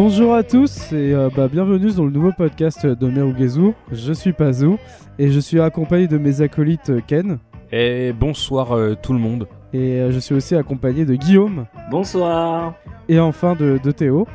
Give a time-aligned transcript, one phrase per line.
[0.00, 3.72] Bonjour à tous et euh, bah, bienvenue dans le nouveau podcast de Merugezu.
[3.90, 4.78] Je suis Pazou
[5.18, 7.38] et je suis accompagné de mes acolytes euh, Ken
[7.72, 9.48] Et bonsoir euh, tout le monde.
[9.72, 12.74] et euh, je suis aussi accompagné de Guillaume Bonsoir.
[13.08, 14.28] et enfin de, de Théo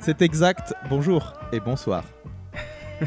[0.00, 0.72] C'est exact.
[0.88, 2.02] Bonjour et bonsoir.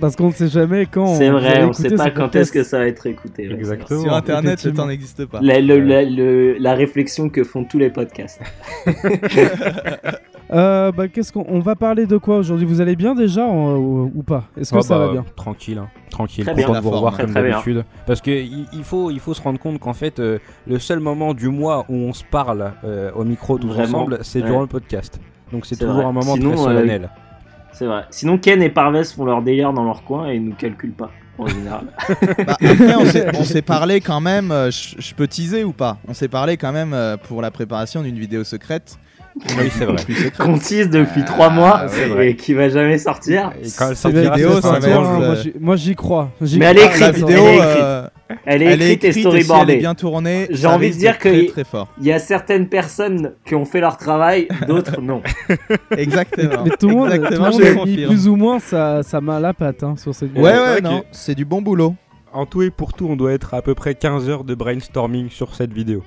[0.00, 2.52] parce qu'on ne sait jamais quand C'est vrai, on écouter sait pas ce quand est-ce
[2.52, 3.50] que ça va être écouté.
[3.50, 4.00] Exactement.
[4.00, 5.40] Sur internet, le temps n'existe pas.
[5.42, 8.40] La, le- la- le- la réflexion que font tous les podcasts.
[10.52, 12.66] Euh, bah, qu'est-ce qu'on on va parler de quoi aujourd'hui?
[12.66, 14.44] Vous allez bien déjà ou, ou pas?
[14.58, 15.24] Est-ce que Ah ça bah, va bien?
[15.36, 15.88] Tranquille, hein.
[16.10, 16.44] tranquille.
[16.44, 16.80] Très Content bien.
[16.80, 17.52] de vous revoir comme très bien.
[17.52, 17.84] d'habitude.
[18.06, 21.00] Parce que il, il faut, il faut se rendre compte qu'en fait, euh, le seul
[21.00, 23.98] moment du mois où on se parle euh, au micro tous Vraiment.
[24.00, 24.46] ensemble, c'est Ouais.
[24.46, 25.18] durant le podcast.
[25.50, 26.04] Donc c'est C'est toujours vrai.
[26.06, 27.10] un moment Sinon, très euh, solennel.
[27.72, 28.02] C'est vrai.
[28.10, 31.10] Sinon, Ken et Parves font leur délire dans leur coin et ils nous calculent pas,
[31.38, 31.86] en général.
[32.46, 34.52] Bah, après, on s'est- on s'est parlé quand même.
[34.52, 35.96] euh, Je je peux teaser ou pas?
[36.06, 38.98] On s'est parlé quand même euh, pour la préparation d'une vidéo secrète.
[39.36, 39.96] Oui, c'est vrai.
[40.38, 41.86] Qu'on tease depuis Ah, trois mois
[42.22, 43.50] et qui va jamais sortir.
[43.60, 45.04] Et quand elle C'est sortira, vidéo, ça un va être, jour.
[45.20, 46.30] euh, moi, j'y- crois.
[46.40, 47.82] Mais elle est La écrite, vidéo, elle est écrite.
[47.82, 48.06] euh,
[48.46, 49.72] Elle est elle est écrite et si elle storyboardée.
[49.72, 50.46] est bien tournée.
[50.50, 51.88] J'ai ça envie de dire d'être très que- très fort.
[52.00, 55.20] Il y a certaines personnes qui ont fait leur travail, d'autres non.
[55.96, 56.62] Exactement.
[56.64, 59.20] Mais tout le monde, tout Exactement, monde je a mis plus ou moins sa, sa
[59.20, 61.60] main à la patte hein, sur cette Ouais, Ouais, ouais, non, que- c'est du bon
[61.60, 61.94] boulot.
[62.32, 65.28] En tout et pour tout, on doit être à peu près 15 heures de brainstorming
[65.30, 66.02] sur cette vidéo.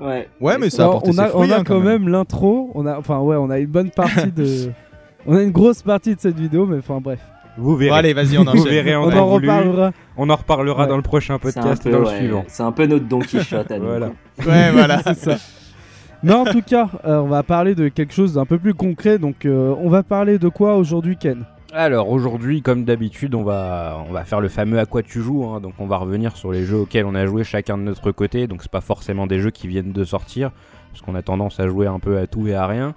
[0.00, 0.28] Ouais.
[0.40, 2.08] Ouais, mais ça a Alors, apporté on a, ses fruits, on a hein, quand même,
[2.08, 2.70] l'intro.
[2.74, 4.70] On a, enfin ouais, on a une bonne partie de.
[5.26, 7.20] on a une grosse partie de cette vidéo, mais enfin bref,
[7.56, 7.98] Vous Bon, verrez.
[7.98, 8.64] allez, vas-y, on Vous enchaîne.
[8.68, 9.48] verrez en on temps en voulu.
[9.48, 9.92] reparlera.
[10.18, 10.88] On en reparlera Ouais.
[10.88, 12.44] dans le prochain C'est un podcast et dans le ouais, suivant.
[12.48, 13.86] C'est un peu notre Don Quichotte à nous.
[13.86, 14.10] Voilà.
[14.46, 15.02] Ouais, voilà.
[15.04, 15.36] C'est ça.
[16.22, 19.18] Mais en tout cas, euh, on va parler de quelque chose d'un peu plus concret.
[19.18, 21.44] Donc, euh, on va parler de quoi aujourd'hui, Ken?
[21.78, 25.44] Alors aujourd'hui, comme d'habitude, on va, on va faire le fameux à quoi tu joues.
[25.44, 25.60] hein.
[25.60, 28.46] Donc on va revenir sur les jeux auxquels on a joué chacun de notre côté.
[28.46, 30.52] Donc c'est pas forcément des jeux qui viennent de sortir,
[30.90, 32.94] parce qu'on a tendance à jouer un peu à tout et à rien.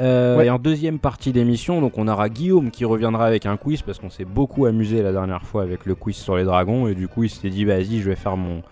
[0.00, 0.46] Euh, Ouais.
[0.46, 3.98] Et en deuxième partie d'émission, donc on aura Guillaume qui reviendra avec un quiz parce
[3.98, 7.08] qu'on s'est beaucoup amusé la dernière fois avec le quiz sur les dragons et du
[7.08, 8.62] coup il s'est dit vas-y je vais faire mon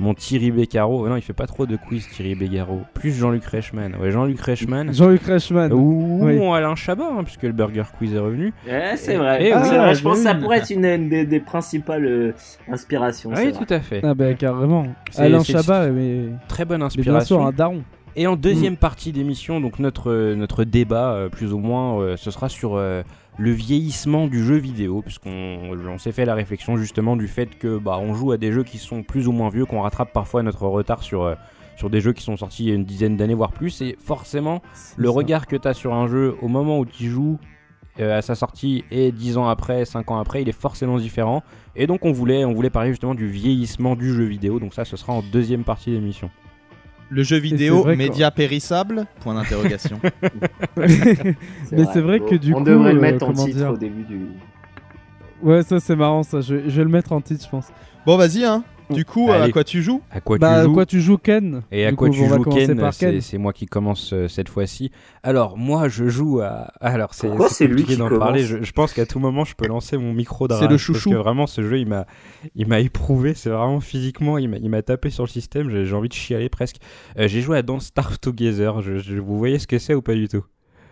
[0.00, 1.06] mon Thierry Beccaro.
[1.08, 2.80] Non il fait pas trop de quiz Thierry Beccaro.
[2.94, 3.94] Plus Jean-Luc Reichmann.
[4.00, 4.92] Ouais Jean-Luc Reichmann.
[4.92, 5.72] Jean-Luc Reichmann.
[5.72, 6.44] Ou Oui.
[6.52, 8.52] Alain Chabat hein, puisque le Burger Quiz est revenu.
[8.66, 9.44] Ouais, c'est Et- vrai.
[9.46, 9.76] et C'est oui.
[9.76, 12.32] vrai, je pense que ça pourrait être une, une des, des principales euh,
[12.68, 13.30] inspirations.
[13.30, 13.52] Oui vrai.
[13.52, 14.00] tout à fait.
[14.02, 14.86] Ah bah carrément.
[15.16, 17.36] Alain Chabat, mais, Très bonne mais bien inspiration.
[17.38, 17.82] sûr un daron.
[18.16, 18.40] Et en Mm.
[18.40, 22.74] deuxième partie d'émission, donc notre, notre débat, euh, plus ou moins, euh, ce sera sur
[22.76, 23.02] euh,
[23.38, 27.78] le vieillissement du jeu vidéo, puisqu'on on s'est fait la réflexion justement du fait que
[27.78, 30.42] bah, on joue à des jeux qui sont plus ou moins vieux, qu'on rattrape parfois
[30.42, 31.34] notre retard sur, euh,
[31.76, 33.80] sur des jeux qui sont sortis il y a une dizaine d'années, voire plus.
[33.82, 34.62] Et forcément,
[34.96, 35.14] le ça.
[35.14, 37.38] regard que tu as sur un jeu au moment où tu joues
[37.98, 41.42] euh, à sa sortie et 10 ans après, 5 ans après, il est forcément différent.
[41.76, 44.84] Et donc on voulait, on voulait parler justement du vieillissement du jeu vidéo, donc ça
[44.84, 46.30] ce sera en deuxième partie d'émission.
[47.10, 50.00] Le jeu vidéo, vrai média périssable Point d'interrogation.
[50.76, 53.76] Mais c'est vrai que du on coup, devrait le euh, mettre en titre dire au
[53.76, 54.20] début du.
[55.42, 56.40] ouais, ça c'est marrant ça.
[56.40, 57.66] Je, je vais le mettre en titre, je pense.
[58.06, 58.62] bon, vas-y, hein.
[58.94, 59.44] Du coup, Allez.
[59.44, 60.02] à quoi tu joues?
[60.10, 60.72] À quoi bah, tu joues?
[60.74, 61.62] quoi tu joues, Ken?
[61.70, 62.90] Et à Du quoi coup, tu joues Ken?
[62.98, 63.20] Ken.
[63.20, 64.90] c'est moi qui commence euh, cette fois-ci.
[65.22, 66.72] Alors moi je joue à.
[66.80, 68.42] Alors c'est lui compliqué qui d'en parler.
[68.42, 71.10] Je, je pense qu'à tout moment je peux lancer mon micro de C'est le chouchou.
[71.10, 72.06] Parce que vraiment ce jeu il m'a
[72.54, 73.34] il m'a éprouvé.
[73.34, 75.70] C'est vraiment physiquement il m'a il m'a tapé sur le système.
[75.70, 76.76] J'ai j'ai envie de chialer presque.
[77.18, 78.80] Euh, J'ai joué à Don't Starve Together.
[78.82, 80.44] Je, je- vous voyez ce que c'est ou pas du tout?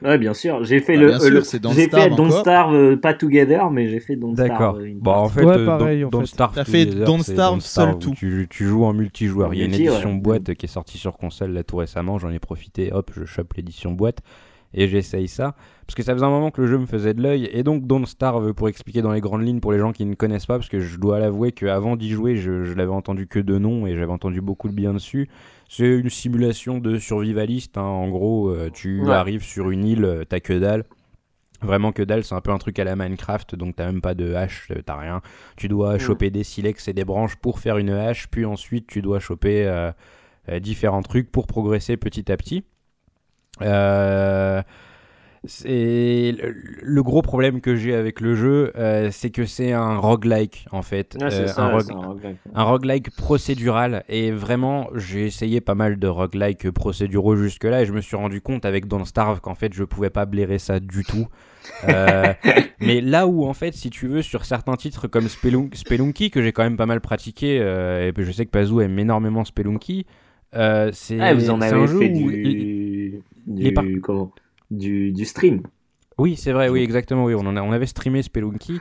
[0.02, 0.62] Ouais, bien sûr.
[0.64, 1.14] J'ai fait Bah, le.
[1.14, 2.40] euh, sûr, le- c'est Don't J'ai fait Starve Don't encore.
[2.40, 4.56] Starve, euh, pas Together, mais j'ai fait Don't D'accord.
[4.56, 4.78] Starve.
[4.80, 5.34] euh, une Bon en partie.
[5.38, 6.26] fait Ouais, euh, pareil, Don't, en Don't fait.
[6.26, 8.14] Starve T'as fait Together, Don't c'est Starve Don't seul où tout.
[8.14, 9.48] Tu, tu joues en multijoueur.
[9.48, 10.20] En Il y a une multi, édition ouais.
[10.20, 12.18] boîte qui est sortie sur console là tout récemment.
[12.18, 12.92] J'en ai profité.
[12.92, 14.18] Hop, je chope l'édition boîte
[14.74, 15.54] et j'essaye ça
[15.86, 17.86] parce que ça faisait un moment que le jeu me faisait de l'œil et donc
[17.86, 20.58] Don't Starve pour expliquer dans les grandes lignes pour les gens qui ne connaissent pas
[20.58, 23.86] parce que je dois l'avouer qu'avant d'y jouer je, je l'avais entendu que de nom
[23.86, 25.30] et j'avais entendu beaucoup de bien dessus
[25.68, 27.82] c'est une simulation de survivaliste hein.
[27.82, 29.12] en gros euh, tu Ouais.
[29.14, 30.84] arrives sur une île euh, t'as que dalle
[31.60, 34.14] Vraiment que dalle, c'est un peu un truc à la Minecraft, donc t'as même pas
[34.14, 35.20] de hache, euh, t'as rien.
[35.56, 35.98] Tu dois Mm.
[35.98, 39.66] choper des silex et des branches pour faire une hache, puis ensuite tu dois choper
[39.66, 39.90] euh,
[40.60, 42.62] différents trucs pour progresser petit à petit.
[43.60, 44.62] Euh,
[45.48, 49.96] c'est le, le gros problème que j'ai avec le jeu, euh, c'est que c'est un
[49.96, 52.36] roguelike en fait, Ouais, Euh, ça, un, rogue- c'est un roguelike.
[52.54, 57.86] un roguelike procédural et vraiment j'ai essayé pas mal de roguelike procéduraux jusque là et
[57.86, 60.78] je me suis rendu compte avec Don't Starve qu'en fait je pouvais pas blairer ça
[60.80, 61.26] du tout
[61.86, 62.32] Euh,
[62.80, 66.40] mais là où en fait si tu veux sur certains titres comme Spelunk- Spelunky que
[66.42, 69.44] j'ai quand même pas mal pratiqué euh, et puis je sais que Pazou aime énormément
[69.44, 70.06] Spelunky
[70.92, 72.42] c'est Ah, vous en un avez jeu fait où du.
[72.42, 73.22] il- du,
[73.58, 74.30] il est par- comment?
[74.70, 75.62] Du, du stream.
[76.18, 77.24] Oui, c'est vrai, oui, exactement.
[77.24, 78.80] Oui, on, en a- on avait streamé Spelunky.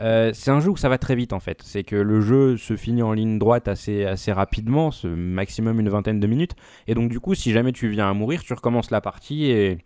[0.00, 1.60] Euh, c'est un jeu où ça va très vite en fait.
[1.62, 5.88] C'est que le jeu se finit en ligne droite assez, assez rapidement, ce maximum une
[5.88, 6.54] vingtaine de minutes.
[6.86, 9.78] Et donc du coup, si jamais tu viens à mourir, tu recommences la partie et,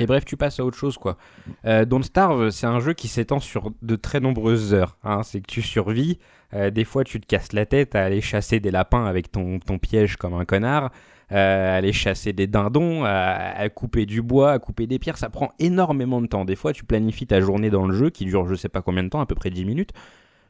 [0.00, 1.16] Et bref, tu passes à autre chose, quoi.
[1.64, 4.96] Euh, Don't Starve, c'est un jeu qui s'étend sur de très nombreuses heures.
[5.04, 5.22] hein.
[5.22, 6.18] C'est que tu survis.
[6.54, 9.58] euh, des fois, tu te casses la tête à aller chasser des lapins avec ton,
[9.80, 10.90] piège comme un connard.
[11.32, 15.18] euh, à aller chasser des dindons, à, à couper du bois, à couper des pierres.
[15.18, 16.44] Ça prend énormément de temps.
[16.44, 19.02] Des fois, tu planifies ta journée dans le jeu qui dure je sais pas combien
[19.02, 19.90] de temps, à peu près 10 minutes.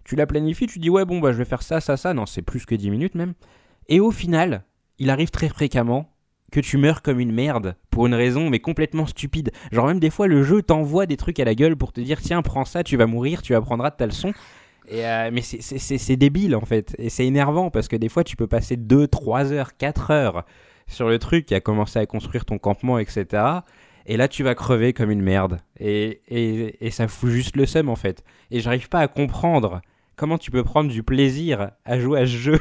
[0.04, 2.12] Tu la planifies, tu dis ouais, bon, bah je vais faire ça, ça, ça.
[2.14, 3.32] Non, c'est plus que 10 minutes même.
[3.88, 4.64] Et au final,
[4.98, 6.12] il arrive très fréquemment
[6.52, 9.50] que tu meurs comme une merde pour une raison mais complètement stupide.
[9.72, 12.20] Genre même des fois le jeu t'envoie des trucs à la gueule pour te dire
[12.20, 14.32] tiens prends ça, tu vas mourir, tu apprendras de ta leçon.
[14.88, 18.36] Et euh, mais c'est- débile en fait et c'est énervant parce que des fois tu
[18.36, 20.44] peux passer 2, 3 heures, 4 heures
[20.86, 23.26] sur le truc qui a commencé à construire ton campement etc.
[24.06, 27.66] Et là tu vas crever comme une merde et, et, et ça fout juste le
[27.66, 28.22] seum en fait.
[28.52, 29.80] Et j'arrive pas à comprendre
[30.16, 32.58] comment tu peux prendre du plaisir à jouer à ce jeu.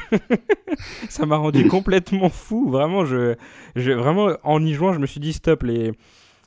[1.09, 2.69] ça m'a rendu complètement fou.
[2.69, 3.35] Vraiment, je,
[3.75, 5.93] je, vraiment, en y jouant, je me suis dit stop, les,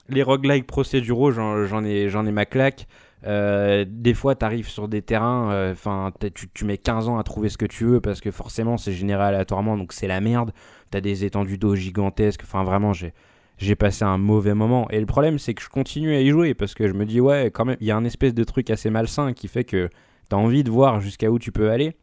[0.08, 2.87] les roguelikes procéduraux, j'en, ai, j'en ai ma claque.
[3.26, 7.25] Euh, des fois, tu arrives sur des terrains, enfin, tu, tu mets 15 ans à
[7.25, 10.52] trouver ce que tu veux parce que forcément, c'est généré aléatoirement, donc c'est la merde.
[10.90, 12.43] T'as des étendues d'eau gigantesques.
[12.44, 13.12] Enfin, vraiment, j'ai,
[13.58, 14.88] j'ai passé un mauvais moment.
[14.90, 17.20] Et le problème, c'est que je continue à y jouer parce que je me dis,
[17.20, 19.88] ouais, quand même, il y a un espèce de truc assez malsain qui fait que
[20.28, 21.94] t'as envie de voir jusqu'à où tu peux aller.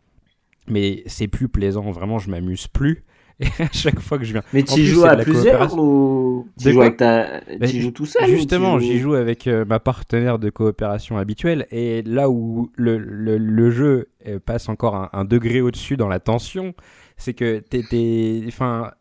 [0.68, 3.04] Mais c'est plus plaisant, vraiment, je m'amuse plus.
[3.42, 4.44] Et à chaque fois que je viens.
[4.54, 8.06] Mais tu plus, joues à plusieurs ou tu joues avec ta Bah, tu joues tout
[8.06, 11.68] seul Justement, j'y joue avec euh, ma partenaire de coopération habituelle.
[11.70, 16.08] Et là où le, le- le jeu euh, passe encore un, un degré au-dessus dans
[16.08, 16.74] la tension,
[17.18, 18.44] c'est que t'es.
[18.48, 18.92] Enfin.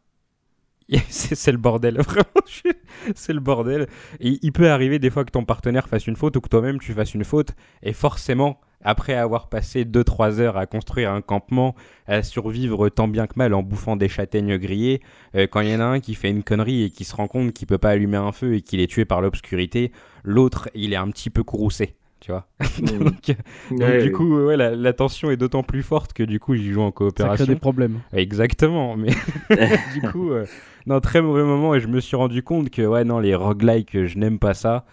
[1.08, 2.74] C'est le bordel, vraiment,
[3.14, 3.86] c'est le bordel.
[4.20, 6.78] Et il peut arriver des fois que ton partenaire fasse une faute ou que toi-même
[6.78, 11.74] tu fasses une faute, et forcément, après avoir passé 2-3 heures à construire un campement,
[12.06, 15.00] à survivre tant bien que mal en bouffant des châtaignes grillées,
[15.34, 17.26] euh, quand il y en a un qui fait une connerie et qui se rend
[17.26, 19.90] compte qu'il peut pas allumer un feu et qu'il est tué par l'obscurité,
[20.22, 22.46] l'autre il est un petit peu courroucé, tu vois.
[22.80, 22.98] Mm.
[23.04, 23.36] donc,
[23.70, 26.54] donc, Ouais, du coup, ouais, la, la tension est d'autant plus forte que du coup
[26.56, 27.46] j'y joue en Ça crée coopération.
[27.46, 28.00] des problèmes.
[28.12, 29.10] Exactement, mais
[29.94, 30.44] du coup, euh,
[30.86, 34.06] non, très mauvais moment et je me suis rendu compte que, ouais, non, les roguelikes,
[34.06, 34.84] je n'aime pas ça.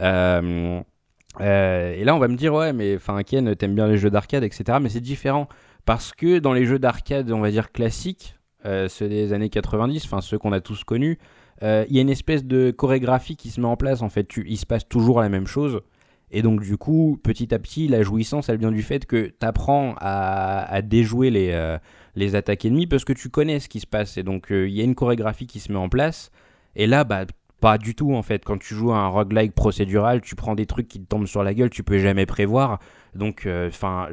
[0.00, 0.80] Euh,
[1.40, 4.10] euh, et là, on va me dire, ouais, mais enfin, Ken, t'aimes bien les jeux
[4.10, 4.78] d'arcade, etc.
[4.80, 5.48] Mais c'est différent
[5.84, 8.36] parce que dans les jeux d'arcade, on va dire classiques,
[8.66, 11.18] euh, ceux des années 90, enfin ceux qu'on a tous connus,
[11.62, 14.02] euh, il y a une espèce de chorégraphie qui se met en place.
[14.02, 15.80] En fait, il se passe toujours la même chose.
[16.30, 19.46] Et donc, du coup, petit à petit, la jouissance, elle vient du fait que tu
[19.46, 21.78] apprends à, à déjouer les,
[22.16, 24.18] les attaques ennemies parce que tu connais ce qui se passe.
[24.18, 26.30] Et donc, il y a une chorégraphie qui se met en place.
[26.76, 27.24] Et là, bah,
[27.60, 28.44] pas du tout en fait.
[28.44, 31.42] Quand tu joues à un roguelike procédural, tu prends des trucs qui te tombent sur
[31.42, 32.78] la gueule, tu peux jamais prévoir.
[33.14, 34.06] Donc, enfin,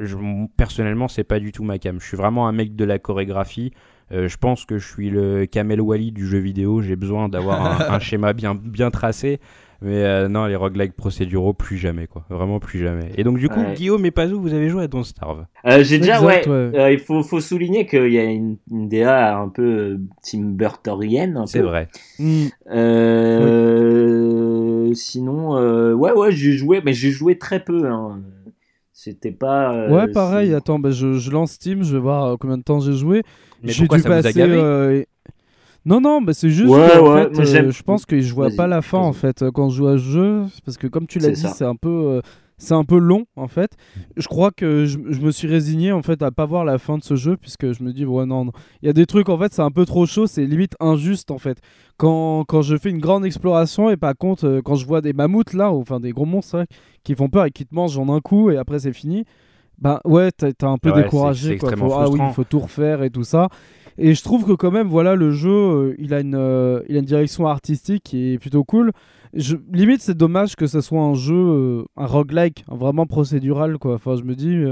[0.56, 2.00] personnellement, c'est pas du tout ma cam.
[2.00, 3.72] Je suis vraiment un mec de la chorégraphie.
[4.12, 6.80] Euh, je pense que je suis le Kamel Wally du jeu vidéo.
[6.80, 9.40] J'ai besoin d'avoir un, un schéma bien, bien tracé.
[9.82, 12.24] Mais euh, non, les roguelikes procéduraux, plus jamais, quoi.
[12.30, 13.10] Vraiment plus jamais.
[13.16, 13.74] Et donc, du coup, Ouais.
[13.74, 16.78] Guillaume et Pazou, vous avez joué à Don't Starve Euh, J'ai déjà, Exact, ouais, ouais.
[16.78, 21.42] euh, il faut, faut souligner qu'il y a une, une DA un peu Tim Burtorienne.
[21.46, 21.88] C'est vrai.
[22.18, 22.46] Mm.
[24.94, 27.86] Sinon, euh, ouais, ouais, j'ai joué, mais j'ai joué très peu.
[27.86, 28.20] Hein.
[28.92, 29.74] C'était pas.
[29.74, 30.54] euh, Ouais, pareil.
[30.54, 33.22] Attends, bah, je, je lance Steam, je vais voir combien de temps j'ai joué.
[33.62, 35.02] Mais J'ai pourquoi dû ça vous a passer, gavé euh,
[35.86, 38.34] Non, non, bah, c'est juste Ouais, que, en ouais, fait, euh, je pense que je
[38.34, 40.88] vois pas la fin en fait euh, quand je joue à ce jeu, parce que
[40.88, 42.20] comme tu l'as dit, c'est un peu, euh,
[42.58, 43.70] c'est un peu long en fait.
[44.16, 46.98] Je crois que je, je me suis résigné en fait à pas voir la fin
[46.98, 48.52] de ce jeu puisque je me dis ouais non, non.
[48.82, 51.30] il y a des trucs en fait c'est un peu trop chaud, c'est limite injuste
[51.30, 51.58] en fait.
[51.98, 55.12] Quand, quand je fais une grande exploration et par contre euh, quand je vois des
[55.12, 56.66] mammouths là, ou, enfin des gros monstres ouais,
[57.04, 59.24] qui font peur et qui te mangent en un coup et après c'est fini.
[59.78, 61.76] Bah ouais, t'es un peu Ouais, découragé quoi.
[61.76, 63.48] Faut- ah oui, faut tout refaire et tout ça.
[63.98, 66.96] Et je trouve que quand même, voilà, le jeu, euh, il, a une, euh, il
[66.96, 68.92] a une direction artistique qui est plutôt cool.
[69.32, 73.94] Je, limite, c'est dommage que ce soit un jeu, euh, un roguelike, vraiment procédural, quoi.
[73.94, 74.62] Enfin, je me dis,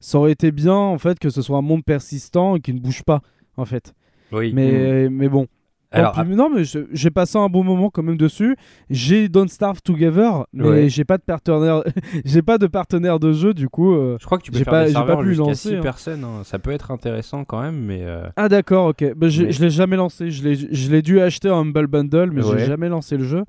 [0.00, 2.80] ça aurait été bien, en fait, que ce soit un monde persistant et qui ne
[2.80, 3.20] bouge pas,
[3.56, 3.94] en fait.
[4.32, 4.52] Oui.
[4.54, 5.46] Mais, mais bon.
[5.92, 8.56] Alors, pis- non, mais j'ai passé un bon moment quand même dessus.
[8.90, 10.88] J'ai Don't Starve Together, mais Ouais.
[10.88, 11.82] j'ai pas de partenaire,
[12.24, 13.94] j'ai pas de partenaire de jeu, du coup.
[13.94, 15.80] euh, Je crois que tu peux faire pas- des serveurs jusqu'à lancer, 6 hein.
[15.80, 16.24] personnes.
[16.24, 16.42] hein.
[16.44, 19.02] Ça peut être intéressant quand même, mais euh, Ah d'accord, ok.
[19.14, 20.30] Bah, Mais- Je l'ai jamais lancé.
[20.30, 22.58] Je l'ai, dû acheter en Humble Bundle, mais Ouais.
[22.58, 23.44] j'ai jamais lancé le jeu.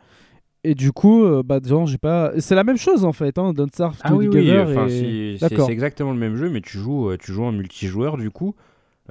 [0.65, 2.31] Et du coup, euh, bah j'ai pas.
[2.39, 4.33] C'est la même chose en fait, hein, Don't Starve ah oui, oui.
[4.35, 4.67] Together.
[4.69, 5.65] Enfin, et- si- c'est D'accord.
[5.67, 8.55] c'est exactement le même jeu, mais tu joues, euh, tu joues en multijoueur du coup.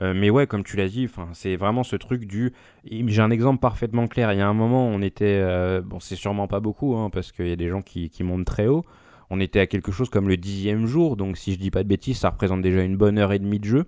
[0.00, 2.52] Euh, mais ouais, comme tu l'as dit, c'est vraiment ce truc du.
[2.90, 4.32] J'ai un exemple parfaitement clair.
[4.32, 7.30] Il y a un moment, on était, euh, bon, c'est sûrement pas beaucoup, hein, parce
[7.30, 8.84] qu'il y a des gens qui, qui montent très haut.
[9.28, 11.88] On était à quelque chose comme le dixième jour, donc si je dis pas de
[11.88, 13.84] bêtises, ça représente déjà une bonne heure et demie de jeu.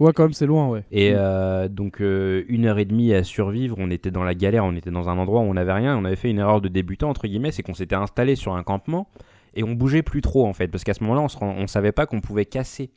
[0.00, 0.84] Ouais, quand même, c'est loin, ouais.
[0.90, 1.16] Et Mm.
[1.18, 4.90] euh, donc une heure et demie à survivre, on était dans la galère, on était
[4.90, 7.26] dans un endroit où on n'avait rien, on avait fait une erreur de débutant entre
[7.28, 9.08] guillemets, c'est qu'on s'était installé sur un campement
[9.54, 12.06] et on bougeait plus trop en fait, parce qu'à ce moment-là on, on savait pas
[12.06, 12.90] qu'on pouvait casser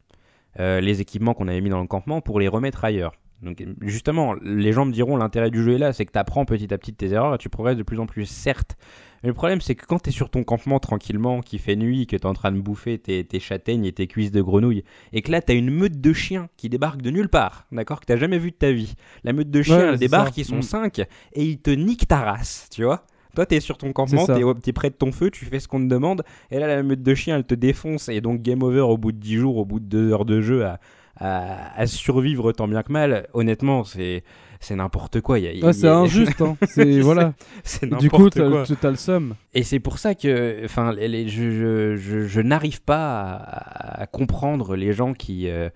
[0.59, 3.13] euh, les équipements qu'on avait mis dans le campement pour les remettre ailleurs.
[3.41, 6.45] Donc justement, les gens me diront l'intérêt du jeu est là, c'est que tu apprends
[6.45, 8.77] petit à petit tes erreurs et tu progresses de plus en plus, certes.
[9.23, 12.07] Mais le problème c'est que quand tu es sur ton campement tranquillement, qu'il fait nuit,
[12.07, 14.83] que tu es en train de bouffer tes, tes châtaignes et tes cuisses de grenouille,
[15.13, 18.05] et que là t'as une meute de chiens qui débarque de nulle part, d'accord, que
[18.05, 18.95] t'as jamais vu de ta vie.
[19.25, 20.41] La meute de chiens Ouais, elle débarque, ça.
[20.41, 20.61] ils sont Mm.
[20.61, 21.07] 5 et
[21.43, 23.05] ils te niquent ta race, tu vois.
[23.35, 25.79] Toi, t'es sur ton campement, t'es t'es près de ton feu, tu fais ce qu'on
[25.81, 28.79] te demande, et là, la meute de chiens, elle te défonce, et donc game over
[28.81, 30.79] au bout de 10 jours, au bout de 2 heures de jeu, à,
[31.17, 33.27] à- à survivre tant bien que mal.
[33.33, 34.23] Honnêtement, c'est
[34.61, 35.37] c'est n'importe quoi.
[35.37, 36.57] Il y a- il Ouais, y c'est a- injuste, hein.
[36.67, 37.33] C'est, voilà.
[37.63, 38.63] c'est Du coup, t'as, quoi.
[38.81, 39.35] t'as le seum.
[39.53, 44.75] Et c'est pour ça que, enfin, je, je, je, je n'arrive pas à, à comprendre
[44.75, 45.69] les gens qui, euh,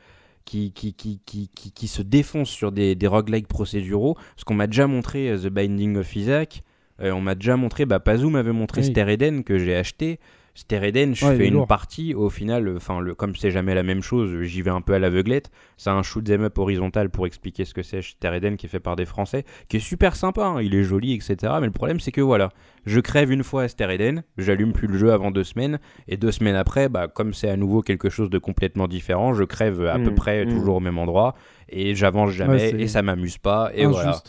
[0.45, 4.15] qui, qui, qui, qui, qui, qui se défoncent sur des, des roguelikes procéduraux.
[4.35, 6.63] Parce qu'on m'a déjà montré euh, The Binding of Isaac.
[7.01, 8.87] Euh, on m'a déjà montré, bah, Pazou m'avait montré Oui.
[8.87, 10.19] Ster Eden que j'ai acheté.
[10.55, 11.67] Ster Eden, je Ouais, fais une lourd.
[11.67, 12.13] partie.
[12.13, 14.99] Au final, enfin, le, comme c'est jamais la même chose, j'y vais un peu à
[14.99, 15.51] l'aveuglette.
[15.77, 18.69] C'est un shoot 'em up horizontal pour expliquer ce que c'est Ster Eden qui est
[18.69, 20.43] fait par des Français, qui est super sympa.
[20.45, 21.53] hein, il est joli, etc.
[21.61, 22.49] Mais le problème, c'est que voilà,
[22.85, 25.79] je crève une fois à Ster Eden, j'allume plus le jeu avant deux semaines,
[26.09, 29.45] et deux semaines après, bah, comme c'est à nouveau quelque chose de complètement différent, je
[29.45, 30.49] crève à peu Mm, près mm.
[30.49, 31.35] toujours au même endroit,
[31.69, 34.21] et j'avance jamais, Ouais, et ça m'amuse pas, et voilà.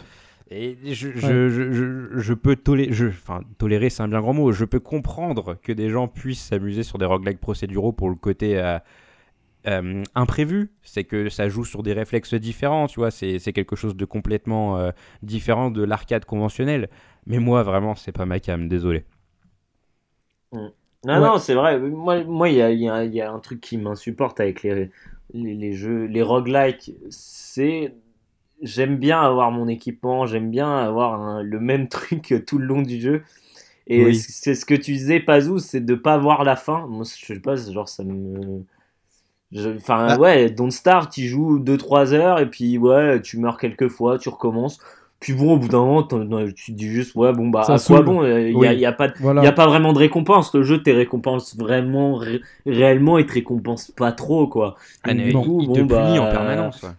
[0.53, 4.33] Et je, je, je, je, je peux tolérer, je, enfin, tolérer c'est un bien grand
[4.33, 8.17] mot, je peux comprendre que des gens puissent s'amuser sur des roguelikes procéduraux pour le
[8.17, 8.77] côté euh,
[9.69, 13.77] euh, imprévu, c'est que ça joue sur des réflexes différents, tu vois, c'est c'est quelque
[13.77, 14.93] chose de complètement euh,
[15.23, 16.91] différent de l'arcade conventionnelle.
[17.27, 19.05] Mais moi, vraiment, c'est pas ma cam, désolé.
[20.53, 20.73] Non,
[21.13, 21.21] Ouais.
[21.21, 21.79] non, c'est vrai.
[21.79, 24.63] Moi, moi, il y a, il y a- y a un truc qui m'insupporte avec
[24.63, 24.91] les,
[25.33, 26.93] les, les jeux, les roguelikes.
[27.09, 27.95] C'est,
[28.63, 32.83] j'aime bien avoir mon équipement, j'aime bien avoir un- le même truc tout le long
[32.83, 33.23] du jeu.
[33.89, 34.15] Et Oui.
[34.15, 36.87] c'est ce que tu disais, Pazou, c'est de pas voir la fin.
[36.89, 38.65] Moi, je sais pas, genre, ça me.
[39.77, 40.17] Enfin, Bah.
[40.17, 44.29] ouais, Don't Starve, tu joues 2-3 heures et puis, ouais, tu meurs quelques fois, tu
[44.29, 44.79] recommences.
[45.19, 47.81] Puis bon, au bout d'un moment, tu te dis juste, ouais, bon, bah, Ça à
[47.81, 48.67] quoi bon Il Oui.
[48.67, 49.43] y, a, il y a pas Voilà.
[49.43, 50.55] n'y a pas vraiment de récompense.
[50.55, 54.77] Le jeu te récompense vraiment, ré- réellement, il te récompense pas trop, quoi.
[55.03, 56.83] Ah, Donc, du coup, il bon, te bah, punit en permanence.
[56.83, 56.91] ouais.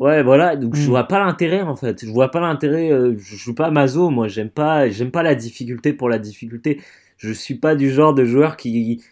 [0.00, 0.56] Ouais, voilà.
[0.56, 0.90] Donc, je Mm.
[0.90, 2.04] vois pas l'intérêt, en fait.
[2.04, 2.90] Je vois pas l'intérêt.
[2.90, 4.26] euh, je joue pas Mazo, moi.
[4.28, 6.80] J'aime pas, j'aime pas la difficulté pour la difficulté.
[7.18, 9.02] Je suis pas du genre de joueur qui,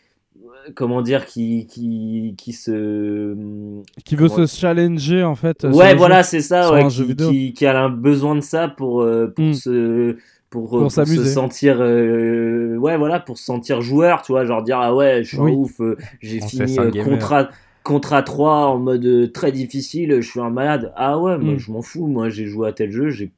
[0.74, 3.34] comment dire, qui, qui, qui se,
[4.04, 5.64] Qui veut Comment- se challenger, en fait.
[5.64, 7.30] ouais, voilà, c'est ça, ouais, qui, vidéo.
[7.30, 9.52] qui, qui a un besoin de ça pour, euh, pour Mm.
[9.54, 10.16] se,
[10.50, 11.26] pour, Pour pour se s'amuser.
[11.30, 15.28] sentir, euh, ouais, voilà, pour se sentir joueur, tu vois, genre dire, ah ouais, je
[15.28, 15.52] suis Oui.
[15.52, 17.50] un ouf, euh, j'ai fini euh, contrat,
[17.88, 20.92] contrat 3 en mode euh, très difficile, je suis un malade.
[20.96, 21.58] Ah ouais, moi, Mm.
[21.58, 23.30] je m'en fous, moi, j'ai joué à tel jeu, j'ai,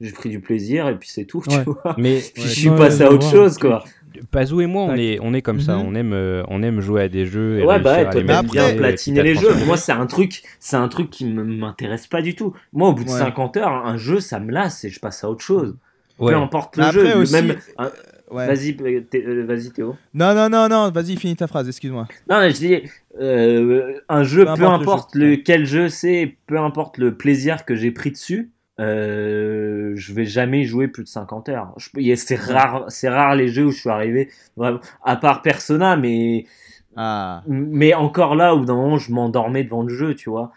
[0.00, 1.58] j'ai pris du plaisir et puis c'est tout, Ouais.
[1.64, 1.94] tu vois.
[1.98, 3.84] Mais Puis Ouais, je suis ouais, passé à autre chose, quoi.
[4.32, 5.76] Pazou et moi, on est, on est comme ça.
[5.76, 5.84] Mhm.
[5.86, 7.60] On aime, euh, on aime jouer à des jeux.
[7.60, 9.54] Et Ouais, bah toi t'aimes bien platiner les jeux.
[9.66, 12.52] Moi, c'est un truc, c'est un truc qui m'intéresse pas du tout.
[12.72, 13.18] Moi, au bout de Ouais.
[13.18, 15.76] 50 heures, un jeu, ça me lasse et je passe à autre chose.
[16.18, 16.32] Ouais.
[16.32, 17.16] Peu importe le Mais jeu.
[17.18, 17.90] aussi, même, un-
[18.30, 18.46] Ouais.
[18.46, 19.96] Vas-y, euh, euh, vas-y Théo.
[20.14, 22.06] Non, non, non, non, vas-y, finis ta phrase, excuse-moi.
[22.28, 22.82] Non, mais je dis,
[23.20, 25.30] euh, un jeu, Peu peu importe le jeu.
[25.30, 30.24] le, quel jeu c'est, peu importe le plaisir que j'ai pris dessus, euh, je vais
[30.24, 31.74] jamais jouer plus de 50 heures.
[32.16, 36.46] C'est rare, c'est rare les jeux où je suis arrivé vraiment, à part Persona, mais
[36.96, 37.42] Ah.
[37.46, 40.52] mais encore là, au bout d'un moment, je m'endormais devant le jeu, tu vois.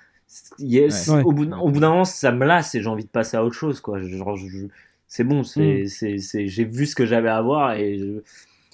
[0.60, 0.88] Ouais.
[1.24, 3.38] Au bout d'un au bout d'un moment, ça me lasse et j'ai envie de passer
[3.38, 4.00] à autre chose, quoi.
[4.00, 4.68] Genre, je- je-
[5.14, 8.22] c'est bon, c'est, c'est, c'est, j'ai vu ce que j'avais à voir et je-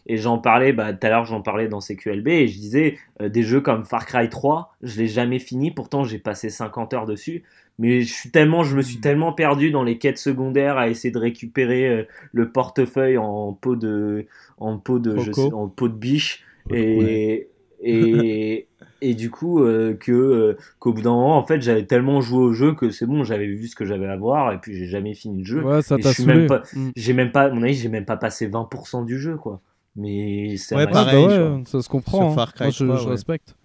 [0.08, 3.30] et j'en parlais, bah, tout à l'heure, j'en parlais dans CQLB et je disais, euh,
[3.30, 7.06] des jeux comme Far Cry 3, je l'ai jamais fini, pourtant j'ai passé 50 heures
[7.06, 7.44] dessus,
[7.78, 9.02] mais je suis tellement, je me suis Mm.
[9.02, 12.04] tellement perdu dans les quêtes secondaires à essayer de récupérer euh,
[12.34, 14.26] le portefeuille en peau de,
[14.58, 15.34] en peau de, je Coco.
[15.34, 17.50] sais- en peau de biche et,
[17.84, 18.68] et,
[19.02, 22.40] et du coup, euh, que, euh, qu'au bout d'un moment, en fait, j'avais tellement joué
[22.40, 24.88] au jeu que c'est bon, j'avais vu ce que j'avais à voir et puis j'ai
[24.88, 25.64] jamais fini le jeu.
[25.64, 26.90] Ouais, ça t'a même pas- Mm.
[26.96, 29.62] J'ai même pas, à mon avis, j'ai même pas passé 20% du jeu, quoi.
[29.96, 31.62] Mais c'est Ouais, bah pareil, ouais, genre.
[31.68, 32.32] ça se comprend.
[32.32, 32.36] Hein.
[32.36, 33.10] Far Cry Moi, je, 3, je ouais.
[33.12, 33.56] respecte.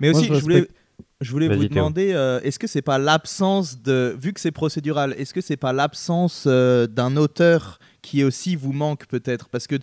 [0.00, 0.68] Mais Moi, aussi, je je, voulais,
[1.20, 5.14] je voulais vous demander, euh, est-ce que c'est pas l'absence de, vu que c'est procédural,
[5.16, 9.48] est-ce que c'est pas l'absence euh, d'un auteur qui aussi vous manque peut-être?
[9.48, 9.76] Parce que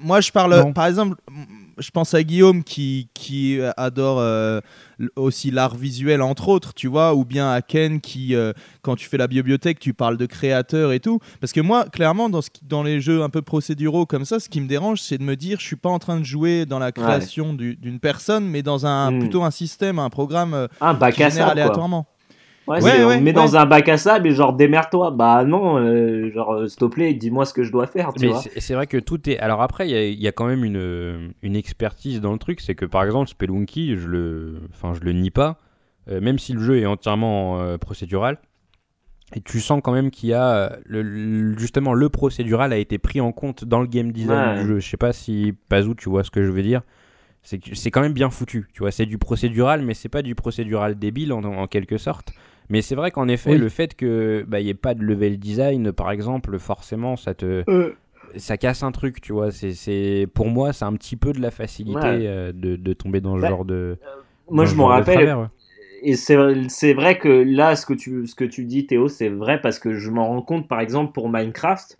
[0.00, 0.72] moi, je parle, Non.
[0.72, 1.16] par exemple,
[1.80, 4.60] je pense à Guillaume qui, qui adore euh,
[5.16, 9.08] aussi l'art visuel, entre autres, tu vois, ou bien à Ken qui, euh, quand tu
[9.08, 11.18] fais la bibliothèque, tu parles de créateurs et tout.
[11.40, 14.38] Parce que moi, clairement, dans, ce qui- dans les jeux un peu procéduraux comme ça,
[14.40, 16.66] ce qui me dérange, c'est de me dire, je suis pas en train de jouer
[16.66, 19.18] dans la création du- d'une personne, mais dans un Mm.
[19.20, 21.74] plutôt un système, un programme euh, un bac qui à génère sable, quoi.
[22.66, 25.10] Ouais, Ouais, on me met dans un bac à sable et genre démerde-toi.
[25.10, 28.20] Bah non, euh, genre euh, s'il te plaît, dis-moi ce que je dois faire, tu
[28.20, 28.42] Mais vois.
[28.56, 29.38] c'est vrai que tout est.
[29.40, 32.32] Alors après, il y a- il y, a quand même une, euh, une expertise dans
[32.32, 32.60] le truc.
[32.60, 35.58] C'est que par exemple, Spelunky, je le, enfin, je le nie pas,
[36.08, 38.38] euh, même si le jeu est entièrement euh, procédural.
[39.34, 40.76] Et tu sens quand même qu'il y a.
[40.84, 44.78] Le, justement, le procédural a été pris en compte dans le game design du jeu.
[44.80, 46.82] Je sais pas si, Pazou, tu vois ce que je veux dire.
[47.42, 48.68] C'est quand même bien foutu.
[48.74, 52.32] Tu vois, c'est du procédural, mais c'est pas du procédural débile en, en quelque sorte.
[52.70, 53.58] Mais c'est vrai qu'en effet, Oui.
[53.58, 57.34] le fait que bah, il y ait pas de level design, par exemple, forcément, ça
[57.34, 57.64] te
[58.36, 59.50] ça casse un truc, tu vois.
[59.52, 62.26] C'est, c'est, pour moi, c'est un petit peu de la facilité Ouais.
[62.28, 63.98] euh, de, de tomber dans ce Bah, genre de.
[64.50, 65.20] Moi, dans je m'en rappelle.
[65.22, 65.46] travers, ouais.
[66.02, 66.36] Et c'est
[66.68, 69.78] c'est vrai que là, ce que tu, ce que tu dis, Théo, c'est vrai parce
[69.78, 71.98] que je m'en rends compte, par exemple, pour Minecraft,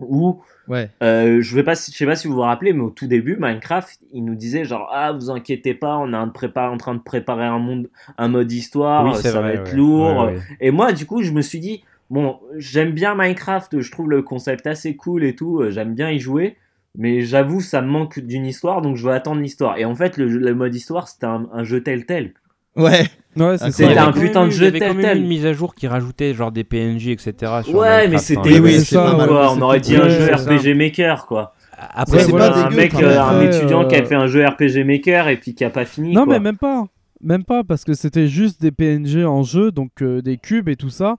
[0.00, 0.90] où Ouais.
[1.02, 3.06] euh, je vais pas, si- je sais pas si vous vous rappelez, mais au tout
[3.06, 6.76] début, Minecraft, il nous disait genre ah vous inquiétez pas, on est en, prépa- en
[6.76, 7.88] train de préparer un monde,
[8.18, 9.76] un mode histoire, Oui, c'est ça vrai, va être ouais.
[9.76, 10.24] lourd.
[10.26, 10.38] Ouais.
[10.60, 14.22] Et moi, du coup, je me suis dit bon, j'aime bien Minecraft, je trouve le
[14.22, 16.56] concept assez cool et tout, euh, j'aime bien y jouer.
[16.96, 19.78] Mais j'avoue, ça me manque d'une histoire, donc je vais attendre l'histoire.
[19.78, 22.34] Et en fait, le, mode histoire, c'était un, un jeu tel tel.
[22.76, 23.06] Ouais.
[23.36, 23.56] Ouais.
[23.58, 25.74] C'était un putain de eu- jeu Il y avait quand même une mise à jour
[25.74, 27.32] qui rajoutait genre des PNJ, etc.
[27.64, 28.18] sur Ouais, Minecraft, mais hein.
[28.18, 30.74] c'était Oui, oui, c'est c'est ça, quoi, ouais, On aurait dit un jeu c'est RPG
[30.74, 31.54] Maker, quoi.
[31.94, 34.26] Après, c'est pas un dégueu, mec, euh, un Après, étudiant qui a euh, fait un
[34.26, 36.12] jeu RPG Maker et puis qui a pas fini.
[36.12, 36.84] Non, mais même pas.
[37.22, 40.76] Même pas, parce que c'était juste des PNG en jeu, donc euh, des cubes et
[40.76, 41.16] tout ça.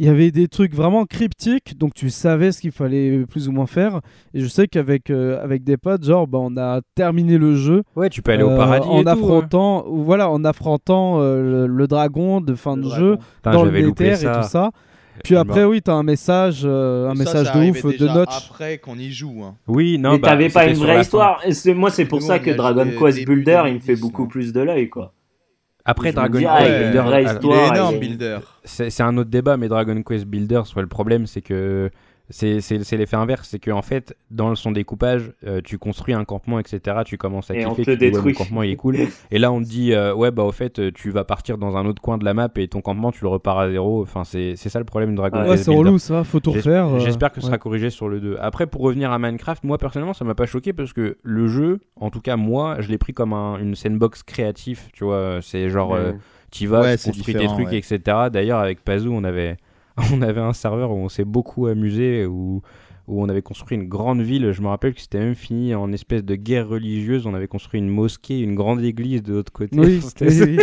[0.00, 3.52] Il y avait des trucs vraiment cryptiques, donc tu savais ce qu'il fallait plus ou
[3.52, 4.00] moins faire.
[4.32, 7.82] Et je sais qu'avec euh, avec des potes, genre, bah, on a terminé le jeu
[7.96, 8.86] Ouais, tu peux aller au euh, paradis.
[8.88, 9.12] en et tout, hein.
[9.12, 13.04] affrontant, ou voilà, en affrontant euh, le, le dragon de fin Le de dragon.
[13.04, 14.70] jeu Putain, dans le Nether et tout ça.
[15.24, 18.06] Puis Je après, oui, t'as un message, euh, un Ça, message ça de ouf de
[18.06, 18.50] Notch.
[18.50, 19.42] Après qu'on y joue.
[19.42, 19.56] hein.
[19.66, 21.42] Oui, non, mais bah, t'avais pas une vraie histoire.
[21.74, 24.28] Moi, c'est pour Nous, ça que Dragon Quest Builder, il me 2010, fait beaucoup non.
[24.28, 25.12] plus de l'œil, quoi.
[25.88, 27.74] Après Je Dragon dis, Quest ah, une Builder, histoire.
[27.74, 28.38] énorme, Builder.
[28.62, 31.90] c'est c'est un autre débat, mais Dragon Quest Builder, soit le problème, c'est que
[32.30, 36.24] c'est c'est- c'est l'effet inverse, c'est qu'en fait, dans son découpage, euh, tu construis un
[36.24, 36.98] campement, etc.
[37.04, 38.96] Tu commences à Et on kiffer, te tu ouais, mon campement il est cool.
[39.30, 41.76] Et là, on te dit, euh, ouais, bah au fait, euh, tu vas partir dans
[41.76, 44.02] un autre coin de la map et ton campement, tu le repars à zéro.
[44.02, 46.52] Enfin, c'est c'est ça le problème de Dragon Ouais, Ouais, c'est relou ça, faut tout
[46.52, 46.98] refaire.
[47.00, 47.58] J'espère que ce sera ouais.
[47.58, 48.36] corrigé sur le 2.
[48.40, 51.80] Après, pour revenir à Minecraft, moi personnellement, ça m'a pas choqué parce que le jeu,
[51.96, 54.88] en tout cas moi, je l'ai pris comme un- une sandbox créatif.
[54.92, 56.18] Tu vois, c'est genre, euh, Mm.
[56.50, 57.78] tu vas, Ouais, tu construis tes trucs, ouais.
[57.78, 58.00] etc.
[58.32, 59.56] D'ailleurs, avec Pazou, on avait,
[60.12, 62.62] on avait un serveur où on s'est beaucoup amusé, où,
[63.06, 64.52] où on avait construit une grande ville.
[64.52, 67.26] Je me rappelle que c'était même fini en espèce de guerre religieuse.
[67.26, 69.78] On avait construit une mosquée, une grande église de l'autre côté.
[69.78, 70.56] Oui, c'était oui, assez,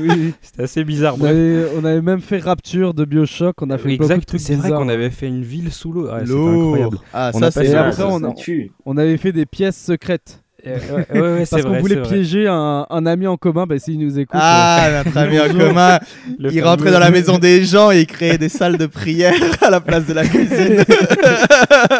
[0.00, 0.34] oui, oui.
[0.40, 1.16] c'était assez bizarre.
[1.20, 4.26] On avait, on avait même fait Rapture de Bioshock, on a fait beaucoup de Exact,
[4.26, 6.06] trucs c'est vrai qu'on avait fait une ville sous l'eau.
[6.10, 6.98] Ouais, c'était incroyable.
[7.12, 8.72] Ah, On ça, a c'est passé- Et ça, après, ça, on, ça a- tue.
[8.86, 10.42] on avait fait des pièces secrètes.
[10.66, 13.78] Euh, ouais, ouais, ouais, c'est Parce qu'on voulait piéger un, un ami en commun, bah
[13.78, 14.38] s'il nous écoute.
[14.40, 15.98] Ah, notre ami en commun,
[16.38, 18.86] Le il fameux- rentrait dans la maison des gens et il créait des salles de
[18.86, 20.80] prière à la place de la cuisine.
[20.80, 20.84] euh,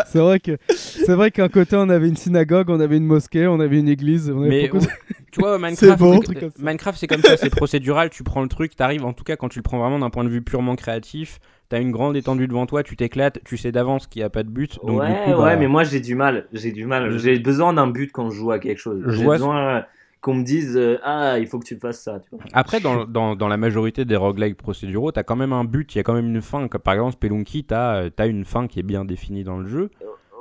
[0.07, 3.46] c'est vrai que c'est vrai qu'un côté on avait une synagogue, on avait une mosquée,
[3.46, 4.31] on avait une église.
[4.35, 4.87] On avait Mais beaucoup
[5.33, 6.14] tu vois, Minecraft, beau.
[6.14, 6.57] c'est- Truc comme ça.
[6.62, 8.11] Minecraft, c'est comme ça, c'est procédural.
[8.11, 9.05] Tu prends le truc, t'arrives.
[9.05, 11.38] En tout cas, quand tu le prends vraiment d'un point de vue purement créatif,
[11.71, 14.43] t'as une grande étendue devant toi, tu t'éclates, tu sais d'avance qu'il n'y a pas
[14.43, 14.79] de but.
[14.85, 16.47] Donc ouais, du coup, ouais, bah, mais moi j'ai du mal.
[16.53, 17.17] J'ai du mal.
[17.19, 19.03] J'ai besoin d'un but quand je joue à quelque chose.
[19.07, 19.81] J'ai besoin euh,
[20.21, 22.19] qu'on me dise euh, ah il faut que tu fasses ça.
[22.21, 22.41] Tu vois.
[22.53, 25.99] Après, dans, dans, dans la majorité des roguelikes procéduraux, t'as quand même un but, il
[25.99, 26.67] y a quand même une fin.
[26.67, 29.91] Par exemple, Spelunky, t'as as une fin qui est bien définie dans le jeu.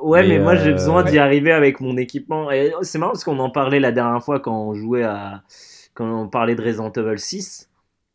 [0.01, 1.11] Ouais, mais, Mais, moi j'ai euh, besoin ouais.
[1.11, 2.49] d'y arriver avec mon équipement.
[2.49, 5.43] Et c'est marrant parce qu'on en parlait la dernière fois quand on jouait à.
[5.93, 7.68] Quand on parlait de Resident Evil 6.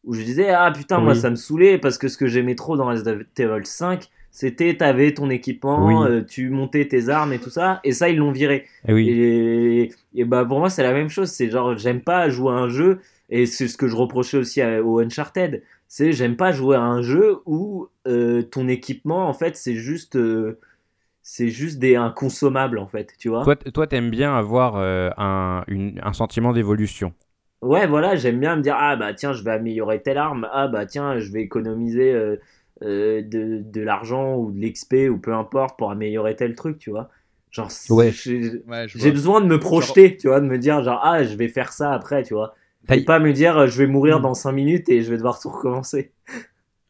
[0.07, 2.77] Où je disais, ah putain, moi ça me saulait parce que ce que j'aimais trop
[2.77, 6.11] dans Resident Evil 5, c'était t'avais ton équipement, Oui.
[6.11, 7.81] euh, tu montais tes armes et tout ça.
[7.85, 8.67] Et ça, ils l'ont viré.
[8.89, 9.09] Et oui.
[9.09, 11.31] Et, et bah pour moi c'est la même chose.
[11.31, 12.99] C'est genre j'aime pas jouer à un jeu
[13.31, 15.63] et c'est ce que je reprochais aussi à- au Uncharted.
[15.89, 20.17] C'est j'aime pas jouer à un jeu où euh, ton équipement en fait c'est juste
[20.17, 20.59] euh,
[21.23, 23.15] c'est juste des un consommable en fait.
[23.19, 23.45] Tu vois.
[23.45, 27.15] Toi, toi, t'aimes bien avoir un, une- un sentiment d'évolution.
[27.65, 30.49] Ouais voilà j'aime bien me dire ah bah tiens je vais améliorer telle arme.
[30.53, 32.37] Ah bah tiens je vais économiser euh,
[32.83, 36.79] euh, de, de l'argent ou de l'XP ou peu importe pour améliorer tel truc.
[36.79, 37.09] Tu vois.
[37.51, 38.11] Genre Ouais.
[38.13, 41.49] j'ai- Ouais, besoin de me projeter, tu vois, de me dire genre ah je vais
[41.49, 42.55] faire ça après, tu vois.
[42.93, 44.23] Et pas me dire euh, je vais mourir Mm.
[44.23, 46.13] dans 5 minutes et je vais devoir tout recommencer.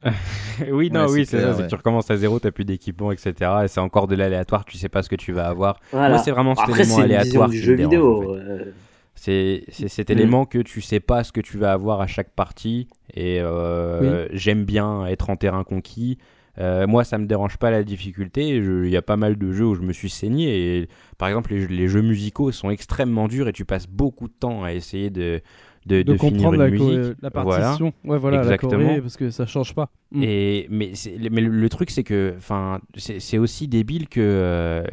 [0.70, 1.52] oui, non, Ouais, oui, c'est ça.
[1.52, 1.64] c'est ouais.
[1.64, 3.50] que tu recommences à zéro, t'as plus d'équipement, etc.
[3.64, 5.80] Et c'est encore de l'aléatoire, tu sais pas ce que tu vas avoir.
[5.92, 6.10] Voilà.
[6.10, 8.18] Moi, c'est vraiment cet Après élément c'est une vision aléatoire du jeu vidéo.
[8.30, 8.40] en fait.
[8.40, 8.64] euh,
[9.14, 10.12] C'est cet Mm.
[10.12, 12.88] élément que tu sais pas ce que tu vas avoir à chaque partie.
[13.14, 16.18] Et euh, j'aime bien être en terrain conquis.
[16.58, 18.48] Euh, moi, ça me dérange pas la difficulté.
[18.48, 20.78] Il y a pas mal de jeux où je me suis saigné.
[20.78, 24.62] Et, par exemple, les jeux musicaux sont extrêmement durs et tu passes beaucoup de temps
[24.62, 25.40] à essayer de,
[25.86, 27.16] de, de, de finir comprendre une la, musique.
[27.22, 27.92] la partition.
[28.04, 28.72] Ouais, voilà, Exactement.
[28.78, 29.90] la choré, parce que ça change pas.
[30.12, 30.22] Mm.
[30.22, 30.92] Et mais,
[31.30, 34.84] mais le, le truc c'est que enfin c'est aussi débile que euh,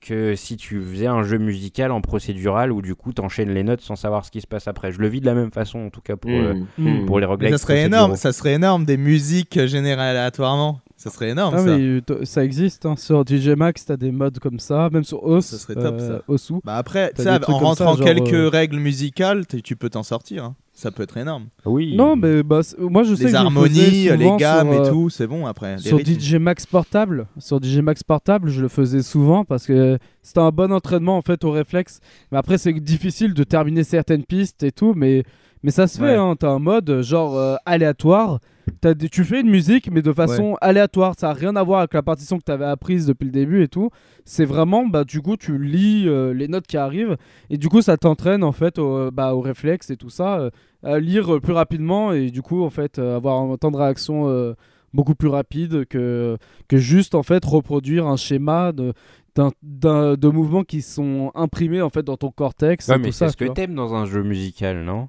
[0.00, 3.80] que si tu faisais un jeu musical en procédural où du coup t'enchaînes les notes
[3.80, 4.92] sans savoir ce qui se passe après.
[4.92, 7.02] Je le vis de la même façon en tout cas pour euh, Mm, Mm.
[7.02, 7.06] mm.
[7.06, 10.80] pour les roguelikes ça serait énorme, ça serait énorme des musiques générées aléatoirement.
[11.02, 11.64] Ça serait énorme Ah, ça.
[11.78, 12.84] mais euh, ça existe.
[12.84, 12.94] hein.
[12.94, 14.90] Sur DJ Max, t'as des modes comme ça.
[14.92, 15.46] Même sur OS.
[15.46, 16.20] Ça serait top, ça.
[16.28, 16.54] Osu.
[16.62, 17.10] Bah après,
[17.48, 20.44] en rentrant ça, genre, quelques euh, règles musicales, tu peux t'en sortir.
[20.44, 20.56] hein.
[20.74, 21.46] Ça peut être énorme.
[21.64, 21.96] Oui.
[21.96, 24.84] Non, mais bah, moi je sais Les que je le harmonies, les gammes sur, euh,
[24.84, 25.76] et tout, c'est bon après.
[25.76, 26.20] Les Sur rythmes.
[26.20, 30.50] DJ Max portable, sur DJ Max portable, je le faisais souvent parce que c'était un
[30.50, 32.00] bon entraînement en fait au réflexe.
[32.30, 35.24] Mais après c'est difficile de terminer certaines pistes et tout, mais
[35.62, 36.14] mais ça se fait.
[36.14, 36.34] Hein.
[36.38, 38.38] T'as un mode genre euh, aléatoire.
[38.80, 41.14] T'as des- tu fais une musique mais de façon aléatoire.
[41.18, 43.68] Ça a rien à voir avec la partition que t'avais apprise depuis le début et
[43.68, 43.90] tout.
[44.24, 47.16] C'est vraiment bah du coup tu lis euh, les notes qui arrivent
[47.50, 50.50] et du coup ça t'entraîne en fait au, bah, au réflexe et tout ça euh,
[50.82, 53.76] à lire euh, plus rapidement et du coup en fait euh, avoir un temps de
[53.76, 54.54] réaction euh,
[54.92, 56.36] beaucoup plus rapide que,
[56.68, 58.92] que juste en fait reproduire un schéma de,
[59.36, 62.88] d'un, d'un- de mouvements qui sont imprimés en fait dans ton cortex.
[62.88, 65.08] Ouais, et mais tout c'est ça, ce tu que t'aimes dans un jeu musical, non?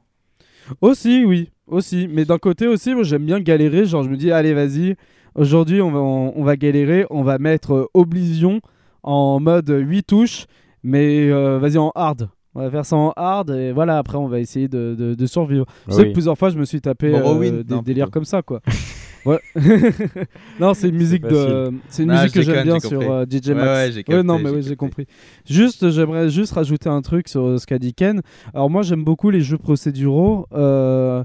[0.82, 2.08] Aussi, oui, aussi.
[2.12, 3.86] Mais d'un côté aussi, moi j'aime bien galérer.
[3.86, 4.96] Genre, je me dis, allez, vas-y,
[5.36, 7.06] aujourd'hui on va, on, on va galérer.
[7.10, 8.62] On va mettre euh, Oblivion
[9.04, 10.46] en mode 8 touches,
[10.84, 12.30] mais euh, vas-y en hard.
[12.54, 15.26] On va faire ça en hard et voilà, après on va essayer de, de- de
[15.26, 15.66] survivre.
[15.88, 16.08] Je sais Oui.
[16.10, 18.12] que plusieurs fois je me suis tapé euh, des non, délires plutôt.
[18.12, 18.60] comme ça quoi.
[19.26, 19.40] ouais.
[20.60, 23.26] non, c'est une musique de c'est une Ah, musique que j'aime bien j'ai sur euh,
[23.30, 23.68] DJ Ouais, Max.
[23.68, 25.06] ouais, j'ai capté, non mais j'ai oui, j'ai compris.
[25.50, 28.22] Juste j'aimerais juste rajouter un truc sur euh, ce qu'a dit Ken.
[28.54, 30.48] Alors moi j'aime beaucoup les jeux procéduraux.
[30.54, 31.24] euh,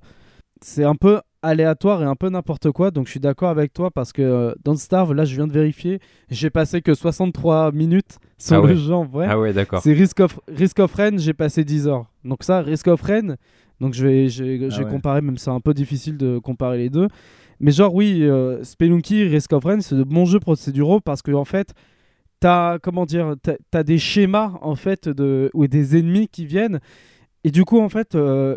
[0.62, 2.90] c'est un peu aléatoire et un peu n'importe quoi.
[2.90, 5.52] Donc je suis d'accord avec toi parce que euh, dans Starve, là je viens de
[5.52, 8.76] vérifier, j'ai passé que 63 minutes sur Ah le ouais.
[8.76, 9.26] jeu en vrai.
[9.28, 9.80] Ah ouais, d'accord.
[9.82, 12.06] C'est Risk of, Risk of Rain, j'ai passé 10 heures.
[12.24, 13.36] Donc ça, Risk of Rain,
[13.80, 14.90] donc je vais, je vais ouais.
[14.90, 17.08] comparer, même si c'est un peu difficile de comparer les deux.
[17.60, 21.32] Mais genre oui, euh, Spelunky, Risk of Rain, c'est de bons jeux procéduraux parce que
[21.32, 21.72] en fait,
[22.40, 23.34] t'as comment dire,
[23.70, 26.80] t'as, des schémas en fait de ou des ennemis qui viennent.
[27.44, 28.56] Et du coup en fait, euh,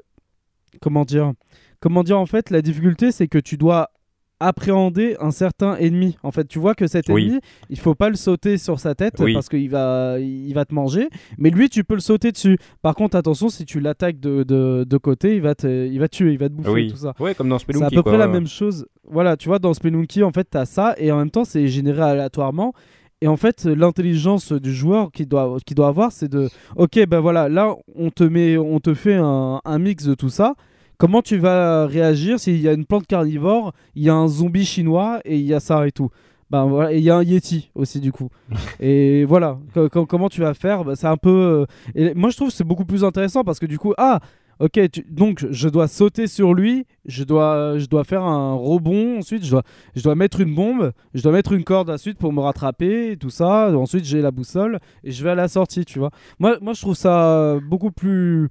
[0.82, 1.34] comment dire,
[1.80, 3.90] comment dire en fait, la difficulté c'est que tu dois
[4.40, 6.18] appréhender un certain ennemi.
[6.24, 7.26] En fait, tu vois que cet Oui.
[7.26, 9.34] ennemi, il faut pas le sauter sur sa tête Oui.
[9.34, 11.10] parce qu'il va, il va te manger.
[11.38, 12.58] Mais lui, tu peux le sauter dessus.
[12.82, 16.08] Par contre, attention, si tu l'attaques de, de, de côté, il va, te, il va
[16.08, 16.88] te tuer, il va te bouffer, Oui.
[16.92, 17.14] tout ça.
[17.20, 17.86] Ouais, comme dans C'est Spelunky.
[17.86, 18.86] à peu quoi, près la même chose.
[19.10, 21.68] Voilà, tu vois, dans Spelunky, en fait, tu as ça, et en même temps, c'est
[21.68, 22.74] généré aléatoirement.
[23.22, 26.48] Et en fait, l'intelligence du joueur qui doit, qui doit avoir, c'est de,
[26.78, 30.30] ok, ben voilà, là, on te met, on te fait un, un mix de tout
[30.30, 30.56] ça.
[31.00, 34.66] Comment tu vas réagir s'il y a une plante carnivore, il y a un zombie
[34.66, 36.10] chinois et il y a ça et tout?
[36.52, 38.28] Ben voilà, et il y a un yeti aussi du coup.
[38.82, 40.84] et voilà, co- co- comment tu vas faire?
[40.84, 41.30] Ben, C'est un peu.
[41.30, 44.20] euh, Et moi, je trouve que c'est beaucoup plus intéressant parce que du coup, ah,
[44.60, 49.20] ok, tu- donc je dois sauter sur lui, je dois, je dois faire un rebond,
[49.20, 49.64] ensuite je dois,
[49.96, 53.16] je dois mettre une bombe, je dois mettre une corde ensuite pour me rattraper, et
[53.18, 53.72] tout ça.
[53.78, 56.10] Ensuite, j'ai la boussole et je vais à la sortie, tu vois.
[56.40, 58.50] Moi, moi je trouve ça beaucoup plus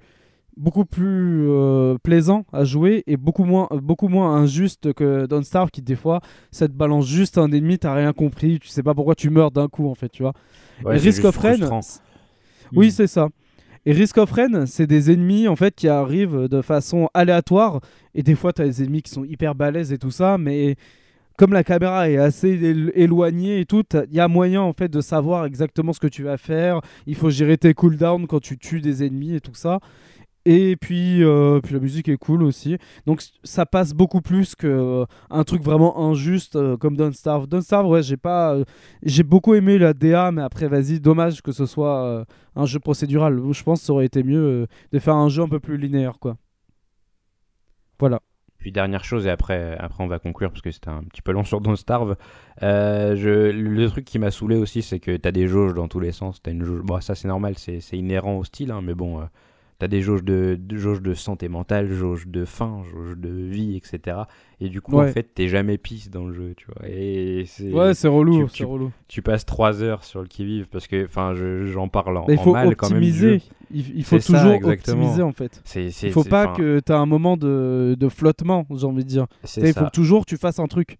[0.59, 5.71] beaucoup plus euh, plaisant à jouer et beaucoup moins, beaucoup moins injuste que Don't Starve
[5.71, 6.19] qui des fois
[6.51, 9.49] ça te balance juste un ennemi t'as rien compris tu sais pas pourquoi tu meurs
[9.51, 10.33] d'un coup en fait tu vois
[10.83, 11.53] Ouais, et Risk of Rain
[12.75, 13.29] oui, c'est ça.
[13.85, 17.79] Et Risk of Rain, c'est des ennemis en fait qui arrivent de façon aléatoire.
[18.13, 20.75] Et des fois, tu as des ennemis qui sont hyper balèzes et tout ça, mais
[21.37, 24.89] comme la caméra est assez élo- éloignée et tout, il y a moyen en fait
[24.89, 26.81] de savoir exactement ce que tu vas faire.
[27.07, 29.79] Il faut gérer tes cooldowns quand tu tues des ennemis et tout ça.
[30.51, 32.79] Et puis, euh, puis la musique est cool aussi.
[33.05, 37.45] Donc ça passe beaucoup plus que euh, un truc vraiment injuste euh, comme Don't Starve.
[37.45, 38.57] Don't Starve, ouais, j'ai pas,
[39.03, 43.39] j'ai beaucoup aimé la DA, mais après, vas-y, dommage que ce soit un jeu procédural.
[43.51, 46.17] Je pense que ça aurait été mieux de faire un jeu un peu plus linéaire,
[46.17, 46.35] quoi.
[47.99, 48.19] Voilà.
[48.57, 51.31] Puis dernière chose, et après, après on va conclure parce que c'était un petit peu
[51.31, 52.15] long sur Don't Starve.
[52.59, 56.11] Je, le truc qui m'a saoulé aussi, c'est que t'as des jauges dans tous les
[56.11, 56.41] sens.
[56.41, 59.21] T'as une jauge, bon, ça c'est normal, c'est c'est inhérent au style, hein, mais bon,
[59.79, 63.75] t'as des jauges de, de, jauges de santé mentale, jauges de faim, jauges de vie,
[63.77, 64.17] etc.
[64.61, 65.09] Et du coup, Ouais.
[65.09, 66.87] en fait, t'es jamais pisse dans le jeu, tu vois.
[66.87, 68.91] Et c'est- Ouais, c'est relou, tu- c'est tu- relou.
[69.07, 72.51] tu passes 3 heures sur le qui-vive parce que, enfin, je- j'en parle en, en
[72.51, 73.01] mal quand même.
[73.03, 73.41] Il,
[73.99, 74.97] il faut ça, toujours exactement.
[74.97, 75.61] optimiser en fait.
[75.63, 78.85] C'est, c'est, Il faut pas enfin, que tu as un moment de, de flottement, j'ai
[78.85, 79.27] envie de dire.
[79.43, 80.97] c'est Il faut ça, que toujours tu fasses un truc.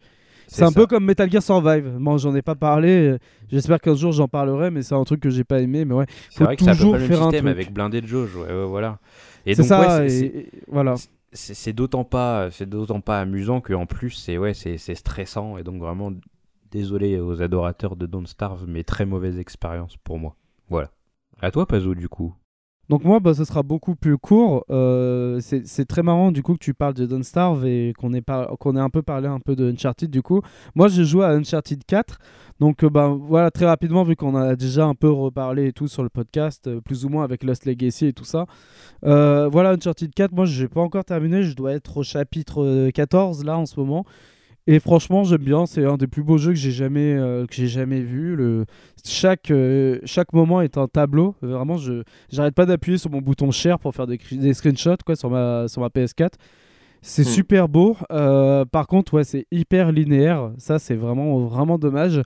[0.52, 0.80] C'est un ça.
[0.80, 1.96] peu comme Metal Gear Survive.
[2.00, 3.18] Moi, j'en ai pas parlé.
[3.52, 5.86] J'espère qu'un jour j'en parlerai, mais c'est un truc que j'ai pas aimé.
[5.86, 7.52] Mais ouais, C'est faut vrai que toujours même faire un système truc.
[7.56, 9.00] avec blindé de jauge, ouais, ouais, voilà.
[9.46, 10.00] Et c'est donc, ça.
[10.00, 10.96] ouais, et- c'est- et- voilà.
[11.32, 15.58] c'est d'autant pas c'est d'autant pas amusant que en plus c'est ouais c'est c'est stressant
[15.60, 16.12] et donc vraiment
[16.72, 20.36] désolé aux adorateurs de Don't Starve mais très mauvaise expérience pour moi
[20.70, 20.90] voilà
[21.42, 22.34] à toi Pazou du coup
[22.90, 24.66] Donc moi, bah, ce sera beaucoup plus court.
[24.72, 28.24] Euh, c'est très marrant du coup que tu parles de Don't Starve et qu'on ait,
[28.28, 30.42] ait un peu parlé un peu de Uncharted du coup.
[30.74, 32.18] Moi, j'ai joué à Uncharted 4.
[32.60, 35.88] Donc euh, bah, voilà, très rapidement, vu qu'on a déjà un peu reparlé et tout
[35.88, 38.48] sur le podcast, euh, plus ou moins avec Lost Legacy et tout ça.
[39.04, 41.44] voilà, Uncharted 4, moi, je n'ai pas encore terminé.
[41.44, 44.06] Je dois être au chapitre 14 là en ce moment.
[44.72, 45.66] Et franchement, j'aime bien.
[45.66, 48.36] C'est un des plus beaux jeux que j'ai jamais, euh, que j'ai jamais vu.
[48.36, 48.66] Le...
[49.04, 51.34] Chaque, euh, chaque moment est un tableau.
[51.42, 55.16] Vraiment, je j'arrête pas d'appuyer sur mon bouton share pour faire des, des screenshots quoi,
[55.16, 56.34] sur, ma, sur ma PS4.
[57.02, 57.32] C'est hmm.
[57.32, 57.98] super beau.
[58.12, 60.52] Euh, par contre, ouais, c'est hyper linéaire.
[60.60, 62.22] Ça, c'est vraiment, vraiment dommage.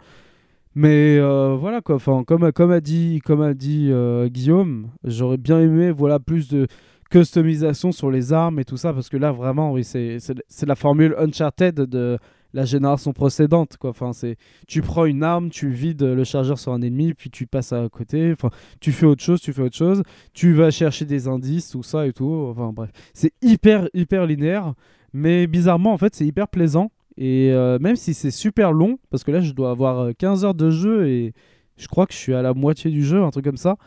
[0.75, 1.95] Mais voilà quoi.
[1.95, 3.89] Enfin, comme, comme a dit, comme a dit
[4.25, 6.67] Guillaume, j'aurais bien aimé voilà plus de
[7.13, 10.17] customisation sur les armes et tout ça, parce que là, vraiment, oui, c'est
[10.65, 12.17] la formule Uncharted de
[12.55, 13.77] la génération précédente.
[13.77, 13.91] Quoi.
[13.91, 14.35] Enfin, c'est
[14.67, 17.87] tu prends une arme, tu vides le chargeur sur un ennemi, puis tu passes à
[17.87, 18.31] côté.
[18.31, 18.49] Enfin,
[18.79, 20.01] tu fais autre chose, tu fais autre chose.
[20.33, 22.47] Tu vas chercher des indices, tout ça et tout.
[22.49, 24.73] Enfin, bref, c'est hyper, hyper linéaire.
[25.13, 26.91] Mais bizarrement, en fait, c'est hyper plaisant.
[27.15, 30.55] Et euh, même si c'est super long, parce que là, je dois avoir 15 heures
[30.55, 31.33] de jeu et
[31.77, 33.77] je crois que je suis à la moitié du jeu, un truc comme ça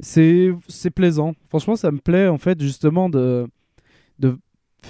[0.00, 0.54] c'est
[0.94, 1.34] plaisant.
[1.48, 3.46] Franchement, ça me plaît en fait justement de,
[4.18, 4.38] de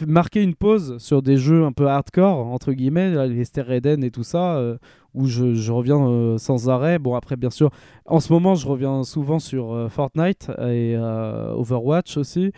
[0.07, 4.25] marquer une pause sur des jeux un peu hardcore, entre guillemets, les Eden et tout
[4.25, 4.77] ça, euh,
[5.15, 6.99] où je, je reviens euh, sans arrêt.
[6.99, 7.71] Bon, après, bien sûr,
[8.07, 12.53] en ce moment, je reviens souvent sur euh, Fortnite et Overwatch aussi.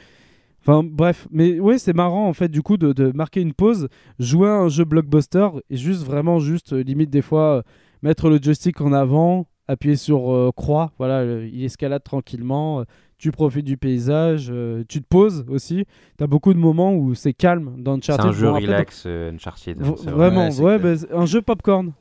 [0.61, 3.89] Enfin, bref, mais oui, c'est marrant en fait, du coup, de, de, marquer une pause,
[4.19, 7.63] jouer à un jeu blockbuster et juste vraiment, juste limite des fois,
[8.03, 12.85] mettre le joystick en avant, appuyer sur euh, croix, voilà, il escalade tranquillement, euh,
[13.19, 15.87] tu profites du paysage, euh, tu te poses aussi.
[16.19, 18.25] Tu as beaucoup de moments où c'est calme dans Uncharted.
[18.25, 19.81] C'est un jeu relax, Uncharted.
[19.81, 21.93] vraiment, ouais, bah, un jeu popcorn.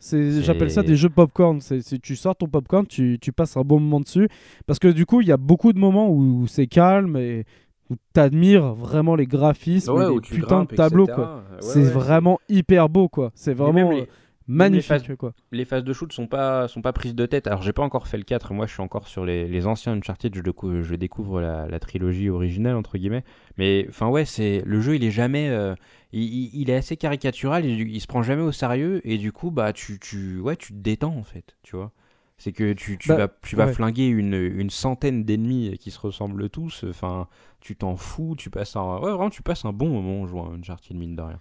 [0.42, 1.62] J'appelle ça des jeux popcorn.
[1.62, 4.28] Si tu sors ton popcorn, tu, tu passes un bon moment dessus.
[4.68, 7.46] Parce que du coup, il y a beaucoup de moments où, c'est calme et
[7.90, 11.08] où tu admires vraiment les graphismes, ouais, les putains de tableaux.
[11.60, 13.08] c'est vraiment hyper beau.
[13.08, 13.32] quoi.
[13.36, 13.92] C'est vraiment
[14.48, 15.34] magnifique les phases, quoi.
[15.52, 17.48] Les phases de shoot sont pas sont pas prises de tête.
[17.48, 19.94] Alors j'ai pas encore fait le 4, moi je suis encore sur les, les anciens
[19.94, 23.24] Uncharted, je, découvre, je découvre la, la, trilogie originale entre guillemets.
[23.58, 25.76] Mais enfin ouais, c'est le jeu, il est jamais euh,
[26.12, 29.52] il, il, est assez caricatural, il, il, se prend jamais au sérieux et du coup
[29.52, 31.92] bah tu tu ouais, tu te détends en fait, tu vois.
[32.38, 36.00] C'est que tu, tu, bah, vas, tu vas flinguer une, une centaine d'ennemis qui se
[36.00, 36.84] ressemblent tous.
[36.90, 37.30] Enfin,
[37.62, 38.98] tu t'en fous, tu passes un...
[39.00, 41.40] Ouais, vraiment, tu passes un bon moment en jouant à Uncharted, mine de rien.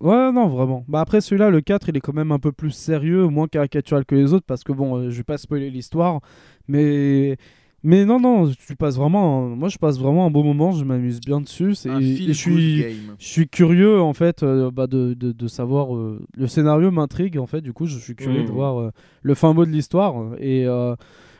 [0.00, 0.84] Ouais, non, vraiment.
[0.86, 4.04] Bah après celui-là, le 4, il est quand même un peu plus sérieux, moins caricatural
[4.04, 6.20] que les autres, parce que bon, euh, je vais pas spoiler l'histoire,
[6.68, 7.36] mais...
[7.84, 9.42] Mais non, non, tu passes vraiment...
[9.50, 11.74] Moi, je passe vraiment un beau moment, je m'amuse bien dessus.
[11.88, 12.82] Un et je suis,
[13.20, 15.94] je suis curieux, en fait, euh, bah, de, de, de, savoir...
[15.94, 18.54] Euh, le scénario m'intrigue, en fait, du coup, je suis curieux de mmh.
[18.54, 18.90] voir
[19.22, 20.34] le fin mot de l'histoire.
[20.40, 20.66] Et,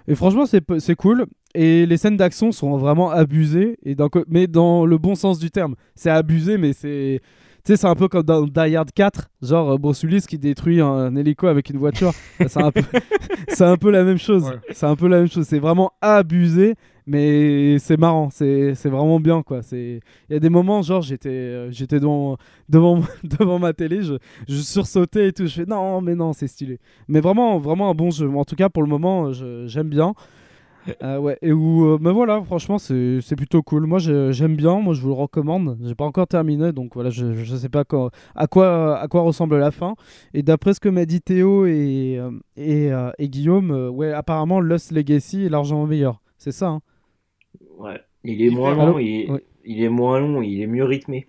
[0.06, 1.26] et franchement, c'est cool.
[1.56, 3.96] Et les scènes d'action sont vraiment abusées, et
[4.28, 5.74] mais dans le bon sens du terme.
[5.96, 7.20] C'est abusé, mais c'est
[7.68, 10.80] sais, c'est un peu comme dans Die Hard 4, genre euh, Bruce Willis qui détruit
[10.80, 12.12] un, hélico avec une voiture.
[12.46, 12.82] c'est un, peu...
[13.60, 14.50] un peu la même chose.
[14.72, 15.46] C'est un peu la même chose.
[15.46, 16.76] C'est vraiment abusé,
[17.06, 18.30] mais c'est marrant.
[18.30, 19.60] C'est vraiment bien, quoi.
[19.72, 20.00] Il
[20.30, 24.14] y a des moments, genre, j'étais euh, j'étais devant, devant, devant ma télé, je,
[24.48, 25.46] je sursautais et tout.
[25.46, 26.80] Je fais non, mais non, c'est stylé.
[27.06, 28.28] Mais vraiment, vraiment un bon jeu.
[28.30, 29.32] En tout cas, pour le moment,
[29.66, 30.14] j'aime bien.
[31.02, 33.86] Euh, ouais, et où, euh, mais voilà, franchement, c'est plutôt cool.
[33.86, 35.78] Moi, j'aime bien, moi, je vous le recommande.
[35.82, 39.22] J'ai pas encore terminé, donc voilà, je, je sais pas quand, à, quoi, à quoi
[39.22, 39.94] ressemble la fin.
[40.34, 44.92] Et d'après ce que m'a dit Théo et, euh, et, et, Guillaume, ouais, apparemment, Lost
[44.92, 46.20] Legacy est largement meilleur.
[46.36, 46.80] C'est ça, hein?
[47.78, 51.28] Ouais, il est moins long, il il est moins long, il est mieux rythmé.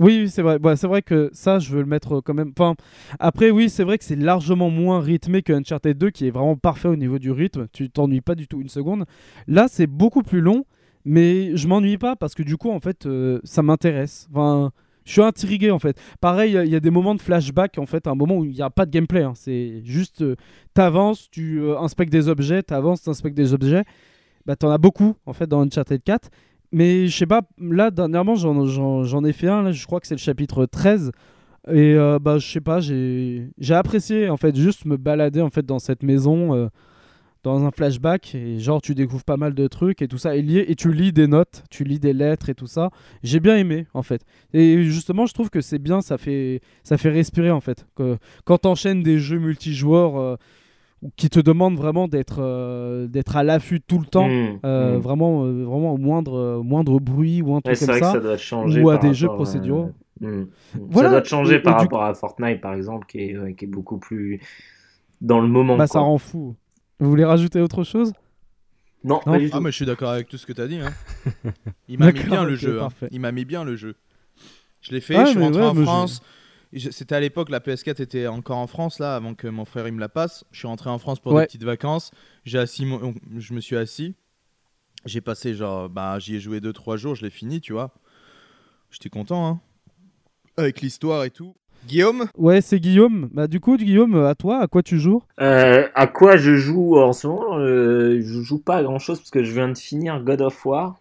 [0.00, 0.58] Oui, c'est vrai.
[0.76, 2.52] c'est vrai que ça, je veux le mettre quand même.
[2.58, 2.74] Enfin,
[3.20, 6.56] après, oui, c'est vrai que c'est largement moins rythmé que Uncharted 2, qui est vraiment
[6.56, 7.68] parfait au niveau du rythme.
[7.72, 9.04] Tu t'ennuies pas du tout une seconde.
[9.46, 10.64] Là, c'est beaucoup plus long,
[11.04, 14.26] mais je m'ennuie pas parce que du coup, en fait, euh, ça m'intéresse.
[14.32, 14.72] Enfin,
[15.04, 16.00] je suis intrigué en fait.
[16.20, 18.62] Pareil, il y, a des moments de flashback en fait, un moment où il n'y
[18.62, 19.22] a pas de gameplay.
[19.22, 19.34] Hein.
[19.36, 20.36] C'est juste, euh,
[20.72, 23.84] t'avances, tu euh, inspectes des objets, t'avances, t'inspectes des objets.
[24.46, 26.30] Bah, t'en as beaucoup en fait dans Uncharted 4.
[26.74, 30.16] Mais je sais pas, là, dernièrement, j'en ai fait un, là, je crois que c'est
[30.16, 31.12] le chapitre 13.
[31.68, 35.64] Et euh, bah, je sais pas, j'ai apprécié, en fait, juste me balader, en fait,
[35.64, 36.66] dans cette maison, euh,
[37.44, 38.34] dans un flashback.
[38.34, 40.36] Et genre, tu découvres pas mal de trucs et tout ça.
[40.36, 42.90] Et, et tu lis des notes, tu lis des lettres et tout ça.
[43.22, 44.22] J'ai bien aimé, en fait.
[44.52, 47.86] Et justement, je trouve que c'est bien, ça fait, ça fait respirer, en fait.
[47.94, 50.36] Que, quand t'enchaînes des jeux multijoueurs euh,
[51.16, 55.00] qui te demande vraiment d'être euh, d'être à l'affût tout le temps, mmh, euh, mmh.
[55.00, 58.20] vraiment euh, vraiment au moindre moindre bruit ou un truc comme ça,
[58.80, 59.92] ou à des jeux procéduraux.
[60.20, 60.44] Mmh,
[60.94, 64.40] ça doit changer par rapport à Fortnite par exemple, qui est, qui est beaucoup plus
[65.20, 65.76] dans le moment.
[65.76, 66.54] Bah ça rend fou.
[67.00, 68.12] Vous voulez rajouter autre chose?
[69.02, 69.32] Non, Non.
[69.32, 70.78] pas du Ah, mais je suis d'accord avec tout ce que t'as dit.
[70.78, 70.92] Hein.
[71.88, 72.80] Il m'a mis bien le jeu.
[72.80, 72.88] hein.
[73.10, 73.96] Il m'a mis bien le jeu.
[74.80, 76.22] Je l'ai fait, je suis rentré ouais, en France.
[76.22, 76.43] Je-
[76.76, 79.94] C'était à l'époque, la PS4 était encore en France, là, avant que mon frère il
[79.94, 80.44] me la passe.
[80.50, 81.42] Je suis rentré en France pour Ouais.
[81.42, 82.10] des petites vacances.
[82.44, 84.14] J'ai assis mon- Je me suis assis.
[85.04, 87.92] J'ai passé, genre, bah, j'y ai joué 2-3 jours, je l'ai fini, tu vois.
[88.90, 89.60] J'étais content, hein.
[90.56, 91.54] Avec l'histoire et tout.
[91.86, 92.26] Guillaume?
[92.38, 93.28] Ouais, c'est Guillaume.
[93.32, 95.22] Bah, du coup, Guillaume, à toi, à quoi tu joues?
[95.40, 99.18] Euh, à quoi je joue en ce moment euh, Je joue pas à grand chose
[99.18, 100.98] parce que je viens de finir God of War.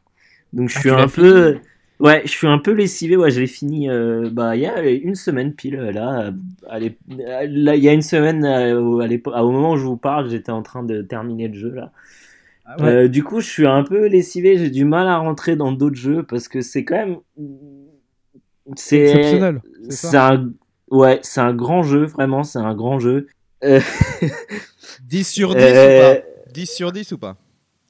[0.51, 1.59] Donc je Ah, suis un peu.
[2.03, 3.15] Ouais, je suis un peu lessivé.
[3.15, 5.77] Ouais, je l'ai fini euh, bah, il y a une semaine pile.
[5.77, 6.31] Là,
[6.69, 9.77] à l'ép- là, il y a une semaine, euh, au- à l'époque- au moment où
[9.77, 11.69] je vous parle, j'étais en train de terminer le jeu.
[11.71, 11.91] là.
[12.65, 12.89] Ah ouais.
[12.91, 14.57] Euh, du coup, je suis un peu lessivé.
[14.57, 17.17] J'ai du mal à rentrer dans d'autres jeux parce que c'est quand même.
[18.75, 19.61] C'est Exceptionnel.
[19.89, 20.51] c'est un.
[20.91, 23.27] Ouais, c'est un grand jeu, vraiment, c'est un grand jeu.
[23.63, 23.79] Euh,
[25.07, 26.51] 10 sur 10 euh, ou pas?
[26.53, 27.37] 10 sur 10 ou pas?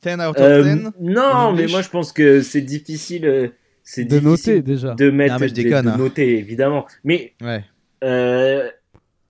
[0.04, 3.48] 10 out of Euh, 10 non, mais moi je pense que c'est difficile, euh,
[3.84, 4.94] c'est De noter déjà.
[4.96, 5.98] de mettre, Non, mais je de- déconne, de hein.
[5.98, 6.86] noter évidemment.
[7.04, 7.64] Mais Ouais.
[8.04, 8.70] euh,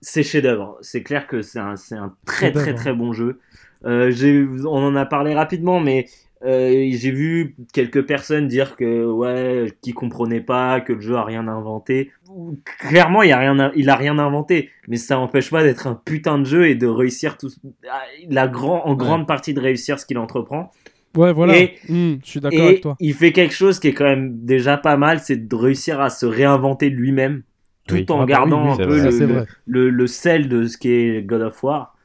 [0.00, 0.78] c'est chef-d'œuvre.
[0.80, 3.40] C'est clair que c'est un, c'est un très très très bon jeu.
[3.84, 6.06] Euh, j'ai, on en a parlé rapidement, mais
[6.44, 11.24] euh, j'ai vu quelques personnes dire que ouais, qui comprenaient pas, que le jeu a
[11.24, 12.10] rien inventé.
[12.64, 16.38] Clairement, il a rien, il a rien inventé, mais ça n'empêche pas d'être un putain
[16.38, 17.48] de jeu et de réussir tout,
[18.28, 20.70] la grand, en grande partie de réussir ce qu'il entreprend.
[21.16, 21.56] Ouais, voilà.
[21.56, 22.96] Et- Hmm, je suis d'accord avec toi.
[23.00, 26.10] il fait quelque chose qui est quand même déjà pas mal, c'est de réussir à
[26.10, 27.42] se réinventer lui-même,
[27.86, 28.06] tout Oui.
[28.08, 29.10] en Ah bah gardant oui, un peu vrai.
[29.10, 29.46] le, le, vrai.
[29.66, 31.96] le- le sel de ce qu'est God of War.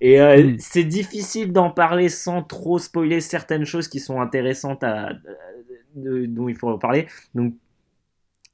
[0.00, 0.56] Et euh, Mm.
[0.58, 5.10] c'est difficile d'en parler sans trop spoiler certaines choses qui sont intéressantes à,
[5.96, 7.06] de- dont il faut en parler.
[7.34, 7.54] Donc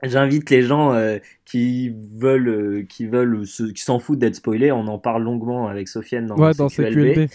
[0.03, 4.71] J'invite les gens euh, qui veulent, euh, qui veulent, se- qui s'en foutent d'être spoilés.
[4.71, 7.15] On en parle longuement avec Sofiane dans, Ouais, dans CQLB.
[7.15, 7.31] CQLB.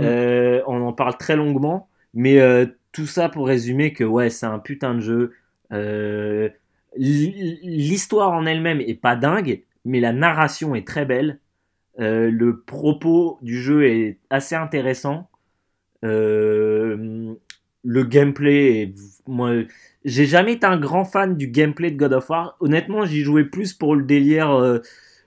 [0.00, 4.46] Euh, on en parle très longuement, mais euh, tout ça pour résumer que ouais, c'est
[4.46, 5.32] un putain de jeu.
[5.72, 6.48] Euh,
[6.96, 11.38] L'histoire en elle-même est pas dingue, mais la narration est très belle.
[12.00, 15.30] Euh, le propos du jeu est assez intéressant.
[16.02, 17.36] Le
[17.84, 18.92] gameplay
[19.26, 19.52] moi,
[20.04, 22.56] j'ai jamais été un grand fan du gameplay de God of War.
[22.60, 24.80] Honnêtement, j'y jouais plus pour le délire,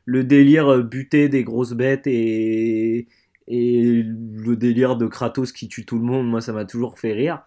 [0.06, 3.08] le délire buter des grosses bêtes et
[3.48, 6.28] et le délire de Kratos qui tue tout le monde.
[6.30, 7.44] Moi, ça m'a toujours fait rire.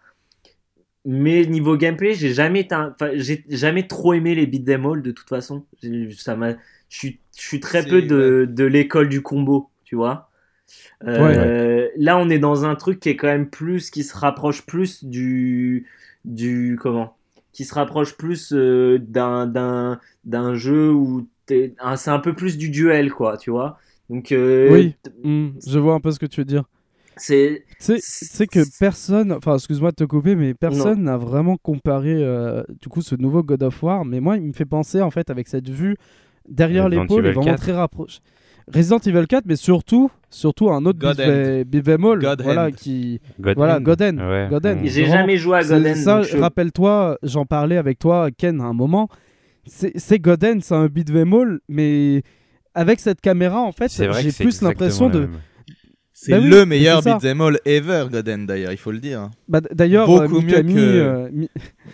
[1.05, 2.67] Mais niveau gameplay, j'ai jamais
[3.15, 5.65] j'ai jamais trop aimé les beat'em all de toute façon.
[6.17, 6.53] Ça m'a,
[6.89, 10.31] je suis, je suis très peu de, de l'école du combo, tu vois.
[11.05, 14.67] Euh, Là, on est dans un truc qui est quand même plus, qui se rapproche
[14.67, 15.87] plus du,
[16.25, 17.17] du comment,
[17.53, 21.77] qui se rapproche plus euh, d'un, d'un, d'un jeu où c'est
[22.09, 23.79] un peu plus du duel, quoi, tu vois.
[24.11, 24.95] Donc, euh, Oui.
[25.25, 26.65] Hmm, je vois un peu ce que tu veux dire.
[27.17, 32.89] c'est, que personne, enfin excuse-moi de te couper, mais personne n'a vraiment comparé euh, du
[32.89, 34.05] coup ce nouveau God of War.
[34.05, 35.97] Mais moi, il me fait penser en fait avec cette vue
[36.49, 37.59] derrière Resident l'épaule, vraiment 4.
[37.61, 38.21] très rapproché.
[38.73, 43.79] Resident Evil 4, mais surtout, surtout un autre God God voilà qui, God voilà.
[43.79, 44.49] Goden, Ouais.
[44.51, 44.81] Goden.
[44.85, 45.95] J'ai jamais joué à Golden.
[45.95, 49.09] Ça, je- rappelle-toi, j'en parlais avec toi, Ken, à un moment.
[49.67, 52.23] C'est Goden, c'est un beat'em all, mais
[52.77, 55.29] avec cette caméra, en fait, j'ai plus l'impression de.
[56.19, 59.29] C'est Bah oui, le meilleur beat'em all ever, Goden, d'ailleurs, il faut le dire.
[59.49, 61.51] Bah, D'ailleurs, Beaucoup euh, mieux Mikami, que- euh, Mi-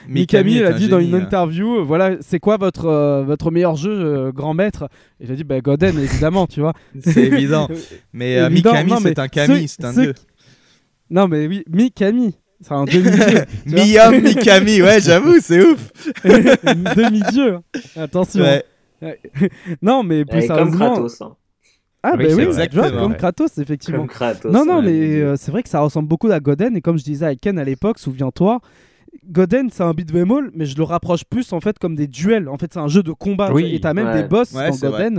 [0.08, 1.22] Mikami, est il a un dit dans génie, une hein.
[1.24, 4.88] interview, euh, voilà, c'est quoi votre euh, votre meilleur jeu, euh, grand maître?
[5.18, 6.72] Et j'ai dit, bah Goden, évidemment, tu vois.
[7.00, 7.66] C'est évident.
[8.12, 10.12] Mais euh, Évident, Mikami, c'est un Kami, c'est un dieu.
[10.12, 10.22] qui-
[11.10, 13.40] Non, mais oui, Mikami, c'est un demi-dieu.
[13.66, 15.90] Miyam Mikami, ouais, j'avoue, c'est ouf.
[16.24, 17.58] demi-dieu.
[17.96, 18.42] Attention.
[18.44, 18.64] Ouais.
[19.82, 20.92] Non, mais plus comme sérieusement.
[20.94, 21.20] Kratos.
[21.22, 21.36] hein.
[22.04, 23.02] Ah, Oui, bah c'est oui, vrai, tu vois, exactement.
[23.02, 23.16] comme Ouais.
[23.18, 23.98] Kratos, effectivement.
[24.00, 24.52] Comme Kratos.
[24.52, 26.76] Non, non, ouais, mais euh, c'est vrai que ça ressemble beaucoup à Goden.
[26.76, 28.60] Et comme je disais à Ken à l'époque, souviens-toi,
[29.30, 32.48] Goden, c'est un beat'em all, mais je le rapproche plus en fait comme des duels.
[32.48, 33.52] En fait, c'est un jeu de combat.
[33.52, 33.72] Oui.
[33.74, 34.22] Et t'as même Ouais.
[34.22, 35.10] des boss Ouais, dans c'est vrai.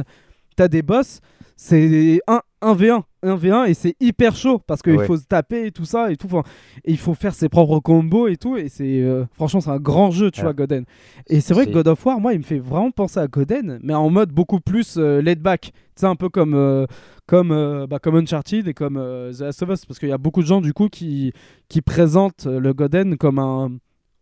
[0.55, 1.19] T'as des boss,
[1.55, 5.05] c'est 1 1v1, 1v1 et c'est hyper chaud parce qu'il Ouais.
[5.05, 6.27] faut se taper et tout ça et tout.
[6.27, 6.43] Enfin,
[6.85, 8.55] et il faut faire ses propres combos et tout.
[8.55, 10.45] Et c'est euh, franchement, c'est un grand jeu, tu Ouais.
[10.45, 10.85] vois, Goden.
[11.27, 13.79] Et c'est vrai que God of War, moi, il me fait vraiment penser à Goden,
[13.83, 15.73] mais en mode beaucoup plus euh, laid back.
[15.95, 16.85] C'est un peu comme, euh,
[17.25, 20.13] comme, euh, bah, comme Uncharted et comme euh, The Last of Us, parce qu'il y
[20.13, 21.33] a beaucoup de gens du coup qui,
[21.67, 23.71] qui présentent le Goden comme un,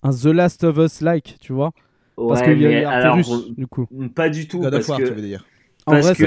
[0.04, 1.72] un The Last of Us-like, tu vois.
[2.18, 3.88] Parce qu'il y a alors, Arturus, du coup.
[4.16, 4.60] pas du tout.
[4.60, 5.06] God parce of War, que...
[5.06, 5.46] tu veux dire.
[5.92, 6.24] Parce vrai, que-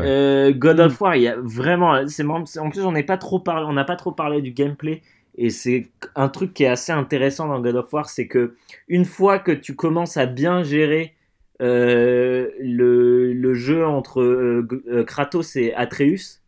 [0.00, 0.06] Ouais.
[0.06, 0.80] Euh, God Mm.
[0.80, 3.72] of War, il y a vraiment, c'est en plus on n'est pas trop parlé, on
[3.72, 5.02] n'a pas trop parlé du gameplay
[5.36, 8.54] et c'est un truc qui est assez intéressant dans God of War, c'est que
[8.88, 11.14] une fois que tu commences à bien gérer
[11.60, 16.40] euh, le, le jeu entre euh, Kratos et Atreus,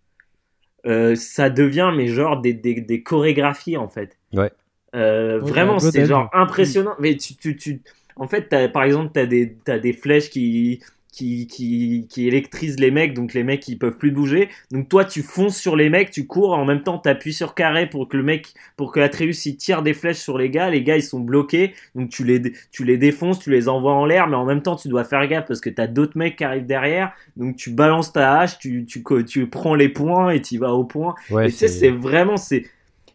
[0.87, 4.17] euh, ça devient mais genre des, des, des chorégraphies en fait.
[4.33, 4.51] Ouais.
[4.95, 6.95] Euh, Ouais, vraiment, c'est genre impressionnant.
[6.99, 7.81] Mais tu, tu, tu...
[8.17, 10.81] en fait, par exemple, tu as des, t'as des flèches qui,
[11.13, 14.49] qui, qui, qui électrisent les mecs, donc les mecs ils peuvent plus bouger.
[14.71, 17.55] Donc toi, tu fonces sur les mecs, tu cours, en même temps, tu appuies sur
[17.55, 20.71] carré pour que le mec, pour que Atreus il tire des flèches sur les gars.
[20.71, 22.41] Les gars ils sont bloqués, donc tu les,
[22.71, 25.27] tu les défonces, tu les envoies en l'air, mais en même temps, tu dois faire
[25.27, 27.13] gaffe parce que tu as d'autres mecs qui arrivent derrière.
[27.37, 30.73] Donc tu balances ta hache, tu, tu, tu, tu prends les points et tu vas
[30.75, 31.15] au point.
[31.29, 32.65] Ouais, Et tu sais, c'est vraiment, c'est,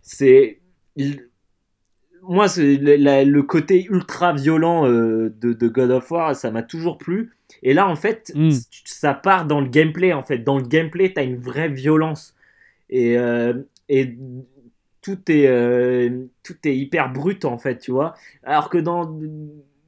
[0.02, 0.60] c'est,
[0.96, 1.30] il-
[2.28, 6.64] moi, le, la- le côté ultra violent euh, de, de God of War, ça m'a
[6.64, 7.32] toujours plu.
[7.64, 8.52] Et là, en fait, Mm.
[8.52, 10.14] c- ça part dans le gameplay.
[10.14, 12.36] En fait, dans le gameplay, t'as une vraie violence
[12.90, 13.54] et euh,
[13.90, 14.18] et
[15.02, 18.16] tout est euh, tout est hyper brut en fait, tu vois.
[18.44, 19.18] Alors que dans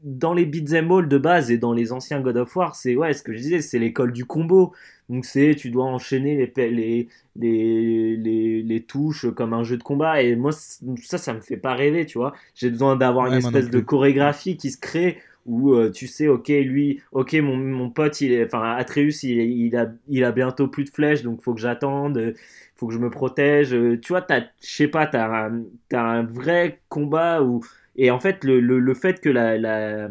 [0.03, 3.13] dans les beat'em all de base et dans les anciens God of War, c'est ouais,
[3.13, 4.73] ce que je disais, c'est l'école du combo.
[5.09, 9.83] Donc c'est tu dois enchaîner les les les, les, les touches comme un jeu de
[9.83, 10.21] combat.
[10.21, 12.33] Et moi ça ça me fait pas rêver tu vois.
[12.55, 16.27] J'ai besoin d'avoir Ouais, une espèce de chorégraphie qui se crée où euh, tu sais
[16.27, 20.31] ok lui ok mon, mon pote il est enfin Atreus il, il a il a
[20.33, 22.33] bientôt plus de flèches donc faut que j'attende
[22.75, 23.73] faut que je me protège.
[23.73, 27.63] Euh, tu vois t'as je sais pas t'as un, t'as un vrai combat où
[27.95, 30.09] et en fait le, le, le fait que la, la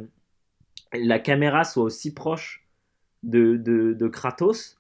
[0.95, 2.67] la caméra soit aussi proche
[3.23, 4.76] de, de, de Kratos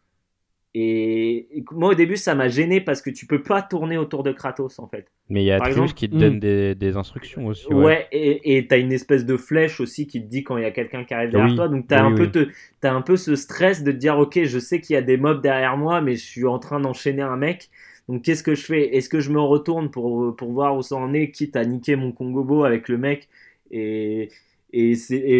[0.79, 4.33] et, moi au début ça m'a gêné parce que tu peux pas tourner autour de
[4.33, 6.19] Kratos en fait Mais il y a Par Atreus exemple- qui te Mm.
[6.19, 7.67] donne des, des instructions aussi.
[7.73, 8.07] Ouais, Ouais.
[8.13, 10.71] et et t'as une espèce de flèche aussi qui te dit quand il y a
[10.71, 11.69] quelqu'un qui arrive derrière Oui, toi.
[11.69, 12.31] Donc t'as oui, un peu oui.
[12.31, 12.49] te,
[12.81, 15.17] t'as un peu ce stress de te dire ok, je sais qu'il y a des
[15.17, 17.71] mobs derrière moi, mais je suis en train d'enchaîner un mec.
[18.09, 18.95] Donc qu'est-ce que je fais?
[18.97, 21.97] Est-ce que je me retourne pour pour voir où ça en est, quitte à niquer
[21.97, 23.29] mon Kongobo avec le mec?
[23.73, 24.29] Et
[24.73, 24.95] et,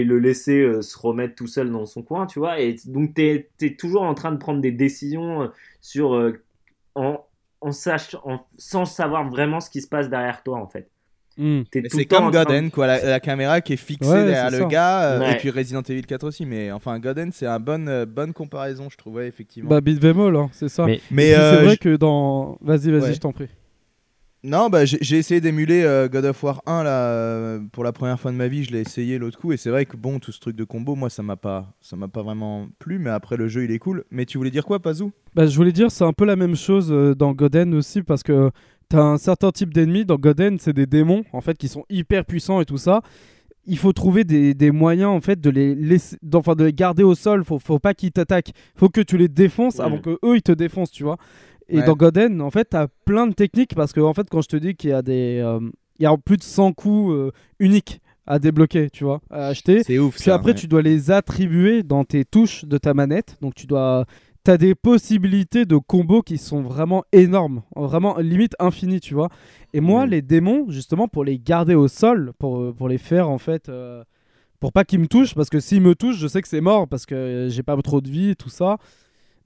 [0.05, 2.61] le laisser euh, se remettre tout seul dans son coin, tu vois.
[2.61, 5.47] Et donc t'es es toujours en train de prendre des décisions euh,
[5.81, 6.41] sur euh,
[6.95, 7.25] en
[7.63, 10.89] en sach- en- sans savoir vraiment ce qui se passe derrière toi en fait.
[11.39, 11.63] Hmm.
[11.91, 14.51] C'est comme en train de- Godden, quoi, la, la caméra qui est fixée Ouais, derrière
[14.51, 14.65] le ça.
[14.65, 15.33] gars, euh, Ouais.
[15.33, 18.89] et puis Resident Evil 4 aussi, mais enfin Godden c'est un bonne, euh, bonne comparaison,
[18.91, 19.69] je trouvais, effectivement.
[19.69, 20.87] Bah, beat'em all, hein, c'est ça.
[21.11, 22.57] Mais- euh, c'est vrai que dans.
[22.63, 23.13] Vas-y, vas-y, Ouais.
[23.15, 23.49] je t'en prie.
[24.47, 28.21] Non, bah, j'ai essayé d'émuler euh, God of War 1 là, euh, pour la première
[28.21, 28.63] fois de ma vie.
[28.63, 30.95] Je l'ai essayé l'autre coup et c'est vrai que bon, tout ce truc de combo,
[30.95, 33.01] moi ça m'a pas, ça m'a pas vraiment plu.
[33.01, 34.05] Mais après le jeu il est cool.
[34.13, 35.11] Mais tu voulais dire quoi, Pazou?
[35.35, 38.23] Bah, je voulais dire, c'est un peu la même chose euh, dans Goden aussi, parce
[38.23, 38.53] que
[38.89, 40.05] t'as un certain type d'ennemis.
[40.05, 43.03] Dans Goden, c'est des démons, en fait, qui sont hyper puissants et tout ça.
[43.67, 47.03] Il faut trouver des, des moyens, en fait, de les laisser, d'enfin, de les garder
[47.03, 47.43] au sol.
[47.45, 48.53] Faut, faut pas qu'ils t'attaquent.
[48.77, 51.17] Faut que tu les défonces avant que eux ils te défoncent, tu vois.
[51.69, 51.85] Et Ouais.
[51.85, 54.57] dans Goden, en fait, t'as plein de techniques, parce que, en fait, quand je te
[54.57, 55.41] dis qu'il y a des.
[55.45, 55.61] euh,
[55.99, 59.83] il y a plus de 100 coups euh, uniques à débloquer, tu vois, à acheter.
[59.83, 60.15] C'est ouf.
[60.17, 60.55] Puis ça, après, ouais.
[60.59, 63.37] tu dois les attribuer dans tes touches de ta manette.
[63.41, 64.05] Donc, tu dois.
[64.45, 69.29] T'as des possibilités de combos qui sont vraiment énormes, vraiment limite infinies, tu vois.
[69.73, 70.11] Et moi, Mm.
[70.11, 73.69] les démons, justement, pour les garder au sol, pour, euh, pour les faire en fait,
[73.69, 74.05] euh,
[74.61, 76.87] pour pas qu'ils me touchent, parce que s'ils me touchent, je sais que c'est mort,
[76.87, 78.77] parce que j'ai pas trop de vie et tout ça.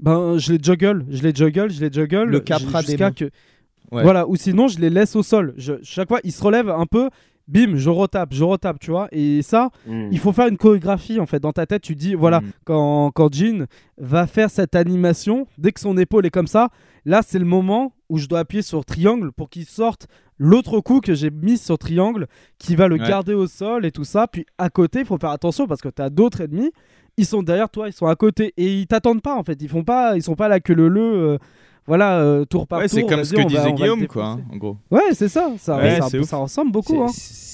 [0.00, 2.24] Ben, je les juggle, je les juggle, je les juggle.
[2.24, 3.24] Le capra que.
[3.92, 4.02] Ouais.
[4.02, 5.52] Voilà, ou sinon, je les laisse au sol.
[5.56, 7.10] Je, chaque fois, ils se relèvent un peu,
[7.48, 9.08] bim, je retape, je retape, tu vois.
[9.10, 10.08] Et ça, Mm.
[10.12, 12.50] il faut faire une chorégraphie en fait dans ta tête tu dis voilà Mm.
[12.64, 13.66] quand, quand Jean
[13.98, 16.68] va faire cette animation dès que son épaule est comme ça
[17.04, 20.06] là c'est le moment où je dois appuyer sur triangle pour qu'il sorte
[20.38, 22.26] l'autre coup que j'ai mis sur triangle
[22.58, 23.08] qui va le Ouais.
[23.08, 25.88] garder au sol et tout ça puis à côté il faut faire attention parce que
[25.88, 26.70] tu as d'autres ennemis
[27.20, 29.68] ils sont derrière toi ils sont à côté et ils t'attendent pas en fait ils
[29.68, 31.38] font pas ils sont pas là que le le euh,
[31.86, 34.40] voilà euh, tour par Ouais, tour c'est comme ce que va- disait Guillaume, quoi, hein,
[34.52, 34.76] en gros.
[34.90, 36.26] ouais c'est ça ça, Ouais, ça, c'est ouf.
[36.26, 37.08] ça ressemble beaucoup C'est- hein.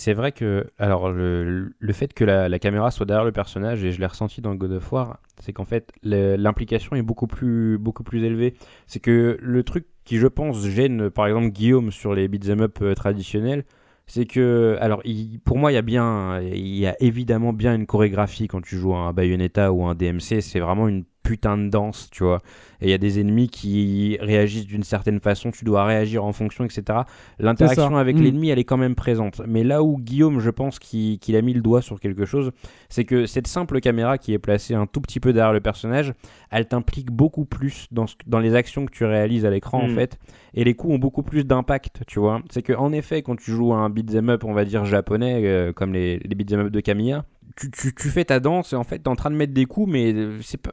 [0.07, 3.83] C'est vrai que, alors, le, le fait que la, la caméra soit derrière le personnage,
[3.83, 7.77] et je l'ai ressenti dans God of War, c'est qu'en fait, l'implication est beaucoup plus,
[7.79, 8.55] beaucoup plus élevée.
[8.87, 12.79] C'est que le truc qui, je pense, gêne, par exemple, Guillaume sur les beat'em up
[12.83, 13.65] euh, traditionnels,
[14.07, 17.75] c'est que, alors, il- pour moi, il y a bien, il y a évidemment bien
[17.75, 21.69] une chorégraphie quand tu joues un Bayonetta ou un DMC, c'est vraiment une putain de
[21.69, 22.41] danse, tu vois.
[22.81, 26.33] Et il y a des ennemis qui réagissent d'une certaine façon, tu dois réagir en
[26.33, 27.01] fonction, etc.
[27.39, 28.23] L'interaction avec Mm.
[28.23, 29.41] l'ennemi, elle est quand même présente.
[29.47, 32.53] Mais là où Guillaume, je pense qu'il a mis le doigt sur quelque chose,
[32.89, 36.13] c'est que cette simple caméra qui est placée un tout petit peu derrière le personnage,
[36.51, 39.89] elle t'implique beaucoup plus dans, ce- dans les actions que tu réalises à l'écran, en
[39.89, 39.95] Mm.
[39.95, 40.19] fait.
[40.55, 42.41] Et les coups ont beaucoup plus d'impact, tu vois.
[42.51, 45.41] C'est que en effet, quand tu joues à un beat'em up, on va dire japonais,
[45.45, 47.25] euh, comme les, les beat'em up de Kamiya,
[47.57, 49.65] tu, tu, tu fais ta danse et en fait t'es en train de mettre des
[49.67, 50.73] coups mais euh, c'est pas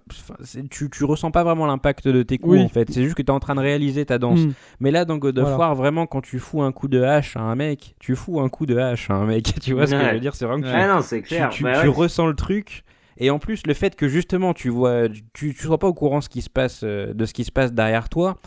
[0.69, 2.61] tu, tu ressens pas vraiment l'impact de tes coups Oui.
[2.63, 4.53] en fait c'est juste que t'es en train de réaliser ta danse Mm.
[4.79, 5.57] mais là, dans God of Voilà.
[5.57, 8.49] War, vraiment, quand tu fous un coup de hache à un mec, tu fous un
[8.49, 9.53] coup de hache à un mec.
[9.61, 11.49] Tu vois ce que je veux dire C'est vraiment que tu- non, c'est tu, clair.
[11.49, 11.93] tu- Bah tu ouais.
[11.93, 12.83] ressens le truc.
[13.17, 16.19] Et en plus, le fait que justement tu vois, tu, tu sois pas au courant
[16.21, 18.37] ce qui se passe, euh, de ce qui se passe derrière toi,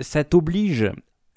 [0.00, 0.90] ça t'oblige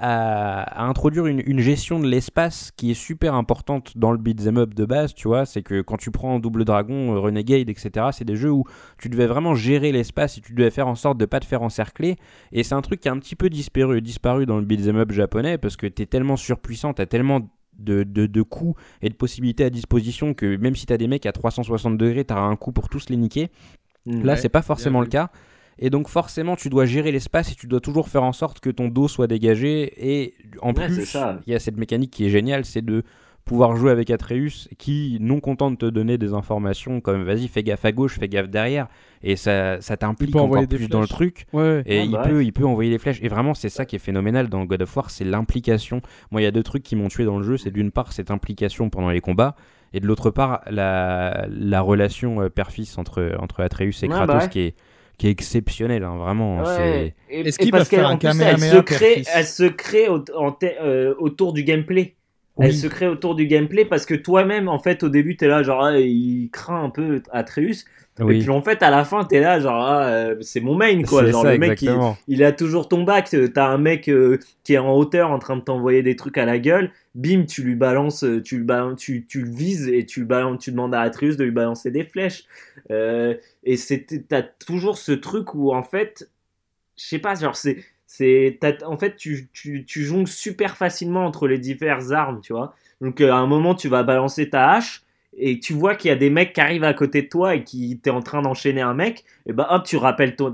[0.06, 4.74] à, introduire une, une gestion de l'espace qui est super importante dans le beat'em up
[4.74, 5.45] de base, tu vois.
[5.45, 8.66] C'est que quand tu prends Double Dragon, Renegade, etc., c'est des jeux où
[8.99, 11.62] tu devais vraiment gérer l'espace et tu devais faire en sorte de pas te faire
[11.62, 12.18] encercler.
[12.51, 15.14] Et c'est un truc qui a un petit peu disparu, disparu dans le beat'em up
[15.14, 17.39] japonais parce que t'es tellement surpuissant, t'as tellement
[17.80, 21.26] de, de, de coups et de possibilités à disposition que même si t'as des mecs
[21.26, 23.49] à 360 degrés, t'auras un coup pour tous les niquer.
[24.06, 25.32] Là, Ouais, c'est pas forcément le cas.
[25.80, 28.69] Et donc forcément, tu dois gérer l'espace et tu dois toujours faire en sorte que
[28.69, 29.93] ton dos soit dégagé.
[29.97, 31.17] Et en Ouais, plus,
[31.47, 33.03] il y a cette mécanique qui est géniale, c'est de
[33.45, 37.61] pouvoir jouer avec Atreus qui, non content de te donner des informations comme vas-y, fais
[37.61, 38.88] gaffe à gauche, fais gaffe derrière,
[39.21, 41.45] et ça, ça t'implique encore des plus dans le truc.
[41.51, 41.84] Ouais.
[41.86, 43.19] Et Ah il, bah peut, il peut envoyer les flèches.
[43.21, 46.01] Et vraiment, c'est ça qui est phénoménal dans God of War, c'est l'implication.
[46.32, 47.57] Moi, il y a deux trucs qui m'ont tué dans le jeu.
[47.57, 49.55] C'est d'une part cette implication pendant les combats,
[49.93, 54.43] et de l'autre part la, la relation euh, père-fils entre, entre Atreus et Kratos bah
[54.43, 54.49] ouais.
[54.49, 54.76] qui est
[55.18, 56.64] qui est exceptionnelle, hein, vraiment.
[57.30, 60.24] Et, Est-ce et parce peuvent faire un plus, elle se crée, elle se crée au-
[60.36, 62.16] en te- euh, autour du gameplay.
[62.57, 62.68] Oui.
[62.68, 65.64] Elle se crée autour du gameplay parce que toi-même, en fait, au début, t'es là,
[65.64, 67.86] genre, ah, il craint un peu Atreus.
[68.20, 71.01] Et puis, en fait, à la fin, t'es là, genre, ah, euh, c'est mon main,
[71.01, 71.26] quoi.
[71.26, 71.89] Genre, ça, le mec, il,
[72.28, 73.34] il a toujours ton bac.
[73.34, 76.38] euh, T'as un mec euh, qui est en hauteur en train de t'envoyer des trucs
[76.38, 76.91] à la gueule.
[77.16, 80.72] Bim, tu lui balances, tu le, balances, tu, tu le vises et tu, balances, tu
[80.72, 82.43] demandes à Atreus de lui balancer des flèches.
[82.91, 83.34] Euh,
[83.64, 83.78] et
[84.28, 86.30] t'as toujours ce truc où, en fait,
[86.97, 88.59] je sais pas, genre, c'est.
[88.86, 92.76] en fait, tu, tu, tu jongles super facilement entre les diverses armes, tu vois.
[93.01, 95.03] Donc, à un moment, tu vas balancer ta hache
[95.38, 97.63] et tu vois qu'il y a des mecs qui arrivent à côté de toi et
[97.63, 100.53] qui t'es en train d'enchaîner un mec, et bah hop, tu rappelles ton,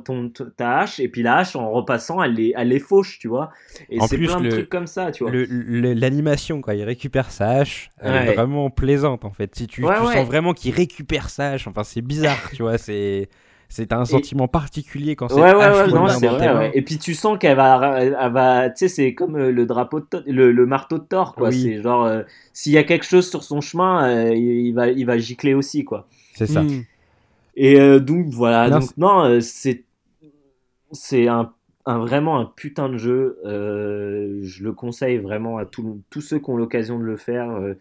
[0.57, 3.51] ta hache, et puis la hache, en repassant, elle les, elle les fauche, tu vois.
[3.89, 5.31] Et c'est plein de le- trucs comme ça, tu vois.
[5.31, 9.55] L'animation, quand il récupère sa hache, elle est vraiment plaisante en fait.
[9.55, 10.13] Si tu, Ouais, tu ouais.
[10.13, 13.29] sens vraiment qu'il récupère sa hache, enfin c'est bizarre, tu vois, c'est
[13.69, 16.71] c'est un sentiment particulier quand c'est Ouais, ouais, ouais, non, vrai.
[16.73, 19.99] Et puis tu sens qu'elle va, elle va, tu sais, c'est comme euh, le drapeau
[19.99, 21.49] de le, le marteau de Thor, quoi.
[21.49, 21.61] Oui.
[21.61, 24.89] C'est genre, euh, s'il y a quelque chose sur son chemin, euh, il, il va,
[24.89, 26.07] il va gicler aussi, quoi.
[26.35, 26.63] C'est ça.
[26.63, 26.83] Hmm.
[27.55, 29.83] Et euh, donc voilà, Non, donc non, c'est
[30.91, 31.51] c'est un,
[31.85, 33.37] un- vraiment un putain de jeu.
[33.45, 37.51] Euh, je le conseille vraiment à tout- tous ceux qui ont l'occasion de le faire.
[37.51, 37.73] euh.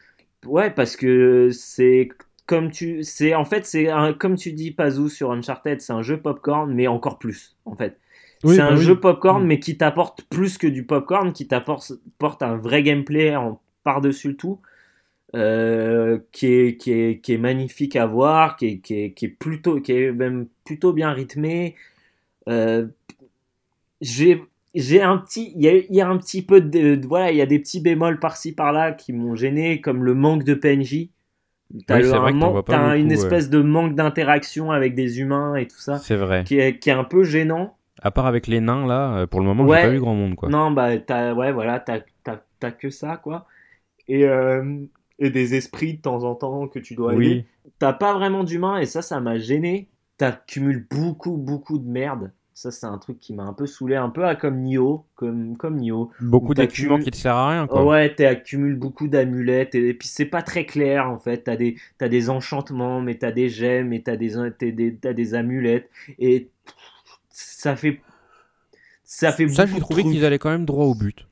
[0.46, 2.10] ouais, parce que c'est
[2.48, 3.88] comme tu, c'est en fait c'est
[4.20, 7.98] comme tu dis Pazou sur Uncharted, c'est un jeu popcorn, mais encore plus en fait.
[8.44, 8.78] Oui, c'est bah un oui.
[8.78, 9.46] jeu popcorn, Mm.
[9.46, 14.30] mais qui t'apporte plus que du popcorn, qui t'apporte porte un vrai gameplay en par-dessus
[14.30, 14.60] le tout,
[15.36, 19.26] euh, qui, est, qui, est, qui est magnifique à voir, qui est, qui est, qui
[19.26, 21.76] est plutôt, qui est même plutôt bien rythmé.
[22.48, 22.86] Euh,
[24.00, 24.42] j'ai
[24.74, 27.30] j'ai un petit il y a, il y a un petit peu de, de- voilà
[27.32, 30.54] il y a des petits bémols par-ci par-là qui m'ont gêné comme le manque de
[30.54, 31.10] PNJ
[31.86, 32.20] t'as Oui, un
[32.88, 33.12] man- une beaucoup, ouais.
[33.14, 36.44] espèce de manque d'interaction avec des humains et tout ça C'est vrai.
[36.44, 39.40] qui est, qui est un peu gênant À part avec les nains là, euh, pour
[39.40, 39.78] le moment, Ouais.
[39.82, 40.48] j'ai pas vu grand monde quoi.
[40.48, 43.46] non bah t'as ouais voilà t'as que ça quoi
[44.08, 44.78] et euh,
[45.18, 47.72] et des esprits de temps en temps que tu dois aider Oui.
[47.78, 49.88] t'as pas vraiment d'humain et ça, ça m'a gêné.
[50.16, 52.32] T'accumules beaucoup, beaucoup de merde.
[52.58, 55.56] Ça, c'est un truc qui m'a un peu saoulé, un peu à comme Nioh, comme,
[55.56, 56.10] comme Nioh.
[56.20, 57.84] Beaucoup cumul- qui te servent à rien quoi.
[57.84, 61.44] Ouais, t'accumules beaucoup d'amulettes et, et puis c'est pas très clair en fait.
[61.44, 64.32] T'as des, t'as des enchantements, mais t'as des gemmes et t'as des,
[65.00, 65.88] t'as des, amulettes
[66.18, 66.48] et
[67.30, 68.00] ça fait.
[69.04, 71.28] Ça fait Ça, j'ai trouvé qu'ils allaient quand même droit au but.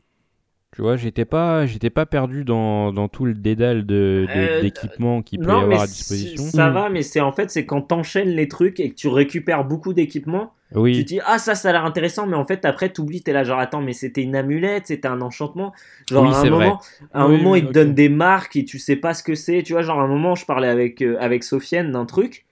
[0.77, 4.61] Tu vois, j'étais pas, j'étais pas perdu dans, dans tout le dédale de, de- Euh,
[4.61, 6.45] d'équipements qu'il peut y avoir à disposition.
[6.45, 6.75] ça Mm.
[6.75, 9.93] va, mais c'est en fait, c'est quand t'enchaînes les trucs et que tu récupères beaucoup
[9.93, 10.53] d'équipements.
[10.91, 13.23] Tu Oui, te dis, ah, ça, ça a l'air intéressant, mais en fait, après, t'oublies,
[13.23, 15.75] t'es là, genre, attends, mais c'était une amulette, c'était un enchantement.
[16.09, 16.81] Genre, Oui, à un moment,
[17.13, 17.73] à un Oui, moment, oui, il te ok.
[17.73, 19.63] donne des marques et tu sais pas ce que c'est.
[19.63, 22.47] Tu vois, genre, à un moment, je parlais avec, euh, avec Sofiane d'un truc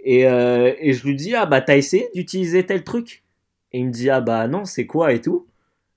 [0.00, 3.24] et, euh, et je lui dis, ah, bah, t'as essayé d'utiliser tel truc?
[3.72, 5.46] Et il me dit, ah, bah, non, c'est quoi et tout?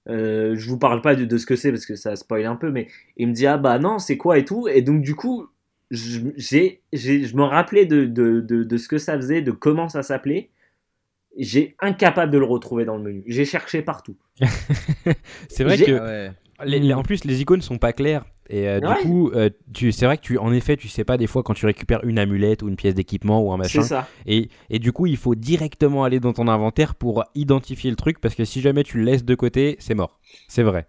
[0.10, 2.56] Euh, je vous parle pas de, de ce que c'est parce que ça spoil un
[2.56, 4.68] peu, mais il me dit, ah, bah, non, c'est quoi et tout?
[4.68, 5.48] Et donc, du coup,
[5.92, 9.52] je, j'ai, j'ai- je me rappelais de, de, de, de ce que ça faisait, de
[9.52, 10.50] comment ça s'appelait.
[11.38, 13.24] J'ai incapable de le retrouver dans le menu.
[13.28, 14.16] J'ai cherché partout.
[15.50, 16.32] c'est vrai que Ah ouais.
[16.66, 18.96] les- les- en plus les icônes sont pas claires et euh, Ouais.
[18.98, 21.42] du coup, euh, tu, c'est vrai que tu, en effet, tu sais pas des fois
[21.42, 23.82] quand tu récupères une amulette ou une pièce d'équipement ou un machin.
[23.82, 24.08] C'est ça.
[24.26, 28.20] Et, et du coup, il faut directement aller dans ton inventaire pour identifier le truc
[28.20, 30.20] parce que si jamais tu le laisses de côté, c'est mort.
[30.50, 30.88] C'est vrai.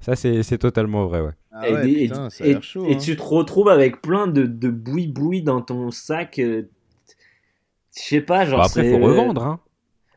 [0.00, 1.32] Ça, c'est, c'est totalement vrai, ouais.
[1.52, 2.86] Ah et, ouais, et- putain, ça a et- l'air chaud.
[2.88, 2.98] et hein.
[2.98, 6.38] tu te retrouves avec plein de, de boui-boui dans ton sac.
[6.38, 6.62] euh,
[7.94, 8.60] Je sais pas, genre.
[8.60, 9.60] Bon, après, faut revendre, hein.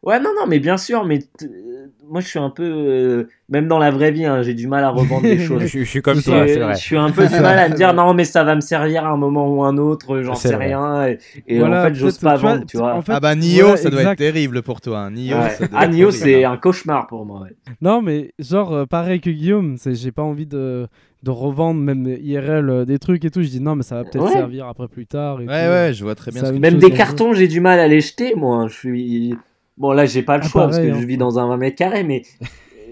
[0.06, 3.68] Ouais, non, non, mais bien sûr, mais euh, moi je suis un peu, euh, même
[3.68, 5.64] dans la vraie vie, hein, j'ai du mal à revendre des choses.
[5.64, 6.76] je, je suis comme toi, c'est vrai.
[6.76, 9.04] Je suis un peu du mal à me dire non, mais ça va me servir
[9.06, 10.68] à un moment ou un autre, j'en sais vrai.
[10.68, 11.08] rien.
[11.08, 12.94] Et, et Voilà, en fait, j'ose pas vendre, tu vois.
[12.94, 14.22] en fait, ah bah Nio, ouais, ça doit exact.
[14.22, 15.00] être terrible pour toi.
[15.00, 15.12] hein.
[15.12, 15.50] Nio, Ouais.
[15.50, 17.42] ça doit Ah, Nio, c'est un cauchemar pour moi.
[17.42, 17.56] ouais.
[17.82, 20.86] Non, mais genre, euh, pareil que Guillaume, c'est- j'ai pas envie de,
[21.24, 23.42] de revendre même IRL euh, des trucs et tout.
[23.42, 24.32] Je dis non, mais ça va peut-être Ouais.
[24.34, 25.42] servir après plus tard.
[25.42, 25.72] Et Ouais, tout.
[25.72, 26.42] ouais, je vois très bien.
[26.42, 28.68] Ça ce que Une Même des cartons, j'ai du mal à les jeter, moi.
[28.70, 29.36] Je suis.
[29.78, 30.98] Bon, là, j'ai pas le Ah, choix parce que hein.
[31.02, 32.24] je vis dans un 20 mètres carrés, mais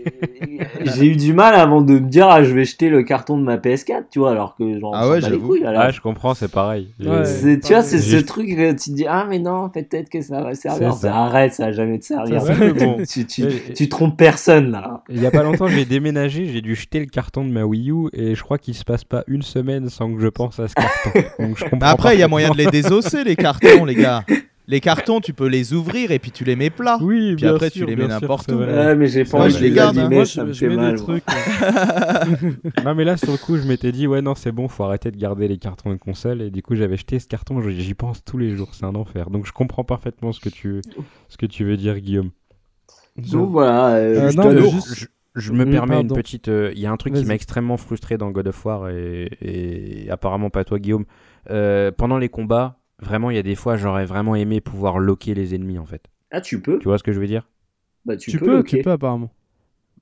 [0.84, 3.44] j'ai eu du mal avant de me dire, ah, je vais jeter le carton de
[3.44, 5.48] ma PS4, tu vois, alors que j'en Ah ouais, bats les j'avoue.
[5.48, 6.94] couilles, la Ah, je comprends, c'est pareil.
[7.00, 7.24] Ouais.
[7.62, 10.42] Tu vois, c'est ce truc que tu te dis, ah, mais non, peut-être que ça
[10.42, 10.94] va servir.
[10.94, 11.10] Ça.
[11.10, 12.42] Bah, arrête, ça va jamais te servir.
[12.42, 12.98] Vrai, bon.
[13.10, 15.04] tu, tu, Et- tu trompes personne, là.
[15.10, 17.92] Il y a pas longtemps, j'ai déménagé, j'ai dû jeter le carton de ma Wii
[17.92, 20.68] U et je crois qu'il se passe pas une semaine sans que je pense à
[20.68, 21.12] ce carton.
[21.40, 23.96] Donc je comprends Bah après, il y a moyen de les désosser, les cartons, les
[23.96, 24.26] gars.
[24.68, 26.98] Les cartons, tu peux les ouvrir et puis tu les mets plats.
[27.02, 28.60] Oui, Puis bien après, tu les mets n'importe où.
[28.60, 30.10] Ouais, mais j'ai pas Moi, envie je de les les garde, hein.
[30.10, 30.96] Moi, ça je, me je fait mets mal.
[30.96, 31.24] des trucs.
[31.30, 32.52] euh,
[32.86, 35.12] Non mais là sur le coup je m'étais dit ouais non c'est bon faut arrêter
[35.12, 38.24] de garder les cartons de console et du coup j'avais jeté ce carton j'y pense
[38.24, 40.82] tous les jours c'est un enfer donc je comprends parfaitement ce que tu
[41.30, 42.32] ce que tu veux dire Guillaume
[43.18, 43.96] Donc voilà.
[43.96, 45.06] euh, Euh, juste non, juste- je,
[45.36, 46.16] je me Mm, permets pardon.
[46.16, 48.66] une petite euh, il y a un truc qui m'a extrêmement frustré dans God of
[48.66, 51.06] War et, et apparemment pas toi Guillaume
[51.50, 55.34] Euh, pendant les combats vraiment il y a des fois j'aurais vraiment aimé pouvoir loquer
[55.34, 57.48] les ennemis en fait Ah, tu peux tu vois ce que je veux dire?
[58.06, 59.32] Bah, tu, Tu peux, tu peux apparemment.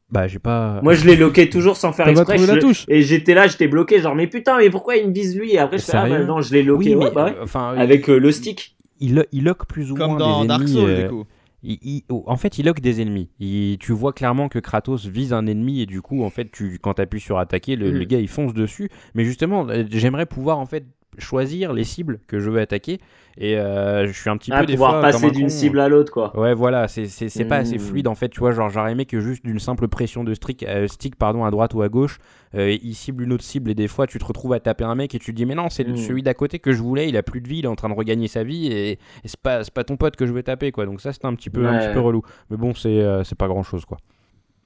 [0.09, 2.37] bah j'ai pas Moi, je l'ai loqué toujours sans faire exprès.
[2.37, 2.85] je la touche?
[2.89, 5.53] Et j'étais là, j'étais bloqué, genre, mais putain, mais pourquoi il me vise lui?
[5.53, 7.35] Et après, je fais, ah, bah non, je l'ai loqué, oui ouais, mais bah ouais.
[7.37, 8.75] euh, enfin Avec euh, le stick.
[8.99, 11.23] il, il lock plus ou Comme moins dans des Dark ennemis Souls, euh, du coup.
[11.63, 13.29] Il- il- oh, en fait, il lock des ennemis.
[13.39, 16.79] Il- tu vois clairement que Kratos vise un ennemi et du coup, en fait, tu,
[16.81, 18.89] quand tu appuies sur attaquer, le, le gars il fonce dessus.
[19.13, 20.85] Mais justement, j'aimerais pouvoir en fait
[21.17, 22.99] choisir les cibles que je veux attaquer
[23.37, 25.87] et euh, je suis un petit Ah, peu des pouvoir fois passer d'une cible à
[25.89, 26.37] l'autre, quoi.
[26.39, 27.79] Ouais, voilà, c'est c'est- c'est pas assez Mhm.
[27.79, 28.51] fluide en fait, tu vois.
[28.51, 31.73] Genre, j'aurais aimé que juste d'une simple pression de stick, euh, stick pardon, à droite
[31.73, 32.19] ou à gauche,
[32.55, 34.95] euh, il cible une autre cible et des fois tu te retrouves à taper un
[34.95, 35.95] mec et tu te dis, mais non, c'est Mhm.
[35.97, 37.89] celui d'à côté que je voulais, il a plus de vie, il est en train
[37.89, 40.43] de regagner sa vie et, et c'est pas, c'est pas ton pote que je veux
[40.43, 40.85] taper quoi.
[40.85, 42.21] Donc, ça, c'était un petit peu, un petit peu relou.
[42.49, 43.97] Mais bon, c'est euh, c'est pas grand chose quoi.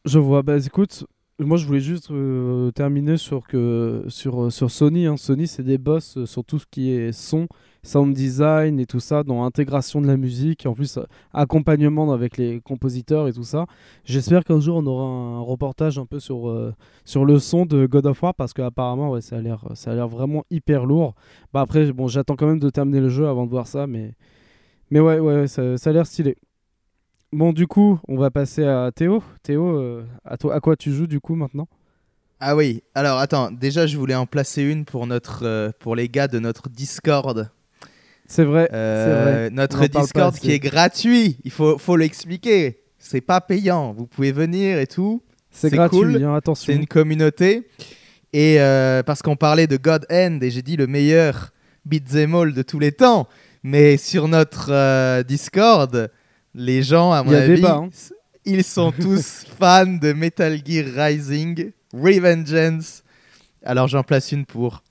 [0.05, 0.43] Je vois.
[0.43, 1.05] Bah écoute,
[1.39, 5.05] moi je voulais juste euh, terminer sur que sur, euh, sur Sony.
[5.05, 5.17] hein.
[5.17, 7.47] Sony, c'est des boss euh, sur tout ce qui est son,
[7.83, 10.97] sound design et tout ça, dans intégration de la musique, en plus
[11.33, 13.65] accompagnement avec les compositeurs et tout ça.
[14.05, 16.73] J'espère qu'un jour on aura un reportage un peu sur,
[17.03, 20.85] sur le son de God of War parce qu'apparemment ouais, ça a l'air vraiment hyper
[20.85, 21.15] lourd.
[21.53, 24.13] Bah après bon, j'attends quand même de terminer le jeu avant de voir ça, mais
[24.89, 26.37] mais ouais ouais, ça a l'air stylé.
[27.31, 29.23] Bon, du coup, on va passer à Théo.
[29.43, 31.67] Théo, euh, à, toi, à quoi tu joues du coup maintenant?
[32.39, 36.09] Ah oui, alors attends, déjà je voulais en placer une pour, notre, euh, pour les
[36.09, 37.49] gars de notre Discord.
[38.27, 38.69] C'est vrai.
[38.73, 39.49] Euh, vrai.
[39.51, 42.81] notre Discord qui est gratuit, il faut, faut l'expliquer.
[42.99, 45.21] C'est pas payant, vous pouvez venir et tout.
[45.51, 46.23] C'est gratuit, cool.
[46.23, 46.73] hein, attention.
[46.73, 47.67] C'est une communauté.
[48.33, 48.57] Et
[49.05, 51.51] parce qu'on parlait de God End et j'ai dit le meilleur
[51.85, 53.27] beat'em all de tous les temps.
[53.63, 56.09] Mais sur notre Discord,
[56.55, 57.89] les gens, à mon avis, débat, hein.
[58.45, 63.03] ils sont tous fans de Metal Gear Rising, Revengeance.
[63.63, 64.81] Alors j'en place une pour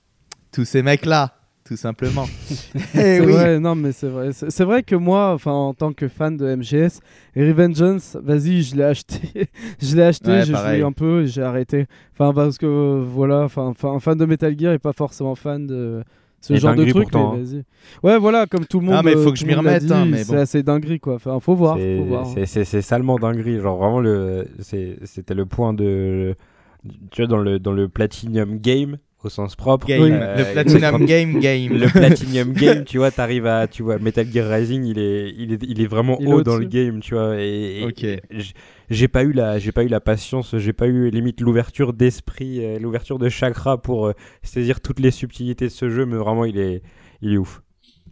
[0.53, 1.35] tous ces mecs-là,
[1.65, 2.27] tout simplement.
[2.75, 3.33] Eh C'est oui.
[3.33, 4.31] vrai, non mais c'est vrai.
[4.33, 7.01] C'est vrai que moi, enfin en tant que fan de MGS,
[7.37, 9.49] Revengeance, vas-y, je l'ai acheté,
[9.81, 11.87] je l'ai acheté, Ouais, j'ai joué un peu, et j'ai arrêté.
[12.13, 16.03] Enfin parce que voilà, enfin un fan de Metal Gear est pas forcément fan de
[16.49, 17.63] ce genre de truc, pourtant, mais hein.
[18.03, 18.97] Ouais, voilà, comme tout le monde.
[18.99, 21.15] Ah, mais faut euh, que je m'y remette, hein, C'est assez dinguerie quoi.
[21.15, 22.05] Enfin, faut voir, C'est- faut
[22.83, 23.61] salement dinguerie.
[23.61, 26.35] Genre vraiment le, c'était le point de,
[27.11, 29.87] tu vois dans le dans le platinum game au sens propre.
[29.87, 31.73] Game, euh, le Platinum Game Game.
[31.75, 35.53] Le platinum game, tu vois, t'arrives à, tu vois, Metal Gear Rising, il est, il
[35.53, 37.37] est, il est vraiment Il est haut dans le game, tu vois.
[37.41, 38.05] Et, et Ok.
[38.31, 38.53] j-
[38.91, 42.65] j'ai pas eu la, j'ai pas eu la patience, j'ai pas eu limite l'ouverture d'esprit,
[42.65, 44.13] euh, l'ouverture de chakra pour euh,
[44.43, 46.83] saisir toutes les subtilités de ce jeu, mais vraiment il est,
[47.23, 47.63] il est ouf.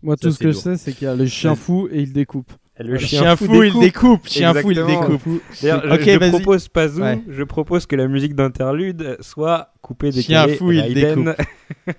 [0.03, 2.01] Moi, Ça, tout ce que je sais, c'est qu'il y a le chien fou et
[2.01, 2.53] il découpe.
[2.83, 4.27] Le Chien, fou, il découpe.
[4.29, 5.23] Chien fou, il découpe.
[5.63, 6.31] D'ailleurs, Ok, je, je vas-y.
[6.31, 7.19] propose Pazou, Ouais.
[7.29, 11.31] je propose que la musique d'interlude soit coupée des Chien fou, il découpe.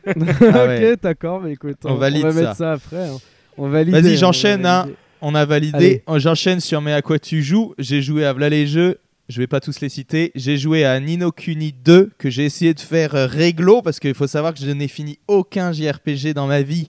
[0.07, 0.93] Ah ouais.
[0.93, 2.39] ok, d'accord, mais écoute, On valide va ça.
[2.41, 3.07] mettre ça après.
[3.07, 3.17] hein.
[3.57, 3.93] On valide.
[3.93, 4.87] Vas-y, j'enchaîne, hein.
[5.21, 6.03] On a validé.
[6.07, 7.73] Oh, J'enchaîne sur Mais à quoi tu joues?
[7.77, 8.99] J'ai joué à V'là les jeux.
[9.29, 10.31] Je vais pas tous les citer.
[10.35, 14.13] J'ai joué à Nino Kuni 2 que j'ai essayé de faire euh, réglo parce qu'il
[14.13, 16.87] faut savoir que je n'ai fini aucun JRPG dans ma vie.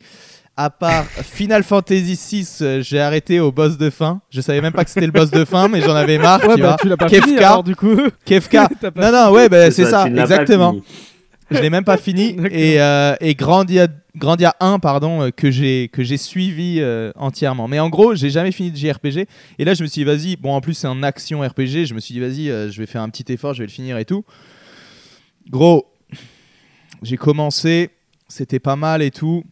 [0.56, 4.20] À part Final Fantasy 6, j'ai arrêté au boss de fin.
[4.30, 6.44] Je savais même pas que c'était le boss de fin, mais j'en avais marre.
[6.46, 6.76] Ouais, tu bah vois.
[6.80, 7.26] tu l'as pas Kefka.
[7.26, 7.96] fini alors du coup.
[8.24, 8.68] Kefka.
[8.96, 10.76] Non, non, ouais, bah, c'est tu ça, ne l'as pas exactement.
[11.50, 12.36] je l'ai même pas fini.
[12.52, 17.66] Et, euh, et Grandia, Grandia 1, pardon, euh, que j'ai que j'ai suivi euh, entièrement.
[17.66, 19.26] Mais en gros, j'ai jamais fini de JRPG.
[19.58, 20.36] Et là, je me suis dit, vas-y.
[20.36, 21.84] Bon, en plus, c'est un action RPG.
[21.86, 23.72] Je me suis dit, vas-y, euh, je vais faire un petit effort, je vais le
[23.72, 24.24] finir et tout.
[25.50, 25.86] Gros,
[27.02, 27.90] j'ai commencé,
[28.28, 29.42] c'était pas mal et tout.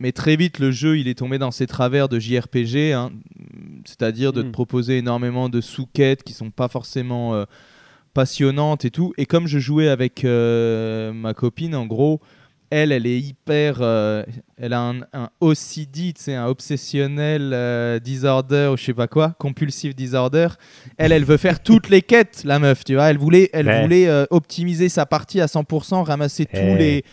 [0.00, 3.10] Mais très vite, le jeu, il est tombé dans ses travers de JRPG, hein.
[3.84, 4.52] c'est-à-dire de te Mm.
[4.52, 7.44] proposer énormément de sous-quêtes qui sont pas forcément euh,
[8.12, 9.12] passionnantes et tout.
[9.18, 12.20] Et comme je jouais avec euh, ma copine, en gros,
[12.70, 13.78] elle, elle est hyper.
[13.82, 14.24] euh,
[14.56, 20.48] elle a un, un OCD, un obsessionnel disorder ou je sais pas quoi, compulsive disorder.
[20.96, 23.10] Elle, elle veut faire toutes les quêtes, la meuf, tu vois.
[23.10, 23.82] Elle voulait, elle Ouais.
[23.82, 26.78] voulait optimiser sa partie à 100%, ramasser tous Ouais.
[26.78, 27.04] les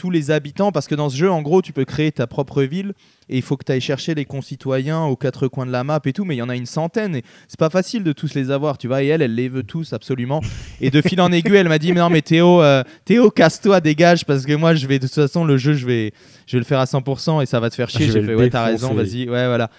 [0.00, 2.62] tous les habitants parce que dans ce jeu en gros tu peux créer ta propre
[2.62, 2.94] ville
[3.28, 6.00] et il faut que tu ailles chercher les concitoyens aux quatre coins de la map
[6.06, 8.32] et tout mais il y en a une centaine et c'est pas facile de tous
[8.32, 10.40] les avoir tu vois et elle elle les veut tous absolument.
[10.80, 13.82] Et de fil en aiguille elle m'a dit mais non mais Théo euh, Théo casse-toi
[13.82, 16.14] dégage parce que moi je vais de toute façon le jeu je vais
[16.46, 18.34] je vais le faire à 100% et ça va te faire chier Je j'ai fait
[18.34, 19.70] ouais t'as raison vas-y ouais voilà.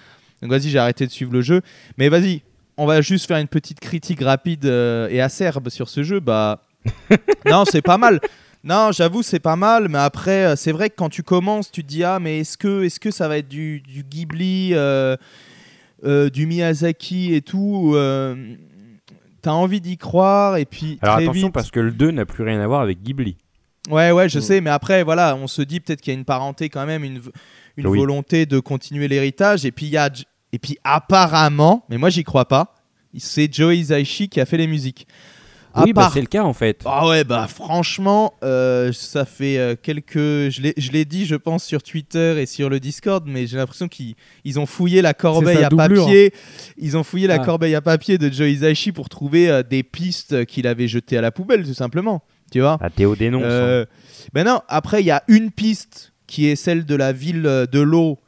[0.44, 1.62] Donc vas-y j'ai arrêté de suivre le jeu.
[1.98, 2.44] Mais vas-y
[2.78, 6.62] on va juste faire une petite critique rapide euh, et acerbe sur ce jeu bah
[7.50, 8.20] non c'est pas mal
[8.64, 11.84] non, j'avoue, c'est pas mal, mais après, euh, c'est vrai que quand tu commences, tu
[11.84, 15.18] te dis ah, mais est-ce que, est-ce que ça va être du, du Ghibli, euh,
[16.06, 18.36] euh, du Miyazaki et tout euh,
[19.42, 22.26] T'as envie d'y croire et puis Alors très attention vite- parce que le 2 n'a
[22.26, 23.38] plus rien à voir avec Ghibli.
[23.90, 24.42] Ouais, ouais, je Mm.
[24.44, 27.04] sais, mais après, voilà, on se dit peut-être qu'il y a une parenté quand même,
[27.04, 27.20] une,
[27.78, 27.98] une Oui.
[27.98, 30.12] volonté de continuer l'héritage, et puis il y a,
[30.54, 32.76] et puis apparemment, mais moi j'y crois pas,
[33.18, 35.08] c'est Joe Hisaishi qui a fait les musiques.
[35.74, 36.82] À oui, bah, c'est le cas en fait.
[36.86, 40.18] ah ouais, bah franchement, euh, ça fait euh, quelques.
[40.18, 43.58] Je l'ai- je l'ai dit, je pense, sur Twitter et sur le Discord, mais j'ai
[43.58, 46.06] l'impression qu'ils ils ont fouillé la corbeille à doublure.
[46.06, 46.34] papier.
[46.78, 47.40] Ils ont fouillé la Ah.
[47.46, 51.22] corbeille à papier de Joe Hisaishi pour trouver euh, des pistes qu'il avait jetées à
[51.22, 52.22] la poubelle, tout simplement.
[52.52, 53.44] Tu vois Ah, Théo dénonce.
[53.46, 53.86] hein.
[54.34, 57.80] Ben non, après, il y a une piste qui est celle de la ville de
[57.80, 58.20] l'eau,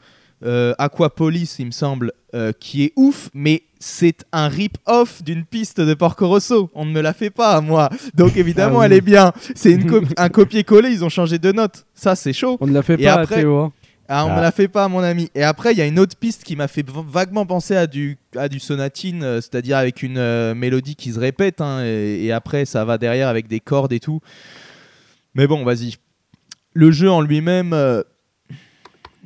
[0.45, 5.81] euh, Aquapolis, il me semble, euh, qui est ouf, mais c'est un rip-off d'une piste
[5.81, 6.69] de Porco Rosso.
[6.73, 7.89] On ne me la fait pas, moi.
[8.13, 8.85] Donc évidemment, Ah oui.
[8.85, 9.33] elle est bien.
[9.55, 9.77] C'est
[10.17, 11.85] un copier-coller, ils ont changé de note.
[11.93, 12.57] Ça, c'est chaud.
[12.61, 13.57] On ne la fait Et pas après- à Théo.
[13.59, 13.73] hein.
[14.07, 14.35] Ah, on Ah.
[14.37, 15.29] me la fait pas, mon ami.
[15.35, 18.17] Et après, il y a une autre piste qui m'a fait vaguement penser à du,
[18.37, 22.31] à du sonatine, euh, c'est-à-dire avec une euh, mélodie qui se répète, hein, et, et
[22.31, 24.19] après, ça va derrière avec des cordes et tout.
[25.35, 25.95] Mais bon, vas-y.
[26.73, 28.01] Le jeu en lui-même, euh,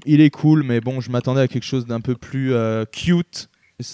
[0.05, 3.49] il est cool, mais bon, je m'attendais à quelque chose d'un peu plus euh, cute.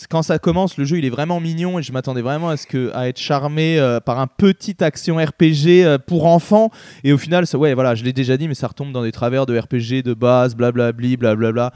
[0.10, 2.66] Quand ça commence, le jeu il est vraiment mignon et je m'attendais vraiment à ce
[2.68, 6.70] que à être charmé euh, par un petit action RPG euh, pour enfants
[7.04, 9.12] et au final, ça, ouais, voilà, je l'ai déjà dit, mais ça retombe dans des
[9.12, 11.74] travers de RPG de base, blablabli, blablabla.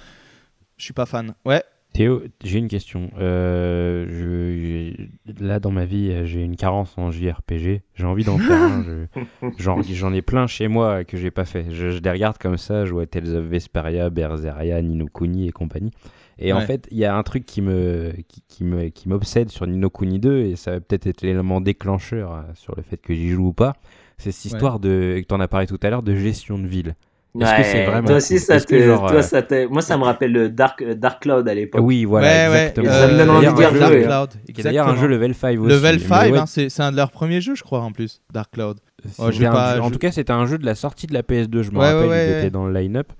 [0.77, 1.33] Je suis pas fan.
[1.43, 1.61] Ouais.
[1.93, 3.09] Théo, j'ai une question.
[3.19, 4.93] Euh,
[5.27, 7.81] je- là, dans ma vie, j'ai une carence en JRPG.
[7.95, 8.85] J'ai envie d'en faire un.
[9.57, 11.65] je- J'en ai plein chez moi que j'ai pas fait.
[11.71, 12.85] Je, je les regarde comme ça.
[12.85, 15.91] Je vois Tales of Vesperia, Berseria, Nino Kuni et compagnie.
[16.39, 16.65] Et en Ouais.
[16.65, 19.89] fait, il y a un truc qui me qui, qui me qui m'obsède sur Nino
[19.89, 23.29] Kuni 2 et ça va peut-être être l'élément déclencheur euh, sur le fait que j'y
[23.29, 23.73] joue ou pas.
[24.19, 26.95] C'est cette histoire de que t'en as parlé tout à l'heure de gestion de ville.
[27.39, 29.95] Est-ce que c'est vraiment toi aussi, ça te, genre, toi, euh, ça te- moi, ça
[29.95, 31.81] me rappelle le Dark, euh, Dark Cloud à l'époque.
[31.83, 32.59] Oui, voilà, ouais, ouais.
[32.69, 32.89] exactement.
[32.91, 34.25] Ça me donne envie D'ailleurs, un jeu- hein.
[34.25, 34.63] Cloud.
[34.63, 35.69] d'ailleurs un level 5 aussi.
[35.69, 38.21] Level mais 5, ouais, hein, c'est un de leurs premiers jeux, je crois, en plus.
[38.33, 38.79] Dark Cloud.
[39.19, 41.13] Oh, je un pas- En je- tout cas, c'était un jeu de la sortie de
[41.13, 42.39] la PS2, je me Ouais, ouais, rappelle, ouais, il ouais.
[42.39, 43.13] était dans le line-up.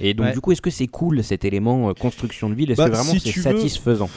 [0.00, 0.32] Et donc, Ouais.
[0.32, 2.70] du coup, est-ce que c'est cool cet élément euh, construction de ville?
[2.70, 4.10] Est-ce Bah, que vraiment si c'est veux- satisfaisant?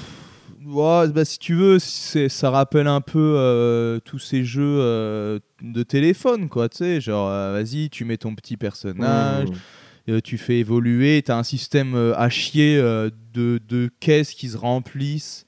[0.65, 5.83] Ouais, bah, si tu veux, ça rappelle un peu euh, tous ces jeux euh, de
[5.83, 6.67] téléphone, quoi.
[6.67, 9.47] Tu sais, genre, vas-y, tu mets ton petit personnage,
[10.07, 10.21] Mmh.
[10.21, 13.11] tu fais évoluer, tu as un système à chier de,
[13.67, 15.45] de caisses qui se remplissent.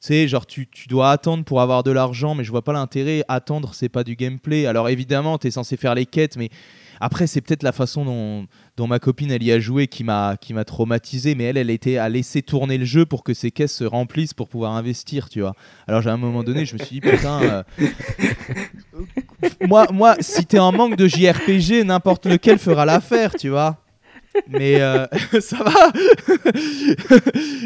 [0.00, 2.72] Tu sais, genre, tu, tu dois attendre pour avoir de l'argent, mais je vois pas
[2.72, 3.22] l'intérêt.
[3.28, 4.64] Attendre, c'est pas du gameplay.
[4.64, 6.48] Alors, évidemment, tu es censé faire les quêtes, mais
[7.00, 8.46] après, c'est peut-être la façon dont,
[8.76, 11.34] dont ma copine, elle y a joué qui m'a qui m'a traumatisé.
[11.34, 14.34] Mais elle, elle était à laisser tourner le jeu pour que ses caisses se remplissent
[14.34, 15.54] pour pouvoir investir, tu vois.
[15.88, 17.42] Alors, à un moment donné, je me suis dit, putain.
[17.42, 17.62] euh,
[19.66, 23.78] moi, moi, si t'es en manque de JRPG, n'importe lequel fera l'affaire, tu vois.
[24.48, 25.06] Mais euh,
[25.40, 25.92] ça va.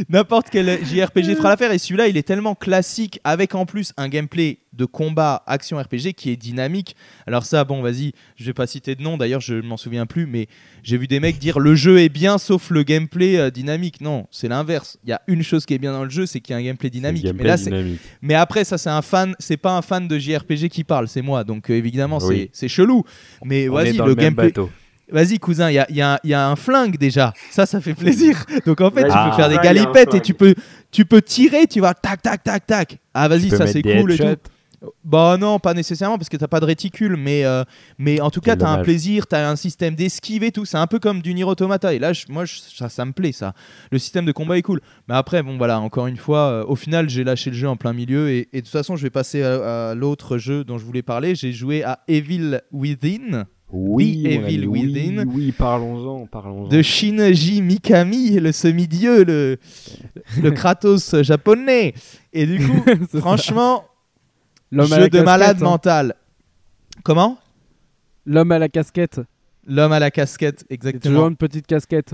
[0.09, 1.73] n'importe quel JRPG fera l'affaire.
[1.73, 6.15] Et celui-là, il est tellement classique, avec en plus un gameplay de combat action RPG
[6.17, 6.97] qui est dynamique.
[7.27, 9.17] Alors ça, bon, vas-y, je vais pas citer de nom.
[9.17, 10.49] D'ailleurs, je m'en souviens plus, mais
[10.83, 14.01] j'ai vu des mecs dire le jeu est bien, sauf le gameplay euh, dynamique.
[14.01, 14.99] Non, c'est l'inverse.
[15.05, 16.59] Il y a une chose qui est bien dans le jeu, c'est qu'il y a
[16.61, 17.27] un gameplay dynamique.
[17.35, 18.01] Mais là, c'est dynamique.
[18.21, 21.23] mais après, ça, c'est un fan, c'est pas un fan de JRPG qui parle, c'est
[21.23, 21.45] moi.
[21.45, 22.51] Donc, euh, évidemment, Oui.
[22.53, 23.05] c'est- chelou.
[23.45, 24.47] Mais vas-y, le, gameplay.
[24.47, 24.71] bateau.
[25.11, 27.33] Vas-y, cousin, il y a, il y a un- il y a un flingue déjà.
[27.51, 28.45] Ça, ça fait plaisir.
[28.67, 30.55] Donc, en fait, tu peux faire des galipettes et tu peux,
[30.91, 32.99] tu peux tirer, tu vas tac, tac, tac, tac.
[33.13, 34.25] Ah, vas-y, ça, c'est cool et tout.
[35.03, 37.65] Bah non, pas nécessairement parce que t'as pas de réticule, mais, euh,
[37.97, 40.67] mais en tout cas, t'as un plaisir, t'as un système d'esquive et tout.
[40.67, 41.95] C'est un peu comme du Nier Automata.
[41.95, 43.55] Et là, je- moi, je- ça, ça me plaît, ça.
[43.91, 44.83] Le système de combat est cool.
[45.09, 47.77] Mais après, bon, voilà, encore une fois, euh, au final, j'ai lâché le jeu en
[47.77, 48.29] plein milieu.
[48.29, 51.03] Et, et de toute façon, je vais passer à, à l'autre jeu dont je voulais
[51.03, 51.35] parler.
[51.35, 53.45] J'ai joué à Evil Within
[53.77, 55.27] Oui, The Evil oui, Within.
[55.27, 56.69] Oui, parlons-en, parlons-en.
[56.69, 59.59] de Shinji Mikami, le semi-dieu, le,
[60.41, 61.93] le Kratos japonais.
[62.33, 62.85] Et du coup,
[63.19, 63.85] franchement,
[64.71, 65.71] L'homme à jeu la de malade casquette, hein.
[65.71, 66.15] mental.
[67.03, 67.39] Comment?
[68.27, 69.21] L'homme à la casquette.
[69.67, 71.29] L'homme à la casquette, C'est toujours exactement.
[71.29, 72.13] une petite casquette.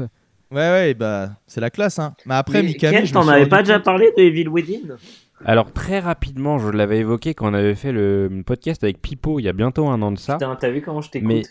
[0.50, 1.98] Ouais, ouais, bah, c'est la classe.
[1.98, 2.14] Hein.
[2.26, 2.96] Mais après, Mais Mikami.
[2.96, 4.96] Ken, je t'en avais pas déjà parlé de Evil Within?
[5.45, 9.45] Alors, très rapidement, je l'avais évoqué quand on avait fait le podcast avec Pipo il
[9.45, 10.34] y a bientôt un an de ça.
[10.34, 11.43] Putain, t'as vu comment je t'écoute Mais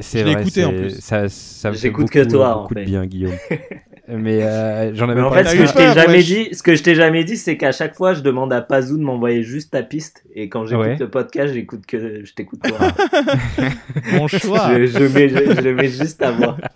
[0.00, 1.00] c'est Je l'ai vrai, écouté, en plus.
[1.00, 2.86] Ça, ça me fait J'écoute beaucoup, que toi, en beaucoup de fait.
[2.86, 3.32] bien, Guillaume.
[4.08, 6.76] Mais euh, j'en avais Mais en fait, ce que je t'ai jamais dit, ce que
[6.76, 9.72] je t'ai jamais dit, c'est qu'à chaque fois, je demande à Pazou de m'envoyer juste
[9.72, 10.96] ta piste, et quand j'écoute Ouais.
[10.96, 12.78] le podcast, j'écoute que je t'écoute toi.
[14.12, 14.78] Mon choix.
[14.78, 16.56] je, je mets, je, je mets juste ta voix.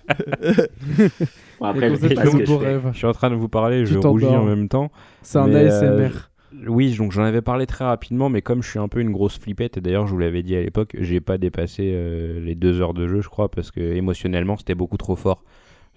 [1.60, 2.78] Bon, après, je sais pas ce que je fais.
[2.94, 4.90] suis en train de vous parler, je rougis en même temps.
[5.20, 5.84] C'est un ASMR.
[5.84, 6.08] euh,
[6.66, 9.38] Oui, donc j'en avais parlé très rapidement, mais comme je suis un peu une grosse
[9.38, 12.80] flippette, et d'ailleurs je vous l'avais dit à l'époque, j'ai pas dépassé euh, les deux
[12.80, 15.42] heures de jeu, je crois, parce que émotionnellement c'était beaucoup trop fort.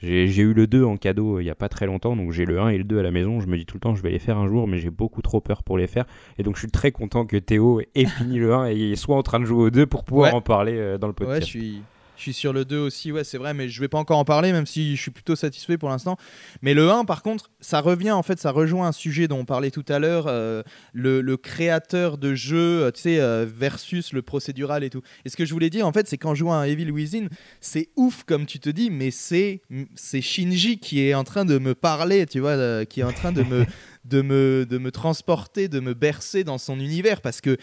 [0.01, 2.45] J'ai eu le 2 en cadeau euh, il y a pas très longtemps, donc j'ai
[2.45, 3.39] le 1 et le 2 à la maison.
[3.39, 5.22] Je me dis tout le temps, je vais les faire un jour, mais j'ai beaucoup
[5.22, 6.05] trop peur pour les faire.
[6.38, 9.24] Et donc je suis très content que Théo ait fini le 1 et soit en
[9.24, 10.38] train de jouer au 2 pour pouvoir Ouais.
[10.38, 11.41] en parler euh, dans le Ouais, podcast.
[11.45, 11.82] je suis,
[12.16, 14.26] je suis sur le 2 aussi, ouais, c'est vrai, mais je vais pas encore en
[14.26, 16.18] parler, même si je suis plutôt satisfait pour l'instant.
[16.61, 19.45] Mais le 1, par contre, ça revient, en fait, ça rejoint un sujet dont on
[19.45, 24.14] parlait tout à l'heure, euh, le, le créateur de jeu, euh, tu sais, euh, versus
[24.14, 25.01] le procédural et tout.
[25.26, 27.28] Et ce que je voulais dire, en fait, c'est qu'en jouant à Evil Within,
[27.61, 29.61] c'est ouf, comme tu te dis, mais c'est
[29.95, 33.11] c'est Shinji qui est en train de me parler, tu vois, euh, qui est en
[33.11, 33.66] train de me,
[34.05, 37.57] de, me, de me transporter, de me bercer dans son univers, parce que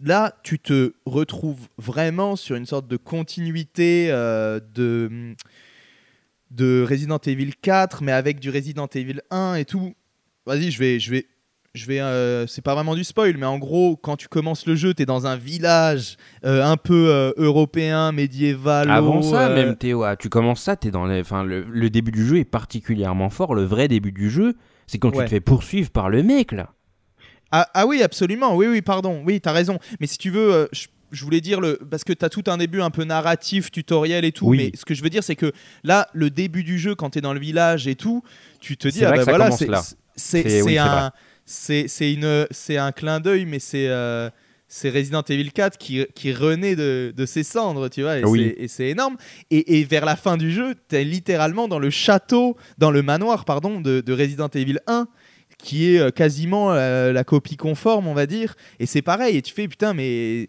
[0.00, 5.34] là, tu te retrouves vraiment sur une sorte de continuité euh, de,
[6.50, 9.94] de Resident Evil 4, mais avec du Resident Evil 1 et tout.
[10.46, 11.26] Vas-y, je vais, je vais,
[11.74, 12.00] je vais.
[12.00, 15.06] euh, c'est pas vraiment du spoil, mais en gros, quand tu commences le jeu, t'es
[15.06, 18.90] dans un village euh, un peu européen, médiéval.
[18.90, 21.20] Avant ça, même Théo, ah, tu commences ça, t'es dans les...
[21.20, 23.54] enfin, le, le début du jeu est particulièrement fort.
[23.54, 24.54] Le vrai début du jeu,
[24.86, 26.72] c'est quand tu te fais poursuivre par le mec là.
[27.52, 28.56] Ah, ah oui, absolument.
[28.56, 29.22] Oui, oui, pardon.
[29.26, 29.78] Oui, t'as raison.
[30.00, 32.56] Mais si tu veux, euh, je, je voulais dire le parce que t'as tout un
[32.56, 34.46] début un peu narratif, tutoriel et tout.
[34.48, 34.56] Oui.
[34.72, 35.52] Mais ce que je veux dire, c'est que
[35.84, 38.22] là, le début du jeu, quand t'es dans le village et tout,
[38.60, 39.50] tu te dis ah bah voilà,
[40.16, 41.12] c'est oui, un
[41.44, 44.30] c'est une c'est un clin d'œil, mais c'est euh,
[44.68, 48.54] c'est Resident Evil 4 qui, qui renaît de, de ses cendres, tu vois, et Oui.
[48.68, 49.18] c'est- énorme.
[49.50, 53.44] Et, et vers la fin du jeu, t'es littéralement dans le château, dans le manoir,
[53.44, 55.08] pardon, de, de Resident Evil 1,
[55.62, 58.54] qui est euh, quasiment euh, la copie conforme, on va dire.
[58.78, 60.48] Et c'est pareil, et tu fais putain, mais.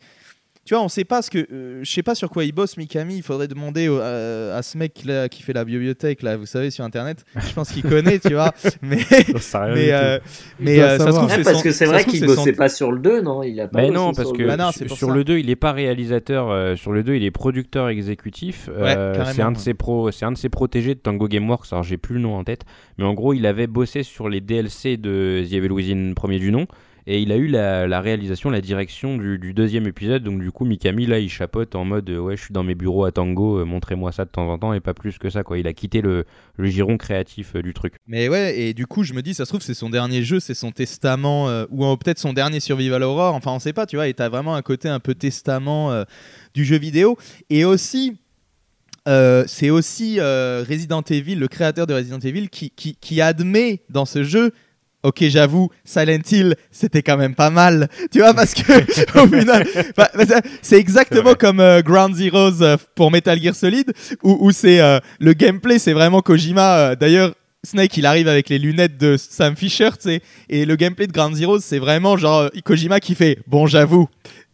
[0.65, 1.45] Tu vois, on sait pas ce que.
[1.51, 3.17] euh, je sais pas sur quoi il bosse, Mikami.
[3.17, 6.45] Il faudrait demander au- à, à ce mec là qui fait la bibliothèque, là, vous
[6.45, 7.25] savez, sur internet.
[7.35, 8.53] Je pense qu'il connaît, tu vois.
[8.81, 10.19] Mais, mais, euh,
[10.59, 12.19] mais doit euh, ça se trouve, Ouais, c'est parce son- que c'est ça vrai qu'il
[12.19, 13.43] c'est bossait son- pas sur le 2, non?
[13.43, 14.47] Il a pas Mais non, sur parce le que.
[14.47, 15.13] Bah non, sur, pour sur ça.
[15.15, 16.49] le 2, il est pas réalisateur.
[16.49, 18.69] euh, sur le 2, il est producteur exécutif.
[18.73, 20.11] Euh, carrément, c'est un de ouais.
[20.11, 21.67] ses un de ses protégés de Tango Gameworks.
[21.73, 22.61] Alors j'ai plus le nom en tête,
[22.97, 26.51] mais en gros, il avait bossé sur les DLC de The Evil Within premier du
[26.53, 26.67] nom.
[27.05, 30.23] Et il a eu la, réalisation, la direction du, deuxième épisode.
[30.23, 32.75] Donc du coup, Mikami là, il chapote en mode euh, ouais, je suis dans mes
[32.75, 35.43] bureaux à Tango, euh, montrez-moi ça de temps en temps et pas plus que ça
[35.43, 35.57] quoi.
[35.57, 36.25] Il a quitté le,
[36.59, 37.95] giron créatif euh, du truc.
[38.07, 40.39] Mais ouais, et du coup, je me dis, ça se trouve, c'est son dernier jeu,
[40.39, 44.07] c'est son testament, ou peut-être son dernier Survival Horror, enfin, on sait pas, tu vois,
[44.07, 46.03] et t'as vraiment un côté un peu testament
[46.53, 47.17] du jeu vidéo.
[47.49, 48.17] Et aussi,
[49.05, 54.53] c'est aussi Resident Evil, le créateur de Resident Evil, qui admet dans ce jeu.
[55.03, 59.67] Ok, j'avoue, Silent Hill, c'était quand même pas mal, tu vois, parce que au final,
[59.97, 60.09] bah,
[60.61, 63.91] c'est exactement comme euh, Ground Zeroes euh, pour Metal Gear Solid,
[64.23, 66.95] où, où c'est euh, le gameplay, c'est vraiment Kojima.
[66.95, 67.33] D'ailleurs,
[67.65, 71.11] Snake, il arrive avec les lunettes de Sam Fisher, tu sais, et le gameplay de
[71.11, 74.07] Ground Zeroes, c'est vraiment genre Kojima qui fait Bon, j'avoue,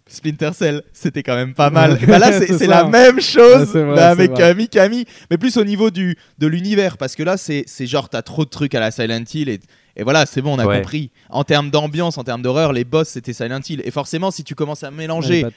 [0.08, 2.00] Splinter Cell, c'était quand même pas mal.
[2.08, 4.44] Bah là, c'est la même chose Ouais, vrai, avec vrai.
[4.44, 8.10] euh, Mikami, mais plus au niveau du, de l'univers, parce que là, c'est c'est genre,
[8.10, 9.60] t'as trop de trucs à la Silent Hill, et,
[9.96, 10.78] et voilà, c'est bon, on a Ouais.
[10.78, 11.12] compris.
[11.30, 13.82] En termes d'ambiance, en termes d'horreur, les boss, c'était Silent Hill.
[13.86, 15.52] Et forcément, si tu commences à mélanger Ouais,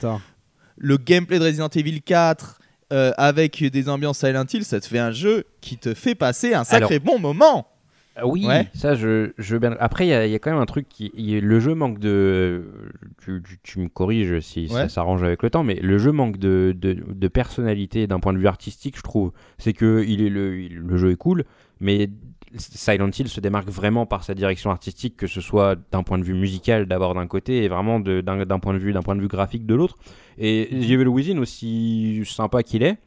[0.77, 2.59] le gameplay de Resident Evil 4
[2.91, 6.53] euh, avec des ambiances Silent Hill, ça te fait un jeu qui te fait passer
[6.53, 7.67] un sacré bon moment.
[8.15, 8.67] Ah oui, Ouais.
[8.75, 11.11] ça je, je Après, il y, a- il y a quand même un truc qui.
[11.15, 12.63] y a- le jeu manque de.
[13.23, 16.37] Tu, tu- tu me corriges si ça s'arrange avec le temps, mais le jeu manque
[16.37, 19.31] de, de, de personnalité d'un point de vue artistique, je trouve.
[19.57, 21.43] C'est que il est le, il- le jeu est cool,
[21.79, 22.07] mais
[22.55, 26.23] Silent Hill se démarque vraiment par sa direction artistique, que ce soit d'un point de
[26.23, 29.21] vue musical d'abord d'un côté et vraiment de- d'un point de vue d'un point de
[29.21, 29.97] vue graphique de l'autre.
[30.37, 32.97] Et Evil Within, aussi sympa qu'il est,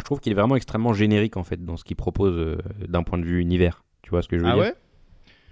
[0.00, 2.58] je trouve qu'il est vraiment extrêmement générique en fait dans ce qu'il propose euh,
[2.88, 3.84] d'un point de vue univers.
[4.02, 4.62] Tu vois ce que je veux Ah dire?
[4.64, 4.74] ouais?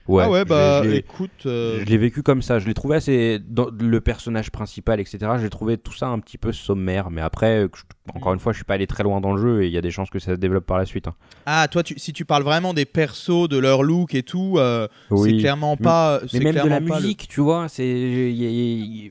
[0.08, 1.30] Ouais, Ah ouais, je- bah je l'ai- écoute.
[1.46, 2.58] euh, je l'ai vécu comme ça.
[2.58, 3.38] Je l'ai trouvé assez.
[3.46, 5.18] Dans le personnage principal, etc.
[5.40, 7.10] J'ai trouvé tout ça un petit peu sommaire.
[7.10, 7.82] Mais après, euh, je-
[8.18, 9.78] encore une fois, je suis pas allé très loin dans le jeu et il y
[9.78, 11.06] a des chances que ça se développe par la suite.
[11.06, 11.14] hein.
[11.46, 11.98] Ah, toi, tu...
[11.98, 14.88] si tu parles vraiment des persos, de leur look et tout, euh,
[15.22, 16.18] c'est clairement pas.
[16.22, 18.34] Mais c'est même de la le- musique, tu vois, c'est.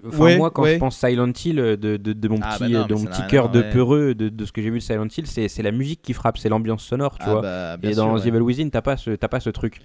[0.07, 0.73] Enfin, Ouais, moi, quand ouais.
[0.73, 3.25] je pense Silent Hill, de, de, de mon Ah, petit, bah non, de mon petit
[3.27, 5.71] cœur de peureux, de, de ce que j'ai vu de Silent Hill, c'est c'est la
[5.71, 7.41] musique qui frappe, c'est l'ambiance sonore, tu Ah, vois.
[7.41, 8.19] bah, Et sûr, dans.
[8.19, 9.79] The Evil Within, t'as pas, ce, t'as pas ce truc.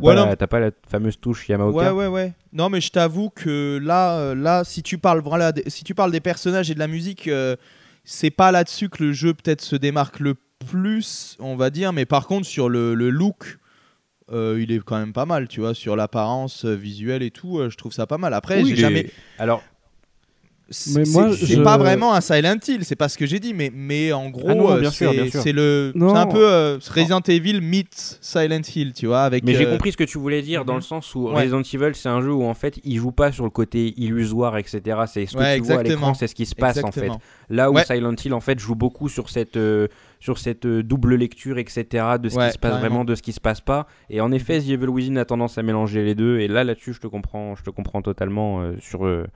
[0.00, 1.94] T'as Ouais, pas, la- t'as pas la fameuse touche Yamaoka.
[1.94, 2.32] Ouais, ouais, ouais.
[2.52, 5.94] Non, mais je t'avoue que là, euh, là, si tu parles voilà, des- si tu
[5.94, 7.56] parles des personnages et de la musique, euh,
[8.04, 10.34] c'est pas là-dessus que le jeu peut-être se démarque le
[10.70, 11.92] plus, on va dire.
[11.92, 13.58] Mais par contre, sur le, le look,
[14.32, 17.58] euh, il est quand même pas mal, tu vois, sur l'apparence visuelle et tout.
[17.58, 18.34] euh, je trouve ça pas mal.
[18.34, 19.06] Après, Oui, j'ai jamais.
[19.38, 19.62] Alors,
[20.68, 23.38] C'est Mais moi, c'est je- pas vraiment un Silent Hill, c'est pas ce que j'ai
[23.38, 25.40] dit, mais, mais en gros, Ah non, euh, c'est bien sûr.
[25.40, 26.08] c'est le, Non.
[26.12, 29.44] c'est un peu euh, Resident Evil meets Silent Hill, tu vois, avec.
[29.44, 30.78] Mais j'ai euh, compris ce que tu voulais dire dans mhm.
[30.80, 31.42] le sens où Ouais.
[31.44, 34.56] Resident Evil c'est un jeu où en fait il joue pas sur le côté illusoire
[34.58, 34.80] etc.
[35.06, 37.10] C'est ce que Ouais, tu vois à l'écran, c'est ce qui se passe en fait.
[37.48, 37.84] Là où Ouais.
[37.84, 39.86] Silent Hill en fait joue beaucoup sur cette euh,
[40.18, 41.84] sur cette double lecture etc.
[42.20, 42.80] De ce Ouais, qui se passe carrément.
[42.80, 43.86] vraiment, de ce qui se passe pas.
[44.10, 46.40] Et en effet, The Evil Within a tendance à mélanger les deux.
[46.40, 49.26] Et là là-dessus je te comprends, je te comprends totalement euh, sur euh,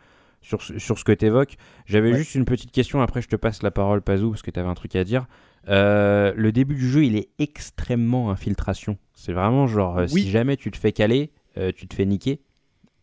[0.41, 1.57] sur, ce- sur ce que tu évoques.
[1.87, 2.19] J'avais Ouais.
[2.19, 4.69] juste une petite question, après je te passe la parole, Pazou, parce que tu avais
[4.69, 5.27] un truc à dire.
[5.69, 8.97] Euh, le début du jeu, il est extrêmement infiltration.
[9.15, 10.23] C'est vraiment genre, euh, Oui.
[10.23, 12.41] si jamais tu te fais caler, euh, tu te fais niquer.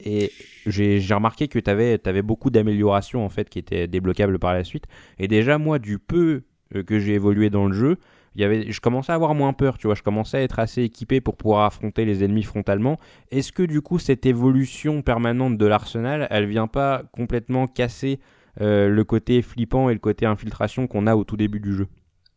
[0.04, 0.32] Et
[0.68, 4.86] j'ai remarqué que tu avais, beaucoup d'améliorations en fait qui étaient débloquables par la suite.
[5.20, 6.44] Et déjà, moi, du peu
[6.86, 7.98] que j'ai évolué dans le jeu,
[8.38, 9.96] je commençais à avoir moins peur, tu vois.
[9.96, 13.00] Je commençais à être assez équipé pour pouvoir affronter les ennemis frontalement.
[13.32, 18.20] Est-ce que du coup, cette évolution permanente de l'arsenal, elle vient pas complètement casser
[18.62, 21.88] euh, le côté flippant et le côté infiltration qu'on a au tout début du jeu?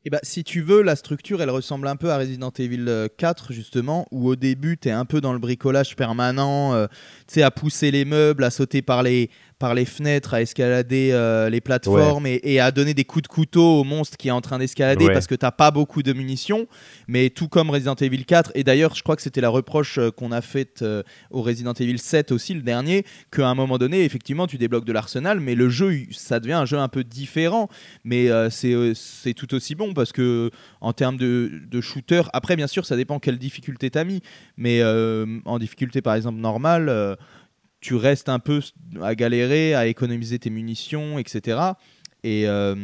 [0.07, 3.09] Et bah, si tu veux, la structure, elle ressemble un peu à Resident Evil euh,
[3.19, 6.87] 4, justement, où au début, tu es un peu dans le bricolage permanent, euh,
[7.29, 9.29] tu sais, à pousser les meubles, à sauter par les,
[9.61, 13.29] par les fenêtres, à escalader euh, les plateformes et, et à donner des coups de
[13.29, 15.13] couteau au monstre qui est en train d'escalader Ouais.
[15.13, 16.67] parce que t'as pas beaucoup de munitions.
[17.07, 20.11] Mais tout comme Resident Evil 4, et d'ailleurs, je crois que c'était la reproche euh,
[20.11, 24.03] qu'on a faite euh, au Resident Evil 7 aussi, le dernier, qu'à un moment donné,
[24.05, 27.69] effectivement, tu débloques de l'arsenal, mais le jeu, ça devient un jeu un peu différent
[28.05, 30.51] mais c'est tout aussi bon parce que
[30.81, 34.23] en termes de, de shooter, après bien sûr ça dépend quelle difficulté t'as mis,
[34.57, 34.83] mais
[35.45, 37.17] en difficulté par exemple normale,
[37.81, 38.61] tu restes un peu
[39.03, 41.59] à galérer, à économiser tes munitions, etc.
[42.23, 42.75] Et euh,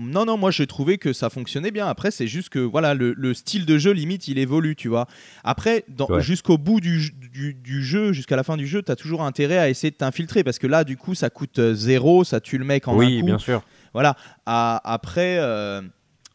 [0.00, 1.86] non, non, moi j'ai trouvé que ça fonctionnait bien.
[1.88, 5.06] Après, c'est juste que voilà, le, le style de jeu limite il évolue, tu vois.
[5.42, 6.22] Après, Ouais.
[6.22, 9.58] jusqu'au bout du, du, du jeu, jusqu'à la fin du jeu, tu as toujours intérêt
[9.58, 12.58] à essayer de t'infiltrer parce que là, du coup, ça coûte euh, zéro, ça tue
[12.58, 13.26] le mec en un Oui, coup.
[13.26, 13.62] bien sûr.
[13.92, 14.16] Voilà.
[14.46, 15.82] À- après, euh,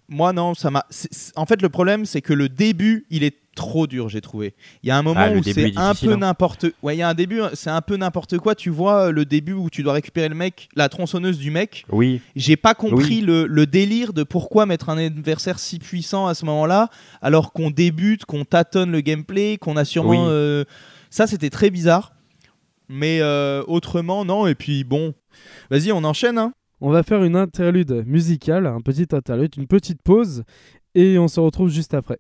[0.10, 0.86] moi non, ça m'a.
[1.38, 4.54] En fait, le problème, c'est que le début, il est trop dur, j'ai trouvé.
[4.84, 6.18] Il y a un moment Ah, où c'est est un peu hein.
[6.18, 6.66] n'importe.
[6.82, 8.56] Ouais, il y a un début, c'est un peu n'importe quoi.
[8.56, 11.86] Tu vois le début où tu dois récupérer le mec, la tronçonneuse du mec.
[11.90, 13.22] Oui, J'ai pas compris Oui.
[13.22, 16.90] le, le délire de pourquoi mettre un adversaire si puissant à ce moment-là,
[17.22, 20.26] alors qu'on débute, qu'on tâtonne le gameplay, qu'on a sûrement.
[20.26, 20.30] Oui.
[20.32, 20.64] euh,
[21.10, 22.14] Ça, c'était très bizarre.
[22.90, 24.46] Mais euh, autrement, non.
[24.48, 25.14] Et puis bon,
[25.72, 26.38] vas-y, on enchaîne.
[26.38, 26.54] Hein.
[26.82, 30.44] On va faire une interlude musicale, un petit interlude, une petite pause,
[30.96, 32.20] et on se retrouve juste après.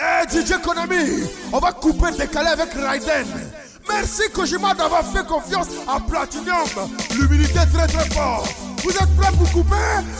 [0.00, 3.26] Eh DJ Konami, on va couper décaler avec Raiden.
[3.88, 6.88] Merci Kojima d'avoir fait confiance à Platinum.
[7.18, 8.46] L'humilité très très fort.
[8.84, 9.74] Vous êtes prêts pour couper?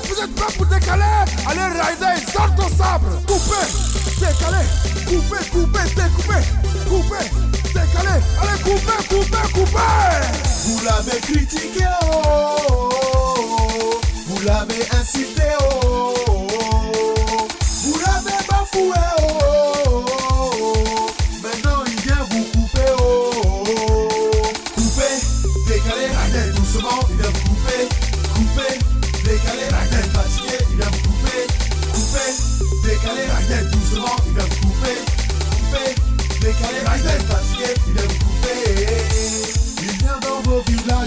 [0.05, 1.05] Vous êtes prêts pour décaler?
[1.47, 3.07] Allez Raiden, sors ton sabre.
[3.29, 3.67] Couper,
[4.19, 4.67] décaler,
[5.07, 6.43] couper, couper, découper,
[6.89, 7.25] couper,
[7.69, 8.21] décaler.
[8.43, 10.39] Allez couper, couper, couper.
[10.65, 14.01] Vous l'avez critiqué, oh, oh, oh.
[14.27, 16.28] vous l'avez incité, oh, oh, oh.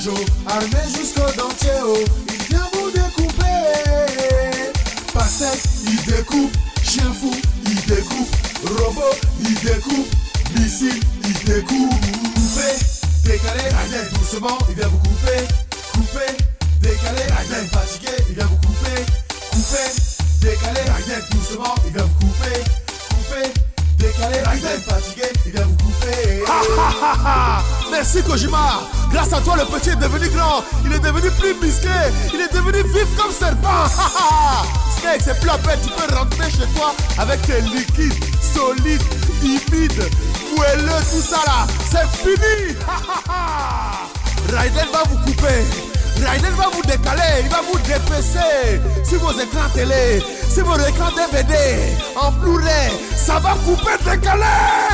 [0.09, 4.71] Armé jusqu'au dentier, oh, il vient vous découper.
[5.13, 7.31] Pastèque, il découpe, chien fou,
[7.65, 8.35] il découpe,
[8.79, 10.07] robot, il découpe,
[10.57, 11.93] missile, il découpe.
[12.33, 12.75] Couper,
[13.23, 15.47] décaler, Raiden doucement, il vient vous couper.
[15.93, 16.37] Couper,
[16.81, 19.05] décaler, Raiden fatigué, il vient vous couper.
[19.51, 19.91] Couper,
[20.41, 22.63] décaler, Raiden doucement, il vient vous couper.
[23.41, 23.70] Décaler,
[24.01, 24.37] décalé.
[24.87, 26.43] Fatigué, il vient vous couper.
[27.91, 28.81] Merci Kojima.
[29.11, 30.63] Grâce à toi, le petit est devenu grand.
[30.85, 31.89] Il est devenu plus musclé.
[32.33, 33.87] Il est devenu vif comme serpent.
[34.99, 35.79] Snake, c'est plus la peine.
[35.83, 38.23] Tu peux rentrer chez toi avec tes liquides,
[38.53, 39.03] solides,
[39.43, 40.09] lipides,
[40.55, 41.67] moelleux, tout ça là.
[41.89, 42.75] C'est fini.
[44.51, 45.65] Raiden va vous couper.
[46.25, 48.79] Raiden va vous décaler, il va vous dépecer.
[49.03, 51.53] Sur vos écrans télé, sur vos écrans DVD,
[52.15, 54.43] en Blu-ray, ça va couper, décaler.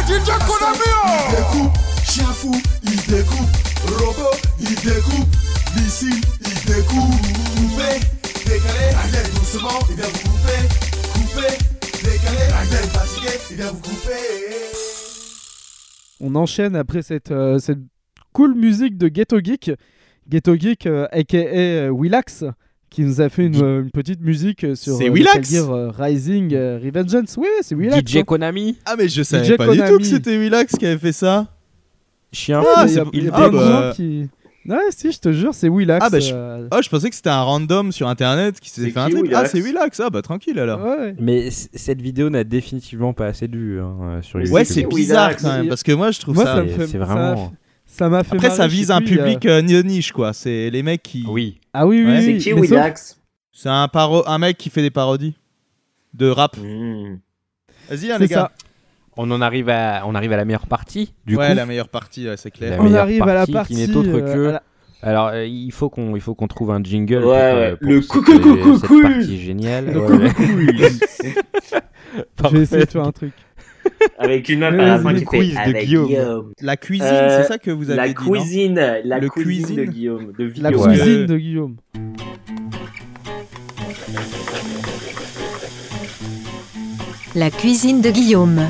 [0.08, 0.90] DJ Konami
[1.30, 1.78] Il découpe,
[2.10, 3.56] chien fou, il découpe,
[4.00, 5.36] robot, il découpe,
[5.76, 7.22] missile, il découpe,
[7.56, 8.00] couper,
[8.46, 10.60] décaler, Raiden doucement, il vient vous couper,
[11.14, 11.58] couper,
[12.04, 14.12] décaler, Raiden fatigué, il vient vous couper.
[16.20, 17.80] On enchaîne après cette, euh, cette
[18.34, 19.72] cool musique de Ghetto Geek.
[20.30, 22.44] Ghetto Geek, euh, aka euh, Willax,
[22.90, 25.90] qui nous a fait une, euh, une petite musique euh, sur C'est euh, Willax euh,
[25.98, 27.36] Rising euh, Revengeance.
[27.38, 28.10] Oui, c'est Willax.
[28.12, 28.24] DJ hein.
[28.24, 31.12] Konami, Ah, mais je savais DJ pas du tout que c'était Willax qui avait fait
[31.14, 31.48] ça.
[32.32, 33.38] chien Ah, il y a, il y a découpe.
[33.38, 34.30] plein de gens qui.
[34.70, 36.06] Ouais, si, je te jure, c'est Willax.
[36.06, 38.82] Ah, bah, je- euh, Oh, je pensais que c'était un random sur internet qui s'est
[38.84, 39.32] C'est fait un truc.
[39.34, 39.98] Ah, c'est Willax.
[40.02, 40.84] Ah, bah tranquille alors.
[40.84, 41.16] ouais.
[41.22, 44.54] Mais c- cette vidéo n'a définitivement pas assez de vues hein, euh, sur YouTube.
[44.54, 46.56] Ouais, c'est bizarre Willax quand même parce que moi je trouve Moi, ça.
[46.56, 47.36] ça me C'est- fait- c'est ça vraiment.
[47.46, 47.52] Ça
[48.10, 50.34] m'a fait Après, marrer, ça vise un plus, public euh, de niche quoi.
[50.34, 51.26] C'est les mecs qui.
[51.28, 51.60] Oui.
[51.74, 52.22] Ah oui, oui, Ouais.
[52.22, 53.20] C'est qui Willax
[53.52, 54.24] C'est un paro...
[54.28, 55.36] un mec qui fait des parodies
[56.14, 56.56] de rap.
[56.58, 57.18] Hmm.
[57.90, 58.36] Vas-y, hein, les gars.
[58.36, 58.52] ça.
[59.18, 61.14] On en arrive à, on arrive à la meilleure partie.
[61.26, 62.78] Du ouais, coup, la meilleure partie, ouais, c'est clair.
[62.78, 64.64] La On arrive à la partie qui n'est autre euh, que- la-
[65.02, 67.18] alors euh, il faut qu'on, il faut qu'on trouve un jingle.
[67.18, 67.76] Ouais, pour, euh, ouais.
[67.78, 69.02] pour Le cette- coucou, coucou, cette coucou.
[69.02, 69.86] partie géniale.
[69.92, 70.44] Le Ouais, coucou.
[72.44, 73.34] Je vais essayer de faire un truc.
[74.20, 76.52] Avec une meuf à la fin le qui quiz fait de avec Guillaume.
[76.62, 79.66] La cuisine, Euh, c'est ça que vous avez La dit non cuisine, la Le cuisine,
[79.66, 79.76] cuisine.
[79.78, 80.88] de Guillaume, de La Guillaume.
[80.90, 80.98] Ouais.
[80.98, 81.76] cuisine de Guillaume.
[87.36, 88.62] La cuisine de Guillaume.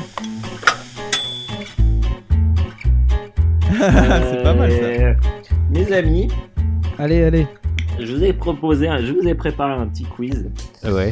[3.78, 4.76] c'est pas mal ça.
[4.78, 5.14] Euh,
[5.70, 6.28] Mes amis,
[6.98, 7.46] Allez, allez.
[8.00, 10.50] je vous ai proposé, un- je vous ai préparé un petit quiz.
[10.84, 11.10] Ouais.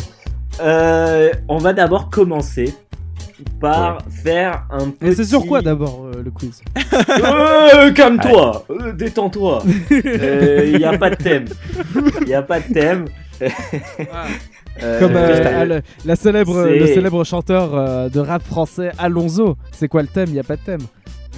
[0.60, 2.74] Euh, on va d'abord commencer
[3.60, 5.10] par faire un petit.
[5.10, 9.62] Et c'est sur quoi d'abord euh, le quiz Euh, Calme-toi, euh, détends-toi.
[9.90, 11.44] Il n'y a pas de thème.
[12.22, 13.04] Il n'y a pas de thème.
[14.82, 18.90] Euh, Comme euh, euh, ah, le, la célèbre, le célèbre chanteur euh, de rap français
[18.98, 19.56] Alonso.
[19.72, 20.26] C'est quoi le thème?
[20.28, 20.80] Il n'y a pas de thème.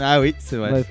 [0.01, 0.71] Ah oui, c'est vrai.
[0.71, 0.87] Bref.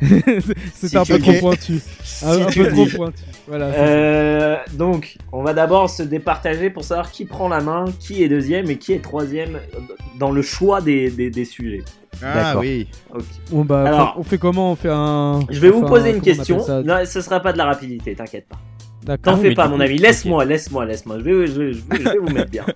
[0.74, 1.80] C'était Si un peu trop pointu.
[2.22, 3.22] Un, peu trop pointu.
[3.48, 3.66] Voilà.
[3.66, 8.28] Euh, donc, on va d'abord se départager pour savoir qui prend la main, qui est
[8.28, 9.58] deuxième et qui est troisième
[10.18, 11.82] dans le choix des, des, des sujets.
[12.22, 12.88] Ah oui.
[13.14, 13.22] Ok.
[13.22, 13.38] ça.
[13.50, 14.72] Bon, bah, Alors- on fait comment?
[14.72, 15.40] On fait un.
[15.50, 16.60] Je vais vous poser un- une question.
[16.60, 16.82] ça?
[16.82, 18.58] Non, ce sera pas de la rapidité, t'inquiète pas.
[19.02, 19.34] D'accord.
[19.34, 19.98] T'en Ah, fais pas, mon coup, ami.
[19.98, 21.18] Laisse-moi, laisse-moi, laisse-moi.
[21.20, 22.64] Je vais, je, vais- je vais- je vais vous mettre bien.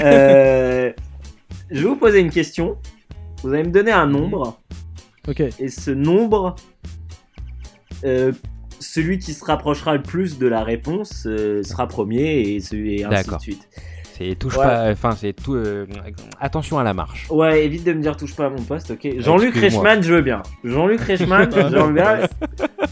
[0.00, 0.92] Euh,
[1.70, 2.76] je vais vous poser une question.
[3.44, 4.60] Vous allez me donner un nombre.
[5.58, 6.54] Et ce nombre,
[8.04, 8.32] euh,
[8.80, 13.04] celui qui se rapprochera le plus de la réponse euh, sera premier et, celui, et
[13.04, 13.68] ainsi de suite.
[14.16, 14.64] C'est touche Ouais.
[14.64, 14.90] pas.
[14.92, 15.54] Enfin, c'est tout.
[15.54, 15.86] euh,
[16.40, 17.26] attention à la marche.
[17.30, 19.56] Ouais, évite de me dire touche pas à mon poste, ok Jean-Luc.
[19.56, 20.42] Reichmann, je veux bien.
[20.62, 22.18] Jean-Luc Reichmann, je veux bien.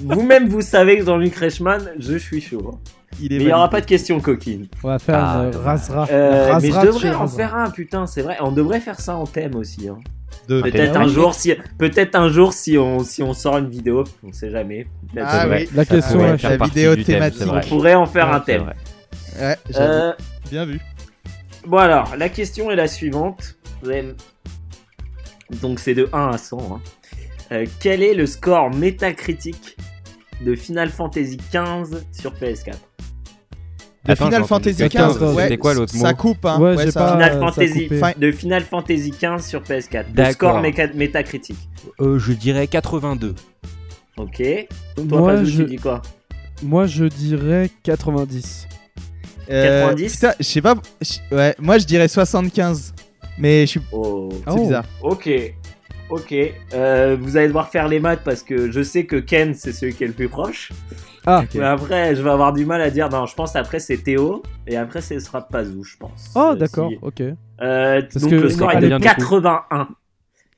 [0.01, 2.80] Vous-même, vous savez que Jean-Luc Reichmann, je suis chaud.
[3.20, 4.66] Il est Mais il n'y aura pas de question coquine.
[4.83, 5.64] On va faire Ah, une dommage.
[5.66, 6.07] rasera.
[6.11, 7.37] Euh, Rasera mais je de devrais en Rasera.
[7.37, 8.39] faire un, putain, c'est vrai.
[8.41, 9.89] On devrait faire ça en thème aussi.
[9.89, 9.99] hein.
[10.49, 14.32] Peut-être un jour, si, peut-être un jour, si on, si on sort une vidéo, on
[14.32, 14.86] sait jamais.
[15.12, 15.68] Peut-être Ah oui.
[15.74, 17.43] La question la vidéo du thème, thématique.
[17.43, 18.72] c'est on pourrait en faire Ouais, un thème.
[19.40, 19.57] Ouais.
[19.76, 20.12] Euh,
[20.51, 20.80] Bien vu.
[21.66, 23.57] Bon alors, la question est la suivante.
[25.61, 26.59] Donc c'est de 1 à 100.
[26.76, 26.80] hein.
[27.53, 29.76] Euh, quel est le score métacritique
[30.40, 32.72] de Final Fantasy XV sur PS4
[34.05, 36.59] De Attends, Final Fantasy XV, ouais, c'était quoi l'autre Ça coupe, hein.
[36.61, 40.07] Ouais, ça- Final Fantasy fin- de Final Fantasy XV sur PS4.
[40.09, 40.33] Le D'accord.
[40.33, 41.59] score méca- métacritique.
[42.01, 43.35] Euh, je dirais 82.
[44.16, 44.43] Ok.
[44.97, 45.62] Toi, Moi Pazou, je...
[45.62, 46.03] tu dis quoi
[46.65, 48.66] Moi, je dirais 90.
[49.51, 50.15] Euh, 90?
[50.15, 50.74] putain, je sais pas.
[51.31, 52.95] Ouais, moi je dirais 75.
[53.39, 53.81] Mais je suis.
[53.93, 54.29] Oh.
[54.33, 54.57] C'est Oh.
[54.62, 54.85] bizarre.
[55.03, 55.31] Ok.
[56.11, 56.35] Ok.
[56.74, 59.95] Euh, vous allez devoir faire les maths parce que je sais que Ken c'est celui
[59.95, 60.70] qui est le plus proche.
[61.27, 63.09] Ah, Mais après, je vais avoir du mal à dire.
[63.09, 66.32] Non, je pense après c'est Théo et après ce sera Pazou, je pense.
[66.35, 67.20] oh Euh, d'accord, si- ok.
[67.20, 69.89] Euh, Parce donc que- le score est de l'époque- 81.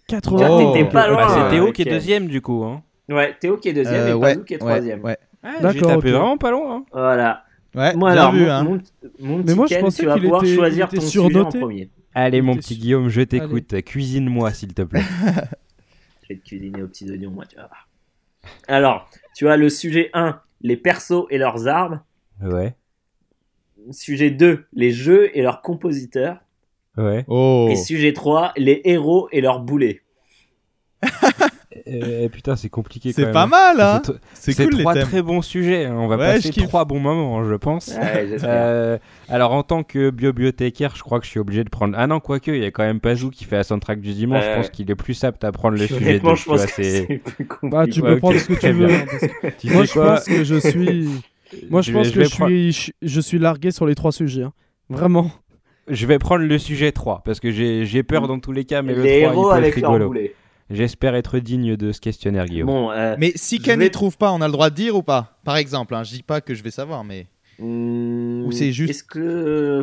[0.06, 0.48] 80.
[0.50, 1.10] Oh, T'étais pas ok.
[1.10, 1.26] loin.
[1.26, 2.64] Bah, c'est hein, Théo qui est deuxième du coup.
[2.64, 2.82] Hein.
[3.08, 5.02] Ouais, Théo qui est deuxième Euh, et ouais, Pazou qui est ouais, troisième.
[5.04, 5.18] Ouais.
[5.44, 6.18] j'ai D'accord, tapé ok.
[6.18, 6.76] vraiment pas loin.
[6.76, 6.84] hein.
[6.92, 7.44] Voilà.
[7.74, 8.64] Ouais, Moi alors, vu, mon, hein.
[8.64, 8.70] mon,
[9.18, 11.40] mon Mais petit moi, je Ken, pensais tu vas qu'il pouvoir était- choisir ton sujet
[11.40, 11.90] en premier.
[12.14, 13.82] Allez, mon petit Guillaume, je t'écoute.
[13.82, 15.02] Cuisine-moi, s'il te plaît.
[16.22, 17.86] Je vais te cuisiner aux petits oignons, moi, tu vas voir.
[18.68, 22.02] Alors, tu as le sujet 1, les persos et leurs armes.
[22.42, 22.74] Ouais.
[23.92, 26.38] Sujet 2, les jeux et leurs compositeurs.
[26.96, 27.24] Ouais.
[27.28, 27.68] Oh.
[27.70, 30.02] Et sujet 3, les héros et leurs boulets.
[31.86, 33.32] Euh, putain, c'est compliqué C'est même.
[33.32, 34.00] pas mal, hein
[34.34, 35.02] C'est cool les trois thèmes.
[35.04, 35.86] très bons sujets.
[35.86, 35.94] hein.
[35.98, 37.88] On va Ouais, passer trois bons moments, je pense.
[37.88, 38.28] Ouais.
[38.44, 38.98] Euh,
[39.28, 41.94] alors en tant que bio-biothécaire, je crois que je suis obligé de prendre.
[41.98, 44.44] Ah non, quoique, il y a quand même Pazou qui fait la soundtrack du dimanche.
[44.44, 45.98] Je pense qu'il est plus apte à prendre le sujet.
[45.98, 47.68] Deux, je tu pense vois, que c'est- c'est plus compliqué.
[47.76, 48.86] Bah, tu Ouais, peux prendre ce que tu veux.
[48.86, 48.96] bien.
[49.00, 51.08] hein, parce que- Tu Moi, je pense que je suis.
[51.70, 54.42] Moi, je, Je pense que je suis, je, je suis largué sur les trois sujets.
[54.42, 54.52] hein.
[54.88, 55.30] Vraiment.
[55.88, 58.80] Je vais prendre le sujet 3 parce que j'ai j'ai peur dans tous les cas,
[58.80, 60.14] mais le les 3 héros il peut avec être rigolo.
[60.70, 62.66] J'espère être digne de ce questionnaire, Guillaume.
[62.68, 64.74] Bon, euh, Mais si Je Ken vais- ne trouve pas, on a le droit de
[64.74, 65.38] dire ou pas?
[65.44, 67.26] Par exemple, hein, je dis pas que je vais savoir, mais.
[67.58, 69.82] hmm, Ou c'est juste- Est-ce que.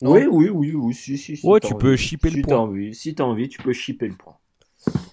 [0.00, 0.12] Non.
[0.12, 1.36] Oui, oui, oui, oui, si, si.
[1.36, 1.78] si Ouais, tu envie.
[1.82, 2.54] peux shipper le si point.
[2.54, 4.36] t'as envie, Si t'as envie, tu peux shipper le point.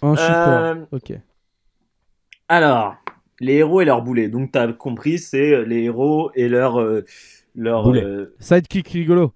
[0.01, 0.85] Un Euh.
[0.91, 1.13] Ok.
[2.47, 2.95] Alors,
[3.39, 4.29] les héros et leurs boulets.
[4.29, 6.79] Donc, t'as compris, c'est les héros et leur.
[6.79, 7.05] euh,
[7.55, 9.33] leur, euh, Sidekick rigolo.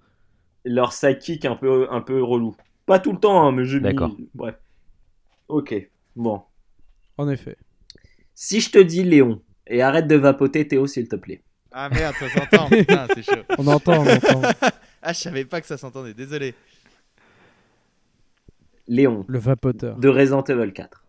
[0.64, 2.56] leur sidekick un peu, un peu relou.
[2.86, 3.82] Pas tout le temps, hein, mais j'ai mis.
[3.82, 4.16] D'accord.
[4.34, 4.54] Bref.
[5.54, 5.72] Ok,
[6.16, 6.42] bon.
[7.16, 7.56] En effet.
[8.34, 11.42] Si je te dis Léon, et arrête de vapoter Théo, s'il te plaît.
[11.70, 13.42] Ah merde, ça s'entend, putain, c'est chaud.
[13.56, 14.42] On entend, on entend.
[15.06, 16.54] Ah, je savais pas que ça s'entendait, désolé.
[18.88, 19.96] Léon, Le vapoteur.
[19.96, 21.04] de Resident Evil 4.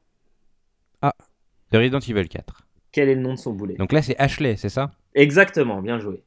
[1.72, 2.68] De Resident Evil 4.
[2.92, 3.76] Quel est le nom de son boulet?
[3.76, 4.92] Donc là, c'est Ashley, c'est ça?
[5.16, 6.24] Exactement, bien joué.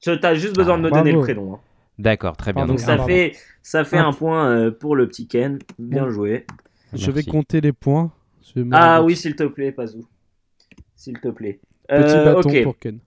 [0.00, 1.54] Tu as juste besoin Ah, de me donner le prénom.
[1.54, 1.60] hein.
[1.98, 2.60] D'accord, très bien.
[2.62, 4.06] Pardon, Donc ça fait, ça fait Ah.
[4.06, 5.58] un point euh, pour le petit Ken.
[5.78, 6.10] Bien Bon.
[6.10, 6.44] joué.
[6.94, 8.12] Je vais compter les points.
[8.54, 10.06] Je Ah oui, s'il te plaît, Pazou.
[10.96, 11.60] S'il te plaît.
[11.88, 12.98] Petit Euh, bâton pour Ken.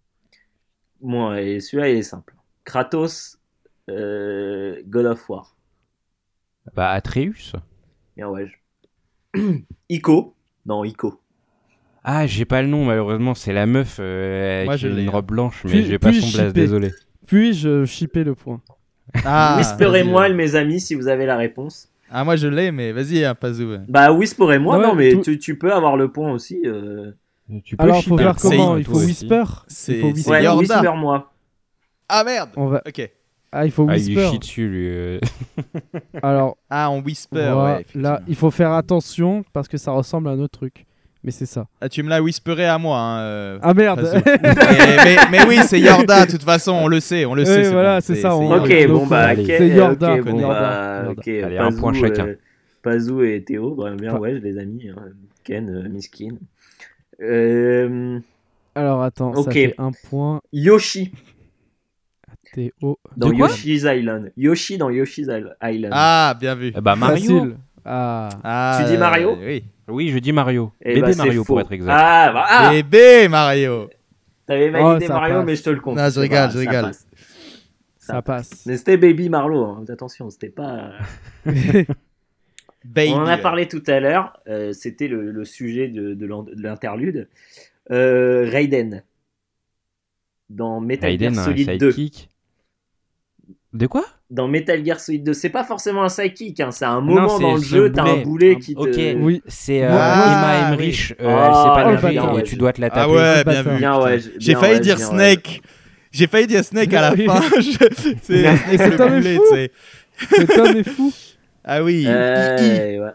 [1.02, 2.36] Bon, et celui-là, il est simple.
[2.64, 3.38] Kratos,
[3.90, 5.56] euh, God of War.
[6.74, 7.54] Bah, Atreus.
[8.18, 8.48] Bien ouais.
[9.36, 9.42] je-
[9.90, 10.36] Ico.
[10.66, 11.22] Non, Ico.
[12.04, 13.34] Ah, j'ai pas le nom, malheureusement.
[13.36, 15.12] C'est la meuf euh, Moi, avec je l'ai, une hein.
[15.12, 16.92] robe blanche, mais j'ai pas son blaze, désolé.
[17.28, 18.62] Puis-je shipper le point
[19.26, 21.92] Ah, Whisperez-moi, mes amis, si vous avez la réponse.
[22.18, 23.76] Ah, moi je l'ai, mais vas-y, hein, Pazou.
[23.90, 26.62] Bah, whisperez-moi, Ouais, non, mais tout- tu, tu peux avoir le point aussi.
[26.66, 27.12] euh.
[27.66, 30.32] Tu peux Alors, faut faire comment point, Il faut whisper C'est whisper.
[30.32, 30.60] Ouais, Yorda.
[30.62, 31.32] whisper-moi.
[32.08, 32.82] Ah merde On va...
[32.88, 33.12] Ok.
[33.52, 34.30] Ah, il faut Ah, il whisper.
[34.32, 34.88] chie dessus, lui.
[34.90, 35.20] euh.
[36.24, 37.86] Alors, Ah, on whisper, voilà, ouais.
[37.96, 40.86] là, il faut faire attention parce que ça ressemble à un autre truc.
[41.26, 41.66] Mais c'est ça.
[41.82, 42.98] Ah, tu me l'as whisperé à moi.
[43.00, 43.60] Hein, euh.
[43.64, 47.34] Ah merde mais, mais- mais oui, c'est Yorda, de toute façon, on le sait, on
[47.34, 47.72] le Oui, sait.
[47.72, 48.52] voilà, c'est ça, on-.
[48.64, 51.12] Ok, bon, bah, C'est Yorda, ok, bon, Yorda, bah, Yorda.
[51.12, 52.28] ok, Allez, un Pazou, point chacun.
[52.28, 52.36] euh,
[52.84, 54.88] Pazou et Théo, bah, bien, Enfin- ouais, je les ai mis.
[54.90, 54.96] hein.
[55.44, 56.36] Ken, euh, Miskin.
[57.22, 58.20] Euh,
[58.76, 59.46] Alors, attends, Ok.
[59.46, 60.42] ça fait un point.
[60.54, 61.12] Yoshi,
[62.54, 63.00] Théo.
[63.18, 64.32] dans De quoi Yoshi's Island.
[64.38, 65.28] Yoshi dans Yoshi's
[65.64, 65.92] Island.
[65.96, 66.72] Ah, bien vu.
[66.76, 67.16] Eh Bah, Mario.
[67.40, 67.56] Facile.
[67.86, 68.30] Ah.
[68.44, 69.64] Ah, Tu dis Mario euh, Oui.
[69.88, 70.72] Oui, je dis Mario.
[70.82, 71.94] Eh Bébé bah, Mario, pour être exact.
[71.96, 73.90] Ah, bah, ah Bébé Mario.
[74.48, 75.46] T'avais Oh, validé ça Mario, passe.
[75.46, 75.98] mais je te le compte.
[75.98, 76.82] Non, je rigole, je ça rigole.
[76.84, 77.08] passe.
[77.98, 78.66] Ça passe.
[78.66, 79.84] Mais c'était Baby Marlowe, hein.
[79.90, 80.92] attention, c'était pas.
[82.86, 83.12] Baby.
[83.14, 86.28] On en a parlé tout à l'heure, euh, c'était le, le sujet de, de
[86.62, 87.28] l'interlude.
[87.92, 89.04] Euh, Raiden.
[90.50, 91.92] Dans Metal Raiden, Gear Solid 2.
[91.92, 92.30] sidekick.
[93.74, 94.06] De quoi?
[94.36, 97.42] Dans Metal Gear Solid 2, c'est pas forcément un sidekick, hein, c'est un moment c'est-
[97.44, 98.58] dans le jeu, t'as un boulet.
[98.58, 98.80] qui te.
[98.80, 99.16] Ok.
[99.22, 99.42] Oui.
[99.48, 100.74] C'est euh, Ah, Emma oui.
[100.74, 101.14] Emmerich.
[101.22, 102.44] euh, Ah, elle sait pas nager et ouais.
[102.44, 103.02] tu dois te la taper.
[103.02, 103.78] Ah ouais, bien vu.
[103.78, 105.62] Bien, ouais, J'ai bien, failli ouais, dire bien, Snake.
[106.12, 107.42] J'ai failly dire Snake à la fin.
[108.22, 109.44] C'est cet le homme est boulet, fou.
[109.50, 109.72] tu sais.
[110.38, 111.14] Cet homme est fou.
[111.68, 112.06] Ah oui.
[112.08, 113.10] Euh,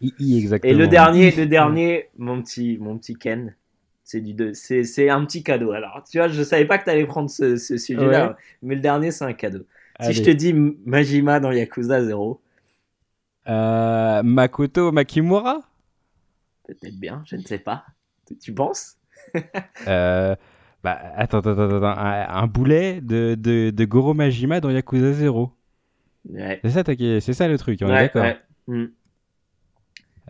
[0.00, 0.38] I- I.
[0.38, 0.72] exactement.
[0.72, 3.54] Et le dernier, le dernier, mon petit, mon petit Ken,
[4.02, 5.72] c'est du deux, c'est, c'est un petit cadeau.
[5.72, 8.34] Alors, tu vois, je savais pas que t'allais prendre ce, ce sujet-là, Ouais.
[8.62, 9.64] mais le dernier, c'est un cadeau.
[10.02, 10.14] Allez.
[10.14, 12.40] Si je te dis Majima dans Yakuza 0,
[13.48, 15.60] Euh, Makoto Makimura?
[16.66, 17.84] Peut-être bien, je ne sais pas.
[18.40, 18.96] Tu- penses?
[19.88, 20.36] Euh,
[20.84, 21.84] bah, attends, attends, attends.
[21.84, 25.52] Un, un boulet de, de, de Goro Majima dans Yakuza 0.
[26.28, 26.60] Ouais.
[26.64, 28.22] C'est ça, c'est ça le truc, on est d'accord.
[28.22, 28.40] ouais.
[28.68, 28.86] Hmm.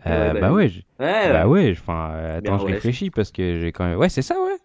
[0.05, 1.71] Euh, bah bah ouais, je- bah ouais.
[1.71, 3.97] enfin, attends, je réfléchis parce que j'ai quand même.
[3.97, 4.57] Ouais, c'est ça, ouais.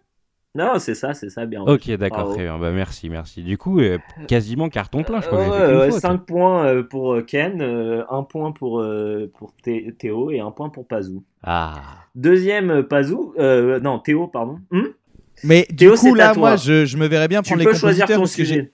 [0.55, 1.61] Non, c'est ça, c'est ça, bien.
[1.61, 2.57] Ok, d'accord, très bien.
[2.57, 3.43] Bah merci, merci.
[3.43, 5.99] Du coup, euh, quasiment carton plein, je crois Ouais, faute.
[6.01, 10.49] 5 points euh, pour euh, Ken, 1 point pour, euh, pour Thé- Théo et 1
[10.51, 11.23] point pour Pazou.
[11.43, 11.75] Ah.
[12.15, 14.57] Deuxième euh, Pazou, euh, non Théo, pardon.
[14.71, 14.87] Hmm
[15.43, 16.39] Mais du Théo, coup, c'est à là, toi.
[16.39, 18.71] moi, je, je me verrais bien tu prendre peux les choisir compositeurs ton sujet.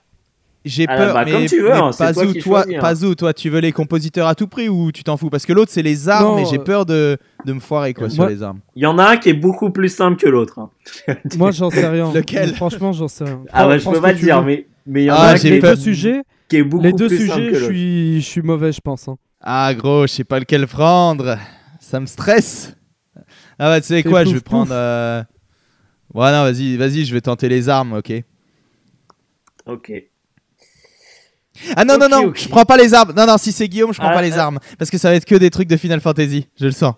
[0.66, 1.14] J'ai Ah, peur.
[1.14, 2.82] bah, mais, comme tu veux, mais hein, toi Pazou, qui toi, choisis, hein.
[2.82, 5.30] Pazou, toi, tu veux les compositeurs à tout prix ou tu t'en fous?
[5.30, 8.10] Parce que l'autre, c'est les armes Non, et j'ai peur de, de me foirer quoi,
[8.10, 8.60] sur les armes.
[8.76, 10.60] Il y en a un qui est beaucoup plus simple que l'autre.
[10.60, 10.70] hein.
[11.38, 12.12] Moi, j'en sais rien.
[12.14, 12.54] Lequel?
[12.56, 13.42] Franchement, j'en sais rien.
[13.54, 14.48] Ah ouais, je peux pas te dire, veux.
[14.48, 16.64] mais mais il y en Ah, a un j'ai qui les deux sujets, qui est
[16.64, 19.08] beaucoup les deux plus sujets, je suis, je suis mauvais, je pense.
[19.08, 19.18] hein.
[19.42, 21.38] Ah, gros, je sais pas lequel prendre.
[21.80, 22.76] Ça me stresse.
[23.60, 24.72] Ah, bah, tu sais quoi, je vais prendre.
[24.72, 25.24] euh,
[26.14, 28.24] Ouais, non, vas-y, vas-y, je vais tenter les armes, ok.
[29.66, 29.92] Ok.
[31.76, 33.14] Ah non, non, non, je prends pas les armes.
[33.16, 34.60] Non, non, si c'est Guillaume, je prends Ah, pas les armes.
[34.78, 36.48] Parce que ça va être que des trucs de Final Fantasy.
[36.60, 36.96] Je le sens.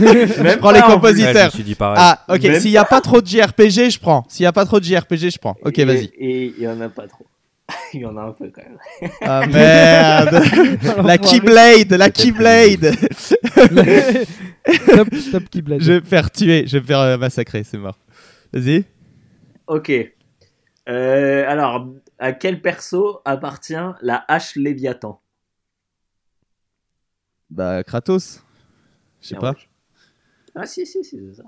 [0.00, 0.88] Même je prends les plus.
[0.88, 1.52] Ouais, compositeurs.
[1.80, 2.40] Ah, ok.
[2.60, 4.24] S'il y a pas trop de JRPG, je prends.
[4.28, 5.56] S'il y a pas trop de JRPG, je prends.
[5.64, 6.10] Ok, vas-y.
[6.18, 7.26] Et il y en a pas trop.
[7.94, 9.10] Il y en a un peu quand même.
[9.22, 10.42] Ah merde.
[11.04, 12.94] la Keyblade, la Keyblade.
[14.94, 15.80] top, top Keyblade.
[15.80, 17.98] je vais me faire tuer, je vais me faire euh, massacrer, c'est mort.
[18.52, 18.84] Vas-y.
[19.66, 19.90] Ok.
[20.88, 21.86] Euh, alors,
[22.22, 25.20] à quel perso appartient la hache Léviathan?
[27.50, 28.42] Bah, Kratos.
[29.20, 29.50] Je sais Ah pas.
[29.50, 29.56] ouais.
[30.54, 31.42] Ah si, si, si, c'est ça.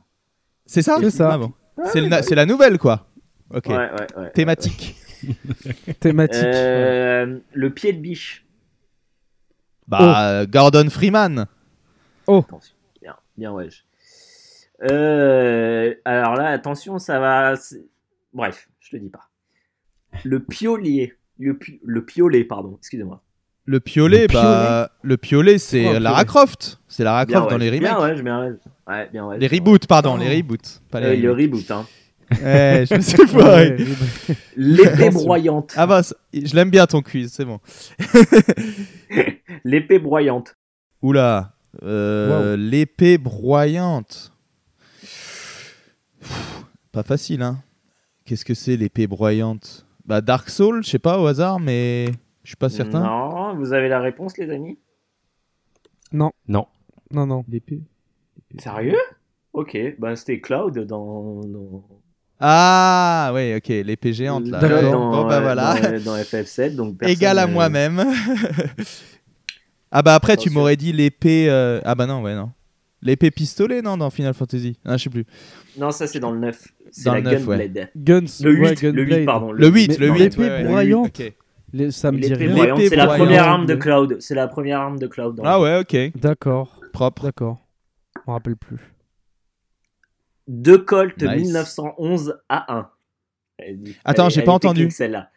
[0.66, 0.96] C'est ça?
[1.00, 1.32] C'est ça.
[1.34, 1.52] Ah bon.
[1.92, 3.06] C'est la nouvelle, quoi.
[3.50, 3.66] Ok.
[3.66, 4.30] Ouais, ouais, ouais.
[4.32, 4.96] Thématique.
[6.00, 6.42] Thématique.
[6.44, 8.44] Euh, le pied de biche.
[9.86, 11.46] Bah, euh, Gordon Freeman.
[12.26, 12.74] Attention.
[13.00, 13.68] Bien, bien, ouais.
[14.90, 17.54] Euh, alors là, attention, ça va.
[18.32, 19.28] Bref, je te dis pas.
[20.22, 21.14] Le piolier.
[21.38, 23.22] Le, pi- le piolet, pardon, excusez-moi.
[23.66, 26.80] Le piolet, Le bah, le piolet, c'est Lara Croft.
[26.86, 27.70] C'est Lara Bien, Croft dans ouais.
[27.70, 27.96] les remakes.
[27.96, 28.52] Bien, ouais, bien, ouais.
[28.86, 29.38] Ouais, bien, ouais.
[29.38, 30.22] Les reboots, pardon, Oh.
[30.22, 30.80] les reboots.
[30.90, 31.86] Pas les Euh, le reboot, hein.
[32.42, 33.76] Ouais, je me suis foiré.
[34.56, 35.72] L'épée broyante.
[35.76, 37.60] Ah bah, je l'aime bien ton quiz, c'est bon.
[39.64, 40.56] L'épée broyante.
[41.02, 44.32] Oula, euh, l'épée broyante.
[46.20, 47.62] Pff, Pas facile, hein.
[48.24, 49.83] Qu'est-ce que c'est l'épée broyante?
[50.04, 52.06] Bah Dark Soul, je sais pas au hasard, mais
[52.42, 53.00] je suis pas certain.
[53.02, 54.78] Non, vous avez la réponse, les amis?
[56.12, 56.30] Non.
[56.46, 56.66] Non.
[57.10, 57.44] Non, non.
[57.48, 57.80] L'épée.
[58.58, 58.98] Sérieux?
[59.52, 61.40] Ok, ben c'était Cloud dans.
[61.46, 61.84] dans...
[62.40, 64.58] Ah ouais, ok, l'épée géante là.
[64.58, 64.90] D'accord.
[64.92, 68.04] Dans, Bon bah voilà, Dans, dans FF7, donc égal à euh, moi-même.
[69.92, 71.46] ah bah après tu m'aurais dit l'épée.
[71.48, 72.50] euh, Ah bah non, ouais non.
[73.04, 74.78] L'épée pistolet non dans Final Fantasy?
[74.84, 75.26] Ah je sais plus.
[75.78, 76.68] Non, ça c'est dans le 9.
[76.90, 77.68] C'est Dans la le 9, ouais.
[77.68, 77.90] Gunblade.
[77.94, 78.24] Guns.
[78.42, 79.24] Le 8, ouais, le 8, Gunblade.
[79.26, 79.52] pardon.
[79.52, 80.20] Le 8, Mais le non, 8.
[80.20, 81.06] l'épée ouais, ouais, broyante.
[81.20, 81.32] ok.
[81.72, 82.54] Les- Ça me dit L'épée rien.
[82.54, 84.16] broyante, c'est la première arme de Cloud.
[84.20, 85.36] C'est la première arme de Cloud.
[85.36, 86.18] dans Ah le- ouais, ok.
[86.20, 87.24] D'accord, Propre.
[87.24, 87.58] d'accord.
[88.16, 88.78] Je me rappelle plus.
[90.46, 91.42] Deux Colt Nice.
[91.42, 92.86] 1911 A1.
[93.58, 94.90] Elle dit- Attends, elle- j'ai pas entendu.
[94.90, 95.30] celle-là.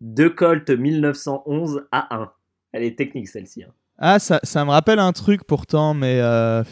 [0.00, 2.28] Deux Colt 1911 A1.
[2.72, 3.64] Elle est technique celle-ci.
[3.64, 3.72] hein.
[3.98, 6.20] Ah, ça, ça me rappelle un truc pourtant, mais.
[6.22, 6.62] Euh...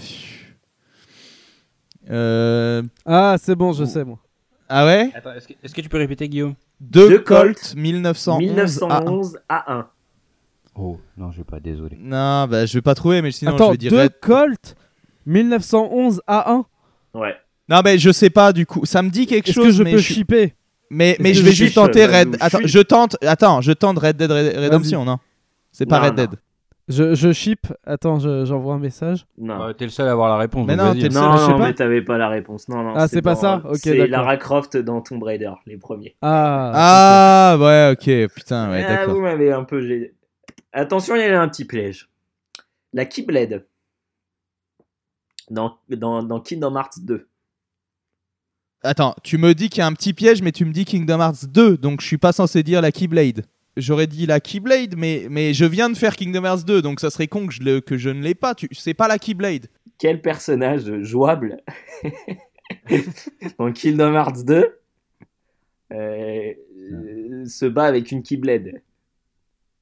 [2.10, 4.18] euh, Ah, c'est bon, je sais, moi.
[4.68, 5.10] Ah ouais?
[5.14, 6.54] Attends, est-ce que, est-ce que tu peux répéter, Guillaume?
[6.80, 8.40] Deux, Deux Colt, Colt, 1911.
[8.40, 9.84] 1911 A1.
[10.76, 11.96] Oh, non, je vais pas, désolé.
[11.98, 13.90] Non, bah je vais pas trouver, mais sinon Attends, je vais dire.
[13.90, 14.76] deux Red- Colt
[15.26, 16.64] 1911 A1.
[17.14, 17.34] Ouais.
[17.68, 18.84] Non, mais je sais pas du coup.
[18.86, 20.54] Ça me dit quelque Est-ce chose, que je mais peux je shipper?
[20.90, 22.36] Mais, mais Est-ce je vais juste tenter bah, Red.
[22.40, 23.16] Attends, je tente.
[23.22, 25.18] Attends, je tente Red Dead Red- Redemption, non?
[25.72, 26.24] C'est pas Non, Red non.
[26.24, 26.30] Dead.
[26.88, 27.66] Je, je ship.
[27.84, 29.26] Attends, je- j'envoie un message.
[29.38, 29.66] Non.
[29.66, 30.66] Ouais, T'es le seul à avoir la réponse.
[30.66, 31.66] Mais non, t'es le seul, Non, je sais non, pas.
[31.66, 32.68] mais t'avais pas la réponse.
[32.68, 32.94] Non, non.
[32.96, 34.06] Ah, c'est pas dans- ça Ok, C'est.
[34.06, 36.16] Lara Croft dans Tomb Raider, les premiers.
[36.22, 37.52] Ah.
[37.54, 38.32] Ah, ouais, ok.
[38.34, 39.14] Putain, ouais, Ah, d'accord.
[39.14, 39.80] vous m'avez un peu.
[39.86, 40.12] gêné.
[40.72, 42.08] Attention, il y a un petit piège.
[42.92, 43.66] La Keyblade.
[45.50, 47.26] Dans, dans, dans Kingdom Hearts 2.
[48.82, 51.18] Attends, tu me dis qu'il y a un petit piège, mais tu me dis Kingdom
[51.20, 53.44] Hearts 2, donc je suis pas censé dire la Keyblade.
[53.78, 57.10] J'aurais dit la Keyblade, mais, mais je viens de faire Kingdom Hearts 2, donc ça
[57.10, 58.54] serait con que je, le, que je ne l'ai pas.
[58.54, 59.68] Tu, c'est pas la Keyblade.
[59.98, 61.58] Quel personnage jouable
[63.58, 64.78] dans Kingdom Hearts 2
[65.90, 66.52] euh,
[66.92, 68.82] euh, se bat avec une Keyblade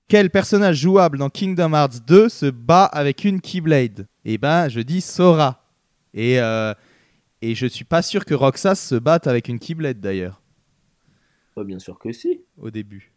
[0.09, 4.07] Quel personnage jouable dans Kingdom Hearts 2 se bat avec une Keyblade?
[4.25, 5.65] Eh ben, je dis Sora.
[6.15, 6.75] Et, euh,
[7.43, 10.41] et je suis pas sûr que Roxas se batte avec une Keyblade d'ailleurs,
[11.57, 12.43] Oh, Bien sûr que si.
[12.59, 13.13] au début.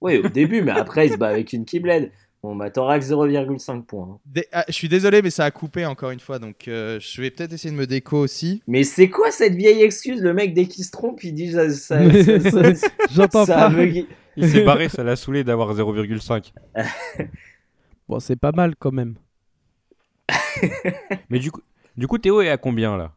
[0.00, 2.10] Oui, au début, mais après, il se bat avec une Keyblade.
[2.42, 4.08] Bon, bah, Thorax 0,5 points.
[4.12, 4.18] hein.
[4.26, 7.20] Dé- ah, je suis désolé, mais ça a coupé encore une fois, donc euh, je
[7.20, 8.62] vais peut-être essayer de me déco aussi.
[8.68, 11.70] Mais c'est quoi cette vieille excuse Le mec, dès qu'il se trompe, il dit ça,
[11.70, 13.68] ça, ça- ça- J'entends pas.
[13.70, 14.06] aveugle-
[14.36, 16.52] Il s'est barré, ça l'a saoulé d'avoir 0,5.
[18.08, 19.16] Bon, c'est pas mal quand même.
[21.30, 21.62] Mais du coup,
[21.96, 23.12] du coup, Théo est à combien là?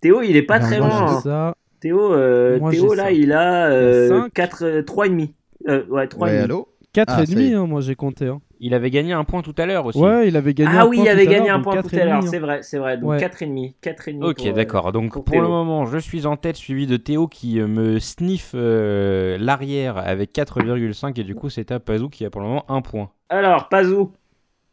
[0.00, 1.22] Théo, il est pas Alors, très moi, loin.
[1.26, 1.54] hein.
[1.80, 3.12] Théo, euh, Théo là, ça.
[3.12, 4.32] il a euh, cinq.
[4.32, 5.32] 4, euh, 3,5.
[5.68, 6.18] Euh, ouais, 3,5.
[6.22, 7.54] Ouais, allô 4 Ah, et demi, est.
[7.54, 8.26] hein, moi j'ai compté.
[8.26, 8.40] Hein.
[8.58, 9.98] Il avait gagné un point tout à l'heure aussi.
[9.98, 12.04] Ouais, il avait gagné un ah oui, point il avait gagné un point tout à
[12.04, 12.40] l'heure, c'est hein.
[12.40, 12.96] vrai, c'est vrai.
[12.96, 13.18] Donc Ouais.
[13.18, 13.74] 4,5.
[13.82, 14.24] 4,5.
[14.24, 14.92] Ok, pour, euh, d'accord.
[14.92, 18.52] Donc pour le moment, je suis en tête, suivi de Théo qui euh, me sniffe
[18.54, 22.64] euh, l'arrière avec 4,5 et du coup c'est à Pazou qui a pour le moment
[22.70, 23.10] un point.
[23.28, 24.12] Alors, Pazou,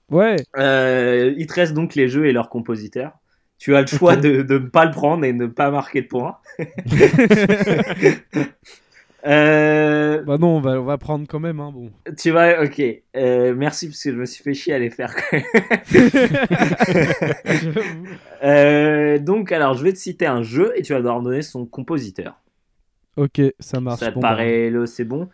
[0.10, 3.14] Ouais, euh, il te reste donc les jeux et leurs compositeurs.
[3.58, 6.08] Tu as le choix de, de ne pas le prendre et ne pas marquer de
[6.08, 6.38] points.
[9.26, 11.60] Euh, bah non, on va, on va prendre quand même.
[11.62, 11.90] Hein, bon.
[12.18, 12.82] tu vas, ok.
[13.16, 15.16] Euh, merci parce que je me suis fait chier à les faire.
[18.44, 21.42] Euh, donc, alors, je vais te citer un jeu et tu vas devoir me donner
[21.42, 22.42] son compositeur.
[23.16, 24.00] ok, ça marche.
[24.02, 25.30] Ça te Bon, bah, paraît le, c'est bon?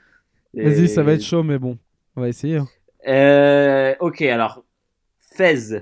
[0.54, 1.78] Vas-y, ça va Et- être chaud, mais bon,
[2.16, 2.58] on va essayer.
[2.58, 2.68] hein.
[3.08, 4.64] Euh, ok, alors,
[5.36, 5.80] Fez.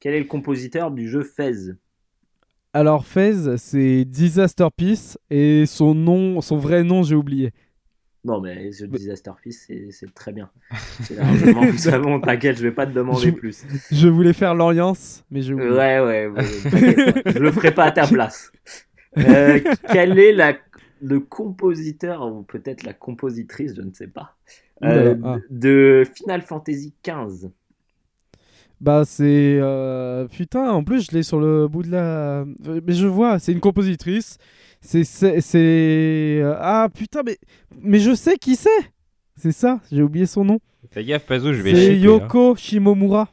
[0.00, 1.72] Quel est le compositeur du jeu Fez?
[2.72, 7.52] Alors, Fez, c'est Disaster Peace et son nom, son vrai nom, j'ai oublié.
[8.24, 10.50] Non, mais ce Disaster Peace, c'est- très bien.
[11.02, 11.78] C'est largement plus
[12.20, 13.64] t'inquiète, je vais pas te demander Je- plus.
[13.90, 15.70] Je voulais faire l'Alliance, mais oublié.
[15.70, 16.44] Ouais, ouais, ouais,
[17.32, 18.52] je le ferai pas à ta place.
[19.16, 20.56] Euh, quel est la,
[21.00, 24.36] le compositeur, ou peut-être la compositrice, je ne sais pas,
[24.84, 25.38] euh, ah.
[25.48, 27.48] de Final Fantasy XV
[28.80, 29.58] Bah, c'est.
[29.60, 32.40] euh, Putain, en plus, je l'ai sur le bout de la.
[32.42, 34.38] Euh, Mais je vois, c'est une compositrice.
[34.80, 35.04] C'est.
[35.04, 37.38] c'est- c'est- Ah, putain, mais.
[37.80, 38.68] Mais je sais qui c'est
[39.36, 40.58] C'est ça, j'ai oublié son nom.
[40.90, 42.00] Fais gaffe, Pazou, je vais C'est shipper, hein.
[42.20, 43.28] Yoko Shimomura.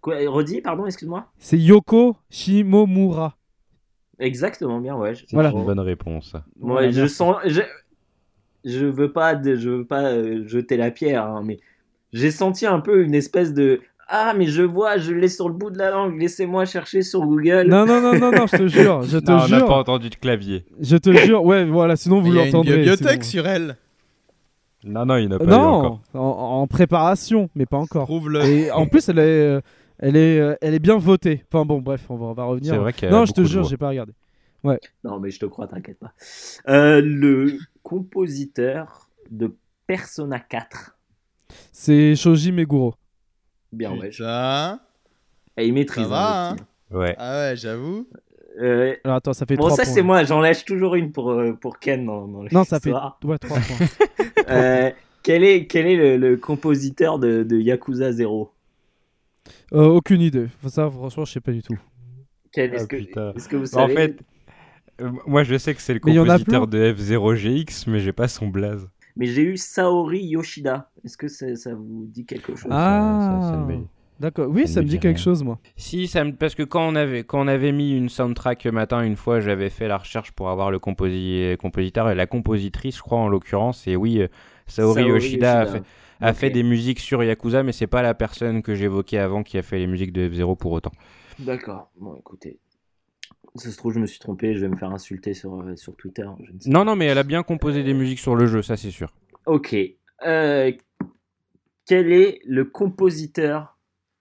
[0.00, 3.36] Quoi, redis, pardon, excuse-moi C'est Yoko Shimomura.
[4.18, 5.14] Exactement, bien, ouais.
[5.14, 5.50] C'est Voilà.
[5.50, 6.34] une bonne réponse.
[6.58, 7.36] Moi, je sens.
[7.44, 7.60] Je,
[8.64, 11.58] je veux pas, de- je veux pas euh, jeter la pierre, hein, mais
[12.12, 13.80] j'ai senti un peu une espèce de.
[14.08, 17.22] Ah, mais je vois, je l'ai sur le bout de la langue, laissez-moi chercher sur
[17.22, 17.66] Google.
[17.68, 19.66] Non, non, non, non, non, je te jure, je te Non, on n'a jure.
[19.66, 20.64] pas entendu de clavier.
[20.80, 22.76] Je te jure, ouais, voilà, sinon vous Il y a une l'entendrez.
[22.76, 23.76] bibliothèque sinon- sur elle.
[24.84, 26.00] Non, non, il n'a pas eu Non, encore.
[26.14, 26.20] en,
[26.62, 28.04] en préparation, mais pas encore.
[28.04, 28.44] Prouve-le.
[28.44, 29.60] Et en plus, elle est, euh,
[29.98, 31.42] elle est, euh, elle est bien votée.
[31.52, 32.72] Enfin bon, bref, on va, on va revenir.
[32.74, 34.12] C'est vrai a Non, je te jure, j'ai pas regardé.
[35.02, 36.12] Non, mais je te crois, t'inquiète pas.
[36.68, 39.56] Euh, le compositeur de
[39.88, 40.96] Persona 4.
[41.72, 42.94] C'est Shoji Meguro.
[43.76, 44.10] Bien, ouais.
[44.10, 44.80] Putain.
[45.56, 46.04] Et il maîtrise.
[46.04, 46.56] Ça va, hein,
[46.90, 47.14] Ouais.
[47.18, 48.06] Ah ouais, j'avoue.
[48.60, 51.30] Euh, Alors attends, ça fait bon, 3 ça, c'est moi, j'en lâche toujours une pour,
[51.30, 53.58] euh, pour Ken dans, dans Non, ça fait ouais, 3 points.
[54.48, 54.90] Euh,
[55.24, 58.52] quel est, quel est le, le compositeur de, de Yakuza 0
[59.72, 60.46] Euh, aucune idée.
[60.68, 61.76] Ça, franchement, je sais pas du tout.
[62.52, 63.32] Ken, Ah, est-ce que, putain.
[63.36, 63.94] est-ce que vous En savez?
[63.94, 64.18] fait,
[65.00, 68.46] euh, moi je sais que c'est le en compositeur de F0GX, mais j'ai pas son
[68.46, 68.88] blaze.
[69.16, 70.90] Mais j'ai eu Saori Yoshida.
[71.04, 72.70] Est-ce que ça, ça vous dit quelque chose?
[72.70, 73.40] Ah.
[73.40, 73.80] Ça- ça- ça me met-
[74.18, 74.48] D'accord.
[74.48, 75.58] Oui, Ça ça me me dit dit quelque chose, moi.
[75.76, 79.02] Si, ça me- parce que quand on, avait, quand on avait mis une soundtrack matin,
[79.02, 83.02] une fois, j'avais fait la recherche pour avoir le composi- compositeur et la compositrice, je
[83.02, 83.86] crois, en l'occurrence.
[83.86, 84.28] Et oui, euh,
[84.66, 85.82] Saori, Yoshida, a fait,
[86.22, 86.36] a Ok.
[86.36, 89.62] fait des musiques sur Yakuza, mais c'est pas la personne que j'évoquais avant qui a
[89.62, 90.92] fait les musiques de F0 pour autant.
[91.38, 91.90] D'accord.
[92.00, 92.58] Bon, écoutez.
[93.58, 94.54] Ça se trouve, je me suis trompé.
[94.54, 96.26] Je vais me faire insulter sur, euh, sur Twitter.
[96.44, 98.62] Je ne sais Non, non, mais elle a bien composé des musiques sur le jeu,
[98.62, 99.12] ça c'est sûr.
[99.46, 99.74] Ok.
[100.26, 100.72] Euh,
[101.86, 103.76] quel est le compositeur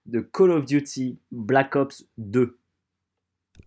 [0.05, 2.57] de Call of Duty Black Ops 2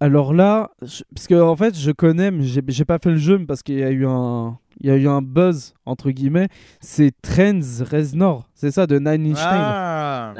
[0.00, 3.44] Alors là, je- parce que en fait, je connais, mais j'ai pas fait le jeu
[3.44, 6.48] parce qu'il y a eu un, il y a eu un buzz entre guillemets.
[6.80, 7.58] C'est Trends
[7.90, 9.44] Reznor, c'est ça de Nine Inch Nails.
[9.44, 10.34] Ah.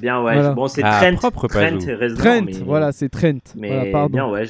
[0.00, 0.34] Bien, ouais.
[0.34, 0.52] Voilà.
[0.54, 1.30] Bon, c'est Ah, Trent.
[1.30, 1.48] Trent.
[1.50, 3.40] Reznor, Trent, mais- voilà, c'est Trent.
[3.56, 4.12] Mais Voilà, pardon.
[4.14, 4.44] bien, ouais.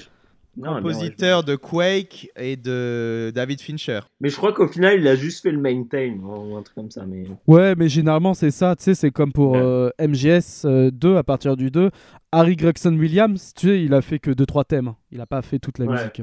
[0.57, 4.01] Non, ouais, Compositeur de Quake et de David Fincher.
[4.21, 6.77] Mais je crois qu'au final, il a juste fait le main theme ou un truc
[6.77, 7.05] comme ça.
[7.07, 9.61] Mais Ouais, mais généralement c'est ça, tu sais, c'est comme pour Ouais.
[9.63, 11.91] euh, MGS euh, 2 à partir du 2.
[12.31, 14.95] Harry Gregson Williams, tu sais, il a fait que 2-3 thèmes.
[15.11, 15.93] Il a pas fait toute la Ouais.
[15.97, 16.23] musique.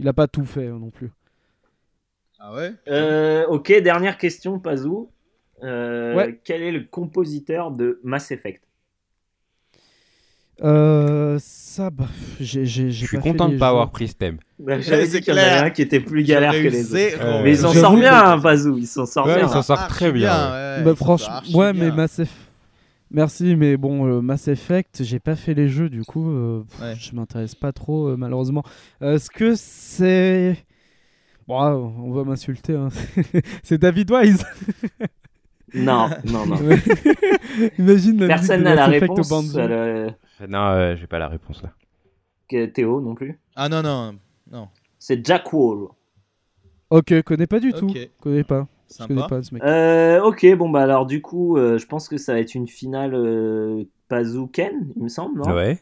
[0.00, 1.10] Il a pas tout fait euh, non plus.
[2.40, 2.72] Ah ouais?
[2.88, 5.10] Euh, ok, dernière question, Pazou.
[5.64, 6.40] Euh, Ouais.
[6.44, 8.62] Quel est le compositeur de Mass Effect?
[10.64, 12.06] Euh, ça, bah,
[12.40, 13.70] j'ai, j'ai, j'ai Je suis content de les pas jeux.
[13.70, 14.38] avoir pris ce thème.
[14.58, 16.92] Bah, J'avais c'est dit qu'il y en avait un qui était plus galère que les
[16.92, 17.16] autres.
[17.20, 18.76] Euh, Mais il s'en J'avoue sort que- bien, hein, Pazou.
[18.78, 19.46] Il s'en sort Ouais, bien.
[19.46, 21.84] il s'en sort Archi très bien, ouais, Bah, franchement, ouais, bien.
[21.90, 22.34] mais Mass Effect.
[23.10, 26.80] Merci, mais bon, euh, Mass Effect, j'ai pas fait les jeux, du coup, euh, pff,
[26.82, 26.94] Ouais.
[26.98, 28.64] je m'intéresse pas trop, euh, malheureusement.
[29.02, 30.58] Euh, Est-ce que c'est.
[31.46, 32.74] Bon, ah, on va m'insulter.
[32.74, 32.88] hein.
[33.62, 34.44] c'est David Wise.
[35.72, 36.56] Non, non, non.
[37.78, 39.30] Imagine la Personne n'a la réponse.
[40.48, 41.72] Non, euh, j'ai pas la réponse là.
[42.48, 43.38] que Théo non plus.
[43.56, 44.14] Ah non, non,
[44.50, 44.68] non.
[44.98, 45.88] C'est Jack Wall.
[46.90, 47.88] Ok, connais pas du tout.
[47.90, 48.10] Ok.
[48.20, 48.66] Connais pas.
[48.90, 49.36] Je connais Sympa.
[49.36, 49.62] pas ce mec.
[49.62, 52.66] Euh, ok, bon bah alors du coup, euh, je pense que ça va être une
[52.68, 55.54] finale euh, Pazou Ken, il me semble, non?
[55.54, 55.78] Ouais.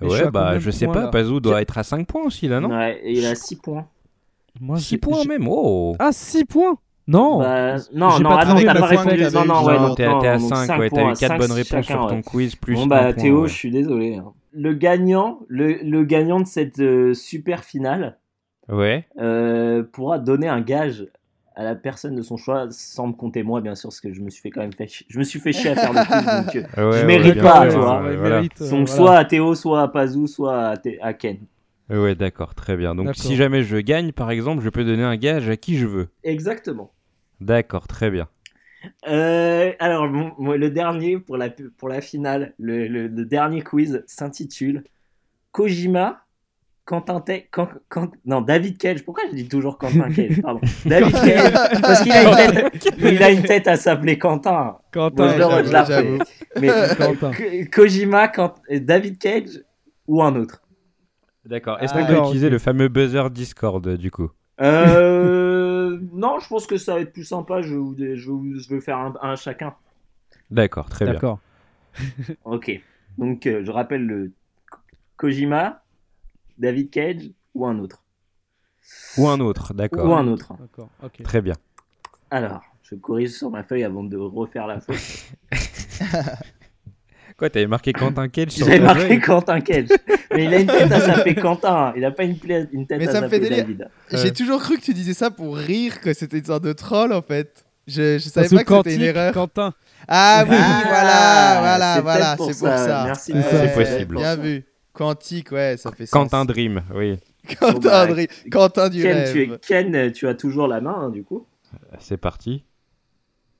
[0.00, 1.08] Mais je suis Ouais, bah de je sais points, pas, là?
[1.08, 2.68] Pazou doit être à 5 points aussi là, non?
[2.70, 3.86] Ouais, et il a 6 points.
[4.60, 6.76] Moi, 6 j'ai- points j'ai- même, oh Ah, 6 points?
[7.10, 9.22] Non Bah, non, non, pas attends, trouvé t'as le pas répondu.
[9.34, 11.38] Non, non, ouais, Non, t'es non, à donc 5, cinq ouais, t'as eu 4 cinq
[11.38, 12.22] bonnes réponses chacun, sur ton ouais.
[12.22, 13.48] quiz, plus Bon un bah point, Théo, ouais.
[13.48, 14.16] je suis désolé.
[14.16, 14.32] hein.
[14.52, 18.18] Le gagnant, le, le gagnant de cette euh, super finale
[18.68, 19.06] Ouais.
[19.18, 21.06] euh, pourra donner un gage
[21.56, 24.20] à la personne de son choix, sans me compter moi bien sûr, parce que je
[24.22, 26.24] me suis fait quand même fait, je me suis fait chier à faire le quiz.
[26.44, 28.02] donc, euh, Ouais, Je ouais, mérite bien pas, tu vois.
[28.02, 28.40] ouais, il voilà.
[28.42, 28.86] donc voilà.
[28.86, 31.38] soit à Théo, soit à Pazou, soit à, Thé- à Ken.
[31.90, 32.94] Ouais, d'accord, très bien.
[32.94, 35.86] Donc si jamais je gagne, par exemple, je peux donner un gage à qui je
[35.88, 36.08] veux.
[36.22, 36.92] Exactement.
[37.40, 38.28] D'accord, très bien.
[39.08, 44.02] Euh, alors, moi, le dernier pour la, pour la finale, le, le- le dernier quiz
[44.06, 44.84] s'intitule
[45.52, 46.24] Kojima
[46.86, 47.42] Quentin Te-
[48.24, 49.04] non David Cage.
[49.04, 50.60] Pourquoi je dis toujours Quentin Cage Pardon.
[50.86, 51.52] David Cage
[51.82, 54.78] parce qu'il a une tête, il a une tête à s'appeler Quentin.
[54.92, 55.28] Quentin,
[55.62, 55.86] je la.
[56.60, 57.30] Mais Quentin.
[57.70, 59.60] Kojima, Quent- David Cage
[60.08, 60.62] ou un autre.
[61.44, 61.78] D'accord.
[61.80, 64.30] Est-ce Ah, qu'on peut utiliser le fameux buzzer Discord du coup?
[64.60, 65.39] Euh,
[66.20, 67.62] non, je pense que ça va être plus sympa.
[67.62, 69.74] Je vais, vous- je vais, vous- je vais faire un, un chacun.
[70.50, 71.14] D'accord, très bien.
[71.14, 71.38] D'accord.
[72.44, 72.70] Ok.
[73.18, 74.32] Donc, euh, je rappelle le
[75.16, 75.82] Kojima,
[76.58, 78.02] David Cage ou un autre.
[79.18, 80.06] Ou un autre, d'accord.
[80.08, 80.52] Ou un autre.
[80.58, 80.88] D'accord.
[81.02, 81.22] Ok.
[81.22, 81.54] Très bien.
[82.30, 84.98] Alors, je corrige sur ma feuille avant de refaire la feuille.
[87.40, 89.86] Quoi, t'avais marqué Quentin Cage sur J'avais marqué Quentin Cage.
[90.34, 91.92] Mais il a une tête à s'appeler Quentin.
[91.96, 93.88] Il a pas une, pla- une tête Mais à ça me fait s'appeler délire.
[94.10, 94.22] David.
[94.22, 97.14] J'ai toujours cru que tu disais ça pour rire, que c'était une sorte de troll
[97.14, 97.64] en fait.
[97.86, 99.32] Je, je savais pas que c'était une erreur.
[99.32, 99.72] Quentin.
[100.06, 103.02] Ah oui, Ah, voilà, voilà, c'est voilà, pour c'est pour ça.
[103.06, 104.16] Merci, Ouais, c'est possible.
[104.16, 104.64] Bien vu.
[104.92, 106.10] Quantique, ouais, ça fait sens.
[106.12, 107.18] Quentin Dream, oui.
[107.58, 109.32] Quentin, Bon, bah, Dri- Quentin du Ken rêve.
[109.32, 111.46] tu, es- Ken, tu as toujours la main, hein, du coup.
[112.00, 112.64] C'est parti.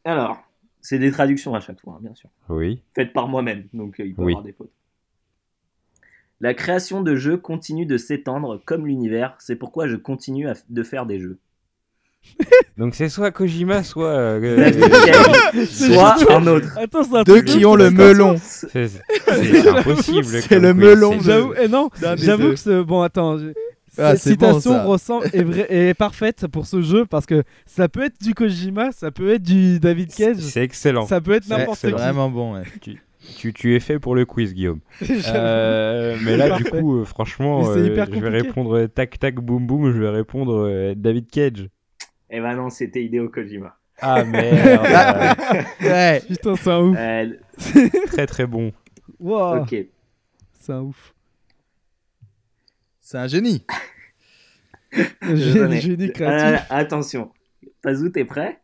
[0.05, 0.39] Alors,
[0.83, 2.29] c'est des traductions à chaque fois, hein, bien sûr.
[2.49, 2.83] Oui.
[2.95, 4.33] Faites par moi-même, donc euh, il peut y Oui.
[4.33, 4.71] avoir des fautes.
[6.41, 10.65] La création de jeux continue de s'étendre comme l'univers, c'est pourquoi je continue à f-
[10.71, 11.39] de faire des jeux.
[12.79, 14.09] Donc c'est soit Kojima, soit.
[14.09, 16.79] euh, David euh, Cage, soit un autre.
[16.79, 18.37] Attends, c'est un Deux truc qui de- ont le melon.
[18.43, 18.91] c'est
[19.69, 20.25] impossible.
[20.25, 22.83] C'est le melon J'avoue, eh non, j'avoue que ce...
[22.83, 23.53] bon attends, je-
[23.99, 27.43] Ah, cette c'est bon, citation ressemble est, vrai- est parfaite pour ce jeu parce que
[27.67, 31.07] ça peut être du Kojima, ça peut être du David Cage, C'est excellent.
[31.07, 31.95] ça peut être n'importe C'est qui.
[31.95, 32.55] vraiment bon.
[32.55, 32.63] ouais.
[33.37, 34.81] Tu, tu es fait pour le quiz, Guillaume.
[35.35, 38.47] Euh, mais là, du coup, euh, franchement, c'est euh, hyper je vais compliqué.
[38.49, 39.93] répondre euh, tac tac boum boum.
[39.93, 41.69] Je vais répondre euh, David Cage.
[42.31, 43.77] Eh ben non, c'était Hideo Kojima.
[44.01, 45.37] Ah merde.
[45.83, 46.23] Ouais.
[46.27, 46.97] Putain, c'est un ouf.
[46.99, 47.29] Euh,
[48.07, 48.73] très très bon.
[49.19, 49.77] Wow, ok.
[50.59, 51.13] c'est un ouf.
[53.11, 53.67] C'est un génie.
[55.35, 55.81] Génie, ai.
[55.81, 56.67] génie Euh, créatif.
[56.71, 57.33] attention.
[57.83, 58.61] Pazou, t'es prêt?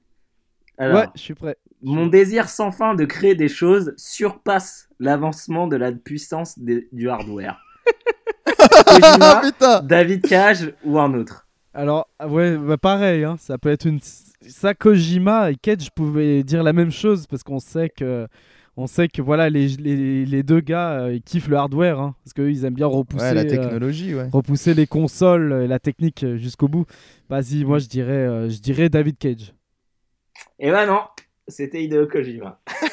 [0.78, 1.56] Alors, ouais, je suis prêt.
[1.82, 7.08] mon désir sans fin de créer des choses surpasse l'avancement de la puissance des- du
[7.08, 7.60] hardware.
[8.86, 9.80] Kojima, putain.
[9.82, 11.48] David Cage ou un autre?
[11.74, 13.98] Alors, ouais, bah pareil, hein, ça peut être une.
[14.48, 18.28] Ça, Kojima et Cage pouvaient dire la même chose parce qu'on sait que.
[18.78, 22.14] On sait que voilà, les, les, les deux gars euh, ils kiffent le hardware hein,
[22.22, 24.28] parce qu'eux ils aiment bien repousser, Ouais, la euh, technologie, ouais.
[24.32, 26.84] repousser les consoles et la technique euh, jusqu'au bout.
[27.30, 29.54] Vas-y, moi je dirais, euh, je dirais David Cage.
[30.58, 31.00] Eh ben non,
[31.48, 32.60] c'était Hideo Kojima.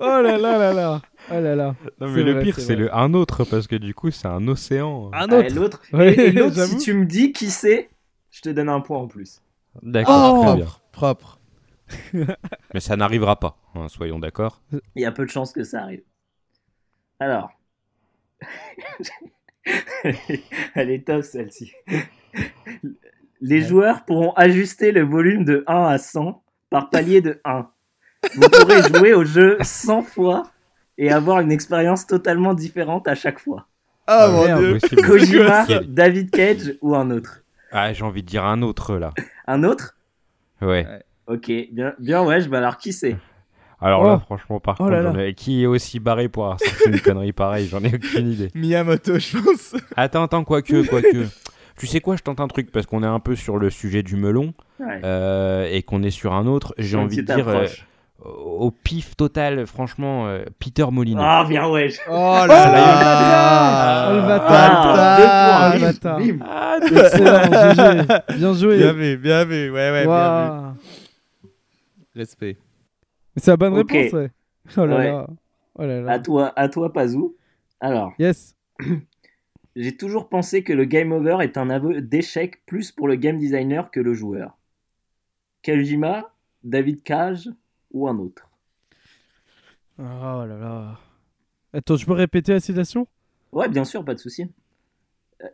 [0.00, 1.00] oh là là là là.
[1.30, 1.74] Oh là là.
[2.00, 4.28] Non, C'est mais le vrai, pire, c'est le un autre parce que du coup, c'est
[4.28, 5.10] un océan.
[5.12, 5.44] Un Ah, autre.
[5.44, 7.88] et l'autre, Ouais, et- et l'autre, si tu me dis qui c'est,
[8.30, 9.40] je te donne un point en plus.
[9.82, 10.64] D'accord, Oh.
[10.90, 11.37] Propre.
[12.74, 14.62] Mais ça n'arrivera pas, hein, soyons d'accord.
[14.94, 16.02] Il y a peu de chances que ça arrive.
[17.20, 17.50] Alors.
[20.74, 21.72] Elle est top celle-ci.
[23.40, 27.68] Les joueurs pourront ajuster le volume de 1 à 100 par palier de 1.
[28.36, 30.50] Vous pourrez jouer au jeu 100 fois
[30.96, 33.66] et avoir une expérience totalement différente à chaque fois.
[34.06, 34.78] Ah Euh, mon merde.
[34.78, 35.02] dieu.
[35.06, 37.42] Kojima, David Cage ou un autre?
[37.70, 39.12] Ah, j'ai envie de dire un autre là.
[39.46, 39.96] Un autre?
[40.60, 40.86] Ouais.
[41.28, 43.16] Ok, bien, bien ouais, bah alors qui c'est?
[43.80, 44.06] Alors Oh.
[44.06, 45.12] là, franchement, par Oh contre, là là.
[45.12, 48.48] j'en ai- qui est aussi barré pour avoir une connerie pareille J'en ai aucune idée.
[48.54, 49.76] Miyamoto, je pense.
[49.96, 51.26] Attends, attends, quoique, quoique.
[51.78, 54.02] Tu sais quoi, je tente un truc parce qu'on est un peu sur le sujet
[54.02, 55.00] du melon Ouais.
[55.04, 56.74] euh, et qu'on est sur un autre.
[56.78, 57.86] J'ai envie de dire euh, approche.
[58.24, 61.20] au pif total, franchement, euh, Peter Molyneux.
[61.22, 61.90] Ah, bien ouais.
[62.10, 64.22] Oh Oh, là le là.
[64.22, 64.94] bâtard.
[64.96, 66.18] Ah, deux bâtard.
[66.18, 66.44] points, bim, bim.
[66.50, 68.38] Ah, Excellent, GG.
[68.38, 68.78] Bien joué.
[68.78, 69.70] Bien vu, bien vu.
[69.70, 70.80] Ouais, ouais, bien vu.
[72.18, 72.56] Respect.
[73.36, 74.30] Mais c'est la bonne réponse, ouais.
[74.76, 75.04] Oh là Ouais.
[75.06, 75.26] là.
[75.76, 76.12] Oh là là.
[76.12, 77.36] À toi, à toi, Pazou.
[77.80, 78.56] Alors, Yes.
[79.76, 83.38] j'ai toujours pensé que le game over est un aveu d'échec plus pour le game
[83.38, 84.58] designer que le joueur.
[85.64, 86.34] Kojima,
[86.64, 87.48] David Cage
[87.92, 88.48] ou un autre?
[89.98, 90.02] Oh
[90.46, 90.98] là là.
[91.72, 93.06] Attends, je peux répéter la citation?
[93.52, 94.46] Ouais, bien sûr, pas de souci.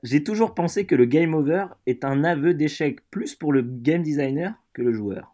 [0.02, 4.02] J'ai toujours pensé que le game over est un aveu d'échec plus pour le game
[4.02, 5.33] designer que le joueur.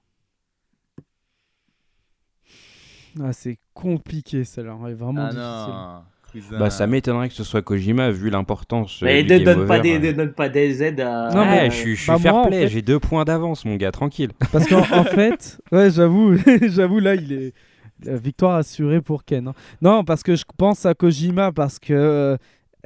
[3.23, 4.74] Ah, c'est compliqué celle-là.
[4.74, 6.53] Ouais, vraiment Ah difficile.
[6.53, 6.59] non.
[6.61, 9.03] Bah, ça m'étonnerait que ce soit Kojima vu l'importance.
[9.03, 11.28] euh, Mais du ne donne, pas des, ne donne pas des aides à.
[11.35, 13.01] Non, mais- Ouais, je suis, je suis bah, fair moi, en play, fait- j'ai deux
[13.01, 14.31] points d'avance, mon gars, tranquille.
[14.53, 16.37] Parce qu'en en fait, ouais, j'avoue,
[16.69, 17.53] j'avoue là, il est
[18.05, 19.49] la victoire assurée pour Ken.
[19.49, 19.55] hein.
[19.82, 22.37] Non, parce que je pense à Kojima parce que euh,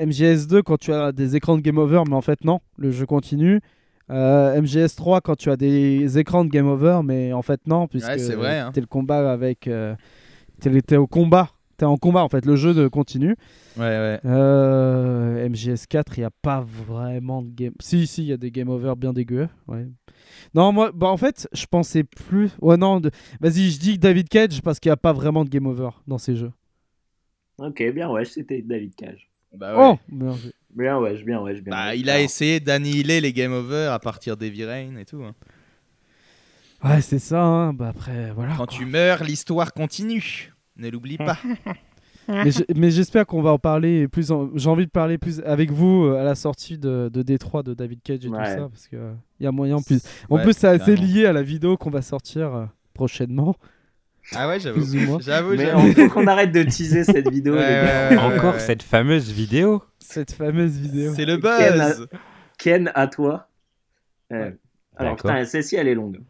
[0.00, 3.04] MGS2 quand tu as des écrans de game over, mais en fait non, le jeu
[3.06, 3.60] continue.
[4.10, 8.18] Euh, MGS3 quand tu as des écrans de game over, mais en fait non, puisque
[8.18, 8.70] c'est vrai, hein.
[8.72, 9.94] t'es le combat avec, euh,
[10.60, 13.34] t'es t'es au combat T'es en combat en fait, le jeu de continue.
[13.76, 14.20] Ouais, ouais.
[14.24, 17.72] Euh, MGS4, il n'y a pas vraiment de game.
[17.80, 19.48] Si, si, il y a des game over bien dégueux.
[19.66, 19.86] Ouais.
[20.54, 22.50] Non, moi, bah en fait, je pensais plus.
[22.60, 23.10] Ouais, non, de-
[23.40, 26.18] vas-y, je dis David Cage parce qu'il n'y a pas vraiment de game over dans
[26.18, 26.52] ces jeux.
[27.58, 29.28] Ok, bien ouais, c'était David Cage.
[29.52, 30.52] Bah, Oh joué.
[30.74, 31.98] Bien ouais, bien ouais, bien Bah, ouais.
[32.00, 35.22] il a Alors, essayé d'annihiler les game over à partir d'Heavy Rain et tout.
[35.22, 35.34] hein.
[36.82, 37.72] Ouais, c'est ça, hein.
[37.72, 38.52] Bah après, voilà.
[38.56, 38.76] Quand quoi.
[38.78, 40.52] tu meurs, l'histoire continue.
[40.76, 41.38] Ne l'oublie pas.
[42.74, 44.30] Mais j'espère qu'on va en parler plus.
[44.30, 47.62] en- J'ai envie de parler plus avec vous euh, à la sortie de, de Détroit
[47.62, 50.00] de David Cage et tout ça parce que euh, il y a moyen plus.
[50.30, 52.64] En Ouais, plus, c'est assez lié à la vidéo qu'on va sortir euh,
[52.94, 53.56] prochainement,
[54.32, 54.82] Ah ouais, j'avoue.
[55.20, 55.86] J'avoue, Mais j'avoue.
[55.88, 58.16] il faut qu'on arrête de teaser cette vidéo, Ouais, ouais, ouais.
[58.18, 61.12] Encore cette fameuse vidéo Cette fameuse vidéo.
[61.14, 62.08] C'est le Ken buzz.
[62.58, 63.48] Ken, à toi.
[64.32, 64.56] Euh, Ouais.
[64.96, 65.30] Alors, D'accord.
[65.32, 66.20] putain, celle-ci, elle est longue.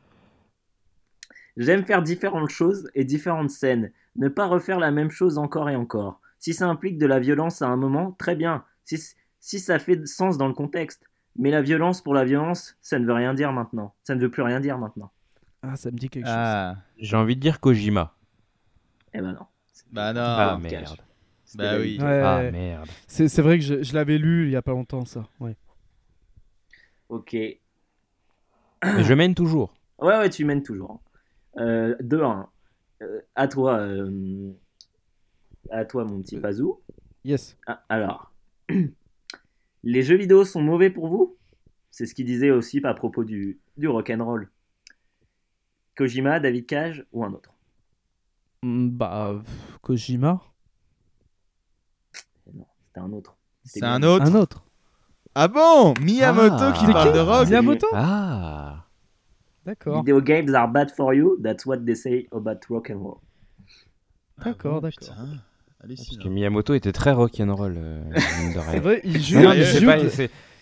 [1.57, 3.93] J'aime faire différentes choses et différentes scènes.
[4.17, 6.21] Ne pas refaire la même chose encore et encore.
[6.41, 8.65] Si ça implique de la violence à un moment, très bien.
[8.85, 8.99] Si,
[9.41, 11.03] si ça fait sens dans le contexte.
[11.37, 13.93] Mais la violence pour la violence, ça ne veut rien dire maintenant.
[14.03, 15.11] Ça ne veut plus rien dire maintenant.
[15.67, 16.35] Ah, ça me dit quelque chose.
[16.37, 18.15] Ah, J'ai envie de dire Kojima.
[19.15, 19.47] Eh ben non.
[19.93, 20.21] bah non.
[20.23, 20.97] Ah, merde.
[21.55, 21.99] Bah oui.
[22.01, 22.89] Ouais, Ah merde.
[23.07, 25.29] c'est vrai que je, je l'avais lu il y a pas longtemps ça.
[25.41, 25.57] Ouais.
[27.09, 27.33] Ok.
[27.33, 27.61] Mais
[28.83, 29.75] je mène toujours.
[29.99, 31.01] Ouais, ouais, tu mènes toujours.
[31.59, 32.47] Euh, 2-1.
[33.03, 34.51] Euh, à toi, euh,
[35.71, 36.81] à toi, mon petit Pazou.
[37.25, 37.57] Yes.
[37.67, 38.33] Ah, alors,
[39.85, 41.37] les jeux vidéo sont mauvais pour vous?
[41.91, 44.51] C'est ce qu'il disait aussi à propos du, du rock'n'roll.
[45.97, 47.51] Kojima, David Cage ou un autre?
[48.63, 50.41] Mm, Bah pff, Kojima.
[52.47, 53.37] Eh Non, c'était un autre.
[53.65, 54.25] C'est un autre.
[54.27, 54.65] Un autre.
[55.35, 55.95] Ah bon?
[56.01, 56.73] Miyamoto Ah.
[56.79, 57.49] qui parle qui de rock.
[57.49, 57.87] Miyamoto?
[57.93, 58.85] Ah
[59.65, 60.03] D'accord.
[60.05, 61.39] Video games are bad for you.
[61.43, 63.19] That's what they say about rock'n'roll.
[64.45, 65.15] D'accord, Ah bon, d'accord.
[65.17, 65.39] putain.
[65.87, 67.75] Parce que Miyamoto était très rock'n'roll.
[67.77, 68.71] euh, mine de rien.
[68.73, 69.41] C'est vrai, il joue.
[69.41, 69.99] Non, mais il c'est joue pas,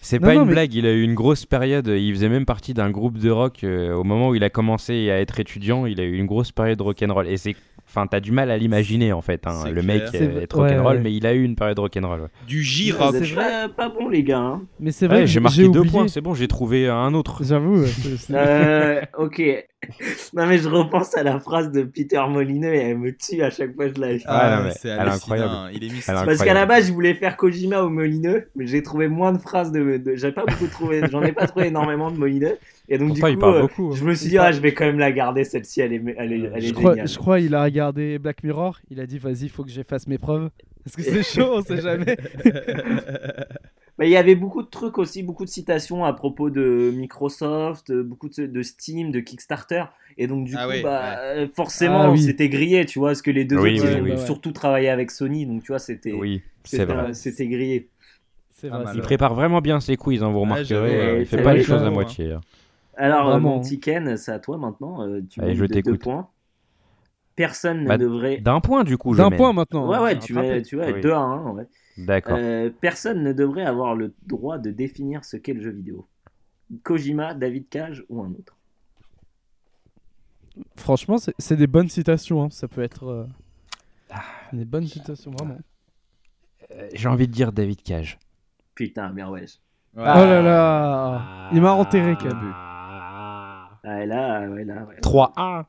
[0.03, 0.75] c'est- pas non, une mais- blague.
[0.75, 1.87] Il a eu une grosse période.
[1.87, 5.11] Il faisait même partie d'un groupe de rock euh, au moment où il a commencé
[5.11, 5.87] à être étudiant.
[5.87, 7.27] Il a eu une grosse période rock'n'roll.
[7.29, 7.57] Et c'est,
[7.89, 9.47] enfin, t'as du mal à l'imaginer en fait.
[9.47, 9.65] hein.
[9.67, 9.85] Le clair.
[9.85, 10.19] mec vrai.
[10.19, 11.01] est rock'n'roll, Ouais, ouais.
[11.03, 12.21] mais il a eu une période rock'n'roll.
[12.21, 12.29] ouais.
[12.47, 13.15] Du J-rock.
[13.15, 13.45] c'est vrai.
[13.45, 14.39] pas, pas bon, les gars.
[14.39, 14.63] hein.
[14.81, 15.91] Mais c'est vrai j'ai marqué deux oublié.
[15.91, 16.09] points.
[16.09, 17.43] C'est bon, j'ai trouvé un autre.
[17.45, 17.85] J'avoue.
[18.31, 19.43] Euh, ok.
[20.35, 23.51] non, mais je repense à la phrase de Peter Molineux et elle me tue à
[23.51, 24.23] chaque fois que je la lis.
[24.27, 25.71] Ah, non, mais c'est incroyable.
[25.75, 26.15] Il est mystique.
[26.15, 29.39] Parce qu'à la base, je voulais faire Kojima ou Molineux, mais j'ai trouvé moins de
[29.39, 29.97] phrases de.
[29.99, 31.03] de- J'avais pas beaucoup trouvé.
[31.11, 32.59] J'en ai pas trouvé énormément de Molineux.
[32.89, 33.91] Et donc, Pourtant, du coup, euh, beaucoup.
[33.93, 33.97] hein.
[33.97, 36.33] je me suis dit, ah, je vais quand même la garder, celle-ci, elle est, elle
[36.33, 37.09] est, elle est Je crois, géniale.
[37.09, 38.79] je crois il a regardé Black Mirror.
[38.91, 40.51] Il a dit vas-y, il faut que j'efface mes preuves.
[40.85, 42.17] Parce que c'est chaud, on sait jamais.
[43.99, 47.91] Mais il y avait beaucoup de trucs aussi, beaucoup de citations à propos de Microsoft,
[47.91, 49.85] euh, beaucoup de, de Steam, de Kickstarter.
[50.17, 52.23] Et donc, du Ah coup, oui, bah, euh, forcément, Ah oui.
[52.23, 54.25] c'était grillé, tu vois, parce que les deux Oui, autres, oui, ils ont oui.
[54.25, 56.13] surtout travaillé avec Sony, donc tu vois, c'était
[56.65, 57.89] c'était- grillé.
[58.63, 58.93] Vrai.
[58.95, 60.97] Il prépare vraiment bien ses quiz, hein, vous remarquerez.
[61.01, 62.33] euh, il fait pas les choses à moitié.
[62.33, 62.41] hein.
[62.97, 63.57] Alors, euh, Vraiment.
[63.57, 65.07] mon petit Ken, c'est à toi maintenant.
[65.29, 66.03] tu Allez, je de deux t'écoute.
[66.05, 66.29] points.
[67.37, 68.39] Personne ne Bah, devrait.
[68.39, 69.89] D'un point, du coup, je D'un point maintenant.
[69.89, 71.01] Ouais, hein, ouais, tu, mets, tu vois, Oui.
[71.01, 71.51] 2 à 1.
[71.53, 71.67] Ouais.
[71.99, 72.37] D'accord.
[72.39, 76.07] Euh, personne ne devrait avoir le droit de définir ce qu'est le jeu vidéo.
[76.83, 78.57] Kojima, David Cage ou un autre.
[80.77, 82.43] Franchement, c'est c'est des bonnes citations.
[82.45, 82.49] hein.
[82.51, 83.27] Ça peut être euh,
[84.53, 85.57] des bonnes citations, vraiment.
[86.73, 88.19] Euh, J'ai envie de dire David Cage.
[88.75, 89.59] Putain, bien wesh.
[89.97, 92.47] Oh là là Il m'a enterré, Cabu.
[92.55, 95.01] Ah, là, ouais, là, ouais.
[95.03, 95.65] 3-1.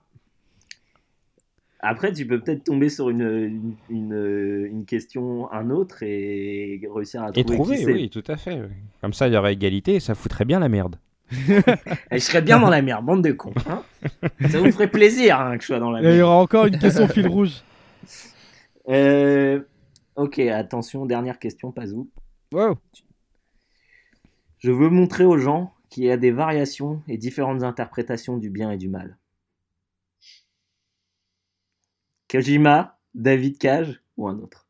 [1.85, 7.21] Après, tu peux peut-être tomber sur une, une, une, une question, un autre, et réussir
[7.23, 7.41] à trouver.
[7.41, 7.91] Et trouver, qui c'est.
[7.93, 8.57] oui, tout à fait.
[9.01, 10.95] Comme ça, il y aurait égalité et ça foutrait bien la merde.
[12.11, 13.53] Je serais bien dans la merde, bande de cons.
[13.69, 13.83] hein.
[14.49, 16.21] Ça vous ferait plaisir hein, que je sois dans la Et il y merde.
[16.21, 17.63] aura encore une question fil rouge.
[18.89, 19.61] Euh,
[20.15, 22.09] ok, attention, dernière question, Pazou.
[22.53, 22.77] Wow.
[24.59, 28.71] Je veux montrer aux gens qu'il y a des variations et différentes interprétations du bien
[28.71, 29.17] et du mal.
[32.33, 34.67] Kojima, David Cage ou un autre?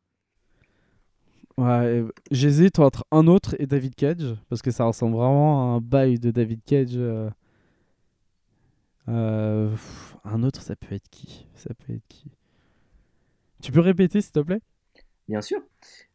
[1.56, 5.80] Ouais, j'hésite entre un autre et David Cage parce que ça ressemble vraiment à un
[5.80, 6.96] bail de David Cage.
[6.96, 7.30] euh.
[9.08, 11.46] Euh, pff, un autre, ça peut être qui?
[11.54, 12.30] Ça peut être qui?
[13.62, 14.60] Tu peux répéter s'il te plaît?
[15.28, 15.60] Bien sûr.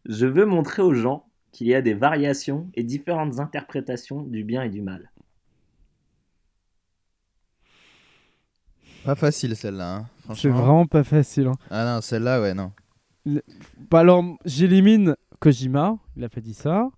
[0.06, 4.64] Je veux montrer aux gens qu'il y a des variations et différentes interprétations du bien
[4.64, 5.12] et du mal.
[9.04, 9.96] Pas facile celle-là.
[9.96, 10.06] hein,
[10.36, 11.48] C'est vraiment pas facile.
[11.48, 11.56] hein.
[11.70, 12.72] Ah non, celle-là, ouais, non.
[13.92, 16.90] Bah alors, j'élimine Kojima, il a pas dit ça.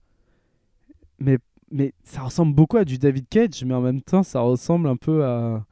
[1.19, 1.37] Mais,
[1.71, 4.95] mais ça ressemble beaucoup à du David Cage, mais en même temps, ça ressemble un
[4.97, 5.63] peu à.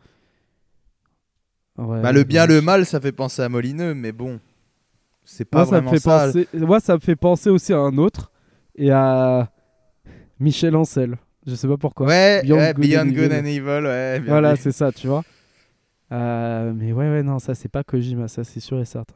[1.77, 4.39] Ouais, Bah, le bien, le mal, ça fait penser à Molineux, mais bon.
[5.23, 6.25] c'est pas Moi ça, me vraiment fait ça.
[6.27, 6.47] penser...
[6.53, 8.31] Moi, ça me fait penser aussi à un autre
[8.75, 9.49] et à
[10.39, 11.17] Michel Ancel.
[11.47, 12.07] Je sais pas pourquoi.
[12.07, 13.33] Ouais, Beyond ouais, Good Beyond and Good Evil.
[13.33, 14.19] and Evil, ouais.
[14.19, 15.23] bien Voilà, c'est ça, tu vois.
[16.11, 19.15] Euh, mais ouais, ouais, non, ça c'est pas Kojima, ça c'est sûr et certain.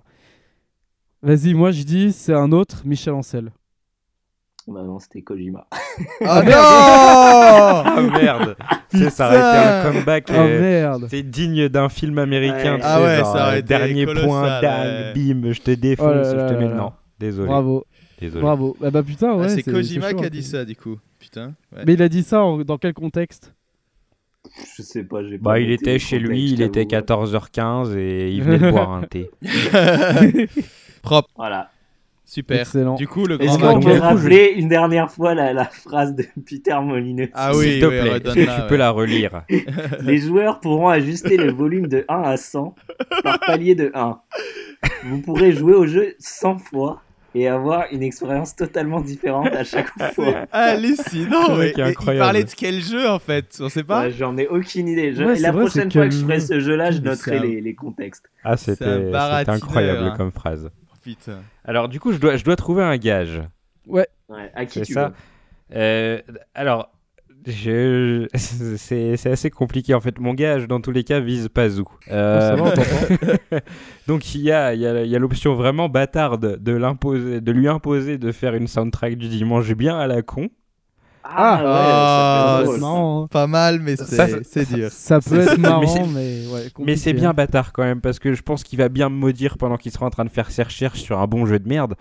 [1.22, 3.52] Vas-y, moi je dis c'est un autre Michel Ancel.
[4.68, 5.68] Bah non, c'était Kojima.
[6.22, 8.56] Oh non Ah merde
[8.90, 9.44] C'est ça aurait été
[9.88, 10.26] un comeback.
[10.30, 11.07] Oh euh, merde.
[11.10, 12.76] C'est digne d'un film américain.
[12.76, 12.82] Ouais.
[12.84, 15.14] Ah ouais, genre, ça aurait euh, été Dernier colossal, point, ouais.
[15.14, 16.70] bim, je te défonce, Oh là je là te là mets.
[16.70, 16.76] là.
[16.76, 17.48] Non, désolé.
[17.48, 17.86] Bravo,
[18.20, 18.41] désolé.
[18.41, 18.78] bravo.
[18.80, 19.45] Bah, bah putain, ouais.
[19.45, 20.44] Ah, C'est Kojima chaud, qui a dit peu.
[20.44, 20.98] ça, du coup.
[21.20, 21.53] Putain.
[21.76, 21.84] ouais.
[21.86, 23.53] Mais il a dit ça en- dans quel contexte?
[24.77, 27.05] Je sais pas, j'ai pas Bah, il était chez lui, il était j'avoue.
[27.25, 29.30] 14h15 et il venait de boire un thé.
[31.01, 31.69] Propre, Voilà.
[32.25, 32.61] super.
[32.61, 32.95] Excellent.
[32.95, 36.15] Du coup, le Est-ce grand qu'on donc, peut rappeler une dernière fois la, la phrase
[36.15, 38.67] de Peter Molineux Ah S'il oui, te oui, plaît, est-ce que tu ouais.
[38.69, 39.43] peux la relire
[40.01, 42.75] Les joueurs pourront ajuster le volume de 1 à 100
[43.23, 44.19] par palier de 1.
[45.05, 47.01] Vous pourrez jouer au jeu 100 fois
[47.35, 50.45] et avoir une expérience totalement différente à chaque fois.
[50.51, 53.57] Hallucinant, est mais il parlait de quel jeu en fait?
[53.60, 54.03] On sait pas?
[54.03, 55.14] Ouais, J'en ai aucune idée.
[55.14, 57.76] Je- Ouais, la vrai, prochaine fois que je ferai ce jeu-là, je noterai les, les
[57.76, 58.30] contextes.
[58.43, 60.14] Ah, C'est c'était incroyable hein.
[60.18, 60.69] comme phrase.
[61.03, 61.41] Putain.
[61.65, 63.41] Alors, du coup, je dois, je dois trouver un gage.
[63.88, 64.07] Ouais,
[64.55, 65.07] à qui C'est tu ça.
[65.10, 65.14] veux?
[65.76, 66.22] Euh,
[66.53, 66.93] alors,
[67.48, 68.28] je...
[68.36, 70.20] c'est c'est assez compliqué en fait.
[70.20, 71.86] Mon gage, dans tous les cas, vise Pazou.
[72.11, 73.56] Euh, Oh,
[74.07, 77.41] Donc il y a, il y a, il y a l'option vraiment bâtarde de, l'imposer,
[77.41, 80.49] de lui imposer de faire une soundtrack du dimanche bien à la con.
[81.26, 82.80] Ah, ouais, Ah, ça peut C'est être drôle.
[82.82, 83.24] marrant.
[83.24, 83.28] hein.
[83.32, 84.91] Pas mal, mais Ça, c'est c'est dur.
[84.91, 86.64] Ça peut être Mais marrant, c'est- mais ouais.
[86.65, 87.14] Mais compliqué, c'est hein.
[87.14, 89.91] bien bâtard quand même parce que je pense qu'il va bien me maudire pendant qu'il
[89.94, 91.95] sera en train de faire ses recherches sur un bon jeu de merde.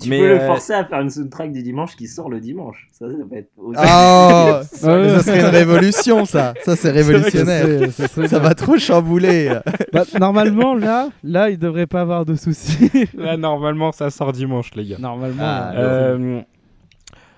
[0.00, 2.40] Tu Mais, peux le euh, forcer à faire une soundtrack du dimanche qui sort le
[2.40, 2.88] dimanche.
[2.92, 3.78] Ça, ça peut être aussi.
[3.80, 6.54] Oh, ça serait une révolution, ça.
[6.64, 7.90] Ça, c'est révolutionnaire.
[7.92, 8.48] Ça serait Ça bien.
[8.48, 9.58] va trop chambouler.
[9.92, 12.90] Bah, normalement, là, là, il devrait pas avoir de soucis.
[13.16, 14.96] Là normalement ça sort dimanche les gars.
[14.98, 15.42] normalement.
[15.42, 16.40] Ah, Euh,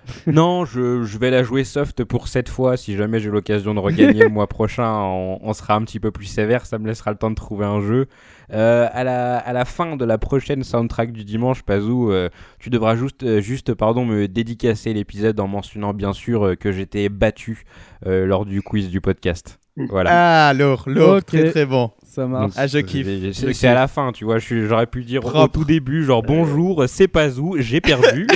[0.27, 2.77] non, je, je vais la jouer soft pour cette fois.
[2.77, 6.11] Si jamais j'ai l'occasion de regagner le mois prochain, on, on sera un petit peu
[6.11, 6.65] plus sévère.
[6.65, 8.07] Ça me laissera le temps de trouver un jeu.
[8.53, 12.29] Euh, à, la, à la fin de la prochaine soundtrack du dimanche, Pazou, euh,
[12.59, 16.71] tu devras juste, euh, juste pardon, me dédicacer l'épisode en mentionnant bien sûr euh, que
[16.71, 17.65] j'étais battu
[18.05, 19.59] euh, lors du quiz du podcast.
[19.89, 20.49] Voilà.
[20.49, 21.91] Ah, lourd, lourd, très très bon.
[22.15, 22.53] Ça marche.
[22.55, 23.07] Ah, je kiffe.
[23.33, 24.37] C'est- à la fin, tu vois.
[24.39, 28.25] je suis- J'aurais pu dire au tout début, genre bonjour, c'est Pazou, j'ai perdu.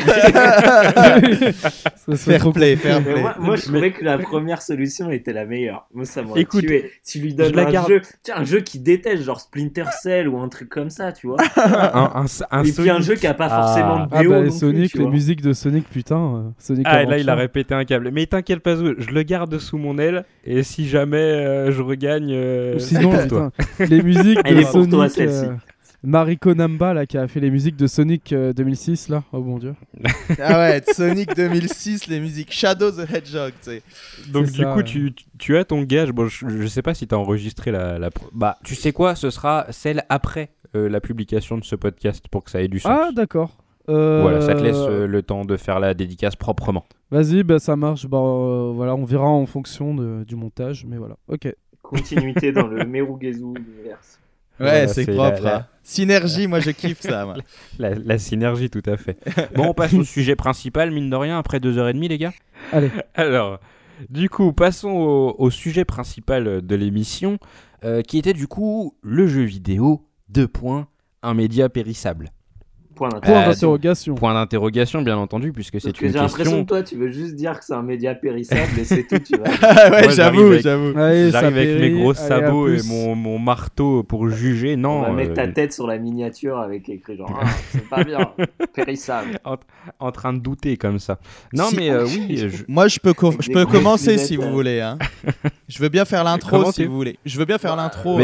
[2.09, 3.21] Ça Fair trop play, fair Mais play.
[3.21, 5.87] moi, moi, je trouvais que la première solution était la meilleure.
[5.93, 6.91] Moi, ça m'aurait Écoute, tué.
[7.07, 7.87] Tu lui donnes je la un garde.
[7.89, 11.27] jeu, tiens, un jeu qui déteste, genre Splinter Cell ou un truc comme ça, tu
[11.27, 11.37] vois.
[11.55, 13.61] un, un, un Et puis un jeu qui a pas Ah.
[13.63, 16.17] forcément de Ah BO bah non les plus, Sonic, les musiques de Sonic, putain.
[16.35, 18.09] euh, Sonic Ah, et là, il a répété un câble.
[18.11, 20.25] Mais t'inquiète pas, Zou, je le garde sous mon aile.
[20.45, 23.51] Et si jamais euh, je regagne, euh, Sinon, pour toi.
[23.79, 24.89] les musiques Elle de est pour Sonic.
[24.91, 25.45] toi, celle-ci.
[25.45, 25.53] euh,
[26.01, 29.23] Mariko Namba, là, qui a fait les musiques de Sonic euh, 2006, là.
[29.33, 29.75] Oh mon dieu.
[30.41, 33.83] Ah ouais, Sonic 2006, les musiques Shadow the Hedgehog, tu sais.
[34.31, 34.83] Donc, du ça, coup, ouais.
[34.85, 36.11] tu, tu as ton gage.
[36.13, 37.99] Bon, je, je sais pas si t'as enregistré la,
[38.33, 42.43] Bah, tu sais quoi Ce sera celle après euh, la publication de ce podcast pour
[42.45, 42.91] que ça ait du sens.
[42.93, 43.57] Ah, d'accord.
[43.89, 46.85] Euh, voilà, ça te laisse euh, le temps de faire la dédicace proprement.
[47.09, 48.05] Vas-y, bah ça marche.
[48.05, 51.15] Bah euh, voilà, on verra en fonction de- du montage, mais voilà.
[51.27, 51.51] Ok.
[51.81, 53.99] Continuité dans le Merugezu univers.
[54.59, 55.41] Ouais, Voilà, c'est propre.
[55.43, 55.65] la- hein.
[55.83, 57.25] Synergie, moi je kiffe ça.
[57.25, 57.35] moi.
[57.79, 59.17] La, la synergie, tout à fait.
[59.55, 62.17] Bon, on passe au sujet principal, mine de rien, après deux heures et demie, les
[62.17, 62.33] gars.
[62.73, 62.91] Allez.
[63.15, 63.59] Alors,
[64.09, 67.39] du coup, passons au, au sujet principal de l'émission,
[67.85, 70.87] euh, qui était du coup le jeu vidéo, deux points,
[71.23, 72.29] un média périssable.
[72.99, 74.15] Point d'interrogation.
[74.15, 76.63] Point d'interrogation, bien entendu, puisque Parce c'est que une j'ai l'impression question.
[76.63, 79.37] que toi, tu veux juste dire que c'est un média périssable et c'est tout, tu
[79.37, 79.47] vois.
[79.61, 80.93] Ah ouais, j'avoue, avec- j'avoue.
[80.93, 84.73] J'arrive avec mes gros sabots et mon, mon marteau pour juger.
[84.75, 87.87] On Non, va mettre ta euh, tête sur la miniature avec écrit genre, ah, c'est
[87.87, 88.31] pas bien,
[88.73, 89.39] périssable.
[89.99, 91.19] en train de douter comme ça.
[91.53, 94.51] Non, Si- mais euh, oui, je- Moi, je peux, je peux commencer si vous euh.
[94.51, 94.81] voulez.
[94.81, 94.97] Hein.
[95.67, 97.17] Je veux bien faire l'intro Comment si vous voulez.
[97.25, 98.19] Je veux bien faire l'intro.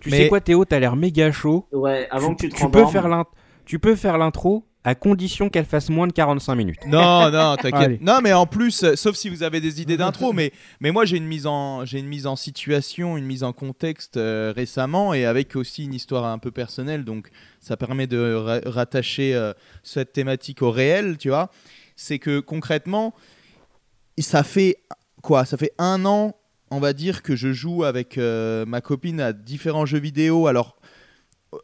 [0.00, 1.66] Tu sais quoi, Théo, t'as l'air méga chaud.
[1.72, 3.24] Ouais, avant que tu te tu peux faire l'int-
[3.68, 6.78] tu peux faire l'intro à condition qu'elle fasse moins de 45 minutes.
[6.86, 8.00] Non, non, t'inquiète.
[8.00, 11.04] Non, mais en plus, euh, sauf si vous avez des idées d'intro, mais, mais moi
[11.04, 15.12] j'ai une mise en j'ai une mise en situation, une mise en contexte euh, récemment
[15.12, 17.28] et avec aussi une histoire un peu personnelle, donc
[17.60, 21.50] ça permet de ra- rattacher euh, cette thématique au réel, tu vois.
[21.94, 23.12] C'est que concrètement,
[24.18, 24.78] ça fait
[25.22, 26.34] quoi Ça fait un an,
[26.70, 30.46] on va dire, que je joue avec euh, ma copine à différents jeux vidéo.
[30.46, 30.76] Alors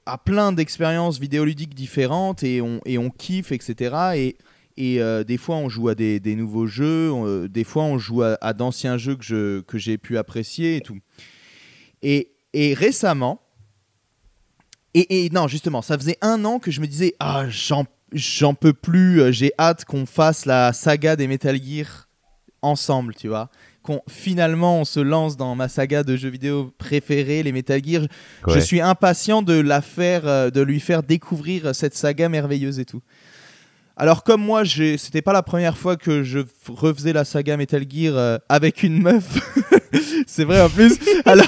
[0.07, 3.95] à plein d'expériences vidéoludiques différentes et on, et on kiffe, etc.
[4.17, 4.37] Et,
[4.77, 7.99] et euh, des fois, on joue à des, des nouveaux jeux, euh, des fois, on
[7.99, 10.99] joue à, à d'anciens jeux que, je, que j'ai pu apprécier et tout.
[12.03, 13.41] Et, et récemment,
[14.95, 18.55] Et, et non, justement, ça faisait un an que je me disais, ah, j'en, j'en
[18.55, 22.09] peux plus, euh, j'ai hâte qu'on fasse la saga des Metal Gear
[22.63, 23.51] ensemble, tu vois.
[23.85, 28.07] Qu'on, finalement, on se lance dans ma saga de jeux vidéo préférée, les Metal Gear.
[28.49, 32.87] Je suis impatient de la faire, euh, de lui faire découvrir cette saga merveilleuse et
[32.87, 33.03] tout.
[33.97, 38.17] Alors comme moi, c'était pas la première fois que je refaisais la saga Metal Gear
[38.17, 39.39] euh, avec une meuf.
[40.27, 40.99] c'est vrai en plus.
[41.25, 41.47] Alors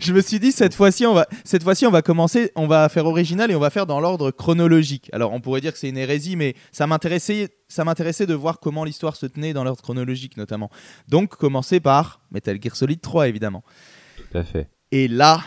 [0.00, 2.88] je me suis dit cette fois-ci on va cette fois-ci on va commencer, on va
[2.88, 5.10] faire original et on va faire dans l'ordre chronologique.
[5.12, 8.60] Alors on pourrait dire que c'est une hérésie, mais ça m'intéressait ça m'intéressait de voir
[8.60, 10.70] comment l'histoire se tenait dans l'ordre chronologique notamment.
[11.08, 13.64] Donc commencer par Metal Gear Solid 3 évidemment.
[14.16, 14.68] Tout à fait.
[14.92, 15.42] Et là,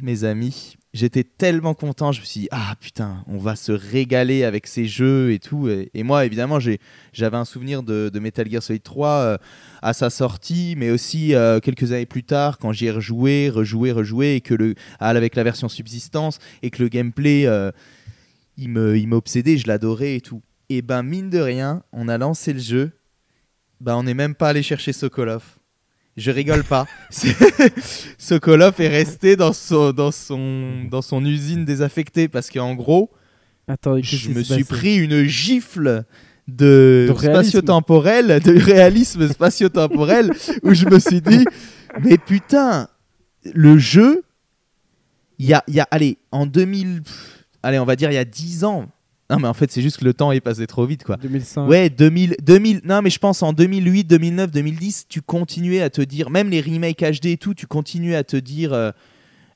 [0.00, 2.12] mes amis, j'étais tellement content.
[2.12, 5.68] Je me suis dit, ah putain, on va se régaler avec ces jeux et tout.
[5.68, 9.38] Et, moi, évidemment, j'avais un souvenir de, Metal Gear Solid 3 euh,
[9.80, 13.92] à sa sortie, mais aussi euh, quelques années plus tard, quand j'y ai rejoué, rejoué,
[13.92, 17.70] rejoué, et que le, avec la version subsistance, et que le gameplay, euh,
[18.56, 20.42] il m'obsédait, je l'adorais et tout.
[20.68, 22.90] Et ben, mine de rien, on a lancé le jeu.
[23.80, 25.57] Ben, on n'est même pas allé chercher Sokolov.
[26.18, 26.86] Je rigole pas.
[28.18, 33.10] Sokolov est resté dans son, dans, son, dans son usine désaffectée parce qu'en gros,
[33.68, 36.04] Attends, je me suis pris une gifle
[36.48, 40.32] de, spatio-temporel, de réalisme spatio-temporel
[40.64, 41.44] où je me suis dit,
[42.02, 42.88] mais putain,
[43.54, 44.24] le jeu,
[45.38, 48.14] il y a, il y a, allez, en 2000, pff, allez, on va dire il
[48.14, 48.88] y a 10 ans.
[49.30, 51.16] Non, mais en fait, c'est juste que le temps est passé trop vite, quoi.
[51.18, 51.68] 2005.
[51.68, 56.00] Ouais, 2000, 2000, non mais je pense en 2008, 2009, 2010, tu continuais à te
[56.00, 58.90] dire, même les remakes HD et tout, tu continuais à te dire, euh,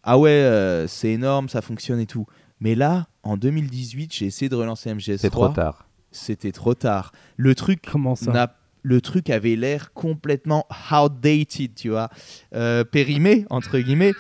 [0.03, 2.27] ah ouais, euh, c'est énorme, ça fonctionne et tout.
[2.61, 5.19] Mais là, en 2018, j'ai essayé de relancer MGS3.
[5.19, 5.89] C'est trop tard.
[6.11, 7.13] C'était trop tard.
[7.39, 12.11] Le truc, Comment ça n'a- le truc avait l'air complètement outdated, tu vois,
[12.55, 14.13] Euh, périmé entre guillemets,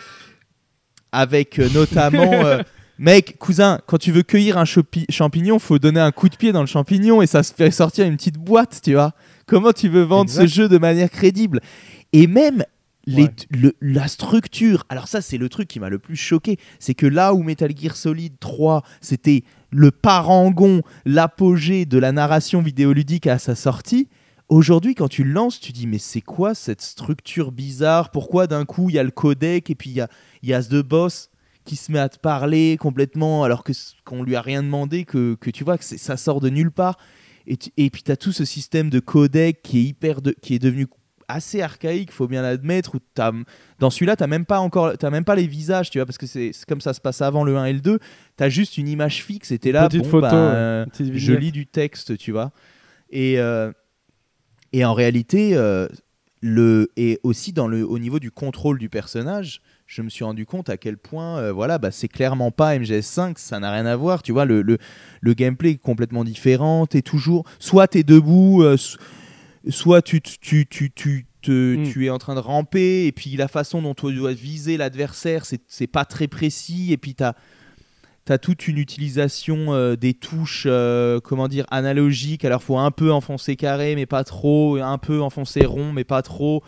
[1.12, 2.30] avec euh, notamment.
[3.04, 6.60] Mec, cousin, quand tu veux cueillir un champignon, faut donner un coup de pied dans
[6.60, 9.12] le champignon et ça se fait sortir une petite boîte, tu vois.
[9.46, 10.42] Comment tu veux vendre Exact.
[10.42, 11.58] ce jeu de manière crédible?
[12.12, 12.62] Et même
[13.06, 13.30] les- Ouais.
[13.50, 17.06] le- la structure, alors ça c'est le truc qui m'a le plus choqué, c'est que
[17.06, 23.40] là où Metal Gear Solid 3, c'était le parangon, l'apogée de la narration vidéoludique à
[23.40, 24.06] sa sortie,
[24.48, 28.12] aujourd'hui quand tu le lances, tu dis mais c'est quoi cette structure bizarre?
[28.12, 30.08] Pourquoi d'un coup il y a le codec et puis il y a,
[30.44, 31.30] y a The Boss?
[31.64, 33.72] Qui se met à te parler complètement alors que
[34.04, 36.98] qu'on lui a rien demandé, que, que tu vois que ça sort de nulle part.
[37.46, 40.34] Et, tu- et puis tu as tout ce système de codec qui est hyper de-
[40.42, 40.86] qui est devenu
[41.28, 42.94] assez archaïque, faut bien l'admettre.
[42.94, 43.32] Où t'as-
[43.78, 46.26] dans celui-là, tu même pas encore, t'as même pas les visages, tu vois, parce que
[46.26, 47.98] c'est comme ça se passe avant le 1 et le 2.
[48.36, 50.84] Tu as juste une image fixe et tu es là, Petite bon, photo, bah, euh,
[51.14, 52.52] je lis du texte, tu vois.
[53.10, 53.72] Et, euh,
[54.72, 55.88] et en réalité, euh,
[56.40, 59.60] le, et aussi dans le, au niveau du contrôle du personnage,
[59.94, 63.34] je me suis rendu compte à quel point, euh, voilà, bah, c'est clairement pas MGS5,
[63.36, 64.78] ça n'a rien à voir, tu vois, le, le,
[65.20, 68.96] le gameplay est complètement différent, t'es toujours, soit t'es debout, euh, so-
[69.68, 71.82] soit tu, tu, tu, tu, tu, te- Mm.
[71.92, 75.44] tu es en train de ramper, et puis la façon dont tu dois viser l'adversaire,
[75.44, 77.34] c'est pas très précis, et puis t'as
[78.30, 82.46] as toute une utilisation euh, des touches, euh, comment dire, analogiques.
[82.46, 86.22] Alors, faut un peu enfoncer carré, mais pas trop, un peu enfoncer rond, mais pas
[86.22, 86.62] trop.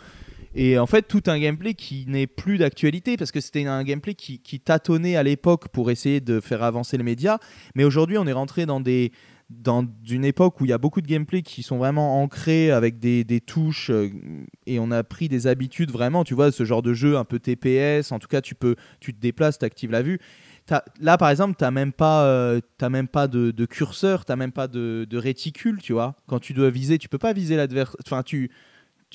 [0.55, 4.15] Et en fait, tout un gameplay qui n'est plus d'actualité, parce que c'était un gameplay
[4.15, 7.39] qui, tâtonnait à l'époque pour essayer de faire avancer les médias.
[7.75, 9.11] Mais aujourd'hui, on est rentré dans des
[10.09, 13.41] une époque où il y a beaucoup de gameplay qui sont vraiment ancrés avec des,
[13.45, 14.09] touches euh,
[14.65, 17.37] et on a pris des habitudes vraiment, tu vois, ce genre de jeu un peu
[17.37, 20.19] TPS, en tout cas tu peux, tu te déplaces, tu actives la vue.
[20.99, 22.59] Là par exemple, tu n'as même pas, euh,
[22.89, 26.15] même pas de, de curseur, tu n'as même pas de, de réticule, tu vois.
[26.25, 27.95] Quand tu dois viser, tu peux pas viser l'adversaire.
[28.03, 28.49] Enfin, tu,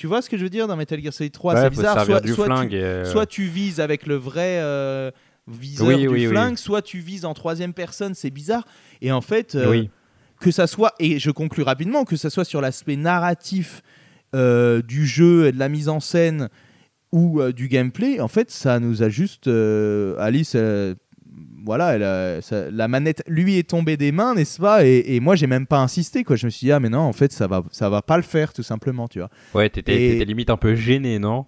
[0.01, 1.95] tu vois ce que je veux dire dans Metal Gear Solid 3 Ouais, C'est bizarre.
[1.97, 2.73] servir Soit, du soit tu- flingue.
[2.73, 5.11] et, euh, soit tu vises avec le vrai euh,
[5.47, 6.33] viseur Oui, du oui, oui.
[6.33, 8.67] flingue, soit tu vises en troisième personne, c'est bizarre.
[9.03, 9.91] Et en fait, euh, Oui.
[10.41, 13.83] que ça soit, et je conclus rapidement, que ça soit sur l'aspect narratif
[14.35, 16.49] euh, du jeu et de la mise en scène
[17.13, 19.49] ou euh, du gameplay, en fait, ça nous a juste.
[20.19, 20.57] Alice,
[21.65, 25.21] voilà, elle a- ça- la manette lui est tombée des mains, n'est-ce pas et, et
[25.21, 26.37] moi, j'ai même pas insisté, quoi.
[26.37, 28.23] Je me suis dit, ah, mais non, en fait, ça va, ça va pas le
[28.23, 29.31] faire, tout simplement, tu vois.
[29.55, 31.47] Ouais, t'étais Et- limite un peu gêné, non?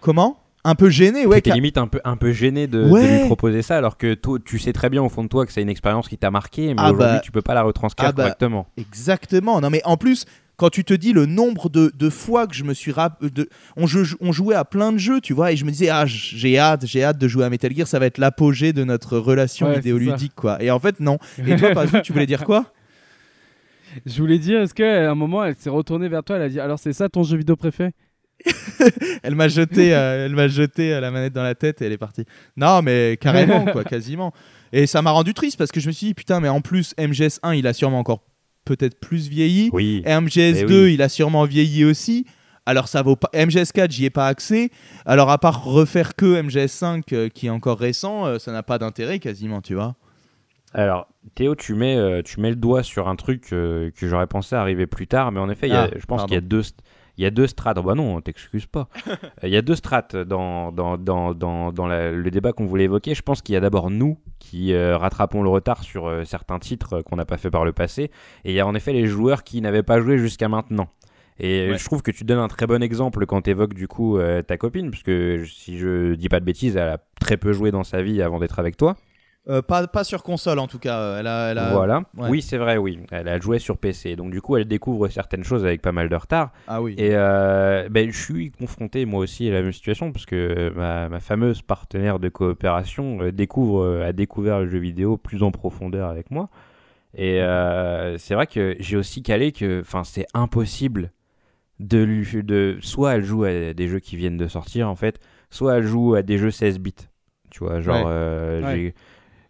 [0.00, 0.38] Comment?
[0.64, 1.36] Un peu gêné, ouais.
[1.36, 4.38] T'étais ca- limite un peu, un peu gêné de, lui proposer ça, alors que toi,
[4.44, 6.68] tu sais très bien au fond de toi que c'est une expérience qui t'a marqué,
[6.74, 8.66] mais Ah aujourd'hui bah- tu peux pas la retranscrire ah bah- correctement.
[8.76, 9.60] Exactement.
[9.60, 10.26] Non, mais en plus,
[10.58, 13.48] quand tu te dis le nombre de, de fois que je me suis rap- de,
[13.76, 16.04] on, jou- on jouait à plein de jeux, tu vois, et je me disais ah
[16.04, 19.16] j'ai hâte, j'ai hâte de jouer à Metal Gear, ça va être l'apogée de notre
[19.18, 20.62] relation Ouais, vidéoludique, quoi.
[20.62, 21.16] Et en fait non.
[21.46, 22.72] Et toi, par exemple, tu voulais dire quoi?
[24.04, 26.60] Je voulais dire, est-ce qu'à un moment, elle s'est retournée vers toi, elle a dit
[26.60, 27.92] Alors, c'est ça ton jeu vidéo préféré?
[29.24, 31.92] Elle m'a jeté, euh, elle m'a jeté euh, la manette dans la tête et elle
[31.92, 32.24] est partie.
[32.56, 34.32] Non, mais carrément, quoi, quasiment.
[34.72, 36.94] Et ça m'a rendu triste parce que je me suis dit, putain, mais en plus,
[36.98, 38.22] MGS1, il a sûrement encore
[38.68, 39.70] peut-être plus vieilli.
[39.72, 40.02] Oui.
[40.04, 40.94] Et MGS2, Eh oui.
[40.94, 42.26] il a sûrement vieilli aussi.
[42.66, 43.30] Alors ça vaut pas.
[43.32, 44.70] MGS4, j'y ai pas accès.
[45.06, 48.78] Alors à part refaire que MGS5, euh, qui est encore récent, euh, ça n'a pas
[48.78, 49.96] d'intérêt quasiment, tu vois.
[50.74, 54.54] Alors, Théo, tu mets, euh, tu mets le doigt sur un truc que j'aurais pensé
[54.54, 56.60] arriver plus tard, mais en effet, y a- Ah, je pense qu'il y a deux,
[57.18, 57.78] il y a deux strates.
[57.84, 58.88] Bah non, t'excuses pas.
[59.08, 62.64] Euh, Il y a deux strates dans, dans, dans, dans, dans la- le débat qu'on
[62.64, 63.14] voulait évoquer.
[63.14, 66.58] Je pense qu'il y a d'abord nous qui euh, rattrapons le retard sur euh, certains
[66.58, 68.04] titres euh, qu'on n'a pas fait par le passé,
[68.44, 70.88] et il y a en effet les joueurs qui n'avaient pas joué jusqu'à maintenant.
[71.40, 71.78] Et Ouais.
[71.78, 74.42] je trouve que tu donnes un très bon exemple quand tu évoques du coup euh,
[74.42, 77.70] ta copine, parce que si je dis pas de bêtises, elle a très peu joué
[77.70, 78.96] dans sa vie avant d'être avec toi.
[79.50, 80.98] Euh, pas, pas sur console en tout cas.
[80.98, 82.00] euh, Elle a, elle a- Voilà.
[82.18, 82.28] ouais.
[82.28, 83.00] Oui, c'est vrai, oui.
[83.10, 84.14] Elle a joué sur PC.
[84.14, 86.52] Donc, du coup, elle découvre certaines choses avec pas mal de retard.
[86.66, 86.94] Ah oui.
[86.98, 91.08] Et euh, ben, je suis confronté, moi aussi, à la même situation, parce que ma,
[91.08, 96.30] ma fameuse partenaire de coopération découvre, a découvert le jeu vidéo plus en profondeur avec
[96.30, 96.50] moi.
[97.16, 101.10] Et euh, c'est vrai que j'ai aussi calé que c'est impossible
[101.80, 102.42] de lui.
[102.44, 105.18] De, soit elle joue à des jeux qui viennent de sortir, en fait,
[105.48, 106.94] soit elle joue à des jeux 16 bits.
[107.50, 108.62] Tu vois, genre, Ouais.
[108.62, 108.94] Ouais.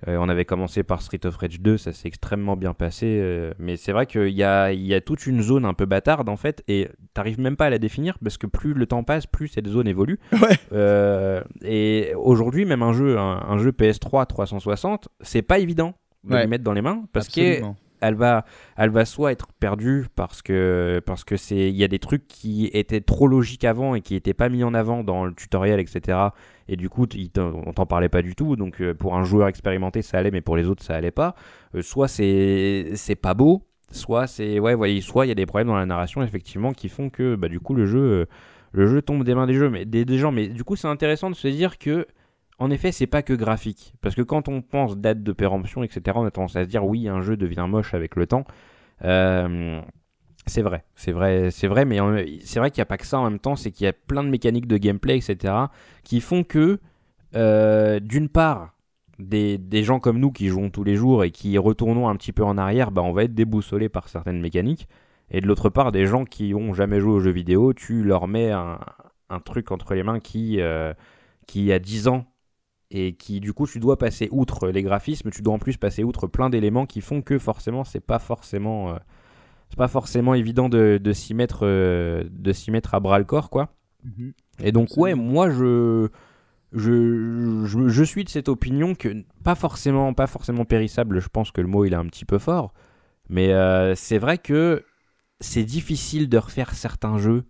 [0.07, 3.07] Euh, on avait commencé par Street of Rage 2, ça s'est extrêmement bien passé.
[3.21, 6.29] euh, mais c'est vrai qu'il y a, y a toute une zone un peu bâtarde
[6.29, 9.27] en fait, et t'arrives même pas à la définir parce que plus le temps passe,
[9.27, 10.19] plus cette zone évolue.
[10.33, 10.57] Ouais.
[10.73, 15.95] Euh, et aujourd'hui, même un jeu, un, un jeu PS3 360, c'est pas évident
[16.25, 16.43] de Ouais.
[16.43, 17.63] lui mettre dans les mains parce que
[18.01, 18.45] elle va,
[18.77, 22.29] elle va soit être perdue parce que parce que c'est il y a des trucs
[22.29, 25.81] qui étaient trop logiques avant et qui n'étaient pas mis en avant dans le tutoriel
[25.81, 26.17] etc
[26.69, 30.03] et du coup on t'en parlait pas du tout donc euh, pour un joueur expérimenté
[30.03, 31.35] ça allait mais pour les autres ça allait pas
[31.75, 35.47] Euh, soit c'est c'est pas beau soit c'est ouais voyez soit il y a des
[35.47, 38.27] problèmes dans la narration effectivement qui font que bah du coup le jeu euh,
[38.73, 41.49] le jeu tombe des mains des, des gens mais du coup c'est intéressant de se
[41.49, 42.07] dire que
[42.59, 43.95] en effet, c'est pas que graphique.
[44.01, 46.85] Parce que quand on pense date de péremption, etc., on a tendance à se dire
[46.85, 48.45] oui, un jeu devient moche avec le temps.
[49.05, 49.81] Euh,
[50.49, 51.99] c'est vrai, c'est vrai, c'est vrai, mais
[52.45, 53.93] c'est vrai qu'il n'y a pas que ça en même temps, c'est qu'il y a
[53.93, 55.55] plein de mécaniques de gameplay, etc.,
[56.05, 56.81] qui font que,
[57.37, 58.75] euh, d'une part,
[59.19, 62.45] des, gens comme nous qui jouons tous les jours et qui retournons un petit peu
[62.45, 64.89] en arrière, bah, on va être déboussolés par certaines mécaniques.
[65.31, 68.29] Et de l'autre part, des gens qui ont jamais joué aux jeux vidéo, tu leur
[68.29, 68.79] mets un,
[69.31, 70.93] un truc entre les mains qui, euh,
[71.47, 72.25] qui a 10 ans
[72.91, 76.05] et qui du coup tu dois passer outre les graphismes, tu dois en plus passer
[76.05, 78.97] outre plein d'éléments qui font que forcément c'est pas forcément euh,
[79.69, 83.25] c'est pas forcément évident de, de s'y mettre euh, de s'y mettre à bras le
[83.25, 83.75] corps quoi.
[84.05, 84.33] Mhm.
[84.63, 86.09] Et donc ouais, moi je
[86.73, 91.51] je, je je suis de cette opinion que pas forcément pas forcément périssable, je pense
[91.51, 92.75] que le mot il est un petit peu fort,
[93.29, 94.85] mais euh, c'est vrai que
[95.41, 97.45] c'est difficile de refaire certains jeux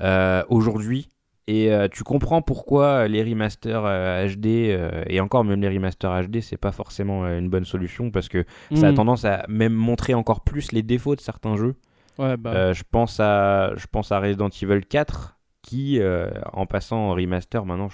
[0.00, 1.08] euh, aujourd'hui
[1.48, 6.28] et euh, tu comprends pourquoi les remasters euh, HD euh, et encore même les remasters
[6.28, 8.44] HD c'est pas forcément euh, une bonne solution parce que
[8.74, 8.96] ça a Mm.
[8.96, 11.74] tendance à même montrer encore plus les défauts de certains jeux.
[12.18, 16.66] Ouais, bah, Euh, je pense à je pense à Resident Evil 4 qui euh, en
[16.66, 17.88] passant en remaster maintenant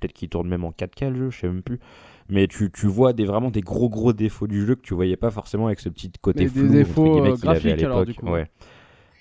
[0.00, 1.78] peut-être qu'il tourne même en 4K le jeu, je sais même plus.
[2.28, 5.16] Mais tu, tu vois des, vraiment des gros gros défauts du jeu que tu voyais
[5.16, 7.82] pas forcément avec ce petit côté Mais des flou entre défauts, euh, avait à graphiques,
[7.82, 8.26] alors, du coup.
[8.28, 8.48] Ouais.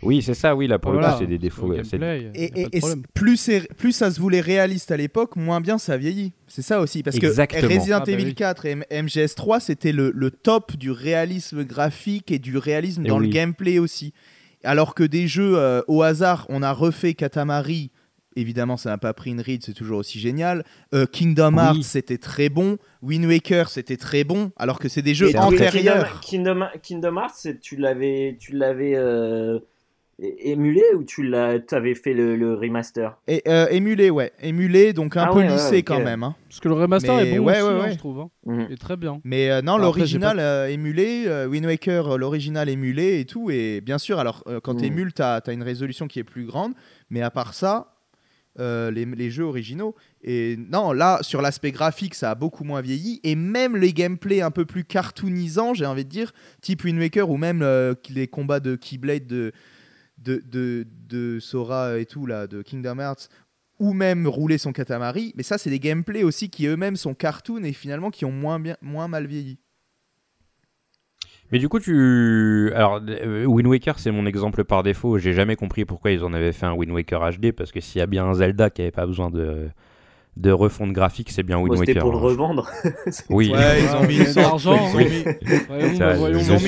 [0.04, 1.70] Oui, c'est ça, oui, là pour voilà, le coup, c'est des défauts.
[1.70, 2.80] gameplay, a Et, et-
[3.16, 6.34] plus, c'est- plus ça se voulait réaliste à l'époque, moins bien ça vieillit.
[6.48, 7.02] C'est ça aussi.
[7.02, 7.62] Parce Exactement.
[7.68, 8.36] que Resident Ah bah Evil oui.
[8.36, 13.10] 4 et M- MGS3, c'était le, le top du réalisme graphique et du réalisme Et
[13.10, 14.14] dans le gameplay aussi.
[14.64, 17.90] Alors que des jeux euh, au hasard, on a refait Katamari.
[18.36, 20.64] Évidemment, ça n'a pas pris une ride, c'est toujours aussi génial.
[20.94, 21.60] Euh, Kingdom Oui.
[21.64, 22.78] Hearts, c'était très bon.
[23.02, 24.52] Wind Waker, c'était très bon.
[24.58, 26.22] Alors que c'est des jeux antérieurs.
[26.22, 29.58] Kingdom, Kingdom, Kingdom Hearts, tu l'avais, tu l'avais euh,
[30.20, 33.18] émulé ou tu l'as, avais fait le, le remaster?
[33.28, 34.32] Et, euh, émulé, ouais.
[34.42, 36.24] Émulé, donc un Ah peu ouais, ouais, lissé quand même.
[36.24, 36.36] hein.
[36.50, 37.92] Parce que le remaster Mais est bon ouais, aussi, ouais, hein, ouais.
[37.94, 38.20] je trouve.
[38.20, 38.30] hein.
[38.68, 39.22] Il est très bien.
[39.24, 43.52] Mais euh, non, l'original euh, émulé, euh, Wind Waker, l'original émulé et tout.
[43.52, 44.80] Et bien sûr, alors euh, quand Mm.
[44.80, 46.74] tu émules, tu as, une résolution qui est plus grande.
[47.10, 47.94] Mais à part ça,
[48.60, 49.94] euh, les, les jeux originaux.
[50.24, 53.20] Et non, là, sur l'aspect graphique, ça a beaucoup moins vieilli.
[53.24, 56.32] Et même les gameplays un peu plus cartoonisants, j'ai envie de dire,
[56.62, 59.52] type Wind Waker ou même euh, les combats de Keyblade de,
[60.18, 63.30] de, de, de Sora et tout, là, de Kingdom Hearts.
[63.80, 67.64] Ou même rouler son katamari, mais ça c'est des gameplays aussi qui eux-mêmes sont cartoon
[67.64, 69.60] et finalement qui ont moins, bien, moins mal vieilli.
[71.52, 72.72] Mais du coup, tu.
[72.74, 75.18] Alors, euh, Wind Waker, c'est mon exemple par défaut.
[75.18, 78.00] J'ai jamais compris pourquoi ils en avaient fait un Wind Waker HD, parce que s'il
[78.00, 79.70] y a bien un Zelda qui avait pas besoin de,
[80.38, 82.04] de refonte graphique, c'est bien Wind c'était Waker.
[82.04, 82.22] pour le hein.
[82.22, 82.70] revendre.
[83.30, 83.52] Oui.
[83.52, 84.36] Ouais, ils ont mis sorte-
[84.66, 84.78] l'argent,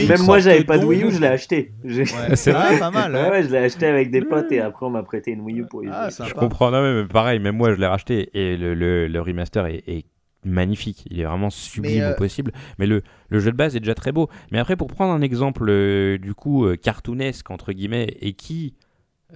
[0.07, 0.85] Même moi, j'avais de pas de.
[0.85, 1.71] Wii U, je l'ai acheté.
[2.35, 3.13] C'est vrai Ah, pas mal.
[3.13, 3.29] Ouais, hein.
[3.31, 5.65] ouais, je l'ai acheté avec des potes et après on m'a prêté une Wii U
[5.65, 6.11] pour y Ah, jouer.
[6.11, 6.29] sympa.
[6.29, 9.65] Je comprends, non, mais pareil, même moi je l'ai racheté et le, le- le remaster
[9.67, 10.05] est, est
[10.45, 12.51] magnifique, il est vraiment sublime Mais, euh, au possible.
[12.77, 14.29] Mais le, le jeu de base est déjà très beau.
[14.51, 18.73] Mais après, pour prendre un exemple euh, du coup euh, cartoonesque entre guillemets et qui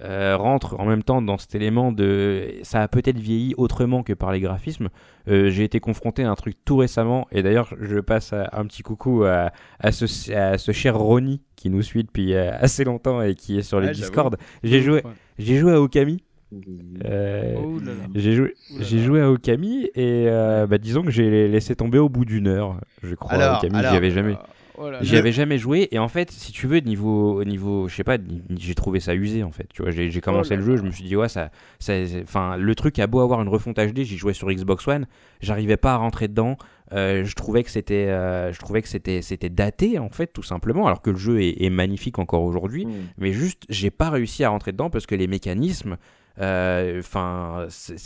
[0.02, 4.12] euh, rentre en même temps dans cet élément de ça a peut-être vieilli autrement que
[4.12, 4.88] par les graphismes.
[5.28, 8.64] euh, J'ai été confronté à un truc tout récemment et d'ailleurs je passe à- un
[8.66, 12.82] petit coucou à, à ce, à ce cher Ronnie qui nous suit depuis euh, assez
[12.84, 13.92] longtemps et qui est sur le Ouais.
[13.92, 14.36] Discord.
[14.64, 15.12] J'ai joué, Ouais.
[15.38, 16.24] j'ai joué à Okami.
[16.52, 16.58] Mmh.
[17.04, 17.78] Euh, Oh
[18.14, 22.08] j'ai joué, j'ai joué à Okami et euh, bah, disons que j'ai laissé tomber au
[22.08, 23.32] bout d'une heure, je crois.
[23.32, 24.36] Alors, Okami, alors, j'y avais jamais,
[24.76, 28.04] Oh j'y avais jamais joué et en fait, si tu veux, niveau, niveau, je sais
[28.04, 28.18] pas,
[28.56, 29.68] j'ai trouvé ça usé en fait.
[29.72, 31.50] Tu vois, j'ai commencé Oh là le jeu, je me suis dit ouais ça,
[32.22, 35.06] enfin le truc a beau avoir une refonte HD, j'y jouais sur Xbox One,
[35.40, 36.56] j'arrivais pas à rentrer dedans.
[36.92, 40.42] euh, je trouvais que c'était, euh, je trouvais que c'était, c'était daté en fait tout
[40.42, 42.90] simplement, alors que le jeu est, est magnifique encore aujourd'hui Mmh.
[43.18, 45.96] mais juste j'ai pas réussi à rentrer dedans parce que les mécanismes
[46.38, 47.96] enfin c'est-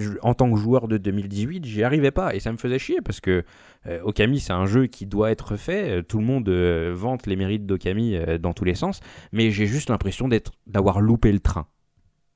[0.00, 3.00] je- en tant que joueur de 2018 j'y arrivais pas et ça me faisait chier
[3.04, 3.42] parce que
[3.86, 7.26] euh, Okami c'est un jeu qui doit être fait Euh, tout le monde euh, vante
[7.26, 9.00] les mérites d'Okami euh, dans tous les sens
[9.32, 11.66] mais j'ai juste l'impression d'être d'avoir loupé le train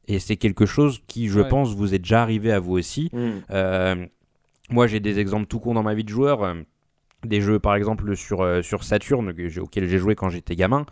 [0.08, 1.48] et c'est quelque chose qui je Ouais.
[1.48, 3.30] pense vous est déjà arrivé à vous aussi Mmh.
[3.50, 4.06] euh,
[4.70, 6.42] moi, j'ai des exemples tout courts dans ma vie de joueur.
[6.42, 6.54] euh,
[7.22, 10.86] des jeux, par exemple, sur, euh, sur Saturn, que auxquels j'ai joué quand j'étais gamin.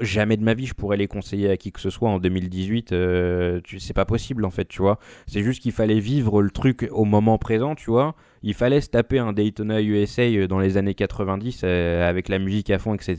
[0.00, 2.18] Euh, jamais de ma vie, je pourrais les conseiller à qui que ce soit en
[2.18, 2.92] 2018.
[2.92, 4.98] euh, tu- c'est pas possible, en fait, tu vois.
[5.26, 8.14] C'est juste qu'il fallait vivre le truc au moment présent, tu vois.
[8.44, 12.70] Il fallait se taper un Daytona USA dans les années 90 euh, avec la musique
[12.70, 13.16] à fond, etc.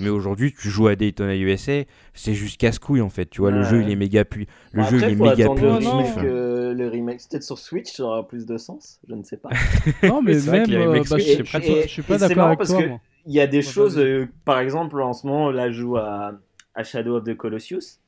[0.00, 1.84] Mais aujourd'hui, tu joues à Daytona USA,
[2.14, 3.26] c'est juste casse-couille, en fait.
[3.30, 4.46] Tu vois, le jeu, il est méga pu...
[4.72, 5.88] Le Bon, jeu, après, il est méga le punitif.
[5.88, 8.98] remake, euh, le remake, peut-être sur Switch, ça aura plus de sens.
[9.08, 9.50] Je ne sais pas.
[10.02, 12.70] Non, mais vrai même, euh, bah, je Switch, je c'est suis pas- d'accord avec parce
[12.70, 12.82] toi.
[12.82, 13.00] que- moi.
[13.28, 16.32] Il y a des choses, euh, par exemple, en ce moment, là, je joue à,
[16.74, 18.00] à Shadow of the Colossus.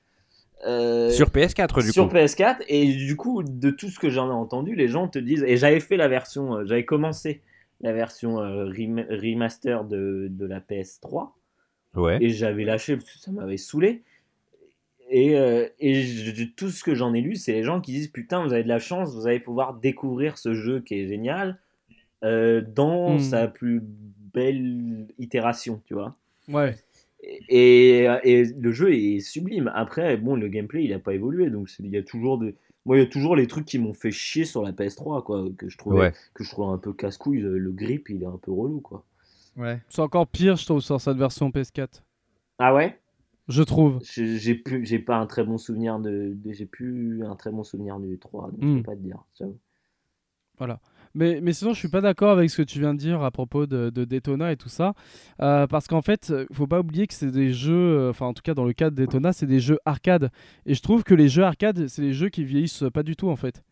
[0.66, 2.14] Euh, Sur PS4, du sur coup.
[2.14, 5.42] PS4 et du coup de tout ce que j'en ai entendu les gens te disent
[5.46, 7.40] et j'avais fait la version euh, j'avais commencé
[7.80, 11.30] la version euh, rem- remaster de, de la PS3
[11.96, 12.18] Ouais.
[12.20, 14.02] et j'avais lâché parce que ça m'avait saoulé
[15.08, 18.08] et, euh, et je- tout ce que j'en ai lu c'est les gens qui disent
[18.08, 21.58] putain vous avez de la chance vous allez pouvoir découvrir ce jeu qui est génial
[22.22, 23.18] euh, dans Hmm.
[23.18, 23.82] sa plus
[24.32, 26.16] belle itération tu vois
[26.48, 26.74] Ouais.
[27.22, 29.70] et, et le jeu est sublime.
[29.74, 31.50] Après, bon, le gameplay, il n'a pas évolué.
[31.50, 32.54] Donc, il y a toujours des.
[32.86, 35.44] Moi, il y a toujours les trucs qui m'ont fait chier sur la PS3, quoi.
[35.56, 36.12] Que je trouvais, Ouais.
[36.34, 37.40] que je trouvais un peu casse-couille.
[37.40, 39.04] Le, le grip, il est un peu relou, quoi.
[39.56, 39.80] Ouais.
[39.90, 42.02] C'est encore pire, je trouve, sur cette version PS4.
[42.58, 42.98] Ah ouais?
[43.48, 44.00] Je trouve.
[44.02, 46.32] J'ai j'ai plus- j'ai pas un très bon souvenir de.
[46.34, 48.50] de- j'ai plus un très bon souvenir du 3.
[48.50, 48.76] Donc, je Hmm.
[48.78, 49.22] peux pas te dire.
[49.38, 49.58] j'avoue.
[51.14, 53.30] Mais, mais sinon, je suis pas d'accord avec ce que tu viens de dire à
[53.30, 54.94] propos de, de Daytona et tout ça.
[55.42, 58.32] Euh, parce qu'en fait, euh, faut pas oublier que c'est des jeux, euh, enfin, en
[58.34, 60.30] tout cas, dans le cas de Daytona, c'est des jeux arcade.
[60.66, 63.28] Et je trouve que les jeux arcade, c'est des jeux qui vieillissent pas du tout,
[63.28, 63.62] en fait.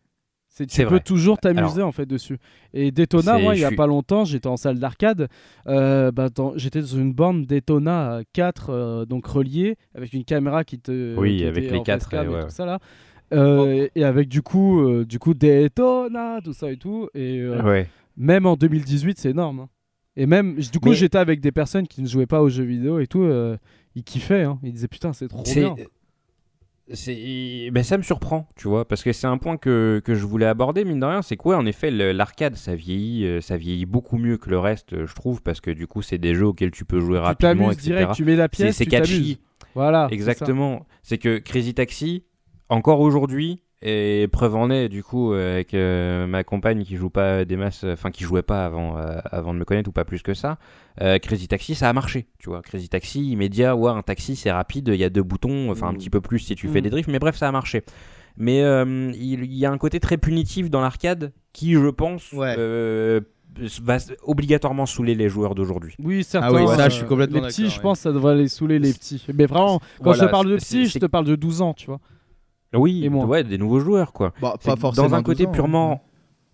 [0.57, 0.99] Tu peux vrai.
[0.99, 2.37] toujours t'amuser en fait dessus.
[2.73, 5.29] Et Daytona, moi, il y a pas longtemps, j'étais en salle d'arcade.
[5.67, 10.79] euh, bah, j'étais dans une borne Daytona 4, euh, donc reliée, avec une caméra qui
[10.79, 11.15] te.
[11.17, 12.79] Oui, qui avec était les en quatre, facecam et et tout ça là.
[13.33, 17.09] Euh, et avec du coup, euh, du coup Daytona, tout ça et tout.
[17.13, 17.87] Et euh, Ouais.
[18.17, 19.59] même en 2018, c'est énorme.
[19.61, 19.69] hein.
[20.15, 22.63] Et même, du coup, Mais- j'étais avec des personnes qui ne jouaient pas aux jeux
[22.63, 23.23] vidéo et tout.
[23.23, 23.57] euh,
[23.95, 24.43] ils kiffaient.
[24.43, 24.59] hein.
[24.63, 25.75] Ils disaient putain, c'est trop bien.
[27.71, 30.47] ben ça me surprend tu vois parce que c'est un point que, que je voulais
[30.47, 34.37] aborder mine de rien c'est quoi en effet l'arcade ça vieillit ça vieillit beaucoup mieux
[34.37, 36.99] que le reste je trouve parce que du coup c'est des jeux auxquels tu peux
[36.99, 39.39] jouer Tu rapidement t'amuses etc direct, tu mets la pièce, c'est tu catchy.
[39.75, 40.07] Voilà.
[40.09, 42.23] exactement c'est que Crazy Taxi
[42.69, 47.09] encore aujourd'hui et preuve en est du coup euh, avec euh, ma compagne qui joue
[47.09, 50.03] pas des masses enfin qui jouait pas avant euh, avant de me connaître ou pas
[50.03, 50.57] plus que ça
[51.01, 54.51] euh, Crazy Taxi ça a marché tu vois Crazy Taxi immédiat ouais un taxi c'est
[54.51, 55.97] rapide il y a deux boutons enfin un Mm.
[55.97, 56.83] petit peu plus si tu fais Mm.
[56.83, 57.83] des drifts mais bref ça a marché
[58.35, 62.33] mais euh, il, il y a un côté très punitif dans l'arcade qui je pense
[62.33, 62.55] Ouais.
[62.57, 63.21] euh,
[63.81, 66.47] va obligatoirement saouler les joueurs d'aujourd'hui Oui, certains.
[66.49, 67.81] Ah oui, ça, euh, je suis complètement Les petits, je ouais.
[67.81, 69.25] pense, ça devrait les saouler les petits.
[69.33, 71.73] Mais vraiment, quand Voilà, je te parle de petits, je te parle de 12 ans,
[71.73, 71.99] tu vois.
[72.73, 73.25] Oui Et moi.
[73.25, 75.07] ouais des nouveaux joueurs quoi Bah, pas forcément.
[75.07, 75.91] Dans un côté 12 ans, purement.
[75.93, 75.99] hein.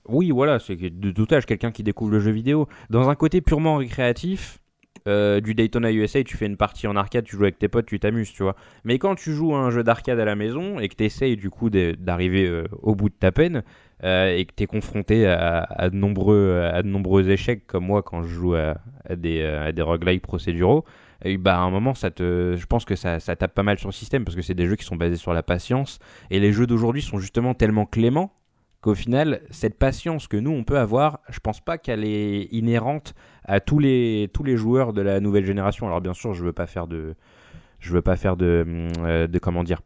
[0.07, 2.67] Oui, voilà, c'est que de tout âge, quelqu'un qui découvre le jeu vidéo.
[2.91, 4.59] Dans un côté purement récréatif,
[5.07, 7.87] euh, du Daytona USA, tu fais une partie en arcade, tu joues avec tes potes,
[7.87, 8.55] tu t'amuses, tu vois.
[8.83, 11.37] Mais quand tu joues à un jeu d'arcade à la maison et que tu essayes
[11.37, 13.63] du coup d'arriver euh, au bout de ta peine
[14.03, 17.85] euh, et que tu es confronté à, à de nombreux, à de nombreux échecs, comme
[17.85, 18.75] moi quand je joue à,
[19.09, 20.85] à des, à des roguelikes procéduraux,
[21.23, 23.79] et bah à un moment, ça te, je pense que ça, ça tape pas mal
[23.79, 26.39] sur le système parce que c'est des jeux qui sont basés sur la patience et
[26.39, 28.33] les jeux d'aujourd'hui sont justement tellement cléments
[28.81, 33.15] qu'au final, cette patience que nous, on peut avoir, je pense pas qu'elle est inhérente
[33.43, 35.87] à tous les, tous les joueurs de la nouvelle génération.
[35.87, 37.15] Alors bien sûr, je veux pas faire de...
[37.79, 38.65] Je veux pas faire de,
[38.99, 39.81] euh, de comment dire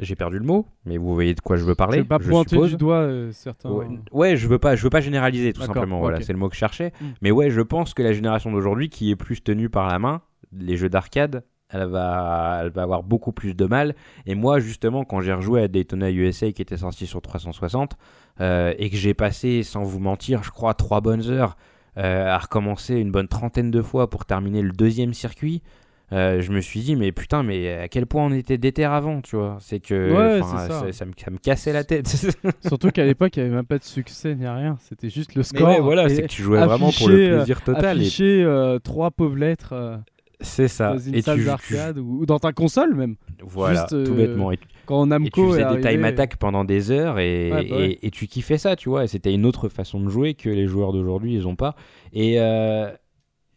[0.00, 1.98] j'ai perdu le mot, mais vous voyez de quoi je veux parler.
[1.98, 2.70] Je vais pas je pointer suppose.
[2.70, 3.70] du doigt euh, certains.
[3.70, 6.00] Ouais, ouais, je veux pas, je veux pas généraliser tout simplement.
[6.00, 6.92] Voilà, c'est le mot que je cherchais.
[7.00, 7.06] Mm.
[7.22, 10.22] Mais ouais, je pense que la génération d'aujourd'hui, qui est plus tenue par la main,
[10.56, 13.94] les jeux d'arcade, elle va, elle va avoir beaucoup plus de mal.
[14.26, 17.96] Et moi, justement, quand j'ai rejoué à Daytona USA, qui était sorti sur 360,
[18.40, 21.56] euh, et que j'ai passé, sans vous mentir, je crois trois bonnes heures
[21.98, 25.62] euh, à recommencer une bonne trentaine de fois pour terminer le deuxième circuit.
[26.12, 29.20] euh, je me suis dit mais putain mais à quel point on était déter avant
[29.20, 29.58] tu vois?
[29.60, 30.68] C'est que Ouais, ça.
[30.68, 32.06] ça, ça me, ça me cassait la tête
[32.66, 34.76] Surtout qu'à l'époque, il n'y avait même pas de succès ni rien.
[34.80, 35.68] C'était juste le Mais score.
[35.68, 37.98] ouais, voilà, et c'est que tu jouais vraiment pour le plaisir total.
[37.98, 39.74] et Afficher euh, trois pauvres lettres
[40.40, 40.92] C'est ça.
[40.92, 43.16] dans une Et salle tu, tu- d'arcade ou, dans ta console même.
[43.42, 44.52] Voilà, Juste, tout euh, bêtement.
[44.52, 47.50] Et, Quand et Namco tu est faisais des arrivé, time attack pendant des heures et,
[47.52, 47.90] Ouais, bah ouais.
[47.90, 49.04] et, et tu kiffais ça, tu vois.
[49.04, 51.74] Et c'était une autre façon de jouer que les joueurs d'aujourd'hui, ils ont pas.
[52.12, 52.88] Et euh,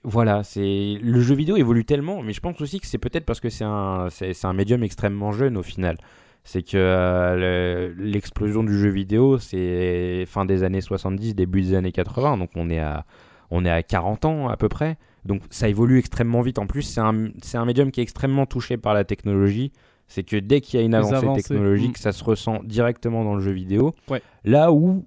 [0.04, 3.40] voilà, c'est le jeu vidéo évolue tellement, mais je pense aussi que c'est peut-être parce
[3.40, 5.98] que c'est un, c'est, c'est un médium extrêmement jeune au final.
[6.44, 11.76] C'est que euh, le- l'explosion du jeu vidéo, c'est fin des années 70, début des
[11.76, 13.06] années 80, donc on est à,
[13.52, 14.98] on est à 40 ans à peu près.
[15.26, 16.60] Donc ça évolue extrêmement vite.
[16.60, 19.72] En plus, c'est un, médium qui est extrêmement touché par la technologie.
[20.08, 22.02] C'est que dès qu'il y a une avancée avancées, technologique, mm.
[22.02, 23.94] ça se ressent directement dans le jeu vidéo.
[24.10, 24.22] Ouais.
[24.44, 25.06] Là où,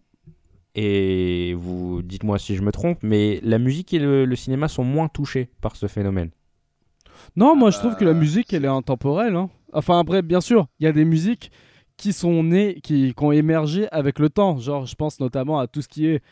[0.75, 4.85] et vous dites-moi si je me trompe, mais la musique et le, le cinéma sont
[4.85, 6.31] moins touchés par ce phénomène.
[7.37, 9.37] Non, moi je trouve que la musique elle est intemporelle.
[9.37, 9.51] hein.
[9.73, 11.51] Enfin après, bien sûr, il y a des musiques
[11.97, 14.59] qui sont nées, qui, qui ont émergé avec le temps.
[14.59, 16.23] Genre, je pense notamment à tout ce qui est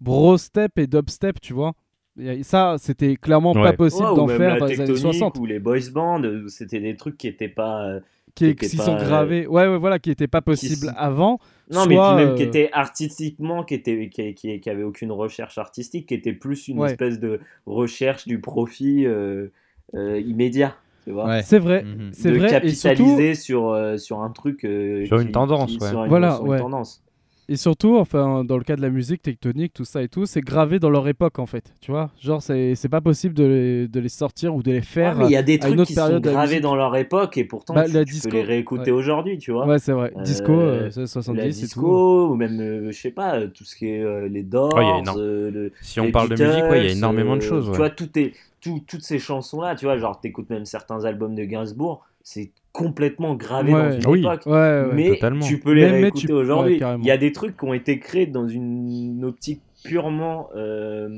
[0.00, 1.74] bro step et dubstep, tu vois.
[2.20, 5.38] Et ça, c'était clairement pas possible Ouais, d'en faire dans les années tectonique 60.
[5.38, 7.84] ou les boys bands, euh, c'était des trucs qui étaient pas.
[7.86, 8.00] euh,
[8.36, 9.46] Qui, qui pas, sont euh, gravés.
[9.46, 11.38] Ouais, ouais, voilà, qui n'étaient pas possibles avant.
[11.72, 15.10] Non, mais Soit, puis même qui étaient artistiquement, qui était qui, qui, qui avait aucune
[15.12, 16.90] recherche artistique, qui était plus une Ouais.
[16.90, 19.48] espèce de recherche du profit euh,
[19.94, 20.74] euh, immédiat.
[21.04, 21.42] Tu vois Ouais.
[21.42, 21.82] C'est vrai.
[21.84, 22.10] Mhm.
[22.12, 22.46] C'est vrai.
[22.64, 24.64] Et surtout, capitaliser sur, euh, sur un truc.
[24.64, 25.88] euh, Sur qui- une tendance, qui- ouais.
[25.90, 26.58] sur une- Voilà, sur une ouais.
[26.58, 27.03] tendance.
[27.48, 30.40] Et surtout, enfin, dans le cas de la musique tectonique, tout ça et tout, c'est
[30.40, 31.74] gravé dans leur époque en fait.
[31.82, 34.80] Tu vois, genre c'est c'est pas possible de les, de les sortir ou de les
[34.80, 35.12] faire.
[35.18, 37.74] Ouais, mais il y a des trucs qui sont gravés dans leur époque et pourtant
[37.74, 38.98] Bah, tu, la tu disco, peux les réécouter ouais.
[38.98, 39.66] aujourd'hui, tu vois.
[39.66, 40.12] Ouais, c'est vrai.
[40.16, 41.80] Euh, Disco, euh, c'est la 70 tout.
[41.80, 44.78] disco ou même euh, je sais pas euh, tout ce qui est euh, les Doors
[44.78, 47.42] Oh, euh, le- Si on les parle de musique, ouais, il y a énormément de
[47.42, 47.70] euh, choses.
[47.72, 51.34] Tu vois, tout est, tout- toutes ces chansons-là, tu vois, genre, t'écoutes même certains albums
[51.34, 53.82] de Gainsbourg, c'est complètement gravé Ouais.
[53.90, 54.18] dans une Oui.
[54.20, 54.42] époque.
[54.46, 54.88] Ouais, ouais.
[54.92, 55.46] mais totalement.
[55.46, 56.80] tu peux les mais réécouter tu- aujourd'hui.
[56.98, 61.08] Il y a des trucs qui ont été créés dans une optique purement euh,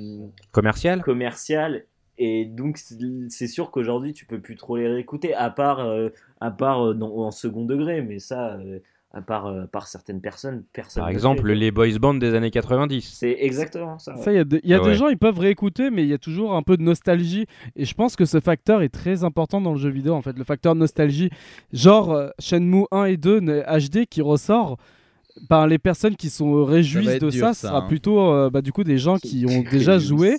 [0.52, 1.84] Commercial commerciale.
[2.18, 2.98] Et donc, c'est-
[3.30, 6.10] c'est sûr qu'aujourd'hui, tu peux plus trop les réécouter, à part, euh,
[6.40, 8.02] à part euh, dans- en second degré.
[8.02, 8.78] Mais ça, euh,
[9.16, 11.00] à part, euh, par certaines personnes, personne.
[11.00, 11.54] Par exemple, fait.
[11.54, 13.00] les boys bands des années 90.
[13.18, 14.14] C'est exactement ça.
[14.14, 14.22] ouais.
[14.26, 14.90] Il y a, des- il y a Ouais.
[14.90, 17.46] des gens, ils peuvent réécouter, mais il y a toujours un peu de nostalgie.
[17.76, 20.36] Et je pense que ce facteur est très important dans le jeu vidéo, en fait,
[20.36, 21.30] le facteur nostalgie.
[21.72, 24.76] Genre euh, Shenmue 1 et 2 ne- HD qui ressort.
[25.50, 27.88] Par les personnes qui sont réjouissent être de dur, ça, ça, ce sera hein.
[27.88, 30.38] plutôt euh, bah, du coup des gens qui, ont déjà joué,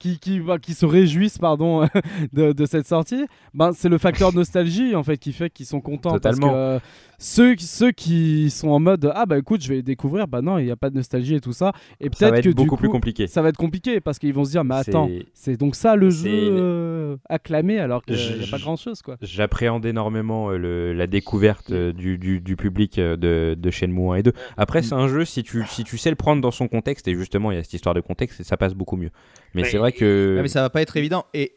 [0.00, 1.86] qui, qui, bah, qui se réjouissent pardon
[2.32, 3.26] de, de cette sortie.
[3.54, 6.14] Ben, c'est le facteur nostalgie en fait qui fait qu'ils sont contents.
[6.14, 6.48] Totalement.
[6.48, 6.78] Parce que euh,
[7.22, 10.64] ceux, ceux qui sont en mode ah bah écoute je vais découvrir, bah non il
[10.64, 11.72] n'y a pas de nostalgie et tout ça.
[12.00, 13.26] Et Ça va peut-être être que du beaucoup coup, plus compliqué.
[13.26, 16.08] ça va être compliqué parce qu'ils vont se dire mais attends c'est donc ça le
[16.10, 19.16] jeu euh, acclamé alors qu'il n'y a pas grand chose quoi.
[19.20, 24.22] J'appréhende énormément euh, le- la découverte du, du- du public de, de Shenmue 1 et
[24.22, 24.32] 2.
[24.56, 27.14] Après, c'est un jeu, si tu, si tu sais le prendre dans son contexte, et
[27.14, 29.10] justement, il y a cette histoire de contexte, et ça passe beaucoup mieux.
[29.54, 30.34] Mais Mais- c'est vrai que.
[30.36, 31.26] Ouais, mais ça va pas être évident.
[31.34, 31.52] Et,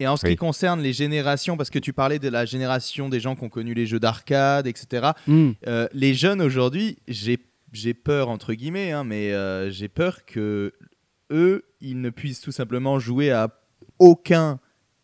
[0.00, 0.32] et en ce Oui.
[0.32, 3.48] qui concerne les générations, parce que tu parlais de la génération des gens qui ont
[3.48, 5.10] connu les jeux d'arcade, etc.
[5.26, 5.50] Hmm.
[5.66, 7.38] euh, les jeunes aujourd'hui, j'ai
[7.72, 10.72] j'ai peur entre guillemets, hein, mais euh, j'ai peur que
[11.30, 13.48] eux, ils ne puissent tout simplement jouer à
[13.98, 14.58] aucun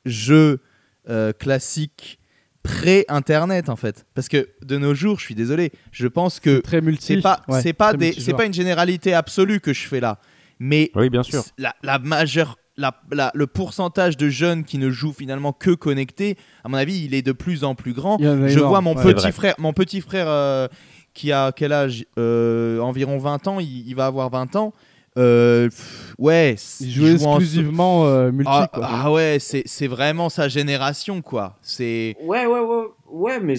[0.05, 0.61] jeu
[1.09, 2.19] euh, classique
[2.63, 4.05] pré-internet en fait.
[4.15, 7.05] Parce que de nos jours, je suis désolé, je pense que Très multi.
[7.07, 10.19] c'est pas ouais, c'est pas des c'est pas une généralité absolue que je fais là,
[10.59, 11.43] mais Oui, bien sûr.
[11.57, 16.37] la, la majeure, la, la- le pourcentage de jeunes qui ne jouent finalement que connectés,
[16.65, 18.15] à mon avis, il est de plus en plus grand.
[18.15, 18.19] En
[18.49, 19.13] Je énorme, vois mon ouais.
[19.15, 20.69] Petit frère, mon petit frère euh,
[21.13, 23.61] qui a quel âge Euh, Environ 20 ans.
[23.61, 24.73] Il, il va avoir 20 ans.
[25.17, 28.87] Euh, pff, ouais, Il jouait joue en- exclusivement euh, multi Ah, quoi.
[28.89, 31.59] ah ouais, c'est c'est vraiment sa génération quoi.
[31.61, 33.57] C'est Ouais, ouais, ouais, ouais, mais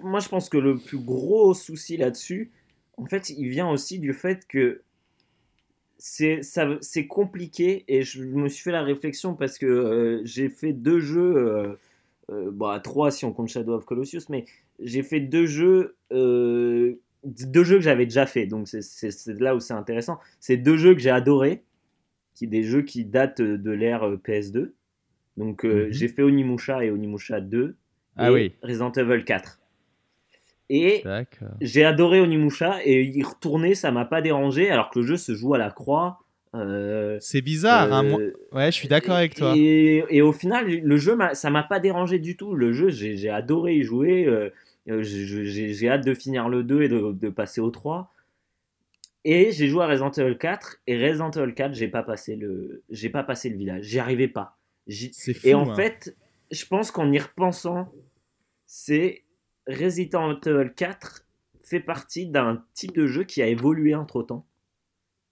[0.00, 2.50] moi je pense que le plus gros souci là-dessus,
[2.96, 4.80] en fait, il vient aussi du fait que
[6.06, 10.50] c'est ça, c'est compliqué et je me suis fait la réflexion parce que euh, j'ai
[10.50, 11.76] fait deux jeux, euh,
[12.30, 14.44] euh, à trois si on compte Shadow of Colossus, mais
[14.80, 19.72] j'ai fait deux jeux deux jeux que j'avais déjà fait, donc c'est- là où c'est
[19.72, 20.18] intéressant.
[20.40, 21.62] C'est deux jeux que j'ai adorés,
[22.34, 24.74] qui des jeux qui datent de l'ère euh, PS2.
[25.38, 25.90] Donc Mhm.
[25.90, 27.76] j'ai fait Onimusha et Onimusha 2
[28.16, 28.52] Ah oui.
[28.62, 29.58] Resident Evil 4.
[30.70, 31.04] Et
[31.60, 35.34] j'ai adoré Onimusha et y retourner, ça m'a pas dérangé alors que le jeu se
[35.34, 36.20] joue à la croix.
[36.54, 38.20] euh, C'est bizarre, hein, euh, moi-
[38.52, 39.54] Ouais, je suis d'accord avec toi.
[39.56, 42.54] Et, et au final, le jeu, ça m'a pas dérangé du tout.
[42.54, 44.24] Le jeu, j'ai adoré y jouer.
[44.26, 44.50] euh,
[44.88, 48.12] euh, j'ai- hâte de finir le 2 et de, de passer au 3.
[49.24, 50.80] Et j'ai joué à Resident Evil 4.
[50.86, 53.84] Et Resident Evil 4, j'ai pas passé le, j'ai pas passé le village.
[53.84, 54.56] J'y arrivais pas.
[54.86, 55.32] Fou.
[55.44, 55.74] et en hein.
[55.74, 56.14] fait,
[56.50, 57.90] je pense qu'en y repensant,
[58.66, 59.23] c'est
[59.66, 61.24] Resident Evil 4
[61.62, 64.46] fait partie d'un type de jeu qui a évolué entre temps.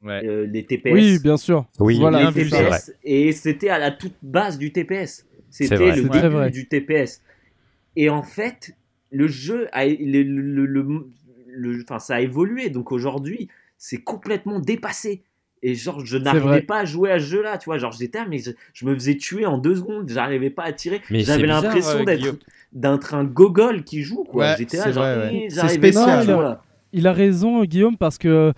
[0.02, 0.24] Ouais.
[0.26, 0.92] Euh, les TPS.
[0.92, 1.66] Oui, bien sûr.
[1.78, 2.50] Oui, Voilà, Les.
[2.72, 5.26] TPS, et c'était à la toute base du TPS.
[5.50, 6.50] C'était le début vrai.
[6.50, 7.22] du TPS.
[7.94, 8.72] Et en fait,
[9.10, 11.06] le jeu a, le, le- le-
[11.46, 12.70] le- enfin, ça a évolué.
[12.70, 15.22] Donc aujourd'hui, c'est complètement dépassé.
[15.64, 17.78] Et genre, je n'arrivais pas à jouer à ce jeu-là, tu vois.
[17.78, 20.08] Genre, j'étais, là, mais je, je me faisais tuer en deux secondes.
[20.08, 21.00] J'arrivais pas à tirer.
[21.10, 22.36] Mais J'avais l'impression euh, d'être Guillaume.
[22.72, 24.44] d'être un gogol qui joue, quoi.
[24.50, 25.46] Ouais, J'étais là, genre, ouais.
[25.50, 26.54] j'arrivais pas à jouer.
[26.92, 28.52] Il a raison, Guillaume, parce que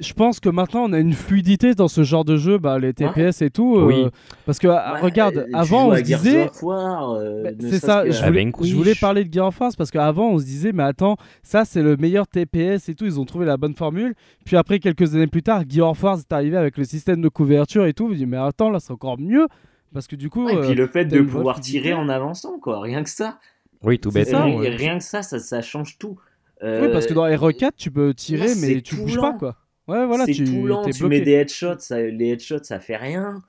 [0.00, 2.92] je pense que maintenant on a une fluidité dans ce genre de jeu, bah, les
[2.94, 3.76] TPS et tout.
[3.76, 4.06] euh, Oui.
[4.46, 6.48] Parce que, ah, Ouais, regarde, tu avant on se disait.
[6.64, 9.76] euh, Bah, c'est ça, que- je Ah, voulais, je voulais parler de Gear of Force
[9.76, 13.18] parce qu'avant on se disait mais attends ça c'est le meilleur TPS et tout ils
[13.20, 14.14] ont trouvé la bonne formule
[14.44, 17.28] puis après quelques années plus tard Gear of Force est arrivé avec le système de
[17.28, 19.46] couverture et tout vous dites mais attends là c'est encore mieux
[19.92, 22.58] parce que du coup Ouais, et puis euh, le fait de pouvoir tirer en avançant,
[22.60, 22.80] quoi.
[22.80, 23.38] Rien que ça.
[23.82, 24.28] Oui, tout bête.
[24.28, 24.68] ça, rien, ouais.
[24.68, 26.16] rien que ça, ça, ça change tout.
[26.62, 29.22] oui Euh, parce que dans R4 tu peux tirer mais tu bouges lent.
[29.22, 29.56] pas quoi
[29.90, 32.80] ouais voilà c'est tu tout lent, tu bloqué mets des headshots, ça, les headshots ça
[32.80, 33.42] fait rien.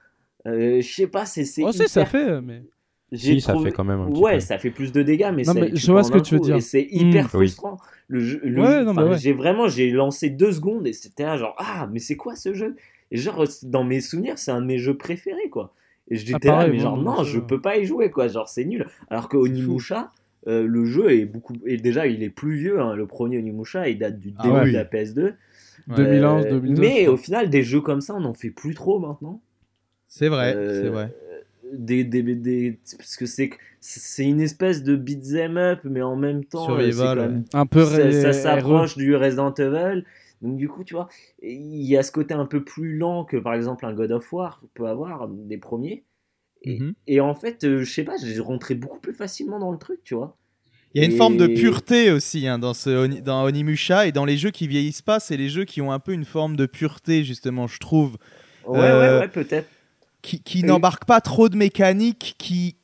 [0.47, 2.63] Euh, je sais pas, c'est c'est oh si ça hyper- fait mais
[3.11, 4.39] j'ai Si, ça fait quand même un petit Ouais, peu.
[4.39, 6.35] ça fait plus de dégâts, mais, Non, ça- mais tu je vois ce que tu
[6.35, 6.61] veux dire.
[6.61, 7.27] C'est hyper Mm.
[7.27, 7.77] frustrant.
[8.07, 9.18] Le jeu, le Ouais, jeu- non, mais enfin, ouais.
[9.18, 12.53] j'ai vraiment, j'ai lancé deux secondes et c'était là genre ah mais c'est quoi ce
[12.53, 12.76] jeu?
[13.11, 15.73] Et genre dans mes souvenirs c'est un de mes jeux préférés quoi.
[16.09, 18.47] Et j'étais Ah, pareil, là mais genre non je peux pas y jouer quoi, genre
[18.49, 18.88] c'est nul.
[19.09, 19.35] Alors que.
[19.38, 20.09] Onimusha
[20.47, 23.88] euh, le jeu est beaucoup et déjà il est plus vieux hein, le premier Onimusha
[23.89, 24.68] il date du Ah début ouais.
[24.72, 25.34] de la PS2 Ouais.
[25.88, 28.99] 2011 Euh, 2012 mais au final des jeux comme ça on en fait plus trop
[28.99, 29.41] maintenant.
[30.08, 31.14] C'est vrai, Euh, c'est vrai.
[31.74, 33.49] des, des, des- parce que c'est
[33.80, 37.45] c'est une espèce de beat'em up mais en même temps euh, c'est Survival, quand même-
[37.53, 40.03] un peu ça, ré- ça s'approche du Resident Evil.
[40.41, 41.08] Donc du coup tu vois
[41.41, 44.32] il y a ce côté un peu plus lent que par exemple un God of
[44.34, 46.03] War peut avoir des premiers.
[46.64, 46.94] Et, Mhm.
[47.08, 50.03] et en fait euh, je sais pas j'ai rentré beaucoup plus facilement dans le truc
[50.03, 50.38] tu vois
[50.93, 54.11] Il y a une Et- forme de pureté aussi hein, dans, ce, dans Onimusha et
[54.11, 56.55] dans les jeux qui vieillissent pas, c'est les jeux qui ont un peu une forme
[56.55, 58.18] de pureté justement, je trouve,
[58.68, 59.69] ouais Euh, ouais ouais peut-être.
[60.22, 62.76] qui, qui n'embarquent pas trop de mécaniques qui,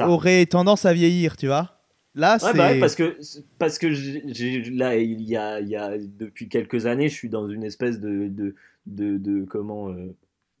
[0.00, 1.76] auraient tendance à vieillir, tu vois.
[2.14, 3.16] Là, Ouais, c'est bah ouais, parce que
[3.58, 7.28] parce que j'ai- là il y a, il y a depuis quelques années je suis
[7.28, 8.54] dans une espèce de de,
[8.86, 10.12] de, de- comment euh,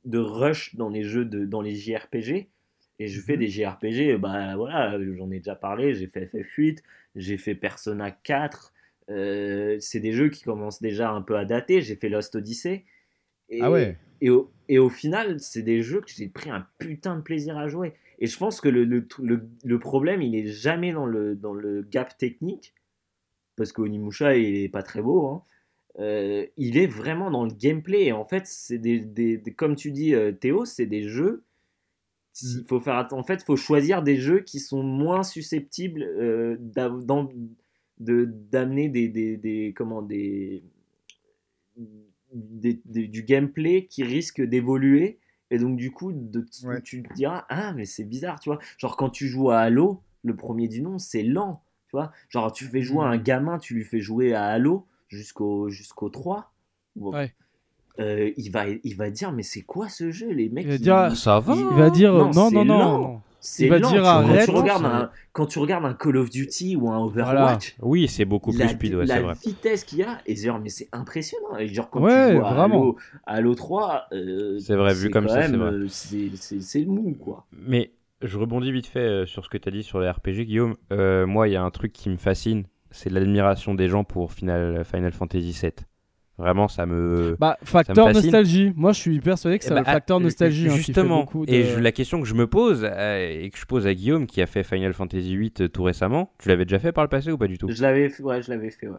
[0.04, 2.46] de rush dans les jeux de dans les JRPG
[3.00, 3.40] et je fais Mhm.
[3.40, 6.84] des JRPG bah voilà j'en ai déjà parlé j'ai fait FF8
[7.16, 8.72] j'ai fait Persona 4
[9.10, 12.84] euh, c'est des jeux qui commencent déjà un peu à dater j'ai fait Lost Odyssey
[13.48, 13.96] et, ah ouais.
[14.20, 17.58] et au, et au final, c'est des jeux que j'ai pris un putain de plaisir
[17.58, 17.94] à jouer.
[18.20, 21.54] Et je pense que le, le, le, le problème, il est jamais dans le, dans
[21.54, 22.74] le gap technique,
[23.56, 25.26] parce qu'Onimusha, il est pas très beau.
[25.26, 25.42] hein.
[25.98, 28.04] Euh, il est vraiment dans le gameplay.
[28.06, 31.44] Et en fait, c'est des, des, des- comme tu dis, euh, Théo, c'est des jeux.
[32.42, 37.28] Il faut faire en fait, faut choisir des jeux qui sont moins susceptibles euh, d'en-
[37.98, 40.62] de d'amener des, des, des comment des,
[42.32, 45.18] des- des- du gameplay qui risque d'évoluer
[45.50, 46.80] et donc du coup de, Ouais.
[46.82, 50.00] tu te diras ah mais c'est bizarre tu vois genre quand tu joues à Halo
[50.22, 53.10] le premier du nom c'est lent tu vois genre tu fais jouer Hmm.
[53.12, 56.52] un gamin tu lui fais jouer à Halo jusqu'au jusqu'au 3
[56.96, 57.12] Bon.
[57.12, 57.34] Ouais.
[57.98, 60.74] Euh, il va il va dire mais c'est quoi ce jeu les mecs Il va
[60.76, 61.54] ils- dire- Ça va.
[61.54, 62.98] il va dire Non, non non c'est non, lent.
[63.00, 63.20] non.
[63.40, 65.84] c'est il va lent, dire tu vois, arrête, quand tu regardes un quand tu regardes
[65.84, 69.14] un Call of Duty ou un Overwatch Oui, c'est beaucoup plus la, speed, ouais, la
[69.16, 69.34] c'est vrai.
[69.44, 72.52] vitesse qu'il y a et genre mais c'est impressionnant et genre quand Ouais, tu à
[72.54, 72.80] vraiment.
[72.82, 72.96] Halo,
[73.26, 75.70] Halo 3 euh, C'est vrai, vu comme ça, c'est même, vrai.
[75.72, 75.86] euh,
[76.60, 77.90] c'est mou quoi Mais
[78.22, 80.76] je rebondis vite fait euh, sur ce que tu as dit sur les RPG, Guillaume.
[80.92, 84.32] Euh, moi, il y a un truc qui me fascine, c'est l'admiration des gens pour
[84.32, 85.72] Final, Final Fantasy VII.
[86.40, 87.36] Vraiment, ça me.
[87.38, 88.72] Bah, facteur nostalgie.
[88.74, 90.66] Moi, je suis persuadé que Eh c'est bah, le facteur ah, nostalgie.
[90.66, 93.50] hein, qui fait Justement, de- et je- la question que je me pose euh, et
[93.50, 96.48] que je pose à Guillaume qui a fait Final Fantasy VIII euh, tout récemment, tu
[96.48, 97.68] l'avais déjà fait par le passé ou pas du tout?
[97.70, 98.96] Je l'avais fait ouais je l'avais fait ouais.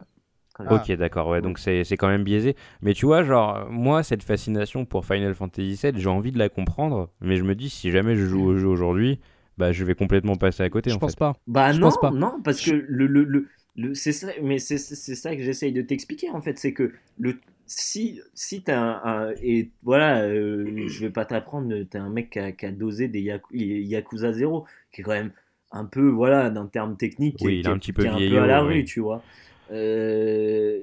[0.70, 2.54] Ok, d'accord, ouais, donc c'est c'est quand même biaisé.
[2.82, 6.48] Mais tu vois, genre, moi, cette fascination pour Final Fantasy VII, j'ai envie de la
[6.50, 9.18] comprendre, mais je me dis, si jamais je joue au jeu aujourd'hui,
[9.58, 11.18] bah, je vais complètement passer à côté, Je en pense fait.
[11.18, 11.32] pas.
[11.46, 12.10] bah Je non pense pas.
[12.10, 15.82] non parce que le, le, le- le, c'est ça, mais c'est, ça que j'essaye de
[15.82, 21.00] t'expliquer en fait, c'est que le, si, si t'as un, un- et voilà, euh, je
[21.06, 24.66] vais pas t'apprendre, t'es un mec qui a, qui a dosé des Yaku- Yakuza 0,
[24.92, 25.32] qui est quand même
[25.70, 28.16] un peu, voilà, d'un terme technique, qui, Oui, est- il est un petit peu un
[28.36, 28.62] à la oui.
[28.62, 29.24] rue, tu vois.
[29.70, 30.80] Euh,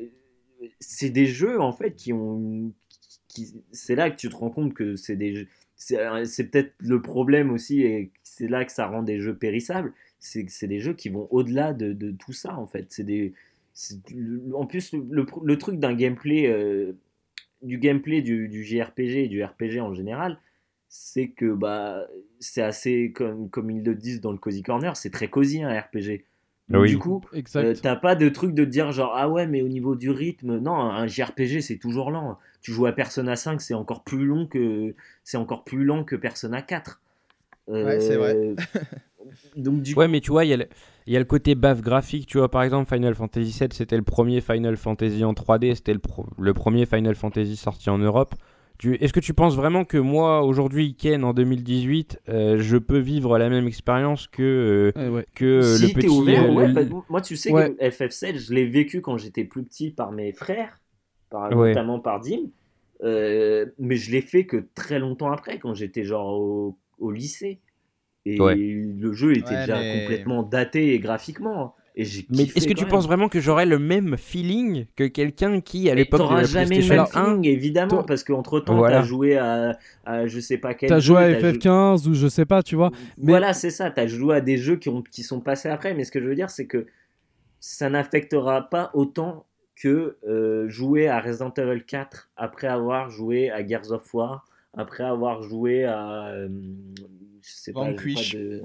[0.80, 2.74] c'est des jeux en fait qui ont,
[3.28, 7.02] qui, c'est là que tu te rends compte que c'est des c'est, c'est peut-être le
[7.02, 11.10] problème aussi, et c'est là que ça rend des jeux périssables c'est des jeux qui
[11.10, 12.88] vont au-delà de, de tout ça en fait.
[12.90, 13.34] C'est des,
[14.54, 16.94] en plus le, le- le truc d'un gameplay, euh,
[17.62, 20.40] du gameplay du, du JRPG et du RPG en général,
[20.90, 22.08] c'est que bah
[22.40, 25.80] c'est assez comme comme ils le disent dans le cozy corner, c'est très cosy un
[25.80, 26.26] RPG.
[26.70, 26.90] Donc, Oui.
[26.92, 27.22] Du coup,
[27.58, 30.10] euh, t'as pas de truc de te dire genre ah ouais mais au niveau du
[30.12, 32.38] rythme non un JRPG c'est toujours lent.
[32.62, 36.16] Tu joues à Persona 5 c'est encore plus long que c'est encore plus lent que
[36.16, 37.02] Persona 4.
[37.84, 38.38] Ouais, c'est vrai.
[39.56, 40.68] Donc du Ouais, mais tu vois, il y, a le-
[41.08, 42.26] il y a le côté baf graphique.
[42.28, 45.76] Tu vois, par exemple, Final Fantasy VII, c'était le premier Final Fantasy en 3D.
[45.76, 48.34] C'était le, pro- le premier Final Fantasy sorti en Europe.
[48.78, 52.98] Tu- Est-ce que tu penses vraiment que moi, aujourd'hui, Ken, en 2018, euh, je peux
[53.00, 55.26] vivre la même expérience que, euh, Ouais, ouais.
[55.36, 56.08] que euh, si le t'es petit.
[56.08, 57.76] ouvert, euh, ouais, le- bah, moi tu sais Ouais.
[57.76, 60.80] que FF7, je l'ai vécu quand j'étais plus petit par mes frères,
[61.30, 61.70] par, Ouais.
[61.70, 62.44] notamment par Dim,
[63.04, 67.60] euh, mais je l'ai fait que très longtemps après, quand j'étais genre au, au lycée.
[68.26, 68.56] Et Ouais.
[68.56, 71.62] le jeu était Ouais, déjà mais- complètement daté graphiquement.
[71.64, 71.72] hein.
[71.96, 72.92] Et Mais est-ce que tu même.
[72.92, 76.64] penses vraiment que j'aurais le même feeling que quelqu'un qui, à l'époque de la jamais
[76.80, 78.98] le PlayStation même 1, feeling, évidemment, parce qu'entre temps, Voilà.
[79.00, 82.14] t'as joué à, à je sais pas quel T'as joué à t'as jou- FF15 ou
[82.14, 82.92] je sais pas, tu vois.
[83.18, 83.92] Mais- Voilà, c'est ça.
[83.92, 85.94] Tu as joué à des jeux qui, ont, qui sont passés après.
[85.94, 86.86] Mais ce que je veux dire, c'est que
[87.60, 93.66] ça n'affectera pas autant que euh, jouer à Resident Evil 4 après avoir joué à
[93.66, 96.28] Gears of War, après avoir joué à.
[96.28, 96.50] euh,
[97.42, 98.34] je sais pas, Vanquish.
[98.34, 98.64] pas de-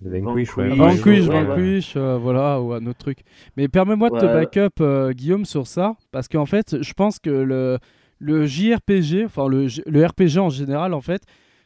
[0.00, 0.68] Vanquish, ouais.
[0.68, 0.78] Vanquish.
[0.78, 1.44] Vanquish, ouais, ouais.
[1.44, 3.18] Vanquish, euh, voilà, ou un autre truc.
[3.56, 4.32] Mais permets-moi de te Ouais.
[4.32, 7.78] back-up, euh, Guillaume, sur ça, parce qu'en fait, je pense que le,
[8.18, 9.66] le JRPG, enfin le,
[10.06, 11.22] RPG en général, en fait,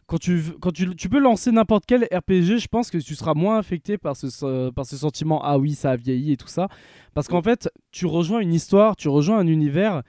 [0.07, 3.35] quand tu, quand tu, tu peux lancer n'importe quel RPG, je pense que tu seras
[3.35, 6.49] moins affecté par ce, ce- par ce sentiment, ah oui, ça a vieilli et tout
[6.49, 6.69] ça.
[7.15, 10.03] Parce qu'en fait, tu rejoins une histoire, tu rejoins un univers,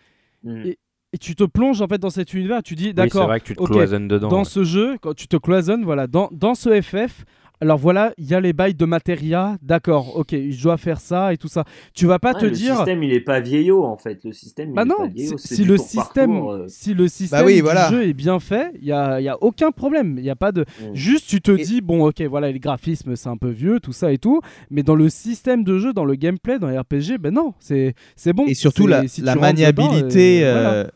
[0.44, 0.66] Mm.
[0.66, 0.80] Et-
[1.14, 3.40] et tu te plonges en fait dans cet univers, tu dis, Oui, c'est d'accord, vrai
[3.40, 4.30] que tu te cloisonnes dedans.
[4.30, 4.46] dans ouais.
[4.46, 7.26] ce jeu, quand tu te cloisonnes, voilà, dans, dans ce FF,
[7.64, 11.32] alors voilà, il y a les bails de matéria, d'accord, ok, je dois faire ça
[11.32, 11.64] et tout ça.
[11.94, 12.76] Tu vas pas Ouais, te le dire.
[12.76, 14.24] système, il est pas vieillot en fait.
[14.24, 15.38] Le système, il Bah est non, pas vieillot.
[15.38, 16.66] si, le système, tour, euh.
[16.68, 17.92] si le système oui, du voilà.
[17.92, 20.16] jeu est bien fait, il y a, y a aucun problème.
[20.18, 20.62] Il y a pas de.
[20.62, 20.96] Mm.
[20.96, 23.94] Juste, tu te Et- dis bon, ok, voilà, les graphismes c'est un peu vieux, tout
[23.94, 27.20] ça et tout, mais dans le système de jeu, dans le gameplay, dans les RPG,
[27.20, 28.48] ben non, c'est c'est bon.
[28.48, 30.44] Et surtout, la, si la dedans, maniabilité.
[30.46, 30.92] euh, voilà.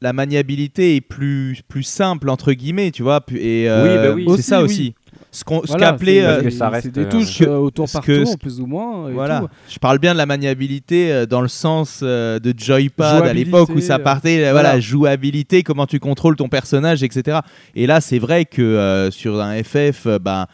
[0.00, 3.20] La maniabilité est plus, plus simple, entre guillemets, tu vois.
[3.34, 4.36] Et, euh, Oui, bah oui.
[4.36, 4.64] C'est ça oui.
[4.64, 4.94] aussi.
[5.32, 7.70] Ce qu'on Voilà, euh, Parce que ça reste, des euh, touches ce que- euh, au
[7.70, 9.08] tour ce par que- tour, plus ou moins.
[9.08, 9.40] et Voilà.
[9.40, 9.48] tout.
[9.68, 13.68] Je parle bien de la maniabilité euh, dans le sens euh, de joypad à l'époque
[13.70, 14.52] où ça Jouabilité, partait, voilà.
[14.52, 17.40] voilà, jouabilité, comment tu contrôles ton personnage, etc.
[17.74, 20.46] Et là, c'est vrai que euh, sur un FF, euh, bah,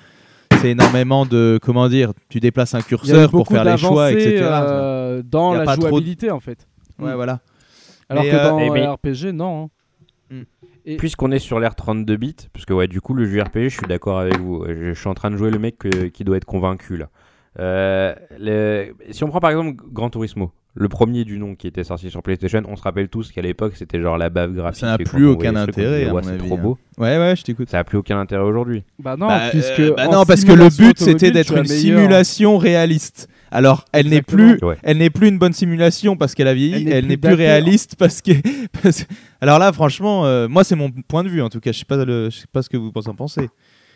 [0.60, 4.38] c'est énormément de, comment dire, tu déplaces un curseur pour faire les choix, etc.
[4.42, 6.66] euh, dans Il y a la pas trop de- jouabilité en fait.
[6.98, 7.40] Ouais, voilà.
[8.08, 9.70] Alors Mais, que euh, dans eh les RPG, non.
[10.30, 10.36] hein.
[10.98, 13.86] Puisqu'on est sur l'ère 32 bits, parce que ouais, du coup, le JRPG, je suis
[13.88, 14.64] d'accord avec vous.
[14.68, 17.08] Je, je suis en train de jouer le mec que- qui doit être convaincu là.
[17.58, 21.84] Euh, le- Si on prend par exemple Gran Turismo, le premier du nom qui était
[21.84, 24.80] sorti sur PlayStation, on se rappelle tous qu'à l'époque c'était genre la bave graphique.
[24.80, 26.60] Ça n'a plus aucun intérêt, Ouais, c'est trop hein.
[26.60, 26.78] beau.
[26.98, 27.70] Ouais, ouais, je t'écoute.
[27.70, 28.82] Ça n'a plus aucun intérêt aujourd'hui.
[28.98, 29.78] Bah non, Bah, puisque.
[29.80, 33.28] euh, bah non, parce que le but c'était d'être une simulation réaliste.
[33.54, 34.76] Alors, elle n'est plus, Ouais.
[34.82, 36.88] elle n'est plus une bonne simulation parce qu'elle a vieilli.
[36.90, 38.32] Elle n'est plus réaliste parce que.
[38.82, 39.06] parce-
[39.40, 41.72] Alors là, franchement, euh, moi c'est mon point de vue en tout cas.
[41.72, 43.48] Je sais pas, le- je sais pas ce que vous en pensez.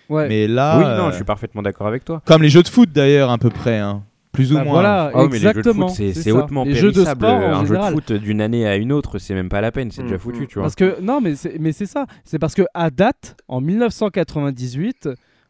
[0.09, 0.29] Ouais.
[0.29, 2.23] Mais là, oui, non, euh, je suis parfaitement d'accord avec toi.
[2.25, 4.05] comme les jeux de foot d'ailleurs, à peu près, hein.
[4.33, 4.73] plus ou Bah moins.
[4.75, 5.89] voilà, oui, mais les jeux de exactement.
[5.89, 7.21] foot, c'est hautement Les jeux de périssable.
[7.27, 9.91] sport Un jeu de foot d'une année à une autre, c'est même pas la peine,
[9.91, 10.21] c'est déjà mm.
[10.21, 10.63] foutu, tu vois.
[10.63, 12.07] Parce que non, mais c'est mais c'est ça.
[12.25, 15.09] C'est parce que à date, en 1998,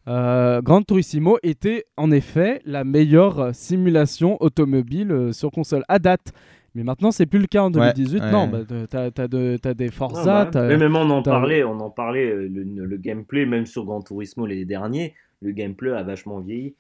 [0.08, 5.98] euh, Gran Turismo était en effet la meilleure euh, simulation automobile euh, sur console à
[5.98, 6.32] date.
[6.74, 8.20] Mais maintenant, c'est plus le cas en 2018.
[8.20, 8.30] ouais.
[8.30, 10.44] Non, bah, de- t'as de- des Forza.
[10.44, 13.84] bah, mais même on en parlait, on en parlait, euh, le, le gameplay, même sur
[13.84, 16.74] Gran Turismo les derniers, le gameplay a vachement vieilli.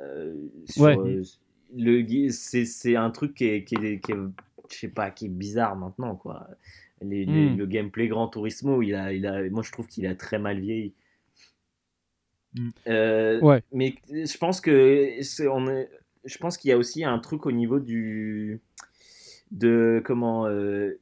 [0.00, 0.34] Euh,
[0.80, 1.22] euh,
[2.30, 4.16] c'est un truc qui est, qui est, qui est-
[4.70, 6.48] je sais pas, qui est bizarre maintenant quoi.
[7.02, 7.58] Les- les- Hmm.
[7.58, 10.58] Le gameplay Gran Turismo, il a, il a, moi je trouve qu'il a très mal
[10.58, 10.92] vieilli.
[12.54, 12.68] Hmm.
[12.88, 13.62] Euh, Ouais.
[13.72, 15.88] Mais je pense que c'est- on est,
[16.24, 18.60] je pense qu'il y a aussi un truc au niveau du
[19.50, 20.98] de comment euh,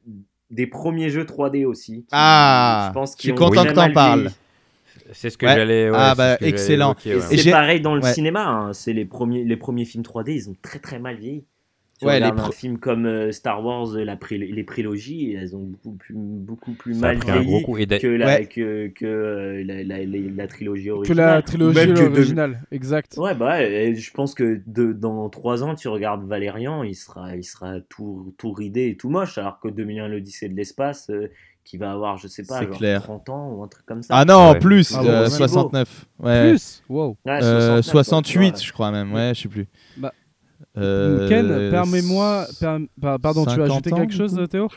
[0.51, 2.01] des premiers jeux 3D aussi.
[2.01, 4.31] qui- Ah, je pense je suis content que t'en parles.
[5.11, 5.55] C'est ce que Ouais.
[5.55, 5.89] j'allais.
[5.89, 6.95] ouais, Ah, c'est bah, ce excellent.
[7.05, 7.19] ouais.
[7.37, 8.13] c'est pareil dans le ouais.
[8.13, 8.45] cinéma.
[8.47, 8.73] hein.
[8.73, 11.43] C'est les premiers, les premiers films 3D, ils ont très très mal vieilli.
[12.03, 15.55] Tu Ouais, regardes les un film comme euh, Star Wars, la pré- les prélogies, elles
[15.55, 17.63] ont beaucoup plus, beaucoup mal vieilli
[17.99, 18.45] que la, Ouais.
[18.45, 21.25] que, que euh, la, la- la- la trilogie Que originale.
[21.33, 23.15] la Ou trilogie même que de- originale, exact.
[23.17, 27.35] Ouais, bah, ouais, je pense que de, dans 3 ans, tu regardes Valérian, il sera,
[27.35, 31.29] il sera tout, tout ridé et tout moche, alors que 2001, l'Odyssée de l'espace, euh,
[31.65, 33.03] qui va avoir, je sais pas, genre clair.
[33.03, 34.13] 30 ans ou un truc comme ça.
[34.17, 34.59] Ah non, Ouais.
[34.59, 35.29] plus, Ah bon, euh, ouais.
[35.29, 36.05] 69.
[36.19, 36.49] Ouais.
[36.49, 36.83] Plus?
[36.89, 37.15] Wow.
[37.25, 38.61] Ouais, Euh, 69, 68, ouais.
[38.61, 39.13] je crois même.
[39.13, 39.67] Ouais, je sais plus.
[39.95, 40.11] Bah,
[40.77, 42.47] Euh, Ken, permets-moi.
[42.59, 44.67] per- par- Pardon, tu veux 50 ajouter ans, quelque chose, Théo?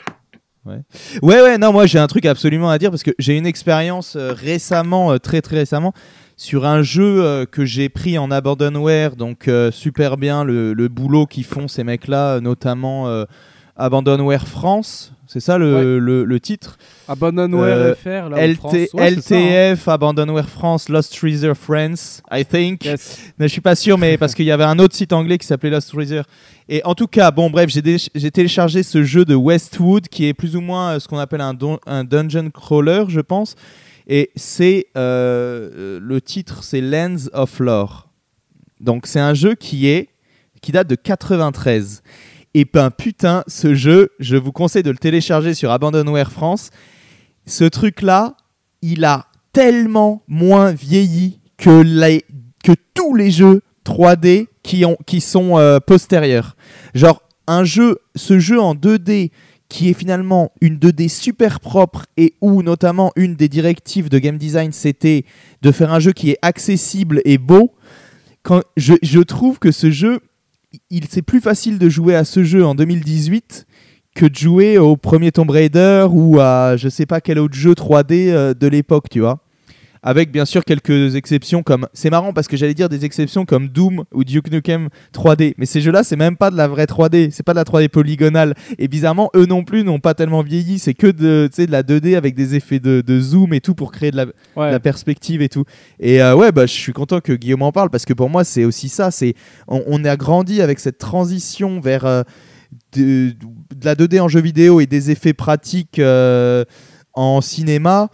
[0.65, 4.17] Ouais, ouais, non, moi j'ai un truc absolument à dire parce que j'ai une expérience
[4.17, 5.93] euh, récemment, euh, très très récemment,
[6.35, 11.25] sur un jeu euh, que j'ai pris en abandonware, donc super bien le, le boulot
[11.25, 13.07] qu'ils font ces mecs-là, notamment
[13.77, 16.77] Abandonware France, c'est ça le, le- le titre
[17.07, 18.73] Abandonware Euh, FR, là, LT France.
[18.93, 19.73] Ouais, c'est ça, hein.
[19.73, 22.85] LTF, Abandonware France, Lost Treasure France, I think.
[22.85, 23.19] Yes.
[23.37, 25.45] Mais je suis pas sûr, mais parce qu'il y avait un autre site anglais qui
[25.45, 26.23] s'appelait Lost Treasure.
[26.69, 30.55] Et en tout cas, bon, bref, j'ai téléchargé ce jeu de Westwood qui est plus
[30.55, 33.55] ou moins euh, ce qu'on appelle un, don- un dungeon crawler, je pense.
[34.07, 38.07] Et c'est euh, le titre, c'est Lens of Lore.
[38.79, 40.09] Donc c'est un jeu qui est
[40.61, 42.01] qui date de 93.
[42.53, 46.69] Et ben putain, ce jeu, je vous conseille de le télécharger sur Abandonware France.
[47.45, 48.35] Ce truc-là,
[48.81, 52.25] il a tellement moins vieilli que, les-
[52.63, 56.55] que tous les jeux 3D qui, ont, qui sont euh, postérieurs.
[56.93, 59.31] Genre, un jeu, ce jeu en 2D
[59.69, 64.37] qui est finalement une 2D super propre et où notamment une des directives de game
[64.37, 65.25] design c'était
[65.61, 67.73] de faire un jeu qui est accessible et beau.
[68.43, 70.19] Quand je trouve que ce jeu,
[70.89, 73.65] il c'est plus facile de jouer à ce jeu en 2018
[74.15, 77.73] que de jouer au premier Tomb Raider ou à je sais pas quel autre jeu
[77.73, 79.39] 3D euh, de l'époque, tu vois.
[80.09, 81.85] Avec bien sûr quelques exceptions comme.
[81.91, 85.53] C'est marrant parce que j'allais dire des exceptions comme Doom ou Duke Nukem 3D.
[85.57, 87.29] Mais ces jeux-là, c'est même pas de la vraie 3D.
[87.31, 88.53] C'est pas de la 3D polygonale.
[88.77, 90.79] Et bizarrement, eux non plus n'ont pas tellement vieilli.
[90.79, 93.59] C'est que de, tu sais, de la 2D avec des effets de, de zoom et
[93.59, 94.25] tout pour créer de la,
[94.55, 94.71] Ouais.
[94.71, 95.65] la perspective et tout.
[95.99, 98.45] Et euh, ouais, bah, je suis content que Guillaume en parle parce que pour moi,
[98.45, 99.11] c'est aussi ça.
[99.11, 99.33] C'est
[99.67, 102.23] on, on a grandi avec cette transition vers euh,
[102.95, 103.31] de,
[103.75, 106.63] de la 2D en jeu vidéo et des effets pratiques euh,
[107.13, 108.09] en cinéma.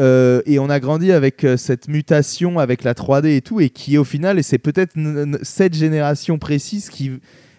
[0.00, 3.70] Euh, et on a grandi avec euh, cette mutation avec la 3D et tout, et
[3.70, 4.94] qui au final, et c'est peut-être
[5.42, 7.12] cette génération précise qui.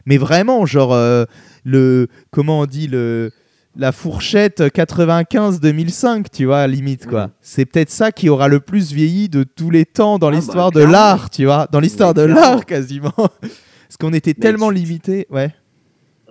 [0.06, 1.26] Mais vraiment, genre, euh,
[1.64, 2.08] le.
[2.32, 3.32] Comment on dit le
[3.80, 7.28] la fourchette 95-2005, tu vois, limite, quoi.
[7.28, 7.34] Mhm.
[7.42, 10.36] C'est peut-être ça qui aura le plus vieilli de tous les temps dans Ah bah,
[10.38, 13.14] l'histoire de l'art, tu vois, dans l'histoire de l'art quasiment.
[13.42, 15.54] Parce qu'on était Mais tellement tu- limité, ouais.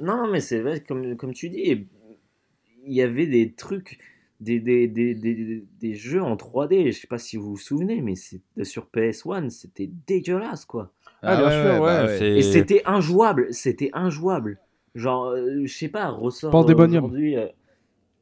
[0.02, 1.86] Non, mais c'est vrai, comme, comme tu dis,
[2.86, 3.98] il y avait des trucs,
[4.40, 8.02] des, des, des, des, des jeux en 3D, je sais pas si vous vous souvenez,
[8.02, 10.92] mais c'est sur PS1, c'était dégueulasse, quoi.
[11.22, 12.06] Ah, bien sûr, ouais.
[12.06, 14.58] bah Et c'était injouable, c'était injouable.
[14.94, 17.36] Genre, euh, je sais pas, ressort euh, aujourd'hui.
[17.36, 17.46] euh,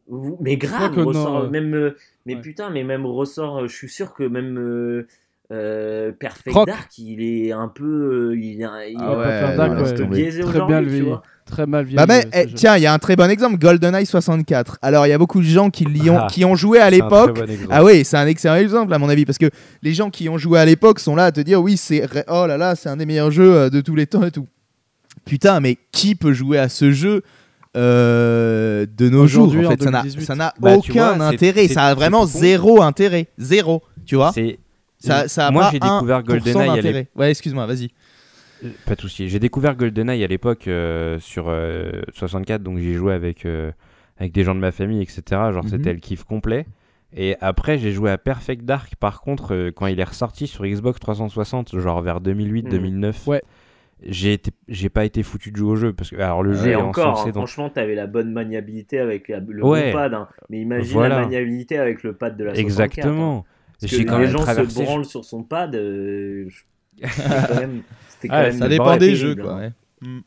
[0.06, 1.96] vous- mais grave, ressort, euh, même, euh,
[2.26, 2.40] mais ouais.
[2.40, 5.06] putain, mais même ressort, euh, je suis sûr que même euh,
[5.52, 6.66] euh, Perfect Croc.
[6.66, 9.78] Dark, il est un peu, euh, il est, il Ah est ouais, Perfect un Dark,
[9.78, 10.26] peu ouais, un peu ouais.
[10.26, 11.04] biaisé Très aujourd'hui, bien tu vieilli.
[11.04, 11.22] vois.
[11.54, 11.96] Très mal vieilli.
[11.96, 14.78] Bah mais euh, eh, tiens, il y a un très bon exemple, GoldenEye 64.
[14.82, 16.90] Alors il y a beaucoup de gens qui, l'y ont, Ah, qui ont joué à
[16.90, 17.36] l'époque.
[17.46, 17.46] bon.
[17.70, 19.48] Ah oui, c'est un excellent exemple à mon avis parce que
[19.82, 22.24] les gens qui ont joué à l'époque sont là à te dire oui, c'est ré-
[22.28, 24.46] oh là là, c'est un des meilleurs jeux euh, de tous les temps et tout.
[25.24, 27.22] Putain, mais qui peut jouer à ce jeu
[27.76, 29.52] euh, de nos jours?
[29.54, 30.24] En en fait, ça n'a 2018.
[30.26, 31.68] ça n'a Bah, aucun vois, intérêt.
[31.68, 33.82] Ça a vraiment zéro intérêt, zéro.
[34.06, 34.32] Tu vois?
[34.98, 37.06] Ça, ça a Moi, j'ai découvert 1% GoldenEye.
[37.14, 37.90] Ouais, excuse-moi, vas-y.
[38.86, 39.28] Pas de souci.
[39.28, 43.70] J'ai découvert GoldenEye à l'époque euh, sur euh, 64, donc j'y jouais avec, euh,
[44.18, 45.22] avec des gens de ma famille, etc.
[45.30, 45.68] Genre, Mhm.
[45.70, 46.66] c'était le kiff complet.
[47.16, 50.64] Et après, j'ai joué à Perfect Dark, par contre, euh, quand il est ressorti sur
[50.66, 53.26] Xbox 360, genre vers 2008-2009.
[53.28, 53.42] Ouais.
[54.06, 56.72] J'ai été, j'ai pas été foutu de jouer au jeu parce que alors le jeu
[56.72, 59.92] est encore, hein, dans franchement, t'avais la bonne maniabilité avec la- le Ouais.
[59.92, 60.12] bon pad.
[60.14, 60.28] hein.
[60.50, 61.16] Mais imagine Voilà.
[61.16, 62.58] la maniabilité avec le pad de la 64.
[62.58, 62.90] hein.
[63.00, 63.46] exactement.
[63.80, 65.74] Parce J'ai que quand les gens se branlent sur son pad.
[65.76, 66.64] euh, je-
[67.48, 67.82] quand même.
[68.24, 69.42] C'était quand Ah, même Ça dépend des jeux, hein.
[69.42, 69.54] quoi.
[69.56, 69.70] ouais.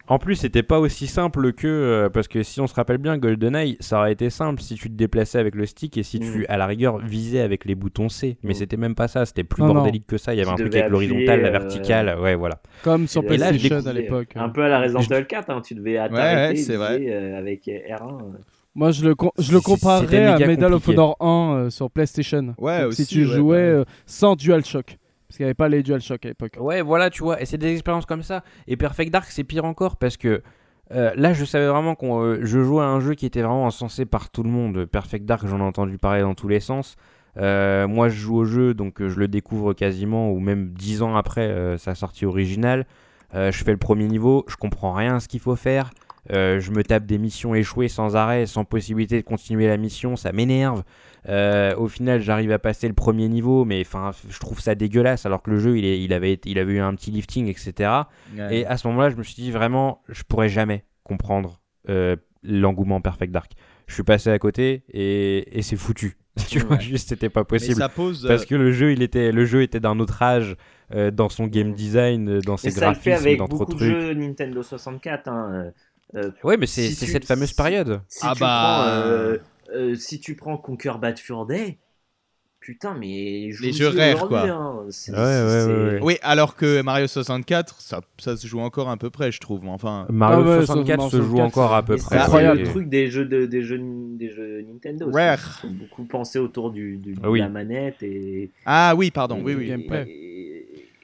[0.08, 3.20] En plus, c'était pas aussi simple que euh, parce que si on se rappelle bien,
[3.20, 6.26] GoldenEye, ça aurait été simple si tu te déplaçais avec le stick et si tu,
[6.40, 6.46] Mhm.
[6.50, 8.38] à la rigueur, visais avec les boutons C.
[8.42, 8.56] Mais Mhm.
[8.56, 9.26] c'était même pas ça.
[9.28, 9.74] C'était plus Non, non.
[9.76, 10.34] bordélique que ça.
[10.34, 12.18] Il y avait Tu un truc avec l'horizontale, la euh, verticale.
[12.20, 12.60] Ouais, voilà.
[12.84, 14.30] Comme sur Et là, je PlayStation à l'époque.
[14.36, 16.98] Un peu à la Resident Evil 4, hein, tu devais ouais, c'est vrai.
[16.98, 18.18] viser, euh, avec R1.
[18.20, 18.38] euh.
[18.74, 20.88] Moi, je le, je le comparerais à Medal of.
[20.88, 22.56] Honor 1 euh, sur PlayStation.
[22.58, 23.58] Ouais, Donc, aussi, si tu ouais, jouais ouais.
[23.62, 24.98] euh, sans DualShock.
[25.28, 26.58] Parce qu'il n'y avait pas les DualShock à l'époque.
[26.60, 27.42] Ouais, voilà, tu vois.
[27.42, 28.44] Et c'est des expériences comme ça.
[28.68, 30.42] Et Perfect Dark, c'est pire encore parce que
[30.92, 33.66] euh, là, je savais vraiment qu'on, euh, je jouais à un jeu qui était vraiment
[33.66, 34.86] encensé par tout le monde.
[34.86, 36.96] Perfect Dark, j'en ai entendu parler dans tous les sens.
[37.38, 41.16] Euh, moi, je joue au jeu, donc je le découvre quasiment, ou même 10 ans
[41.16, 42.86] après sa sortie originale.
[43.34, 45.92] Je fais le premier niveau, je comprends rien à ce qu'il faut faire.
[46.32, 50.16] Euh, je me tape des missions échouées sans arrêt, sans possibilité de continuer la mission,
[50.16, 50.84] ça m'énerve.
[51.30, 55.26] Euh, au final, j'arrive à passer le premier niveau, mais enfin, je trouve ça dégueulasse
[55.26, 57.92] alors que le jeu, il, est, il, avait, il avait eu un petit lifting, etc.
[58.50, 61.60] Et à ce moment-là, je me suis dit vraiment, je pourrais jamais comprendre
[61.90, 63.52] euh, l'engouement Perfect Dark.
[63.88, 66.18] Je suis passé à côté et, et c'est foutu.
[66.50, 67.76] tu vois, juste c'était pas possible.
[67.76, 70.56] ça pose, Parce que le jeu, il était, le jeu était d'un autre âge
[70.94, 73.48] euh, dans son game design, euh, dans ses Et ça le fait graphismes, avec dans
[73.48, 73.90] trop beaucoup de trucs.
[73.90, 75.28] jeux Nintendo 64.
[75.28, 75.72] Hein.
[76.16, 78.02] Euh, Ouais, mais c'est Si cette fameuse si- période.
[78.08, 79.38] Si, Ah tu bah, prends, euh,
[79.76, 81.78] euh, si tu prends Conquer Bad Fur Day,
[82.60, 84.42] putain, mais Les joue-y jeux rares, quoi.
[84.50, 84.86] hein.
[85.10, 86.00] Ouais, ouais, ouais, ouais.
[86.02, 89.66] Oui, alors que Mario 64, ça, ça se joue encore un peu près, je trouve.
[89.68, 92.16] Enfin, Mario Ah ouais, 64 Mario se joue 64, encore à peu près.
[92.18, 92.60] c'est incroyable.
[92.62, 93.80] le truc des jeux, de, des jeux,
[94.18, 95.10] des jeux Nintendo.
[95.14, 95.62] Rare.
[95.66, 97.40] Beaucoup pensés autour du, du- Ah oui.
[97.40, 99.70] de la manette et, ah oui, pardon, oui, et, oui.
[99.72, 99.76] et,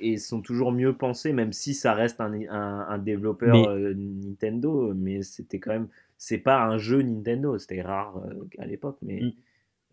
[0.04, 3.94] et sont toujours mieux pensés, même si ça reste un, un, un développeur Mais- euh,
[3.96, 8.98] Nintendo, mais c'était quand même, c'est pas un jeu Nintendo, c'était rare euh, à l'époque,
[9.02, 9.30] mais Mm.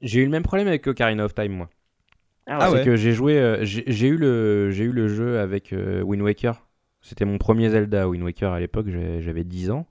[0.03, 1.71] J'ai eu le même problème avec Ocarina of Time, moi.
[2.47, 2.81] ah Ah ouais.
[2.81, 6.03] C'est que j'ai joué, euh, j'ai j'ai eu le, j'ai eu le jeu avec euh,
[6.03, 6.67] Wind Waker.
[7.03, 8.89] C'était mon premier Zelda, Wind Waker à l'époque.
[9.21, 9.87] J'avais 10 ans.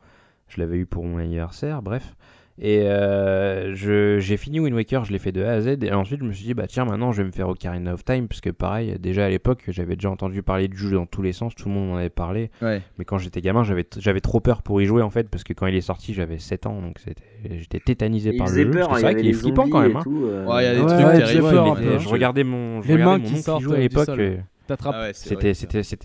[0.50, 2.16] Je l'avais eu pour mon anniversaire, bref.
[2.62, 5.78] Et euh, je- j'ai fini Wind Waker, je l'ai fait de A à Z.
[5.82, 8.04] Et ensuite, je me suis dit, bah tiens, maintenant, je vais me faire Ocarina of
[8.04, 8.28] Time.
[8.28, 11.32] Parce que pareil, déjà à l'époque, j'avais déjà entendu parler du jeu dans tous les
[11.32, 11.56] sens.
[11.56, 12.52] Tout le monde en avait parlé.
[12.62, 12.82] Ouais.
[12.98, 15.30] Mais quand j'étais gamin, j'avais j'avais trop peur pour y jouer en fait.
[15.30, 16.82] Parce que quand il est sorti, j'avais 7 ans.
[16.82, 16.98] Donc
[17.50, 18.72] j'étais tétanisé par le jeu.
[18.72, 19.96] peur, parce que hein, C'est vrai qu'il est flippant quand même.
[19.96, 20.02] hein.
[20.04, 20.46] tout, euh.
[20.46, 20.86] Ouais, il y a des Ouais,
[21.22, 23.78] trucs ouais, peur Mais, je regardais mon, je Les regardais mains mon oncle à euh,
[23.78, 24.10] l'époque.
[24.70, 24.78] Sol.
[24.78, 24.96] T'attrapes.
[24.98, 25.54] Ah ouais,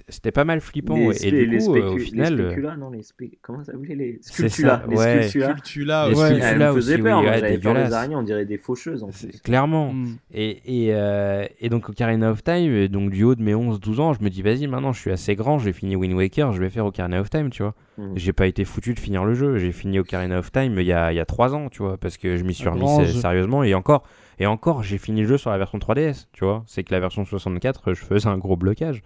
[0.08, 0.96] C'était pas mal flippant.
[0.96, 2.40] les, Et du les coup, euh, spécu- au les final.
[2.40, 5.22] euh, spéculas, non, les spé- comment ça s'appelait les ça, les ouais.
[5.28, 5.48] sculptulas.
[5.52, 6.14] Sculptula Les.
[6.16, 6.30] Ouais.
[6.34, 9.40] Me peur, oui, ouais, j'avais peur des araignées, on dirait des faucheuses en C'est- plus.
[9.40, 9.92] Clairement.
[9.92, 10.16] Mm.
[10.32, 14.12] Et, et, euh, et donc Ocarina of Time, donc du haut de mes 11-12 ans,
[14.12, 16.70] je me dis vas-y maintenant je suis assez grand, j'ai fini Wind Waker, je vais
[16.70, 17.74] faire Ocarina of Time, tu vois.
[17.98, 18.12] Mhm.
[18.16, 20.92] J'ai pas été foutu de finir le jeu, j'ai fini Ocarina of Time il y
[20.92, 22.88] a, il y a 3 ans, tu vois, parce que je m'y suis remis
[23.20, 24.04] sérieusement et encore,
[24.38, 26.62] et encore j'ai fini le jeu sur la version 3DS, tu vois.
[26.66, 29.02] C'est que la version 64, je faisais un gros blocage.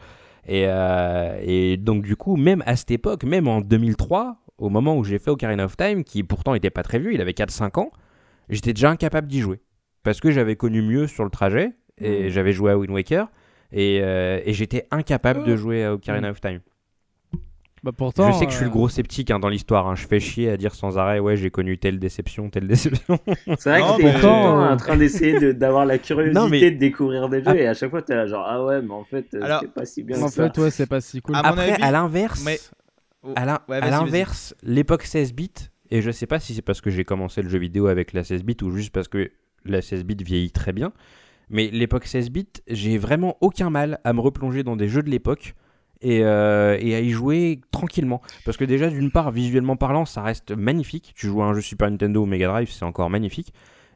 [0.46, 4.96] Et, euh, et donc du coup, même à cette époque, même en 2003, au moment
[4.96, 7.78] où j'ai fait Ocarina of Time, qui pourtant était pas très vieux, il avait 4-5
[7.80, 7.90] ans,
[8.48, 9.60] j'étais déjà incapable d'y jouer.
[10.02, 12.28] Parce que j'avais connu mieux sur le trajet, et Mhm.
[12.30, 13.28] j'avais joué à Wind Waker,
[13.72, 16.60] et, euh, et j'étais incapable de jouer à Ocarina of Time.
[17.84, 18.32] Bah pourtant.
[18.32, 19.94] je sais que je suis le euh, gros sceptique hein, dans l'histoire, hein.
[19.94, 23.18] je fais chier à dire sans arrêt, ouais, j'ai connu telle déception, telle déception.
[23.58, 26.70] C'est vrai Non, que t'es Pourtant, en train d'essayer de- d'avoir la curiosité Non, mais-
[26.70, 27.56] de découvrir des jeux Ah.
[27.56, 29.72] et à chaque fois t'es là genre ah ouais mais en fait euh, Alors, c'était
[29.72, 30.50] pas si bien En que ça.
[30.50, 31.34] fait, ouais, c'est pas si cool.
[31.36, 32.58] Ah, mon Après, avis- à l'inverse, Mais-
[33.24, 33.32] Oh.
[33.34, 35.50] à Ouais, à l'inverse, l'époque 16 bits,
[35.90, 38.22] et je sais pas si c'est parce que j'ai commencé le jeu vidéo avec la
[38.22, 39.30] 16 bits ou juste parce que
[39.64, 40.92] la 16 bits vieillit très bien,
[41.50, 45.10] mais l'époque 16 bits, j'ai vraiment aucun mal à me replonger dans des jeux de
[45.10, 45.54] l'époque
[46.02, 48.20] et, euh, et à y jouer tranquillement.
[48.44, 51.12] Parce que déjà, d'une part, visuellement parlant, ça reste magnifique.
[51.16, 53.52] Tu joues à un jeu Super Nintendo ou Mega Drive, c'est encore magnifique.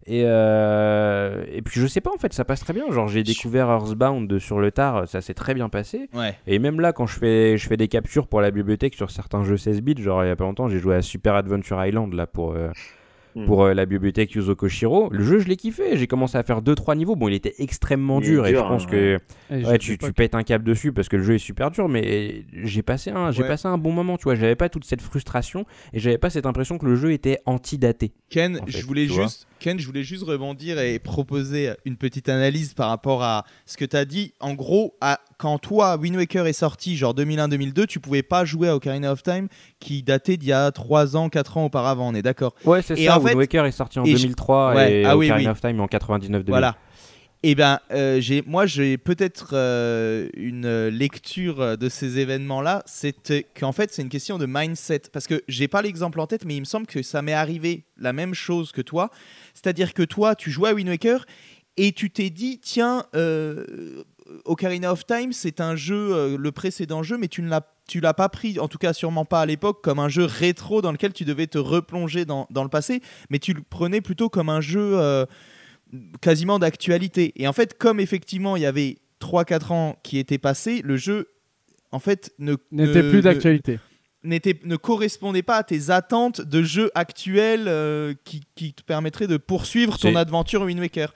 [0.07, 2.91] Et, euh, et puis je sais pas en fait, ça passe très bien.
[2.91, 6.09] Genre j'ai découvert Earthbound sur le tard, ça s'est très bien passé.
[6.13, 6.37] Ouais.
[6.49, 9.45] Et même là, quand je fais, je fais des captures pour la bibliothèque sur certains
[9.45, 12.13] jeux 16 bits, genre il y a pas longtemps, j'ai joué à Super Adventure Island
[12.15, 12.71] là pour, euh,
[13.35, 13.47] Hmm.
[13.47, 15.09] pour euh, la bibliothèque Yuzo Koshiro.
[15.11, 15.97] Le jeu, je l'ai kiffé.
[15.97, 17.17] J'ai commencé à faire 2-3 niveaux.
[17.17, 19.19] Bon, il était extrêmement Il dur, et je pense hein, que
[19.51, 22.45] Et ouais, tu, pètes un câble dessus parce que le jeu est super dur, mais
[22.53, 23.49] j'ai passé un, j'ai Ouais.
[23.49, 24.17] passé un bon moment.
[24.19, 27.13] Tu vois, j'avais pas toute cette frustration et j'avais pas cette impression que le jeu
[27.13, 28.13] était anti-daté.
[28.29, 32.29] Ken, en fait, je voulais juste, Ken, je voulais juste rebondir et proposer une petite
[32.29, 34.33] analyse par rapport à ce que tu as dit.
[34.41, 38.67] En gros, à, quand toi, Wind Waker est sorti, genre 2001-2002, tu pouvais pas jouer
[38.69, 39.47] à Ocarina of Time
[39.79, 42.57] qui datait d'il y a 3 ans, 4 ans auparavant, on est d'accord?
[42.65, 43.15] Ouais, c'est ça.
[43.17, 45.47] en Wind fait- Waker est sorti en et je- 2003 Ouais, et ah Ocarina oui.
[45.53, 46.51] of Time en 99 2000.
[46.51, 46.77] Voilà.
[47.45, 52.85] Eh ben, euh, moi, j'ai peut-être euh, une euh, lecture euh, de ces événements-là.
[52.87, 55.03] C'est qu'en fait, c'est une question de mindset.
[55.13, 57.85] Parce que j'ai pas l'exemple en tête, mais il me semble que ça m'est arrivé
[57.99, 59.11] la même chose que toi.
[59.55, 61.27] C'est-à-dire que toi, tu jouais à Wind Waker
[61.77, 64.05] et tu t'es dit, tiens, euh,
[64.45, 68.01] Ocarina of Time, c'est un jeu, euh, le précédent jeu, mais tu ne l'as tu
[68.01, 70.93] l'as pas pris, en tout cas sûrement pas à l'époque, comme un jeu rétro dans
[70.93, 74.49] lequel tu devais te replonger dans, dans le passé, mais tu le prenais plutôt comme
[74.49, 75.27] un jeu euh,
[76.21, 77.33] quasiment d'actualité.
[77.37, 81.29] Et en fait, comme effectivement il y avait 3-4 ans qui étaient passés, le jeu
[81.91, 83.79] en fait ne N'était plus d'actualité.
[84.25, 89.27] n'était ne correspondait pas à tes attentes de jeu actuel euh, qui, qui te permettrait
[89.27, 91.13] de poursuivre ton aventure Wind Waker.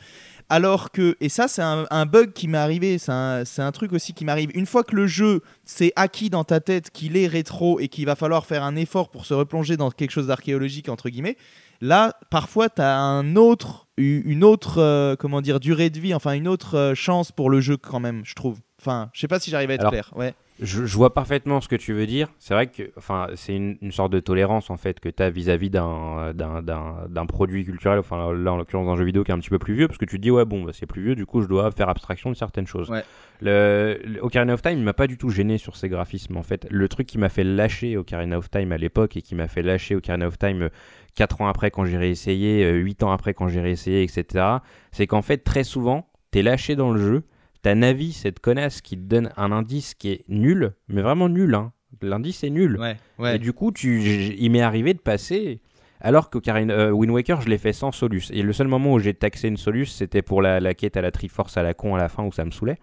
[0.49, 3.73] Alors que, et ça c'est un, un bug qui m'est arrivé, c'est un, c'est un
[3.73, 7.17] truc aussi qui m'arrive, une fois que le jeu s'est acquis dans ta tête qu'il
[7.17, 10.29] est rétro et qu'il va falloir faire un effort pour se replonger dans quelque chose
[10.29, 11.37] d'archéologique, entre guillemets,
[11.81, 16.33] là parfois tu as un autre, une autre euh, comment dire, durée de vie, enfin
[16.33, 18.58] une autre euh, chance pour le jeu quand même, je trouve.
[18.81, 20.10] Enfin, je sais pas si j'arrive à être Alors, clair.
[20.15, 20.34] Ouais.
[20.60, 22.28] Je, je vois parfaitement ce que tu veux dire.
[22.39, 25.28] C'est vrai que enfin, c'est une, une sorte de tolérance en fait que tu as
[25.28, 29.31] vis-à-vis d'un, d'un, d'un, d'un produit culturel, enfin là en l'occurrence d'un jeu vidéo qui
[29.31, 30.86] est un petit peu plus vieux, parce que tu te dis ouais bon bah, c'est
[30.86, 32.89] plus vieux, du coup je dois faire abstraction de certaines choses.
[32.91, 33.02] Ouais.
[33.41, 36.42] Le, le Ocarina of Time il m'a pas du tout gêné sur ses graphismes en
[36.42, 36.66] fait.
[36.70, 39.62] Le truc qui m'a fait lâcher Ocarina of Time à l'époque et qui m'a fait
[39.62, 40.70] lâcher Ocarina of Time
[41.17, 44.45] 4 ans après quand j'ai réessayé, 8 ans après quand j'ai réessayé, etc.
[44.93, 47.25] C'est qu'en fait très souvent t'es lâché dans le jeu
[47.67, 51.53] ta Navi, cette connasse qui te donne un indice qui est nul, mais vraiment nul.
[51.57, 51.73] Hein.
[52.01, 52.78] L'indice est nul.
[53.19, 54.01] Ouais, Et du coup, tu,
[54.39, 55.61] il m'est arrivé de passer.
[56.01, 58.31] Alors que Karin, euh, Wind Waker, je l'ai fait sans Solus.
[58.31, 61.01] Et le seul moment où j'ai taxé une Solus, c'était pour la, la quête à
[61.01, 62.78] la Triforce à la con à la fin où ça me saoulait.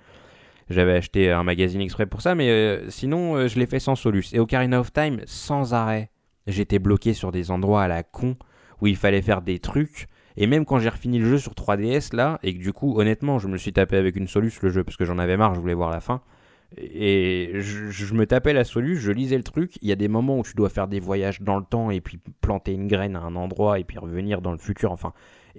[0.70, 3.96] J'avais acheté un magazine exprès pour ça, mais euh, sinon, euh, je l'ai fait sans
[3.96, 4.34] Solus.
[4.34, 6.10] Et Ocarina of Time, sans arrêt,
[6.48, 8.36] j'étais bloqué sur des endroits à la con
[8.82, 10.08] où il fallait faire des trucs.
[10.36, 13.40] Et même quand j'ai refini le jeu sur 3DS là, et que du coup, honnêtement,
[13.40, 15.60] je me suis tapé avec une Solus le jeu parce que j'en avais marre, je
[15.60, 16.22] voulais voir la fin.
[16.78, 19.78] Et je, me tapais la Solus, je lisais le truc.
[19.82, 22.02] Il y a des moments où tu dois faire des voyages dans le temps et
[22.02, 24.92] puis planter une graine à un endroit et puis revenir dans le futur.
[24.92, 25.14] Enfin,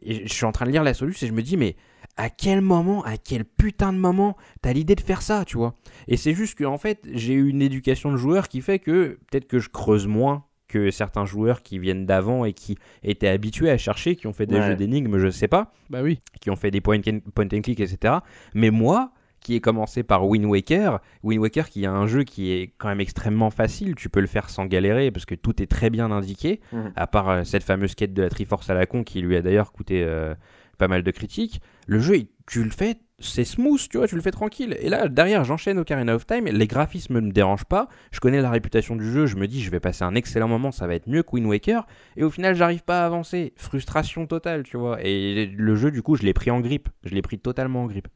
[0.04, 1.76] je suis en train de lire la Solus et je me dis, mais
[2.16, 5.74] à quel moment, à quel putain de moment t'as l'idée de faire ça, tu vois?
[6.08, 9.18] Et c'est juste que en fait, j'ai eu une éducation de joueur qui fait que
[9.30, 13.70] peut-être que je creuse moins que certains joueurs qui viennent d'avant et qui étaient habitués
[13.70, 14.66] à chercher, qui ont fait des Ouais.
[14.68, 16.20] jeux d'énigmes, je sais pas Bah oui.
[16.40, 18.14] qui ont fait des point and, point and click, etc.
[18.54, 22.50] Mais moi, qui ai commencé par Wind Waker, Wind Waker qui est un jeu qui
[22.52, 25.66] est quand même extrêmement facile, tu peux le faire sans galérer parce que tout est
[25.66, 26.92] très bien indiqué, Mhm.
[26.96, 29.42] à part euh, cette fameuse quête de la Triforce à la con qui lui a
[29.42, 30.34] d'ailleurs coûté euh,
[30.78, 31.60] pas mal de critiques.
[31.86, 34.76] Le jeu, il- tu le fais, c'est smooth, tu vois, tu le fais tranquille.
[34.80, 38.40] Et là, derrière, j'enchaîne Ocarina of Time, les graphismes ne me dérangent pas, je connais
[38.40, 40.94] la réputation du jeu, je me dis, je vais passer un excellent moment, ça va
[40.94, 43.52] être mieux que Wind Waker, et au final, j'arrive pas à avancer.
[43.56, 44.98] Frustration totale, tu vois.
[45.02, 46.88] Et le jeu, du coup, je l'ai pris en grippe.
[47.04, 48.08] Je l'ai pris totalement en grippe.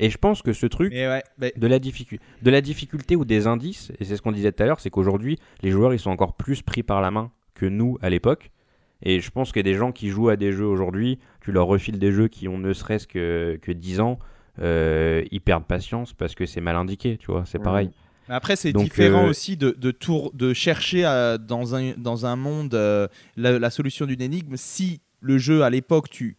[0.00, 3.92] Et je pense que ce truc ouais, de la, de la difficulté ou des indices,
[4.00, 6.34] et c'est ce qu'on disait tout à l'heure, c'est qu'aujourd'hui, les joueurs, ils sont encore
[6.34, 8.50] plus pris par la main que nous à l'époque.
[9.02, 11.98] Et je pense que des gens qui jouent à des jeux aujourd'hui, tu leur refiles
[11.98, 14.18] des jeux qui ont ne serait-ce que, que 10 ans,
[14.60, 17.64] euh, ils perdent patience parce que c'est mal indiqué, tu vois, c'est Mhm.
[17.64, 17.90] pareil.
[18.28, 22.26] Mais Après, c'est différent euh, aussi de, de, tour, de chercher à- dans, un, dans
[22.26, 24.54] un monde euh, la, la solution d'une énigme.
[24.56, 26.36] Si le jeu, à l'époque, tu,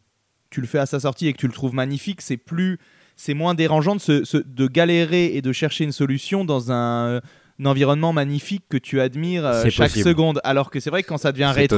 [0.50, 2.78] tu le fais à sa sortie et que tu le trouves magnifique, c'est plus
[3.16, 7.22] c'est moins dérangeant de, se- se- de galérer et de chercher une solution dans un,
[7.60, 10.10] un environnement magnifique que tu admires euh, chaque possible.
[10.10, 10.42] seconde.
[10.44, 11.78] Alors que c'est vrai que quand ça devient rétro,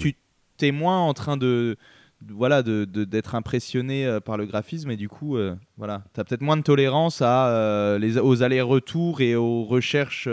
[0.00, 0.16] tu-
[0.56, 1.76] t'es moins en train de,
[2.22, 6.02] de- voilà de de- d'être impressionné euh, par le graphisme et du coup euh, voilà
[6.12, 10.28] t'as peut-être moins de tolérance à les aux allers-retours et aux recherches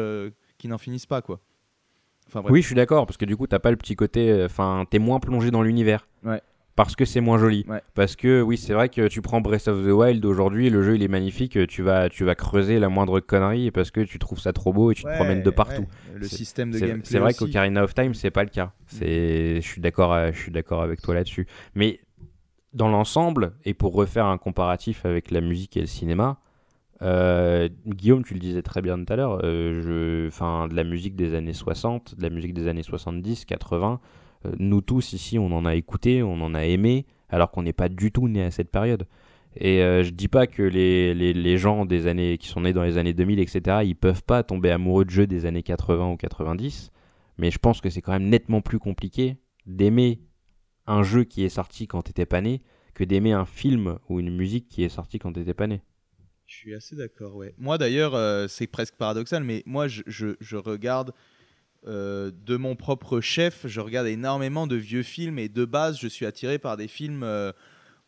[0.58, 1.40] qui n'en finissent pas quoi
[2.34, 2.42] enfin.
[2.50, 4.44] Oui, je suis d'accord, parce que du coup, t'as pas le petit côté.
[4.46, 6.08] Enfin, t'es moins plongé dans l'univers.
[6.24, 6.42] Ouais.
[6.84, 7.66] Parce que c'est moins joli.
[7.68, 7.82] Ouais.
[7.94, 10.96] Parce que, oui, c'est vrai que tu prends Breath of the Wild aujourd'hui, le jeu
[10.96, 14.40] il est magnifique, tu vas, tu vas creuser la moindre connerie parce que tu trouves
[14.40, 15.82] ça trop beau et tu te promènes de partout.
[16.14, 16.20] ouais.
[16.20, 18.74] le système de gameplay c'est vrai qu'Ocarina of Time, c'est pas le cas.
[18.88, 21.48] C'est, je suis d'accord, euh, je suis d'accord avec toi là-dessus.
[21.76, 22.00] Mais
[22.74, 26.40] dans l'ensemble, et pour refaire un comparatif avec la musique et le cinéma,
[27.02, 31.34] euh, Guillaume, tu le disais très bien tout à l'heure, euh, de la musique des
[31.36, 34.21] années 60, de la musique des années 70, 80, euh,
[34.60, 37.90] nous tous ici, on en a écouté, on en a aimé, alors qu'on n'est pas
[37.90, 39.08] du tout né à cette période.
[39.56, 42.74] Et euh, je dis pas que les, les, les gens des années qui sont nés
[42.74, 46.12] dans les années 2000, etc., ils peuvent pas tomber amoureux de jeux des années 80
[46.12, 46.92] ou 90,
[47.38, 50.22] mais je pense que c'est quand même nettement plus compliqué d'aimer
[50.88, 52.62] un jeu qui est sorti quand t'étais pas né
[52.94, 55.82] que d'aimer un film ou une musique qui est sorti quand t'étais pas né.
[56.48, 57.54] Je suis assez d'accord, ouais.
[57.58, 61.14] Moi d'ailleurs, euh, c'est presque paradoxal, mais moi je, je- je regarde
[61.88, 66.08] euh, de mon propre chef, je regarde énormément de vieux films et de base, je
[66.08, 67.52] suis attiré par des films, euh,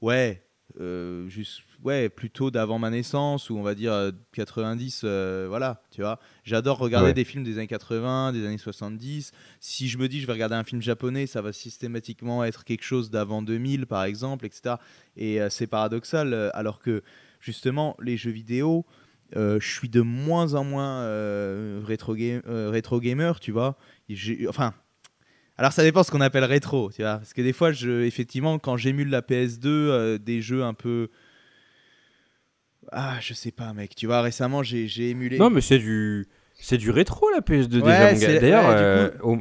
[0.02, 0.44] ouais,
[0.80, 5.84] euh, juste, ouais, plutôt d'avant ma naissance ou on va dire euh, 90, euh, voilà,
[5.92, 6.20] tu vois.
[6.44, 7.14] J'adore regarder Ouais.
[7.14, 9.32] des films des années 80, des années 70.
[9.60, 12.84] Si je me dis je vais regarder un film japonais, ça va systématiquement être quelque
[12.84, 14.76] chose d'avant 2000 par exemple, etc.
[15.16, 17.04] Et c'est paradoxal, alors que
[17.40, 18.86] justement, les jeux vidéo,
[19.36, 23.78] je suis de moins en moins euh, rétro, game- euh, rétro gamer, tu vois.
[24.50, 24.74] Enfin,
[25.58, 27.18] alors ça dépend ce qu'on appelle rétro, tu vois.
[27.18, 31.10] Parce que des fois, je, effectivement, quand j'émule la PS2, euh, des jeux un peu.
[32.92, 33.96] Ah, je sais pas, mec.
[33.96, 35.38] Tu vois, récemment, j'ai émulé.
[35.40, 36.28] Non, mais c'est du,
[36.60, 38.40] c'est du rétro la PS2 Ouais, déjà.
[38.40, 39.38] D'ailleurs, ouais, euh,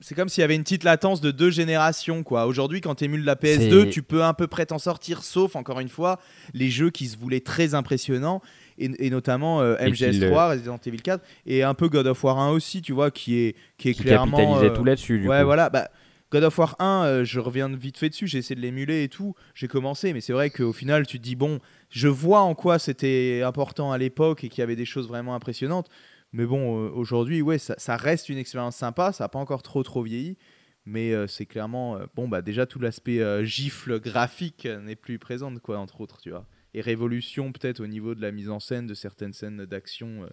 [0.00, 2.46] C'est comme s'il y avait une petite latence de deux générations, quoi.
[2.46, 5.54] Aujourd'hui, quand tu émules la PS2, C'est- tu peux à peu près t'en sortir, sauf,
[5.54, 6.18] encore une fois,
[6.54, 8.42] les jeux qui se voulaient très impressionnants,
[8.78, 12.06] et, et notamment euh, Et qui le- MGS3, Resident Evil 4, et un peu God
[12.06, 14.36] of War 1 aussi, tu vois, qui est, qui est qui clairement...
[14.36, 15.18] capitalisait euh, tout là-dessus.
[15.20, 15.44] Du ouais, coup.
[15.46, 15.70] voilà.
[15.70, 15.88] Bah,
[16.30, 19.08] God of War 1, euh, je reviens vite fait dessus, j'ai essayé de l'émuler et
[19.10, 21.58] tout, j'ai commencé, mais c'est vrai qu'au final, tu te dis, bon,
[21.90, 25.34] je vois en quoi c'était important à l'époque et qu'il y avait des choses vraiment
[25.34, 25.90] impressionnantes,
[26.32, 29.62] mais bon, euh, aujourd'hui, ouais, ça, ça reste une expérience sympa, ça n'a pas encore
[29.62, 30.38] trop trop vieilli,
[30.86, 35.76] mais euh, c'est clairement, bon, bah déjà tout l'aspect gifle graphique n'est plus présent, quoi,
[35.78, 36.46] entre autres, tu vois.
[36.74, 40.28] Et révolution peut-être au niveau de la mise en scène de certaines scènes d'action euh,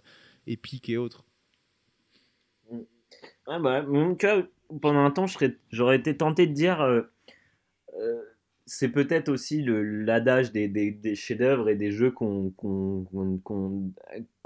[0.46, 1.24] épiques et autres.
[2.70, 3.84] Ouais, bah,
[4.18, 4.42] tu vois,
[4.80, 5.26] pendant un temps,
[5.70, 6.80] j'aurais été tenté de dire.
[6.80, 7.02] euh,
[7.98, 8.22] euh,
[8.66, 12.52] c'est peut-être aussi l'adage des, chefs-d'œuvre et des jeux qu'on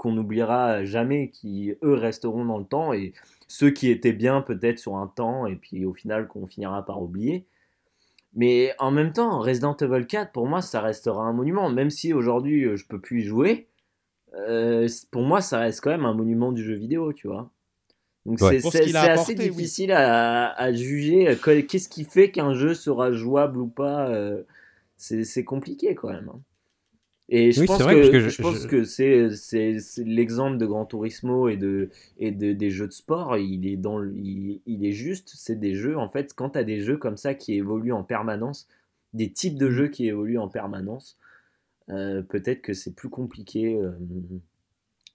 [0.03, 3.13] n'oubliera jamais, qui eux resteront dans le temps, et
[3.47, 7.03] ceux qui étaient bien peut-être sur un temps, et puis au final qu'on finira par
[7.03, 7.45] oublier.
[8.35, 12.13] Mais en même temps, Resident Evil 4, pour moi, ça restera un monument, même si
[12.13, 13.67] aujourd'hui euh, je peux plus y jouer.
[14.35, 17.49] euh, pour moi, ça reste quand même un monument du jeu vidéo, tu vois.
[18.25, 18.49] Donc Ouais.
[18.51, 18.67] c'est ce
[19.11, 19.49] assez oui.
[19.49, 21.29] difficile à, à juger.
[21.29, 24.43] euh, que- Qu'est-ce qui fait qu'un jeu sera jouable ou pas euh,
[24.97, 26.29] C'est c'est compliqué quand même.
[26.33, 26.39] hein.
[27.29, 29.29] Et je Oui, pense vrai, que, que je, je- pense je- que c'est
[30.05, 31.89] l'exemple de Gran Turismo et de
[32.19, 33.37] et de, des jeux de sport.
[33.37, 35.31] Il est dans il, il est juste.
[35.35, 36.33] C'est des jeux en fait.
[36.35, 38.67] Quand tu as des jeux comme ça qui évoluent en permanence,
[39.13, 41.17] des types de jeux qui évoluent en permanence,
[41.89, 43.75] euh, peut-être que c'est plus compliqué.
[43.75, 43.91] euh,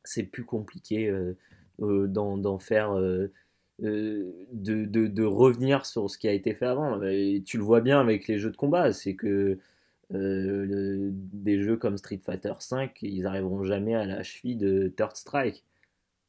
[0.05, 2.93] c'est plus compliqué euh, d'en faire.
[2.99, 3.33] euh,
[3.81, 7.03] de, de, de revenir sur ce qui a été fait avant.
[7.03, 9.59] Et tu le vois bien avec les jeux de combat, c'est que
[10.15, 14.89] euh, le- des jeux comme Street Fighter V, ils arriveront jamais à la cheville de
[14.97, 15.63] Third Strike.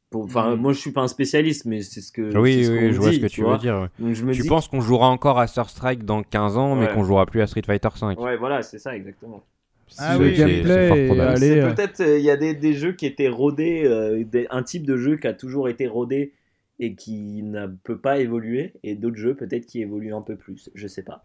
[0.10, 0.62] Pour- Enfin, Mhm.
[0.62, 2.38] moi je suis pas un spécialiste, mais c'est ce que.
[2.38, 3.76] Oui, ce oui, je vois dit, ce que tu veux dire.
[3.82, 3.88] ouais.
[4.06, 4.48] Donc je me Tu dis.
[4.50, 7.48] penses qu'on jouera encore à Third Strike dans 15 ans, mais qu'on jouera plus à
[7.48, 9.42] Street Fighter 5 Ouais, voilà, c'est ça exactement.
[9.98, 14.24] Ah oui, euh, peut-être euh, il y a des, des jeux qui étaient rodés, euh,
[14.24, 16.34] des- un type de jeu qui a toujours été rodé
[16.80, 20.70] et qui ne peut pas évoluer, et d'autres jeux peut-être qui évoluent un peu plus.
[20.76, 21.24] Je sais pas.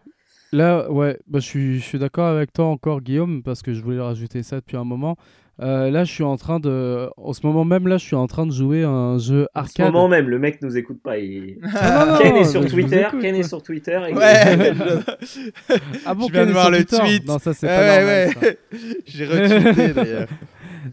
[0.52, 3.82] Là, ouais, bah, je suis, je suis d'accord avec toi encore, Guillaume, parce que je
[3.82, 5.16] voulais rajouter ça depuis un moment.
[5.62, 7.08] Euh, là, je suis en train de.
[7.16, 9.60] En ce moment même, là, je suis en train de jouer à un jeu En
[9.62, 9.86] ce arcade.
[9.92, 11.16] moment même, le mec nous écoute pas.
[11.18, 11.56] Il...
[11.74, 13.04] Ah, non, non, Ken est sur Twitter.
[13.08, 13.42] écoute, Ken est ouais.
[13.44, 13.98] sur Twitter.
[14.10, 14.74] et- Ouais,
[15.22, 15.74] je-
[16.06, 17.26] Ah bon, je viens Ken de voir le Twitter tweet.
[17.26, 18.58] Non, ça, c'est pas ouais.
[19.06, 20.28] J'ai retweeté d'ailleurs.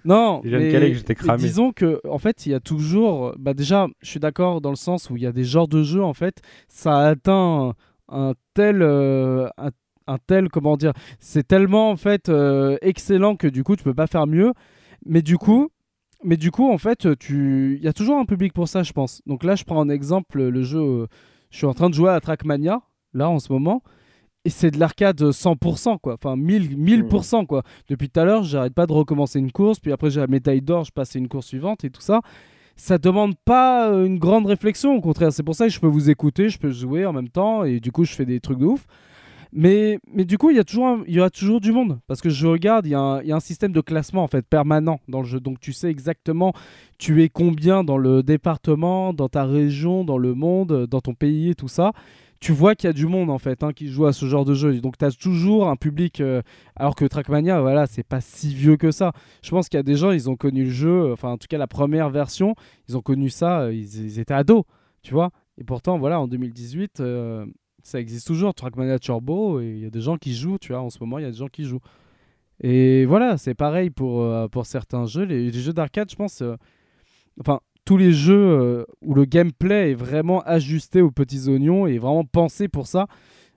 [0.05, 1.43] Non, Je mais, caler que j'étais mais cramé.
[1.43, 3.35] disons que en fait, il y a toujours.
[3.37, 5.83] Bah déjà, je suis d'accord dans le sens où il y a des genres de
[5.83, 6.37] jeux en fait,
[6.69, 7.73] ça atteint
[8.09, 9.69] un, tel, euh, un,
[10.07, 13.93] un tel, comment dire, c'est tellement en fait euh, excellent que du coup, tu peux
[13.93, 14.53] pas faire mieux.
[15.05, 15.69] Mais du coup,
[16.23, 18.93] mais du coup, en fait, tu, il y a toujours un public pour ça, je
[18.93, 19.21] pense.
[19.25, 21.07] Donc là, je prends en exemple le jeu.
[21.49, 22.81] je suis en train de jouer à Trackmania
[23.13, 23.83] là en ce moment.
[24.45, 26.15] Et c'est de l'arcade 100%, quoi.
[26.15, 27.63] Enfin, 1000%, 1000% quoi.
[27.87, 30.61] Depuis tout à l'heure, j'arrête pas de recommencer une course, puis après j'ai la médaille
[30.61, 32.21] d'or, je passe une course suivante et tout ça.
[32.75, 35.31] Ça demande pas euh, une grande réflexion, au contraire.
[35.31, 37.79] C'est pour ça que je peux vous écouter, je peux jouer en même temps, et
[37.79, 38.85] du coup, je fais des trucs de ouf.
[39.55, 41.99] Mais, mais du coup, il y, a toujours il y aura toujours du monde.
[42.07, 44.23] Parce que je regarde, il y, a un- il y a un système de classement
[44.23, 45.39] en fait permanent dans le jeu.
[45.39, 46.53] Donc tu sais exactement
[46.97, 51.49] tu es combien dans le département, dans ta région, dans le monde, dans ton pays
[51.51, 51.91] et tout ça.
[52.43, 54.43] Tu vois qu'il y a du monde en fait hein, qui joue à ce genre
[54.43, 54.77] de jeu.
[54.81, 56.19] Donc tu as toujours un public.
[56.19, 56.41] euh,
[56.75, 59.13] alors que Trackmania, voilà, c'est pas si vieux que ça.
[59.41, 61.47] Je pense qu'il y a des gens, ils ont connu le jeu, enfin en tout
[61.49, 62.53] cas la première version,
[62.89, 64.65] ils ont connu ça, euh, ils, étaient ados,
[65.03, 65.31] tu vois.
[65.57, 67.45] Et pourtant, voilà, en 2018, euh,
[67.81, 70.81] ça existe toujours, Trackmania Turbo, et il y a des gens qui jouent, tu vois,
[70.81, 71.79] en ce moment, il y a des gens qui jouent.
[72.59, 74.21] Et voilà, c'est pareil pour,
[74.65, 75.23] certains jeux.
[75.23, 76.43] Les, les jeux d'arcade, je pense,
[77.39, 81.97] enfin, tous les jeux euh, où le gameplay est vraiment ajusté aux petits oignons et
[81.97, 83.07] vraiment pensé pour ça,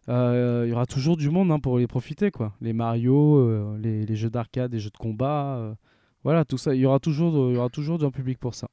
[0.09, 2.53] euh, il y aura toujours du monde hein, pour les profiter, quoi.
[2.61, 5.77] Les Mario, euh, les, jeux d'arcade, les jeux de combat,
[6.25, 8.69] voilà, tout ça, il y aura toujours, il y aura toujours public pour ça.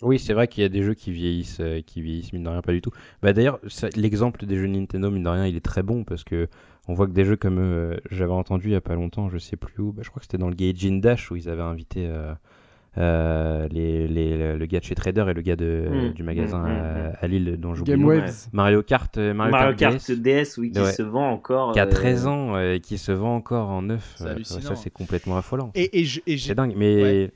[0.00, 2.60] Oui, c'est vrai qu'il y a des jeux qui vieillissent, qui vieillissent mine de rien
[2.60, 2.90] pas du tout.
[3.22, 3.60] Bah d'ailleurs,
[3.94, 6.48] l'exemple des jeux Nintendo mine de rien, il est très bon parce que
[6.88, 9.56] on voit que des jeux comme j'avais entendu il y a pas longtemps, je sais
[9.56, 12.10] plus où, bah, je crois que c'était dans le Gaijin Dash où ils avaient invité
[12.98, 13.02] euh,
[13.62, 16.58] euh, les, les- le gars de chez Trader et le gars de, Mm, du magasin
[16.60, 17.12] mm, mm, à, mm.
[17.20, 17.96] à Lille dont j'oublie.
[18.52, 20.92] Mario Kart, euh, Mario, Mario Kart, Kart DS, DS, oui, qui Ouais.
[20.92, 21.72] se vend encore.
[21.72, 24.16] qui a euh, 13 ans euh, et qui se vend encore en neuf.
[24.20, 25.70] Euh, ça c'est complètement affolant.
[25.74, 27.30] Et, et je- et j'ai- C'est dingue, mais Ouais.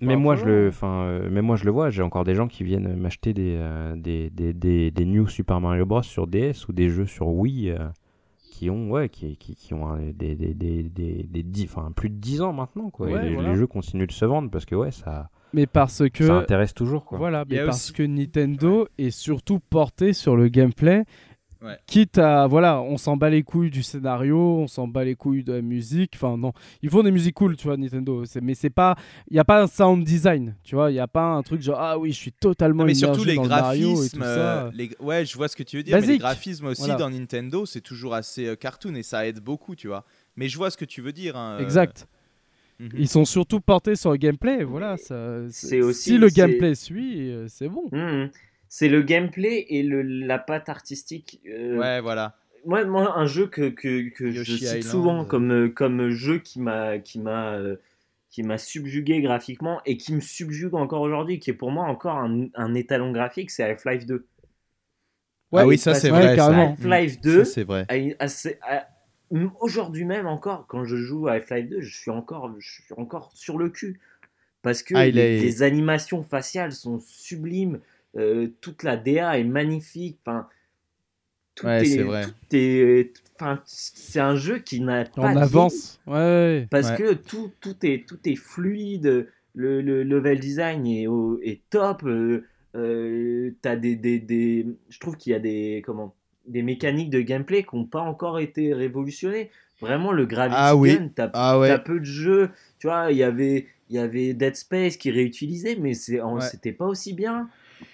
[0.00, 2.48] mais moi, je le, enfin, euh, mais moi je le vois, j'ai encore des gens
[2.48, 6.66] qui viennent m'acheter des, euh, des, des, des, des New Super Mario Bros sur DS
[6.68, 7.78] ou des jeux sur Wii euh,
[8.58, 11.92] qui ont, ouais, qui, qui, qui ont euh, des, des, des, des, des dix- enfin,
[11.94, 13.10] plus de 10 ans maintenant, quoi.
[13.10, 13.50] Et les, voilà.
[13.50, 16.72] les jeux continuent de se vendre parce que, ouais, ça, Mais parce que ça intéresse
[16.72, 17.18] toujours, quoi.
[17.18, 21.04] Voilà, mais parce aussi- que Nintendo est surtout porté sur le gameplay
[21.62, 21.78] Ouais.
[21.86, 25.42] Quitte à, voilà, on s'en bat les couilles du scénario, on s'en bat les couilles
[25.42, 26.12] de la musique.
[26.14, 26.52] Enfin, non,
[26.82, 28.24] ils font des musiques cool, tu vois, Nintendo.
[28.26, 28.94] C'est- Mais c'est pas,
[29.30, 30.90] il y a pas un sound design, tu vois.
[30.90, 33.24] Il y a pas un truc genre, ah oui, je suis totalement Non, mais surtout
[33.24, 34.22] les dans le Mario et tout graphismes.
[34.22, 34.64] ça.
[34.66, 34.90] euh, les...
[35.00, 35.98] Ouais, je vois ce que tu veux dire.
[35.98, 36.96] Mais les graphismes aussi Voilà.
[36.96, 40.04] dans Nintendo, c'est toujours assez euh, cartoon et ça aide beaucoup, tu vois.
[40.36, 41.36] Mais je vois ce que tu veux dire.
[41.38, 42.06] hein, euh, Exact.
[42.80, 42.90] mhm.
[42.98, 44.98] Ils sont surtout portés sur le gameplay, voilà.
[44.98, 47.84] Ça, C'est aussi- si le gameplay suit, c'est bon.
[47.92, 48.28] Mhm.
[48.68, 51.40] C'est le gameplay et le, la patte artistique.
[51.46, 52.34] euh, Ouais, voilà.
[52.64, 54.82] moi, moi, un jeu que, que, que je cite Island.
[54.84, 57.76] souvent comme, euh, comme jeu qui m'a qui m'a euh,
[58.30, 62.18] qui m'a subjugué graphiquement et qui me subjugue encore aujourd'hui, qui est pour moi encore
[62.18, 64.26] un, un étalon graphique, c'est Half-Life 2.
[65.52, 66.36] Ouais, ah oui, ça parce c'est vrai.
[66.38, 66.52] Ça.
[66.62, 67.88] Half-Life Ça, 2, c'est vrai.
[69.60, 73.30] aujourd'hui même encore, quand je joue à Half-Life 2, je suis encore, je suis encore
[73.34, 74.00] sur le cul.
[74.62, 77.80] Parce que Ah, il les, est- les animations faciales sont sublimes,
[78.16, 80.18] euh, toute la DA est magnifique.
[80.24, 80.48] Enfin,
[81.54, 82.24] tout Ouais, c'est vrai.
[83.36, 86.00] enfin, c'est un jeu qui n'a pas On de avance.
[86.06, 86.68] Ouais, ouais.
[86.70, 86.96] parce Ouais.
[86.96, 92.02] que tout, tout, est, tout est fluide, le, le level design est, au- est top,
[92.04, 96.14] euh, euh, t'as des, des, des- je trouve qu'il y a des, comment,
[96.46, 99.50] des mécaniques de gameplay qui n'ont pas encore été révolutionnées.
[99.80, 100.96] Vraiment, le Gravity Ah oui.
[100.96, 101.78] Gun, t'as Ah ouais.
[101.78, 105.76] peu de jeux, tu vois, il y avait, il y avait Dead Space qui réutilisait,
[105.80, 106.40] mais en- Ouais.
[106.42, 107.48] c'était pas aussi bien.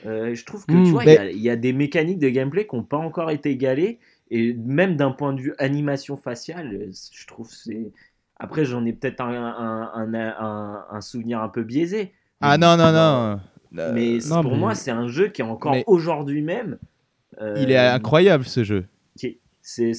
[0.07, 1.73] Euh, je trouve que, Mm, tu vois, il y mais- a- il y, a des
[1.73, 3.99] mécaniques de gameplay qui n'ont pas encore été égalées,
[4.31, 7.91] et même d'un point de vue animation faciale, euh, je trouve que c'est...
[8.39, 12.12] Après, j'en ai peut-être un, un, un, un- un souvenir un peu biaisé.
[12.41, 13.41] Ah non, non, non.
[13.78, 16.43] Euh, Mais c'est- non, pour mais- moi, c'est un jeu qui est encore Mais- aujourd'hui
[16.43, 16.78] même.
[17.41, 18.85] euh, Il est incroyable ce jeu.
[19.17, 19.93] qui est- C'est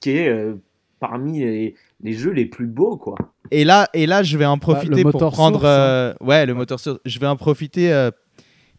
[0.00, 0.54] qui est euh,
[1.00, 3.14] parmi les, les jeux les plus beaux, quoi.
[3.50, 5.60] Et là, et là, je vais en profiter pour prendre.
[5.60, 5.68] source, hein.
[5.68, 6.98] euh, ouais, le moteur source.
[7.04, 8.10] Je vais en profiter euh,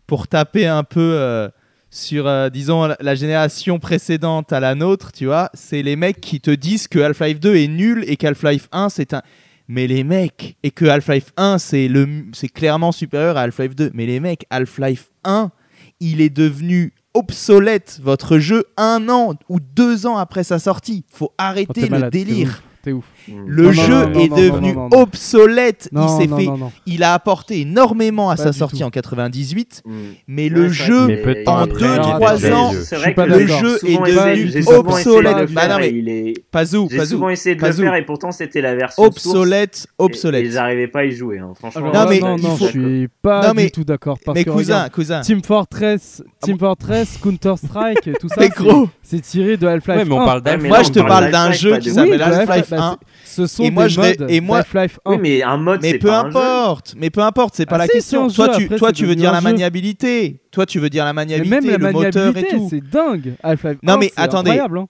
[0.08, 1.50] pour taper un peu euh,
[1.90, 5.50] sur, euh, disons, la, génération précédente à la nôtre, tu vois.
[5.54, 9.14] C'est les mecs qui te disent que Half-Life 2 est nul et qu'Half-Life 1 c'est
[9.14, 9.22] un.
[9.68, 13.92] Mais les mecs, et que Half-Life 1 c'est le, c'est clairement supérieur à Half-Life 2.
[13.94, 15.52] Mais les mecs, Half-Life 1,
[16.00, 21.06] il est devenu obsolète votre jeu un an ou deux ans après sa sortie.
[21.10, 22.64] Faut Oh, arrêter le malade, délire.
[22.82, 23.06] T'es ouf.
[23.28, 25.02] Le Non, non, jeu non, non, est non, devenu non, non, non.
[25.02, 25.90] obsolète.
[25.92, 26.72] Non, il s'est fait, non, non.
[26.86, 28.84] il a apporté énormément à Pas sa sortie tout.
[28.84, 29.92] en 98, Mm.
[30.28, 33.98] mais le jeu, Mais en est- après, deux, il trois était ans, le jeu est
[33.98, 35.38] devenu obsolète.
[35.38, 37.82] le Bah faire non, mais et il est- Pazou, J'ai Pazou, souvent essayé de Pazou.
[37.82, 40.46] le faire et pourtant c'était la version obsolète, obsolète.
[40.46, 41.54] Et, j'arrivais pas à y jouer, hein.
[41.58, 41.82] franchement.
[41.82, 44.18] Alors Non, là, mais non, faut- je suis pas Non, mais- du tout d'accord.
[44.34, 45.22] Mais cousin, cousin.
[45.22, 49.98] Team Fortress, Team Fortress, Counter Strike, tout ça, Mais c'est- gros, c'est tiré de Half-Life
[49.98, 50.26] Ouais, mais on 1.
[50.26, 50.70] parle Ouais, mais d'Half-Life.
[50.70, 52.98] moi je te parle d'un jeu qui s'appelle Half-Life bah, 1.
[53.26, 55.12] Ce sont Et moi, des je vais- modes et moi- d'Half-Life 1.
[55.12, 56.38] Oui, mais un mode, Mais peu pas un jeu.
[56.38, 58.28] importe, mais peu importe, c'est pas Ah la si, question.
[58.30, 60.40] Toi, jeu, tu, après, toi, tu veux dire la maniabilité.
[60.52, 62.68] Toi, tu veux dire la maniabilité, même la le moteur et maniabilité, tout.
[62.70, 63.34] c'est dingue.
[63.42, 64.50] Half-Life Non, 1, mais c'est attendez.
[64.52, 64.86] incroyable, hein.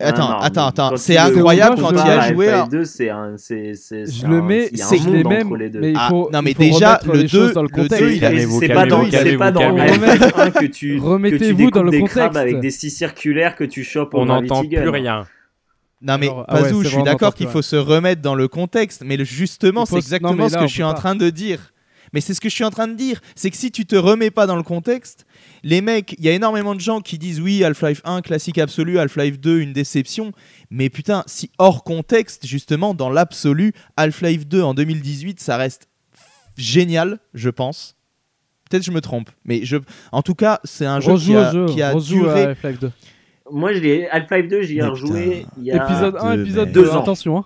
[0.00, 0.88] Attends, Non, non, attends, attends.
[0.90, 2.52] quand C'est incroyable quand as vois, joué.
[2.70, 6.52] 2, c'est, Je le mets, il a c'est les mais il Ah, faut, non, mais
[6.52, 8.04] il faut déjà, le les choses deux- dans le le deux, contexte.
[8.04, 10.04] il a- Et Calmez-vous, c'est pas dans, c'est pas dans calmez-vous.
[10.04, 12.16] Half-Life 1 que tu, Remettez-vous dans le des contexte.
[12.16, 15.24] crabes avec des scies circulaires que tu chopes On n'entend plus rien.
[16.00, 18.46] Non mais Alors, ah ouais, Pazou, je suis d'accord qu'il faut se remettre dans le
[18.48, 21.72] contexte, mais le- justement, c'est exactement non, ce que je suis en train de dire.
[22.12, 23.94] Mais c'est ce que je suis en train de dire, c'est que si tu te
[23.96, 25.26] remets pas dans le contexte,
[25.62, 28.98] les mecs, il y a énormément de gens qui disent oui, Half-Life 1 classique absolu,
[28.98, 30.32] Half-Life 2 une déception,
[30.70, 35.88] mais putain, si hors contexte justement dans l'absolu, Half-Life 2 en 2018, ça reste
[36.56, 37.96] génial, je pense.
[38.70, 39.76] Peut-être je me trompe, mais je
[40.12, 42.92] en tout cas, c'est un jeu qui a, jeu, qui a duré à Half-Life 2.
[43.50, 46.66] Moi, je l'ai, Half-Life 2, j'y ai rejoué il y a, Épisode 1, deux, épisode
[46.68, 47.00] mais- 2, Deux ans.
[47.02, 47.38] attention.
[47.38, 47.44] Hein.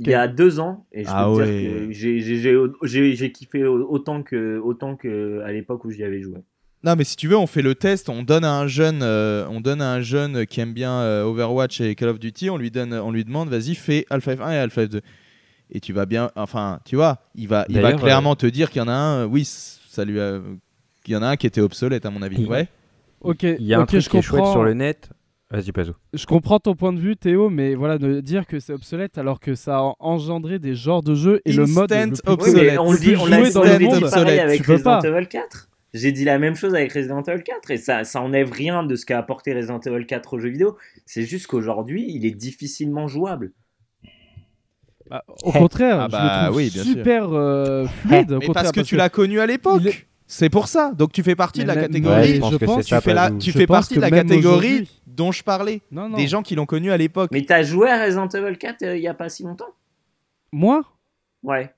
[0.00, 1.44] Il y a deux ans, et je peux Ah te ouais.
[1.60, 5.90] dire que j'ai, j'ai, j'ai, j'ai- j'ai kiffé autant que, autant que à l'époque où
[5.90, 6.38] j'y avais joué.
[6.82, 9.46] Non, mais si tu veux, on fait le test, on donne à un jeune, euh,
[9.50, 12.56] on donne à un jeune qui aime bien euh, Overwatch et Call of Duty, on
[12.56, 15.00] lui donne, on lui demande, vas-y, fais Half-Life 1 et Half-Life 2.
[15.70, 18.70] Et tu vas bien, enfin, tu vois, il va, il va D'ailleurs, clairement te dire
[18.70, 20.40] qu'il y en a un, euh, oui, ça lui a,
[21.04, 22.36] qu'il y en a un qui était obsolète à mon avis.
[22.40, 22.66] Il- Ouais.
[23.22, 24.52] Ok, Il y a un ok, truc je qui est chouette comprends.
[24.52, 25.10] sur le net.
[25.50, 25.92] Vas-y, Pazou.
[26.14, 29.38] Je comprends ton point de vue, Théo, mais voilà, de dire que c'est obsolète alors
[29.38, 32.50] que ça a engendré des genres de jeux et le mode le Instant plus Oui,
[32.52, 32.72] obsolète.
[32.72, 35.08] mais on le le dit, on l'a dit, pareil Obsolète, avec tu peux Resident pas.
[35.08, 35.68] Evil 4.
[35.92, 38.96] J'ai dit la même chose avec Resident Evil 4 et ça, ça enlève rien de
[38.96, 40.78] ce qu'a apporté Resident Evil 4 aux jeux vidéo.
[41.04, 43.52] C'est juste qu'aujourd'hui, il est difficilement jouable.
[45.10, 46.92] Bah, au contraire, Ah je bah le trouve oui, bien sûr.
[46.94, 48.32] super euh, fluide.
[48.32, 50.06] au Mais contraire, parce que tu l'as connu à l'époque.
[50.34, 50.92] C'est pour ça.
[50.96, 52.20] Donc tu fais partie Mais de la même- catégorie.
[52.20, 54.88] Ouais, je pense je que pense tu fais, la, tu fais partie de la catégorie
[55.06, 55.82] dont je parlais.
[55.90, 56.16] Non, non.
[56.16, 57.28] Des gens qui l'ont connu à l'époque.
[57.32, 59.68] Mais t'as joué à Resident Evil 4 euh, il y a pas si longtemps?
[60.50, 60.82] Moi?
[61.42, 61.70] Ouais.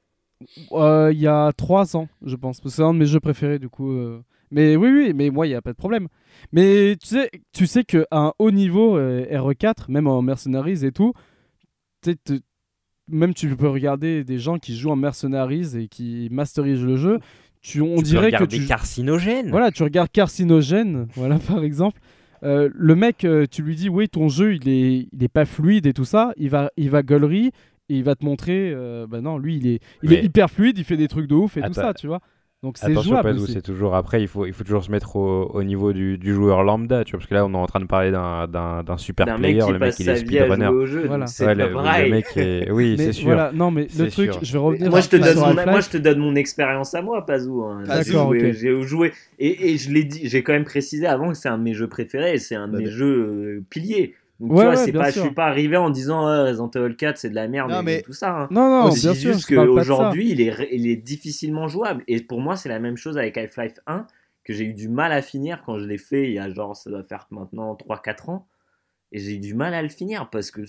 [0.73, 2.61] Euh, Il y a 3 ans, je pense.
[2.69, 3.91] C'est un de mes jeux préférés, du coup.
[3.91, 4.23] euh.
[4.53, 6.07] Mais oui, oui, mais moi, il n'y a pas de problème.
[6.53, 10.93] Mais tu sais, tu sais qu'à un haut niveau, euh, RE4, même en Mercenaries et
[10.93, 11.13] tout,
[12.03, 12.15] tu
[13.09, 17.19] même tu peux regarder des gens qui jouent en Mercenaries et qui masterisent le jeu.
[17.65, 18.67] Tu, on tu dirait peux que tu.
[18.67, 19.49] carcinogène.
[19.49, 21.99] Voilà, tu regardes Carcinogène, voilà par exemple.
[22.43, 25.47] Euh, le mec, euh, tu lui dis oui, ton jeu il est, il est pas
[25.47, 27.53] fluide et tout ça, il va, il va gaulerie
[27.89, 30.77] et il va te montrer, euh, bah non, lui il est, il est hyper fluide,
[30.77, 32.21] il fait des trucs de ouf et tout ça, tu vois.
[32.65, 33.39] Donc c'est Attention, jouable.
[33.47, 36.33] C'est toujours après, il faut, il faut toujours se mettre au, au niveau du, du
[36.33, 38.83] joueur lambda, tu vois, parce que là, on est en train de parler d'un- d'un
[38.83, 40.71] d'un super mec player, le mec, il est speedrunner.
[41.07, 41.27] Voilà.
[41.41, 42.71] Ouais, le, le mec est...
[42.73, 43.27] Oui, Mais c'est sûr.
[43.27, 44.43] Voilà, non, mais le C'est truc, sûr.
[44.43, 44.89] je vais revenir.
[44.91, 45.67] Moi je, te donne mon, Half-Life.
[45.67, 47.63] moi, je te donne mon expérience à moi, Pazou.
[47.65, 47.83] hein.
[47.85, 48.05] Vas-y.
[48.05, 48.55] J'ai joué- ok.
[48.55, 49.13] J'ai joué.
[49.39, 51.75] Et, et je l'ai dit, j'ai quand même précisé avant que c'est un de mes
[51.75, 52.93] jeux préférés et c'est un de Bah, mes bien.
[52.95, 54.15] jeux euh, piliers.
[54.41, 56.97] Donc Ouais, tu vois, ouais, c'est pas, je suis pas arrivé en disant Resident Evil
[56.97, 58.31] 4 c'est de la merde Non, et mais- tout ça.
[58.43, 58.49] hein.
[58.51, 59.15] Non, non, sûr.
[59.15, 62.03] juste qu'aujourd'hui, il est, il est difficilement jouable.
[62.09, 64.07] Et pour moi, c'est la même chose avec Half-Life 1,
[64.43, 66.75] que j'ai eu du mal à finir quand je l'ai fait il y a genre,
[66.77, 68.47] ça doit faire maintenant 3-4 ans.
[69.13, 70.63] Et j'ai eu du mal à le finir parce que.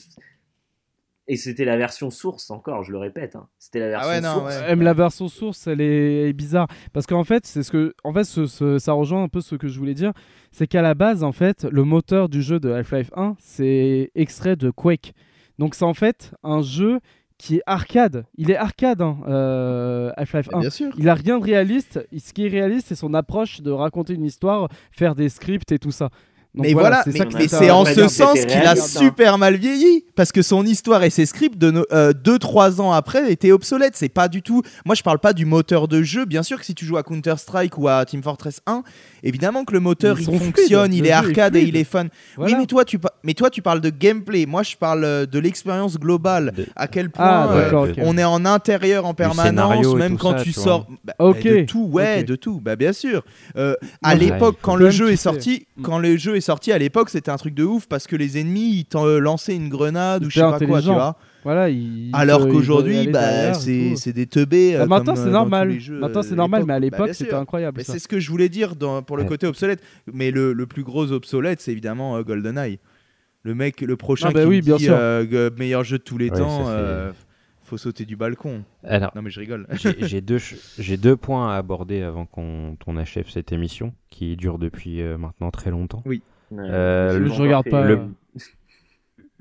[1.28, 3.36] Et c'était la version source encore, je le répète.
[3.36, 3.48] hein.
[3.58, 4.56] C'était la version Ah ouais, non, source.
[4.62, 4.68] ouais.
[4.68, 6.68] Même la version source, elle est, elle est bizarre.
[6.94, 9.56] Parce qu'en fait, c'est ce que, en fait, ce- ce- ça rejoint un peu ce
[9.56, 10.14] que je voulais dire.
[10.52, 14.56] C'est qu'à la base, en fait, le moteur du jeu de Half-Life 1, c'est extrait
[14.56, 15.14] de Quake.
[15.58, 17.00] Donc c'est en fait un jeu
[17.38, 18.26] qui est arcade.
[18.38, 20.60] Il est arcade, hein, euh, Half-Life 1.
[20.60, 20.94] Bien sûr.
[20.98, 22.06] Il a rien de réaliste.
[22.18, 25.80] Ce qui est réaliste, c'est son approche de raconter une histoire, faire des scripts et
[25.80, 26.10] tout ça.
[26.56, 28.75] Donc mais voilà, c'est mais, c'est en ce sens qu'il a hein.
[28.75, 31.72] super mal vieilli parce que son histoire et ses scripts de
[32.24, 33.95] 2-3 ans après étaient obsolètes.
[33.95, 34.61] C'est pas du tout.
[34.85, 36.25] Moi, je parle pas du moteur de jeu.
[36.25, 38.84] Bien sûr que si tu joues à Counter Strike ou à Team Fortress 1,
[39.24, 41.06] évidemment que le moteur il fonctionne, fluides.
[41.06, 42.06] il est arcade et il est fun.
[42.38, 42.53] Voilà.
[42.53, 44.45] Oui, mais toi, tu pa- mais toi, tu parles de gameplay.
[44.45, 46.53] Moi, je parle euh, de l'expérience globale.
[46.56, 47.95] De- À quel point Ah, euh, Ouais, ok.
[48.03, 50.88] on est en intérieur en permanence, même quand ça, tu sors.
[51.03, 52.59] Bah, Ok, De tout, ouais, de tout.
[52.61, 53.24] Bah, bien sûr.
[53.58, 55.82] Euh, à Ouais, l'époque, il quand le jeu est sorti, Mm.
[55.82, 58.38] quand le jeu est sorti à l'époque, c'était un truc de ouf parce que les
[58.40, 61.17] ennemis ils t'en euh, lançaient une grenade ou je sais pas quoi, tu vois.
[61.43, 64.74] Voilà, il- Alors qu'aujourd'hui, bah, c'est c'est des teubés.
[64.77, 65.80] Bah, euh, maintenant c'est euh, dans normal.
[65.80, 67.77] jeux, Maintenant c'est normal, mais à Bah, l'époque bien c'était incroyable.
[67.77, 67.93] Mais ça.
[67.93, 69.30] c'est ce que je voulais dire dans- pour le Ouais.
[69.30, 69.82] côté obsolète.
[70.11, 72.80] Mais le, le plus gros obsolète, c'est évidemment euh, GoldenEye.
[73.43, 76.03] Le mec, le prochain Ah bah qui oui, me bien dit euh, meilleur jeu de
[76.03, 77.11] tous les Ouais, temps, c'est- euh,
[77.64, 78.64] faut sauter du balcon.
[78.83, 79.67] Alors, Non mais je rigole.
[79.74, 80.40] j'ai j'ai deux,
[80.98, 85.69] deux points à aborder avant qu'on achève cette émission qui dure depuis euh, maintenant très
[85.72, 86.01] longtemps.
[86.06, 86.22] Ouais,
[86.59, 87.88] Euh, le- pas je regarde pas.
[87.88, 88.00] le-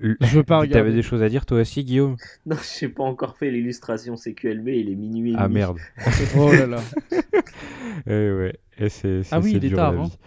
[0.03, 0.93] euh, Je veux pas T'avais regarder.
[0.93, 2.17] des choses à dire toi aussi, Guillaume?
[2.47, 5.33] Non, j'ai pas encore fait l'illustration CQLB, il est minuit.
[5.33, 5.79] et Ah merde.
[6.37, 6.81] Oh là là.
[8.07, 10.05] Eh ouais, et c'est c'est- Ah oui, c'est il est dur, tard, la hein.
[10.05, 10.19] vie.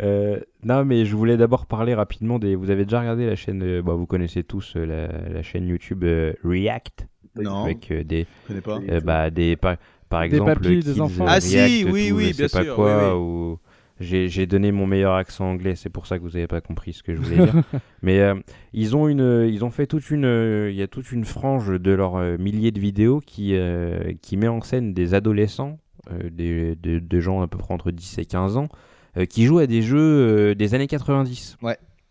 [0.00, 2.54] Euh, non, mais je voulais d'abord parler rapidement des.
[2.54, 5.66] Vous avez déjà regardé la chaîne, euh, bah, vous connaissez tous euh, la, la chaîne
[5.68, 7.06] YouTube euh, React?
[7.36, 8.80] Non, avec euh, des, je connais pas.
[8.88, 9.76] euh, bah, des par,
[10.08, 11.26] par Des exemple des enfants.
[11.28, 13.58] Ah si, oui, oui, je bien sais pas sûr, quoi, oui, ou
[14.00, 17.02] j'ai donné mon meilleur accent anglais, c'est pour ça que vous avez pas compris ce
[17.02, 17.62] que je voulais dire.
[18.02, 18.34] Mais euh,
[18.72, 21.80] ils ont une, ils ont fait toute une, euh, il y a toute une frange
[21.80, 25.78] de leurs euh, milliers de vidéos qui euh, qui met en scène des adolescents,
[26.10, 28.68] euh, des, des, des gens à peu près entre 10 et 15 ans,
[29.16, 31.56] euh, qui jouent à des jeux euh, des années 90.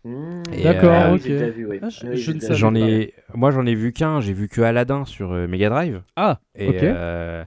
[0.04, 0.42] Mmh.
[0.52, 1.82] Et, D'accord, euh, ok.
[1.82, 5.68] Ah, J'en ai, moi j'en ai vu qu'un, j'ai vu que Aladdin sur euh, Mega
[5.68, 6.02] Drive.
[6.14, 7.46] Ah, Et, ok.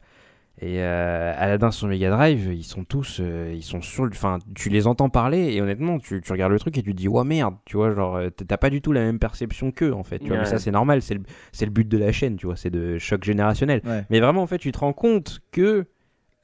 [0.62, 4.40] Et euh, Aladdin sur Mega Drive, ils sont tous, euh, ils sont sur, le- enfin,
[4.56, 7.08] tu les entends parler et honnêtement, tu, tu regardes le truc et tu te dis,
[7.08, 10.04] ouais merde, tu vois, genre, euh, t'as pas du tout la même perception qu'eux en
[10.04, 11.22] fait, tu vois, mais ça c'est normal, c'est le,
[11.54, 13.82] c'est le but de la chaîne, tu vois, c'est de choc générationnel.
[13.86, 14.04] Ouais.
[14.10, 15.86] Mais vraiment, en fait, tu te rends compte que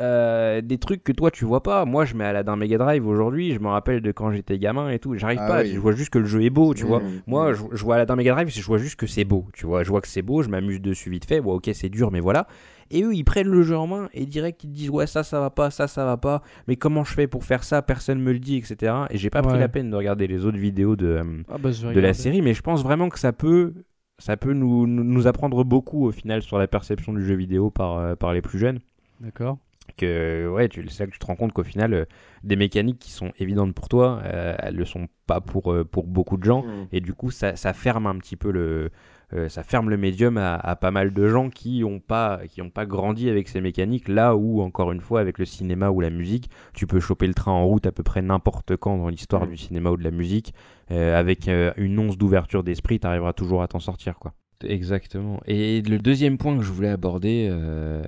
[0.01, 1.85] euh, des trucs que toi tu vois pas.
[1.85, 4.99] Moi, je mets Aladdin Mega Drive aujourd'hui, je me rappelle de quand j'étais gamin et
[4.99, 5.15] tout.
[5.15, 5.71] J'arrive Ah pas, oui.
[5.73, 7.01] je vois juste que le jeu est beau, tu vois.
[7.27, 9.83] Moi, je, je vois Aladdin Mega Drive, je vois juste que c'est beau, tu vois.
[9.83, 11.39] Je vois que c'est beau, je m'amuse dessus vite fait.
[11.41, 12.47] Bon, ok, c'est dur, mais voilà.
[12.91, 15.23] Et eux, ils prennent le jeu en main et direct, ils te disent ouais, ça,
[15.23, 16.41] ça va pas, ça, ça va pas.
[16.67, 17.81] Mais comment je fais pour faire ça?
[17.81, 18.93] Personne me le dit, etc.
[19.09, 21.69] Et j'ai pas pris la peine de regarder les autres vidéos de, euh, Ah bah,
[21.71, 23.73] de la série, mais je pense vraiment que ça peut,
[24.19, 27.71] ça peut nous, nous nous apprendre beaucoup au final sur la perception du jeu vidéo
[27.71, 28.79] par, euh, par les plus jeunes
[29.19, 29.57] D'accord.
[29.95, 32.05] Que ouais tu c'est là que tu te rends compte qu'au final euh,
[32.43, 36.05] des mécaniques qui sont évidentes pour toi euh, elles le sont pas pour euh, pour
[36.07, 36.63] beaucoup de gens.
[36.63, 36.87] Mmh.
[36.91, 38.91] et du coup ça, ça ferme un petit peu le
[39.33, 42.61] euh, ça ferme le médium à, à pas mal de gens qui ont pas qui
[42.61, 44.07] ont pas grandi avec ces mécaniques.
[44.07, 47.33] Là où encore une fois avec le cinéma ou la musique tu peux choper le
[47.33, 49.49] train en route à peu près n'importe quand dans l'histoire Mm.
[49.49, 50.53] du cinéma ou de la musique.
[50.91, 54.33] Euh, avec euh, une once d'ouverture d'esprit tu arriveras toujours à t'en sortir quoi.
[54.63, 55.41] Exactement.
[55.47, 58.03] Et le deuxième point que je voulais aborder euh,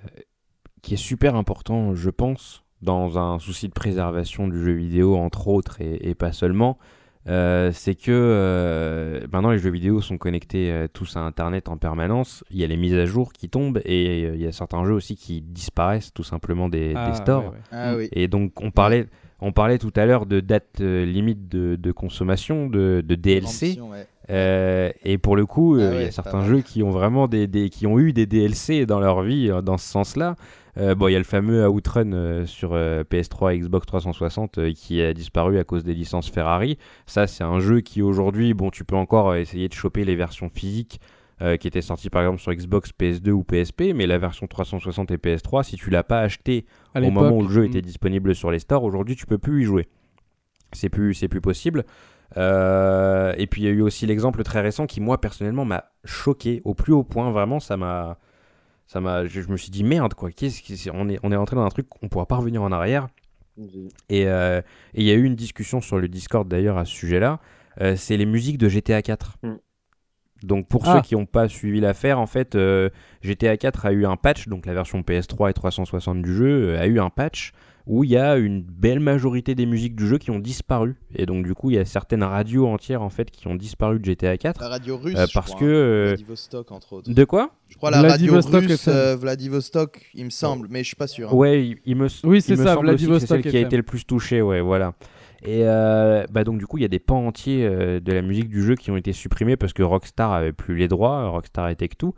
[0.88, 5.48] qui est super important je pense dans un souci de préservation du jeu vidéo entre
[5.48, 6.78] autres et, et pas seulement
[7.30, 11.76] Euh, c'est que euh, maintenant les jeux vidéo sont connectés euh, tous à Internet en
[11.76, 12.42] permanence.
[12.52, 14.86] Il y a les mises à jour qui tombent et euh, il y a certains
[14.86, 17.44] jeux aussi qui disparaissent tout simplement des, Ah, des stores.
[17.44, 17.58] ouais, ouais.
[17.72, 18.08] Ah oui.
[18.14, 19.08] Et donc on parlait,
[19.42, 23.78] on parlait tout à l'heure de date euh, limite de, de consommation de, de DLC.
[23.82, 24.08] Ouais.
[24.30, 27.28] Euh, et pour le coup, euh, Ah il y a certains jeux qui ont vraiment
[27.28, 30.36] des, des- qui ont eu des DLC dans leur vie euh, dans ce sens-là.
[30.78, 34.58] Euh, bon, il y a le fameux Outrun euh, sur euh, PS3 et Xbox 360
[34.58, 36.78] euh, qui a disparu à cause des licences Ferrari.
[37.08, 40.50] Ça, c'est un jeu qui aujourd'hui, bon, tu peux encore essayer de choper les versions
[40.50, 41.00] physiques
[41.42, 45.12] euh, qui étaient sorties par exemple sur Xbox, PS2 ou PSP, mais la version 360
[45.12, 46.66] et PS3, si tu l'as pas acheté
[46.96, 49.62] À au moment où le jeu était disponible sur les stores, aujourd'hui tu peux plus
[49.62, 49.88] y jouer.
[50.74, 51.86] C'est plus, c'est plus possible.
[52.38, 55.86] Euh, et puis il y a eu aussi l'exemple très récent qui moi personnellement m'a
[56.06, 57.32] choqué au plus haut point.
[57.32, 58.18] Vraiment, ça m'a,
[58.88, 60.32] ça m'a, je, je me suis dit merde quoi.
[60.32, 62.72] Qu'est-ce qui, on est, on est rentré dans un truc qu'on pourra pas revenir en
[62.72, 63.08] arrière.
[64.10, 64.62] Et euh,
[64.94, 67.40] et il y a eu une discussion sur le Discord d'ailleurs à ce sujet-là.
[67.82, 69.38] Euh, c'est les musiques de GTA 4.
[69.44, 69.54] Mm.
[70.44, 70.96] Donc pour Ah.
[70.96, 72.90] ceux qui n'ont pas suivi l'affaire, en fait, euh,
[73.22, 76.80] GTA 4 a eu un patch, donc la version PS3 et 360 du jeu euh,
[76.80, 77.54] a eu un patch
[77.88, 80.96] où il y a une belle majorité des musiques du jeu qui ont disparu.
[81.16, 84.00] Et donc du coup, il y a certaines radios entières en fait qui ont disparu
[84.00, 84.62] de GTA 4.
[84.62, 85.16] La radio russe.
[85.18, 85.68] Euh, je parce crois, que, hein.
[85.70, 87.12] euh, Vladivostok, entre autres.
[87.12, 87.52] De quoi?
[87.70, 91.08] Je crois la radio Vladivostok russe, euh, Vladivostok, il me semble, mais je suis pas
[91.08, 91.32] sûr.
[91.32, 91.36] hein.
[91.36, 94.06] Ouais, il, il me, Oui, c'est ça, que Vladivostok celle qui a été le plus
[94.06, 94.94] touchée, ouais, voilà.
[95.44, 98.24] Et euh, bah donc du coup, il y a des pans entiers euh, de la
[98.24, 101.70] musique du jeu qui ont été supprimés parce que Rockstar avait plus les droits, Rockstar
[101.70, 102.12] et Tech2.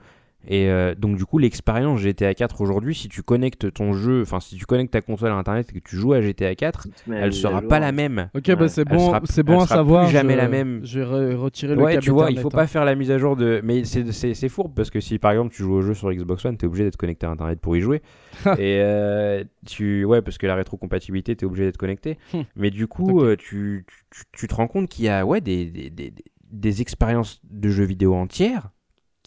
[0.48, 4.40] Et euh, donc du coup, l'expérience GTA 4 aujourd'hui, si tu connectes ton jeu, enfin
[4.40, 7.34] si tu connectes ta console à internet et que tu joues à GTA 4, elle
[7.34, 8.30] sera pas la même.
[8.34, 8.56] Ok, Ouais.
[8.56, 10.06] bah c'est bon, sera- c'est bon elle à sera savoir.
[10.06, 10.80] plus jamais je- la même.
[10.86, 12.62] Je vais re- retirer le Ouais, câble tu vois, il Ethernet, faut hein.
[12.62, 13.60] pas faire la mise à jour de.
[13.66, 16.10] Mais c'est- c'est c'est fourbe parce que si par exemple tu joues au jeu sur
[16.12, 18.02] Xbox One, t'es obligé d'être connecté à Internet pour y jouer.
[18.58, 20.06] et euh, tu.
[20.06, 22.18] Ouais, parce que la rétrocompatibilité, t'es obligé d'être connecté.
[22.34, 22.42] Hmm.
[22.56, 25.66] mais du coup, euh, tu, tu, tu te rends compte qu'il y a ouais, des,
[25.66, 26.14] des, des,
[26.52, 28.70] des expériences de jeux vidéo entières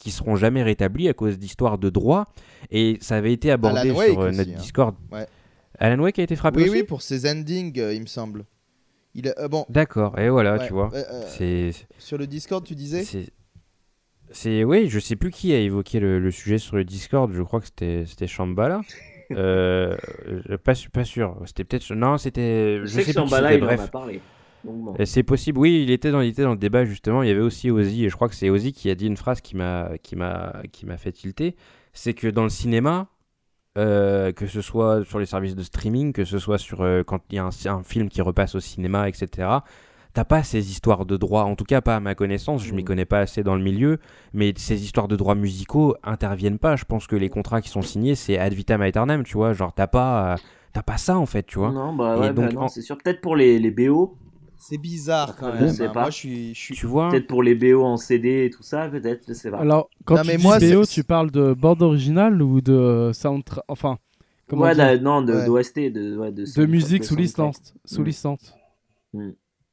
[0.03, 2.27] qui seront jamais rétablies à cause d'histoires de droits.
[2.73, 4.55] Et ça avait été abordé Alan Wake sur euh, aussi, notre hein.
[4.59, 4.97] Discord.
[5.13, 5.27] Ouais.
[5.79, 8.45] Alan Wake a été frappé Oui, aussi oui, pour ses endings, euh, il me semble.
[9.15, 9.65] Il a- euh, bon.
[9.69, 10.89] D'accord, et voilà, ouais, tu vois.
[10.89, 11.71] ouais, euh, C'est.
[11.99, 13.31] Sur le Discord, tu disais C'est.
[14.31, 17.31] C'est oui, je sais plus qui a évoqué le, le sujet sur le Discord.
[17.33, 18.81] Je crois que c'était c'était Shambhala.
[19.33, 19.97] euh,
[20.65, 21.37] pas su- pas sûr.
[21.47, 22.79] C'était peut-être non, c'était.
[22.81, 24.21] Je Je, sais que sais plus qui Shambhala, c'était, il en Bref, a parlé.
[25.05, 25.59] C'est possible.
[25.59, 27.23] Oui, il était dans il était dans le débat justement.
[27.23, 29.17] Il y avait aussi Ozzy et je crois que c'est Ozzy qui a dit une
[29.17, 29.91] phrase qui m'a
[30.99, 31.57] fait tilter.
[31.93, 33.09] C'est que dans le cinéma.
[33.79, 37.21] euh, que ce soit sur les services de streaming, que ce soit sur euh, quand
[37.31, 39.65] il y a un, un film qui repasse au cinéma, etc.
[40.15, 42.83] T'as pas ces histoires de droits, en tout cas pas à ma connaissance, je m'y
[42.83, 42.85] Mm.
[42.85, 43.99] connais pas assez dans le milieu,
[44.35, 46.77] mais ces histoires de droits musicaux interviennent pas.
[46.77, 49.55] Je pense que les contrats qui sont signés, c'est ad vitam aeternam, tu vois.
[49.55, 50.37] Genre, t'as pas, euh,
[50.75, 51.71] t'as pas ça en fait, tu vois.
[51.73, 52.99] Non, bah ouais, bah en- c'est sûr.
[52.99, 54.17] Peut-être pour les, les BO,
[54.65, 55.73] C'est bizarre quand Je même.
[55.73, 55.91] sais hein.
[55.93, 56.03] pas.
[56.03, 56.55] Moi, je suis.
[56.55, 56.75] Je suis...
[56.75, 59.59] Tu vois peut-être pour les BO en CD et tout ça, peut-être, je sais pas.
[59.59, 63.11] Alors, quand Non, tu mais dis moi, BO, tu parles de bande originale ou de
[63.13, 63.99] soundtrack Enfin,
[64.49, 65.47] comment ouais, non, de Ouais.
[65.47, 67.75] d'OST, de, ouais, de, musique sous licence.
[67.85, 68.05] Sous Mm.
[68.05, 68.55] licence.
[69.13, 69.31] Mm.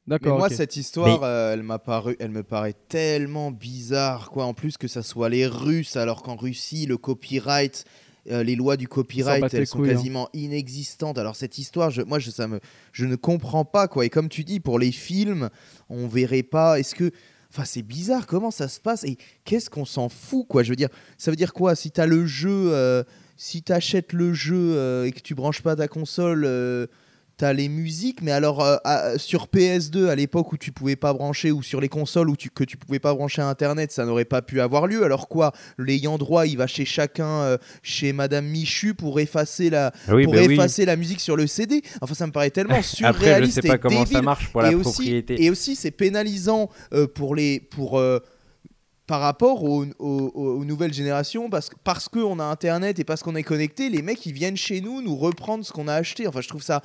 [0.08, 0.40] Mais D'accord.
[0.40, 4.46] moi, cette histoire, euh, elle m'a paru, elle me paraît tellement bizarre, quoi.
[4.46, 7.86] En plus que ça soit les Russes, alors qu'en Russie, le copyright,
[8.30, 9.94] euh, les lois du copyright, elles sont couilles, hein.
[9.94, 11.18] quasiment inexistantes.
[11.18, 12.60] Alors cette histoire, je, moi, je, ça me,
[12.92, 14.06] je ne comprends pas, quoi.
[14.06, 15.50] Et comme tu dis, pour les films,
[15.90, 16.80] on verrait pas.
[16.80, 17.12] Est-ce que
[17.52, 20.62] Enfin, c'est bizarre comment ça se passe et qu'est-ce qu'on s'en fout, quoi?
[20.62, 21.74] Je veux dire, ça veut dire quoi?
[21.74, 23.04] Si tu as le jeu, euh,
[23.38, 26.46] si tu achètes le jeu euh, et que tu branches pas ta console,
[27.40, 31.14] T'as les musiques, mais alors euh, à- sur PS2 à l'époque où tu pouvais pas
[31.14, 34.04] brancher ou sur les consoles où tu, que tu pouvais pas brancher à Internet, ça
[34.04, 35.06] n'aurait pas pu avoir lieu.
[35.06, 39.94] Alors quoi L'ayant droit, il va chez chacun, euh, chez Madame Michu pour effacer la
[40.10, 40.56] Ah oui, pour bah oui.
[40.56, 41.82] effacer la musique sur le CD.
[42.02, 44.22] Enfin, ça me paraît tellement Après, je surréaliste sais pas et comment ça débile.
[44.24, 45.42] marche pour la et aussi, propriété.
[45.42, 48.02] et aussi, c'est pénalisant euh, pour les pour
[49.08, 53.36] par rapport aux, aux- aux nouvelles générations parce parce qu'on a internet et parce qu'on
[53.36, 56.28] est connecté, les mecs ils viennent chez nous nous reprendre ce qu'on a acheté.
[56.28, 56.82] Enfin, je trouve ça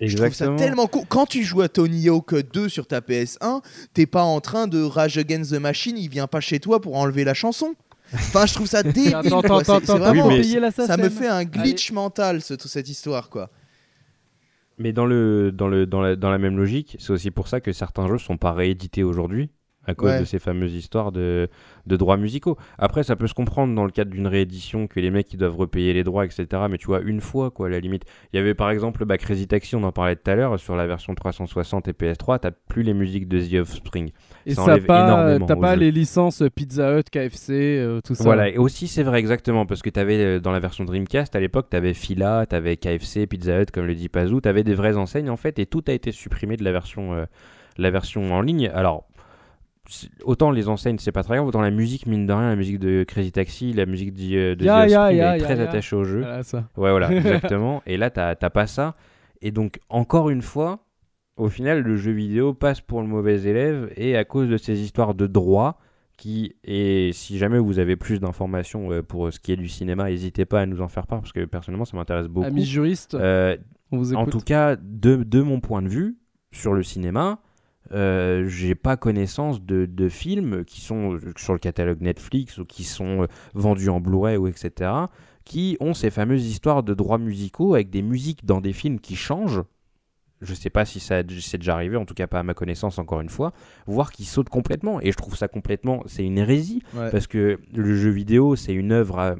[0.00, 1.02] je trouve ça tellement cool.
[1.08, 3.62] Quand tu joues à Tony Hawk 2 sur ta PS1,
[3.94, 6.96] t'es pas en train de Rage Against the Machine, il vient pas chez toi pour
[6.96, 7.74] enlever la chanson.
[8.14, 9.16] Enfin, je trouve ça débile.
[9.16, 9.78] Attends, quoi.
[9.80, 13.50] vraiment- Oui, mais ça me fait un glitch mental ce- cette histoire quoi.
[14.78, 17.60] Mais dans, le, dans, le, dans, la, dans la même logique, c'est aussi pour ça
[17.60, 19.50] que certains jeux sont pas réédités aujourd'hui
[19.88, 20.20] à cause Ouais.
[20.20, 21.48] de ces fameuses histoires de,
[21.86, 22.56] de droits musicaux.
[22.78, 25.56] Après, ça peut se comprendre dans le cadre d'une réédition que les mecs ils doivent
[25.56, 26.46] repayer les droits, etc.
[26.70, 28.04] Mais tu vois, une fois, quoi, à la limite.
[28.32, 30.76] Il y avait par exemple bah, Crazy Taxi, on en parlait tout à l'heure, sur
[30.76, 34.10] la version 360 et PS3, t'as plus les musiques de The Offspring.
[34.46, 35.80] Et ça ça enlève pas, énormément t'as pas jeu.
[35.80, 38.24] les licences Pizza Hut, KFC, euh, tout ça.
[38.24, 41.40] Voilà, et aussi c'est vrai exactement, parce que tu avais dans la version Dreamcast à
[41.40, 44.64] l'époque, tu avais Fila, tu avais KFC, Pizza Hut, comme le dit Pazou, tu avais
[44.64, 47.24] des vraies enseignes en fait, et tout a été supprimé de la version, euh,
[47.78, 48.70] la version en ligne.
[48.74, 49.07] Alors,
[50.24, 52.78] autant les enseignes, c'est pas très grave, autant la musique, mine de rien, la musique
[52.78, 56.20] de Crazy Taxi, la musique de, de Ya, The elle est très attachée au jeu.
[56.20, 56.58] Voilà, ça.
[56.76, 57.82] Ouais, voilà, exactement.
[57.86, 58.96] Et là, t'as pas ça.
[59.40, 60.80] Et donc, encore une fois,
[61.36, 64.80] au final, le jeu vidéo passe pour le mauvais élève et à cause de ces
[64.80, 65.78] histoires de droit
[66.16, 70.10] qui, et si jamais vous avez plus d'informations euh, pour ce qui est du cinéma,
[70.10, 72.48] n'hésitez pas à nous en faire part parce que personnellement, ça m'intéresse beaucoup.
[72.48, 73.56] Ami juriste, Euh,
[73.92, 76.18] on vous en tout cas, de, de mon point de vue,
[76.50, 77.38] sur le cinéma,
[77.92, 82.64] euh, j'ai pas connaissance de, de films qui sont euh, sur le catalogue Netflix ou
[82.64, 84.90] qui sont euh, vendus en Blu-ray ou etc.
[85.44, 89.16] qui ont ces fameuses histoires de droits musicaux avec des musiques dans des films qui
[89.16, 89.62] changent.
[90.40, 92.98] Je sais pas si ça c'est déjà arrivé, en tout cas pas à ma connaissance
[92.98, 93.52] encore une fois,
[93.86, 95.00] voire qui sautent complètement.
[95.00, 97.10] Et je trouve ça complètement, c'est une hérésie Ouais.
[97.10, 99.34] parce que le jeu vidéo c'est une œuvre, à-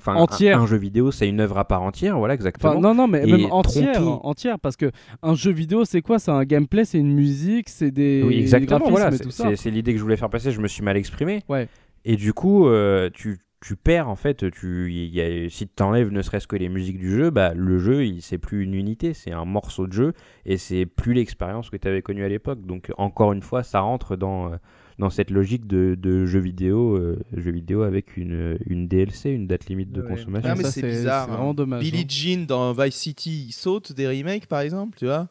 [0.00, 0.60] enfin un- Entière.
[0.60, 2.70] Un, jeu vidéo c'est une œuvre à part entière, voilà exactement.
[2.72, 4.90] Enfin, non, non, mais Et même entière, tromper- entière, parce que
[5.22, 6.18] un jeu vidéo, c'est quoi?
[6.18, 8.88] C'est un gameplay, c'est une musique, c'est des, Oui, exactement.
[8.88, 10.50] Voilà, c'est- l'idée que je voulais faire passer.
[10.52, 11.40] Je me suis mal exprimé.
[11.48, 11.68] Ouais.
[12.04, 14.50] Et du coup, euh, tu, tu perds en fait.
[14.50, 17.52] Tu, il y a, si tu enlèves ne serait-ce que les musiques du jeu, bah,
[17.54, 20.12] le jeu, il- c'est plus une unité, c'est un morceau de jeu
[20.46, 22.64] et c'est plus l'expérience que tu avais connue à l'époque.
[22.64, 24.56] Donc, encore une fois, ça rentre dans, euh,
[25.00, 29.46] dans cette logique de, de jeu vidéo, euh, jeu vidéo avec une, une DLC, une
[29.46, 30.08] date limite de Ouais.
[30.10, 30.50] consommation.
[30.52, 31.34] Ah, mais c'est bizarre, hein.
[31.36, 31.82] vraiment dommage.
[31.82, 32.06] Billie hein.
[32.08, 35.28] Jean dans Vice City il saute des remakes par exemple, tu vois?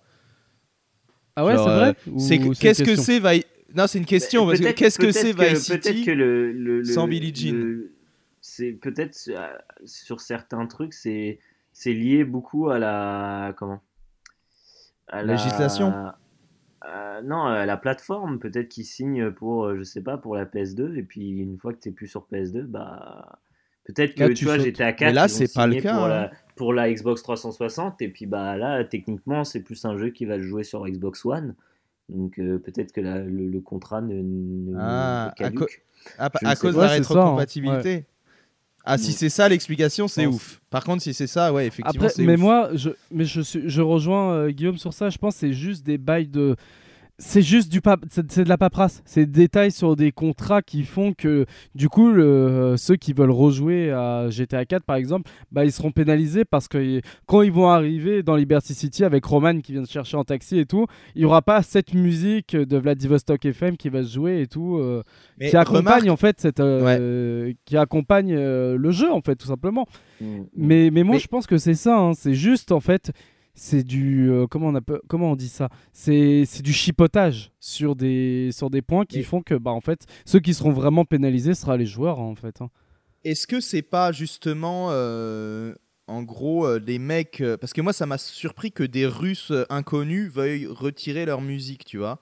[1.36, 1.96] Ah ouais, c'est vrai?
[2.08, 5.12] euh, qu'est-ce que question c'est Vi- Non, c'est une question parce que Peut-être- qu'est-ce que
[5.12, 7.54] c'est Vice Peut-être City que le, le- le- sans Billie Jean?
[7.56, 7.94] le-
[8.42, 9.48] C'est peut-être euh,
[9.86, 11.40] sur certains trucs, c'est
[11.72, 13.80] c'est lié beaucoup à la comment?
[15.08, 15.94] À la- Législation
[16.86, 18.40] euh, Non, à la plateforme.
[18.40, 21.74] Peut-être qu'ils signent pour, euh, je sais pas, pour la PS2 et puis une fois
[21.74, 23.40] que t'es plus sur PS2, bah
[23.86, 26.06] peut-être que Là, tu, vois, j'étais à 4 Mais là, c'est pas le cas, Pour,
[26.06, 26.10] hein.
[26.10, 30.26] la, pour la Xbox 360 et puis bah là, techniquement, c'est plus un jeu qui
[30.26, 31.56] va jouer sur Xbox One.
[32.10, 35.66] Donc euh, peut-être que la- le, le contrat ne, ne- Ah, à co-
[36.18, 36.86] à sais cause de pas.
[36.88, 36.96] la hein.
[36.96, 38.06] rétrocompatibilité.
[38.86, 39.14] Ah, si Mm.
[39.14, 40.62] c'est ça l'explication, c'est ouf.
[40.70, 42.40] Par contre, si c'est ça, ouais, effectivement, Après, c'est mais ouf.
[42.40, 45.10] moi, je, mais je, suis, je rejoins euh, Guillaume sur ça.
[45.10, 46.56] Je pense que c'est juste des bails de.
[47.22, 48.00] C'est juste du pap...
[48.10, 49.02] c'est de la paperasse.
[49.06, 53.12] C'est des détails sur des contrats qui font que, du coup, le- euh, ceux qui
[53.12, 57.52] veulent rejouer à GTA 4, par exemple, bah, ils seront pénalisés parce que quand ils
[57.52, 60.86] vont arriver dans Liberty City avec Roman qui vient se chercher en taxi et tout,
[61.14, 64.78] il n'y aura pas cette musique de Vladivostok FM qui va se jouer et tout.
[64.78, 65.04] euh,
[65.42, 69.48] qui accompagne remarque- en fait cette, euh, qui accompagne euh, le jeu en fait tout
[69.48, 69.86] simplement
[70.22, 70.26] Mm.
[70.58, 72.14] mais, mais moi Mais- je pense que c'est ça hein.
[72.14, 73.12] c'est juste en fait
[73.60, 75.70] c'est du euh, comment on appelle comment on dit ça?
[75.92, 80.06] C'est c'est du chipotage sur des sur des points qui font que bah en fait
[80.26, 82.70] ceux qui seront vraiment pénalisés sera les joueurs en fait hein.
[83.26, 85.74] Est-ce que c'est pas justement, euh,
[86.08, 87.42] en gros, euh, des mecs.
[87.42, 91.42] euh, parce que moi, ça m'a surpris que des Russes euh, inconnus veuillent retirer leur
[91.42, 92.20] musique, tu vois?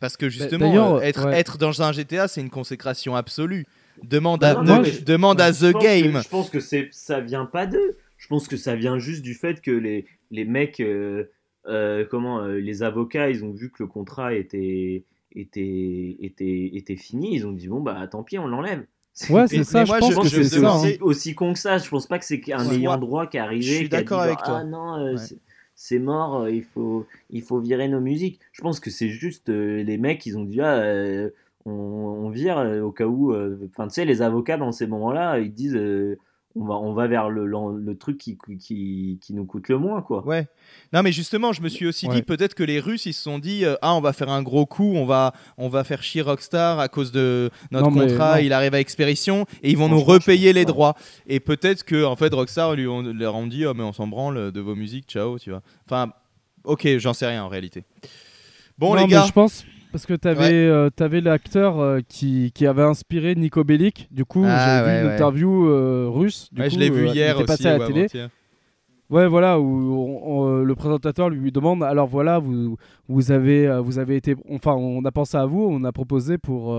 [0.00, 1.40] Parce que justement, d'ailleurs, euh, être, ouais.
[1.40, 3.64] être dans un GTA, c'est une consécration absolue.
[4.04, 6.12] Demande Bah à, non, de- non, mais je- demande à The Game.
[6.12, 7.96] que- je pense que c'est ça vient pas d'eux.
[8.18, 11.24] Je pense que ça vient juste du fait que les, les mecs, euh,
[11.66, 16.96] euh, comment, euh, les avocats, ils ont vu que le contrat était, était, était, était
[16.96, 17.34] fini.
[17.34, 18.84] Ils ont dit bon bah tant pis, on l'enlève.
[19.30, 20.98] ouais c'est ça je moi, pense je- que je c'est pense que ça c'est hein.
[21.02, 21.78] aussi, con que ça.
[21.78, 23.62] Je pense pas que c'est un ayant droit qui est arrivé.
[23.62, 24.58] Je suis qui a dit, d'accord avec toi.
[24.60, 25.16] Ah non, euh, Ouais.
[25.74, 26.42] c'est- mort.
[26.42, 28.40] euh, Il faut, il faut virer nos musiques.
[28.52, 30.24] Je pense que c'est juste euh, les mecs.
[30.26, 31.30] Ils ont dit ah, euh,
[31.66, 33.32] on, on vire euh, au cas où.
[33.32, 36.18] euh, Enfin, tu sais, les avocats dans ces moments-là, ils disent euh,
[36.60, 39.78] on va, on va vers le, le, le truc qui, qui, qui nous coûte le
[39.78, 40.24] moins, quoi.
[40.26, 40.48] Ouais.
[40.92, 42.14] Non, mais justement, je me suis aussi Ouais.
[42.16, 44.42] dit peut-être que les Russes ils se sont dit euh, ah on va faire un
[44.42, 48.40] gros coup, on va on va faire chier Rockstar à cause de notre Non, contrat,
[48.40, 50.94] il arrive à expédition et ils vont nous repayer les droits.
[51.26, 54.06] Et peut-être que en fait Rockstar lui ont, leur ont dit oh mais on s'en
[54.06, 55.62] branle de vos musiques, ciao, tu vois.
[55.86, 56.12] Enfin,
[56.64, 57.84] ok, j'en sais rien en réalité.
[58.78, 60.52] Bon Non, les mais gars, je pense parce que t'avais Ouais.
[61.00, 65.00] euh, l'acteur euh, qui, qui avait inspiré Nico Bellic du coup Ah, j'ai ouais, vu
[65.02, 65.14] une ouais.
[65.14, 67.78] interview euh, russe du coup, je l'ai vu euh, il hier était aussi passé à
[67.78, 68.06] la télé.
[69.10, 72.76] Ouais, voilà, où on- on- le présentateur lui demande alors voilà, vous,
[73.08, 74.36] vous, avez, vous avez été.
[74.50, 76.76] Enfin, on a pensé à vous, on a proposé pour,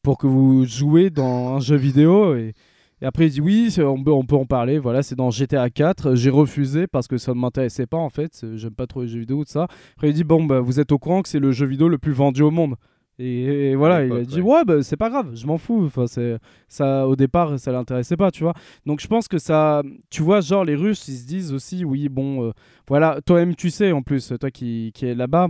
[0.00, 2.36] pour que vous jouiez dans un jeu vidéo.
[2.36, 2.54] Et,
[3.02, 4.78] et après, il dit oui, on peut, on peut en parler.
[4.78, 6.14] Voilà, c'est dans GTA 4.
[6.14, 8.46] J'ai refusé parce que ça ne m'intéressait pas en fait.
[8.54, 9.66] J'aime pas trop les jeux vidéo, tout ça.
[9.96, 11.98] Après, il dit bon, bah, vous êtes au courant que c'est le jeu vidéo le
[11.98, 12.76] plus vendu au monde.
[13.18, 14.52] Et, et voilà, il a dit ouais.
[14.58, 15.84] ouais, bah, c'est pas grave, je m'en fous.
[15.84, 18.54] Enfin, c'est ça au départ, ça l'intéressait pas, tu vois.
[18.86, 22.08] Donc je pense que ça, tu vois, genre les Russes, ils se disent aussi oui,
[22.08, 22.52] bon, euh,
[22.88, 25.48] voilà, toi-même tu sais en plus, toi qui, qui es là-bas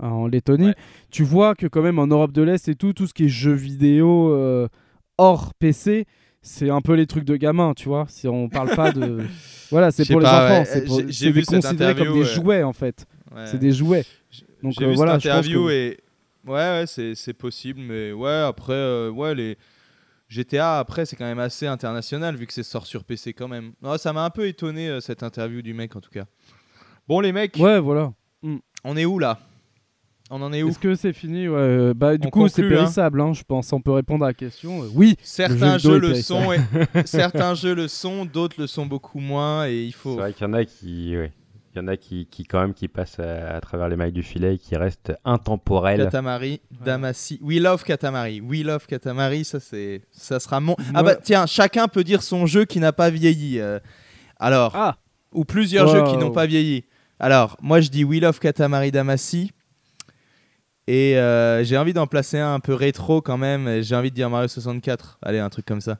[0.00, 0.74] en Lettonie, Ouais.
[1.10, 3.28] tu vois que quand même en Europe de l'Est et tout, tout ce qui est
[3.28, 4.68] jeux vidéo euh,
[5.18, 6.06] hors PC.
[6.46, 8.04] C'est un peu les trucs de gamins, tu vois.
[8.08, 9.24] Si on parle pas de.
[9.70, 10.58] Voilà, c'est pour les enfants.
[10.60, 12.24] ouais, c'est pour- des- cette considéré comme des ouais.
[12.24, 13.06] jouets, en fait.
[13.46, 14.04] C'est des jouets.
[14.62, 15.98] Donc J'ai euh, vu voilà, cette je pense interview que- et
[16.46, 19.56] Ouais, ouais, c'est possible, mais ouais, après, euh, ouais, les
[20.28, 23.72] GTA, après, c'est quand même assez international vu que c'est sort sur PC quand même.
[23.82, 26.24] Non, ça m'a un peu étonné euh, cette interview du mec en tout cas.
[27.08, 28.12] Bon, les mecs, Ouais, voilà.
[28.84, 29.38] on est où là?
[30.36, 32.64] On en est où Est-ce que c'est fini ouais, euh, Bah, du On coup, c'est
[32.64, 32.68] hein.
[32.68, 33.72] périssable, hein, je pense.
[33.72, 34.82] On peut répondre à la question.
[34.82, 36.58] Euh, Oui, Certains Le jeu jeux le sont, et...
[37.04, 40.16] certains jeux le sont, d'autres le sont beaucoup moins, et il C'est faut.
[40.16, 41.32] vrai qu'il y en a qui, ouais.
[41.76, 44.12] Il y en a qui, qui quand même qui passent à, à travers les mailles
[44.12, 46.02] du filet et qui restent intemporels.
[46.04, 47.38] Katamari, Damacy.
[47.42, 48.40] We love Katamari.
[48.40, 49.44] We love Katamari.
[49.44, 50.76] Ça, c'est, ça sera mon.
[50.94, 53.58] Ah bah tiens, chacun peut dire son jeu qui n'a pas vieilli.
[53.58, 53.80] euh.
[54.38, 54.96] Alors, Ah
[55.32, 55.94] ou plusieurs Wow.
[55.94, 56.84] jeux qui n'ont pas vieilli.
[57.18, 59.50] Alors, moi, je dis We love Katamari Damacy.
[60.86, 63.80] Et euh, j'ai envie d'en placer un un peu rétro quand même.
[63.82, 65.18] J'ai envie de dire Mario 64.
[65.22, 65.98] Allez, un truc comme ça.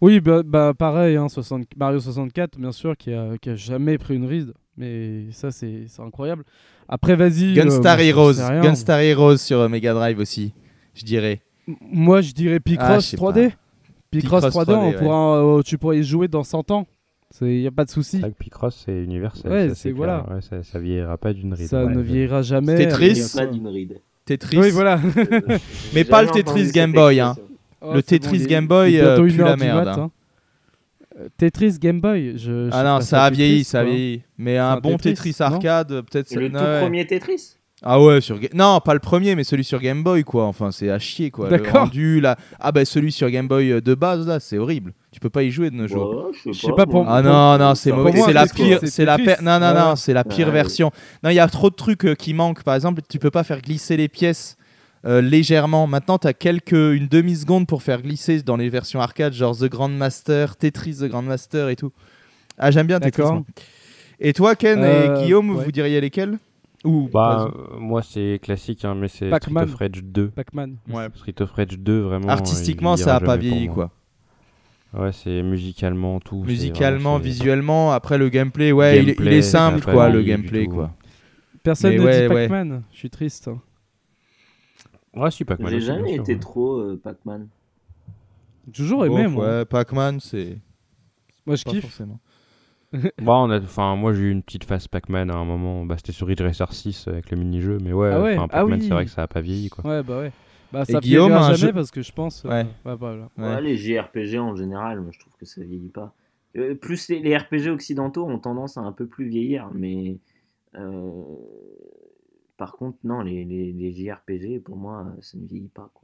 [0.00, 3.98] Oui, bah, bah, pareil, hein, 60 Mario 64, bien sûr, qui a, qui a jamais
[3.98, 4.54] pris une ride.
[4.76, 6.44] Mais ça, c'est incroyable.
[6.88, 7.50] Après, vas-y.
[7.58, 8.32] euh, Gunstar Heroes.
[8.38, 8.60] rien.
[8.62, 10.54] Gunstar Heroes sur euh, Mega Drive aussi.
[10.94, 11.42] Je dirais.
[11.68, 13.52] M- Moi, je dirais Ah, Picross sais 3D.
[14.10, 16.86] Picross Picross 3D, on 3D, pourra, euh, tu pourrais y jouer dans 100 ans.
[17.42, 18.20] Il n'y a pas de souci.
[18.38, 19.52] Picross c'est universel.
[19.52, 20.26] Ouais, ça, c'est- voilà.
[20.28, 21.68] Ouais, ça, ça vieillira pas d'une ride.
[21.68, 21.94] Ça ouais.
[21.94, 22.86] ne vieillira jamais.
[22.86, 24.00] A Après, pas d'une ride.
[24.30, 24.58] Tetris.
[24.58, 25.00] Oui, voilà.
[25.92, 27.34] Mais pas le Tetris Game Boy, hein.
[27.80, 30.02] Oh, Le Tetris Game Boy, euh, pue la merde, mat, hein.
[30.02, 30.10] hein.
[31.18, 32.34] Euh, Tetris Game Boy.
[32.36, 34.22] Je, je Ah non, ça a vieilli, ça a vieilli.
[34.38, 36.32] Mais un, un bon Tetris, Tetris, arcade, peut-être.
[36.36, 40.02] Le tout premier Tetris Ah ouais, sur non, pas le premier, mais celui sur Game
[40.02, 40.44] Boy, quoi.
[40.44, 41.48] Enfin, c'est à chier, quoi.
[41.48, 41.82] Le D'accord.
[41.84, 42.36] rendu, là.
[42.58, 44.92] Ah bah celui sur Game Boy euh, de base, là, c'est horrible.
[45.12, 46.26] Tu peux pas y jouer de nos jours.
[46.26, 47.14] Ouais, Je sais pas, pour- moi.
[47.16, 48.20] Ah non, non, c'est mauvais.
[48.20, 48.80] C'est la pire.
[48.84, 49.36] c'est la pire.
[49.42, 50.52] Non, non, non, c'est la pire Ouais.
[50.52, 50.90] version.
[51.24, 52.62] Non, il y a trop de trucs euh, qui manquent.
[52.62, 54.56] Par exemple, tu peux pas faire glisser les pièces.
[55.06, 55.86] euh, légèrement.
[55.86, 59.56] Maintenant, tu as quelques une demi seconde pour faire glisser dans les versions arcade, genre
[59.56, 61.90] The Grandmaster, Tetris The Grandmaster et tout.
[62.58, 63.22] Ah, j'aime bien Tetris.
[64.20, 65.64] Et toi, Ken Euh, et Guillaume, ouais.
[65.64, 66.38] vous diriez lesquels?
[66.84, 70.28] Ou Bah, euh, moi c'est classique, hein, mais c'est Street of Rage 2.
[70.28, 70.76] Pac-Man.
[70.88, 71.08] Ouais.
[71.14, 72.28] Street of Rage 2, vraiment.
[72.28, 73.90] Artistiquement, il ça a pas vieilli, quoi.
[74.94, 76.42] Ouais, c'est musicalement tout.
[76.42, 80.22] Musicalement, vraiment- visuellement, après le gameplay, ouais, il est- il, Gameplay, est simple, quoi, le
[80.22, 80.92] gameplay, quoi.
[81.62, 82.48] Personne Mais ne ouais, dit ouais.
[82.48, 82.82] Pac-Man.
[82.90, 83.50] Je suis triste.
[85.14, 85.70] Ouais, si, Pac-Man.
[85.70, 86.38] J'ai jamais été ouais.
[86.40, 87.48] trop euh, Pac-Man.
[88.72, 89.46] Toujours aimé, Bof, moi.
[89.58, 90.58] ouais, Pac-Man, c'est
[91.46, 91.82] Moi, je pas kiffe.
[91.82, 92.18] forcément.
[93.22, 95.84] Bah, on a, enfin, moi j'ai eu une petite phase Pac-Man à un moment.
[95.84, 98.80] Bah, c'était sur Ridge Racer 6 avec le mini-jeu, mais ouais, Ah ouais, ah Pac-Man,
[98.80, 98.86] oui.
[98.86, 99.84] c'est vrai que ça a pas vieilli, quoi.
[99.88, 100.32] Ouais, bah ouais.
[100.72, 102.44] Bah, Et ça Guillaume, jamais jeu- parce que je pense.
[102.44, 102.66] euh, Ouais.
[102.84, 102.98] bah.
[103.38, 106.14] Ouais, les JRPG en général, moi je trouve que ça vieillit pas.
[106.56, 110.18] Euh, plus les, les RPG occidentaux ont tendance à un peu plus vieillir, mais
[110.76, 111.22] euh,
[112.56, 115.90] par contre, non, les, les, les JRPG, pour moi, ça ne vieillit pas.
[115.94, 115.99] Quoi.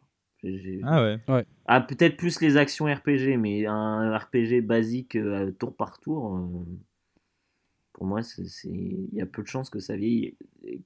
[0.84, 1.44] Ah ouais.
[1.66, 6.64] Ah, peut-être plus les actions RPG, mais un RPG basique euh, tour par tour, euh,
[7.92, 8.20] pour moi,
[8.64, 10.36] il y a peu de chances que ça vieillit,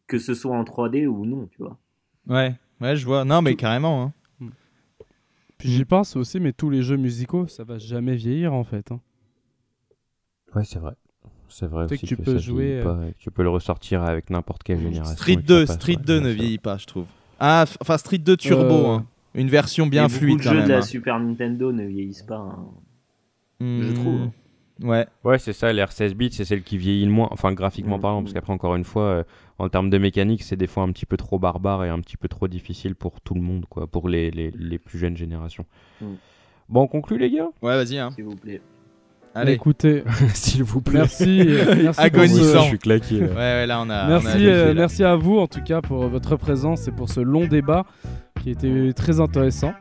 [0.07, 1.79] que ce soit en 3D ou non, tu vois.
[2.29, 3.25] Ouais, ouais, je vois.
[3.25, 4.03] Non, mais Tout- carrément.
[4.03, 4.13] hein.
[5.59, 8.91] Puis j'y pense aussi, mais tous les jeux musicaux, ça va jamais vieillir en fait.
[8.93, 9.01] hein.
[10.55, 10.95] Ouais, c'est vrai.
[11.49, 14.03] C'est vrai aussi que tu que peux ça jouer, pas que tu peux le ressortir
[14.03, 15.15] avec n'importe quelle génération.
[15.17, 17.07] Street et que 2, ça passe, Street ouais, 2 bien ne vieillit pas, je trouve.
[17.41, 19.07] Ah, enfin Street 2 Turbo, Euh, hein.
[19.34, 20.67] Une version bien Et beaucoup fluide de quand jeux même.
[20.67, 20.83] de la hein.
[20.83, 22.36] Super Nintendo ne vieillissent pas.
[22.39, 22.67] hein.
[23.60, 24.20] Hmm, je trouve.
[24.83, 25.07] Ouais.
[25.25, 28.23] Ouais, c'est ça, l'R 16 bits, c'est celle qui vieillit le moins, enfin graphiquement parlant,
[28.23, 29.23] parce qu'après, encore une fois, euh,
[29.59, 32.17] en termes de mécanique, c'est des fois un petit peu trop barbare et un petit
[32.17, 35.67] peu trop difficile pour tout le monde, quoi, pour les, les, les plus jeunes générations.
[36.00, 36.07] Mm.
[36.70, 37.49] Bon, on conclut, les gars?
[37.60, 37.99] Ouais, vas-y.
[37.99, 38.10] Hein.
[38.15, 38.62] S'il vous plaît.
[39.34, 39.52] Allez.
[39.52, 40.02] Écoutez,
[40.34, 41.00] S'il vous plaît.
[41.00, 41.41] merci.
[41.47, 42.62] euh, merci Agonisant.
[42.62, 43.20] Je suis claqué.
[43.20, 43.26] là.
[43.26, 44.07] Ouais, ouais, là on a.
[44.07, 47.10] on a Merci, euh, merci à vous en tout cas pour votre présence et pour
[47.10, 47.84] ce long débat
[48.43, 49.73] qui était très intéressant,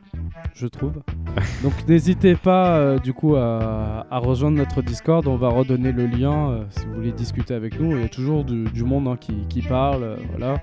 [0.54, 0.94] je trouve.
[1.64, 6.06] Donc n'hésitez pas euh, du coup à, à rejoindre notre Discord, on va redonner le
[6.08, 7.92] lien euh, si vous voulez discuter avec nous.
[7.96, 10.62] Il y a toujours du, du monde hein, qui, qui parle, euh, voilà.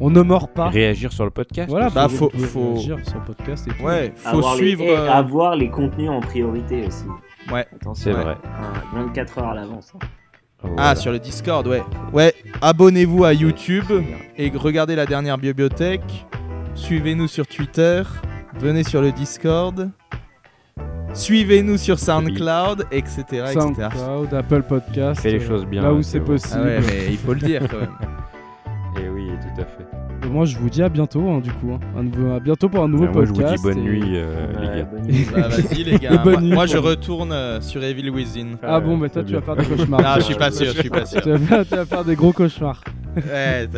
[0.00, 0.68] On ne mord pas.
[0.68, 1.70] Réagir sur le podcast.
[1.70, 1.88] Voilà.
[1.90, 3.82] Bah, vous faut- faut- réagir sur le podcast et.
[3.84, 4.82] Ouais, faut avoir suivre.
[4.82, 7.04] Les, et euh, avoir les contenus en priorité aussi.
[7.52, 7.66] Ouais.
[7.74, 7.94] Attention.
[7.94, 8.22] c'est Ouais.
[8.24, 8.36] vrai.
[8.44, 9.92] Ah, 24 heures à l'avance.
[9.94, 9.98] hein.
[10.64, 10.94] Ah, Voilà.
[10.96, 11.82] sur le Discord, ouais.
[12.12, 13.84] Ouais, abonnez-vous à YouTube
[14.38, 16.24] et regardez la dernière bibliothèque.
[16.74, 18.02] Suivez-nous sur Twitter.
[18.58, 19.90] Venez sur le Discord.
[21.14, 23.22] Suivez-nous sur SoundCloud, etc.
[23.30, 23.52] etc.
[23.52, 25.20] SoundCloud, Apple Podcast.
[25.20, 26.60] Fais les euh, choses bien, Là où c'est possible.
[26.62, 27.96] Ah ouais, mais il faut le dire quand même.
[29.02, 30.01] Et oui, tout à fait.
[30.24, 31.72] Et moi je vous dis à bientôt hein, du coup.
[31.72, 31.80] hein.
[32.36, 33.62] À bientôt pour un nouveau moi, je podcast.
[33.64, 34.84] vous dis bonne et- nuit, euh, les gars.
[34.84, 35.26] bonne nuit.
[35.34, 36.16] Bah, vas-y les gars.
[36.18, 38.56] Bonne moi, nuit moi, je retourne euh, sur Evil Within.
[38.62, 40.00] Ah bon, bah toi tu vas faire des cauchemars.
[40.00, 41.20] Non, je suis pas sûr, je suis pas sûr.
[41.22, 42.80] tu, vas faire, tu vas faire des gros cauchemars.
[43.16, 43.68] Ouais,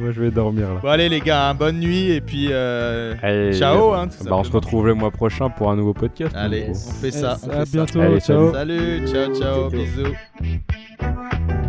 [0.00, 0.80] moi, je vais dormir là.
[0.80, 3.92] Bon allez les gars, hein, bonne nuit et puis euh, Allez, ciao.
[3.92, 6.34] euh, Hein, tout bah, on se retrouve le mois prochain pour un nouveau podcast.
[6.36, 7.36] Allez, on fait ça.
[7.46, 7.72] on à ça.
[7.72, 8.00] bientôt.
[8.00, 8.52] Allez, ciao.
[8.52, 9.70] Salut, ciao, ciao, Ciao.
[9.70, 11.63] bisous.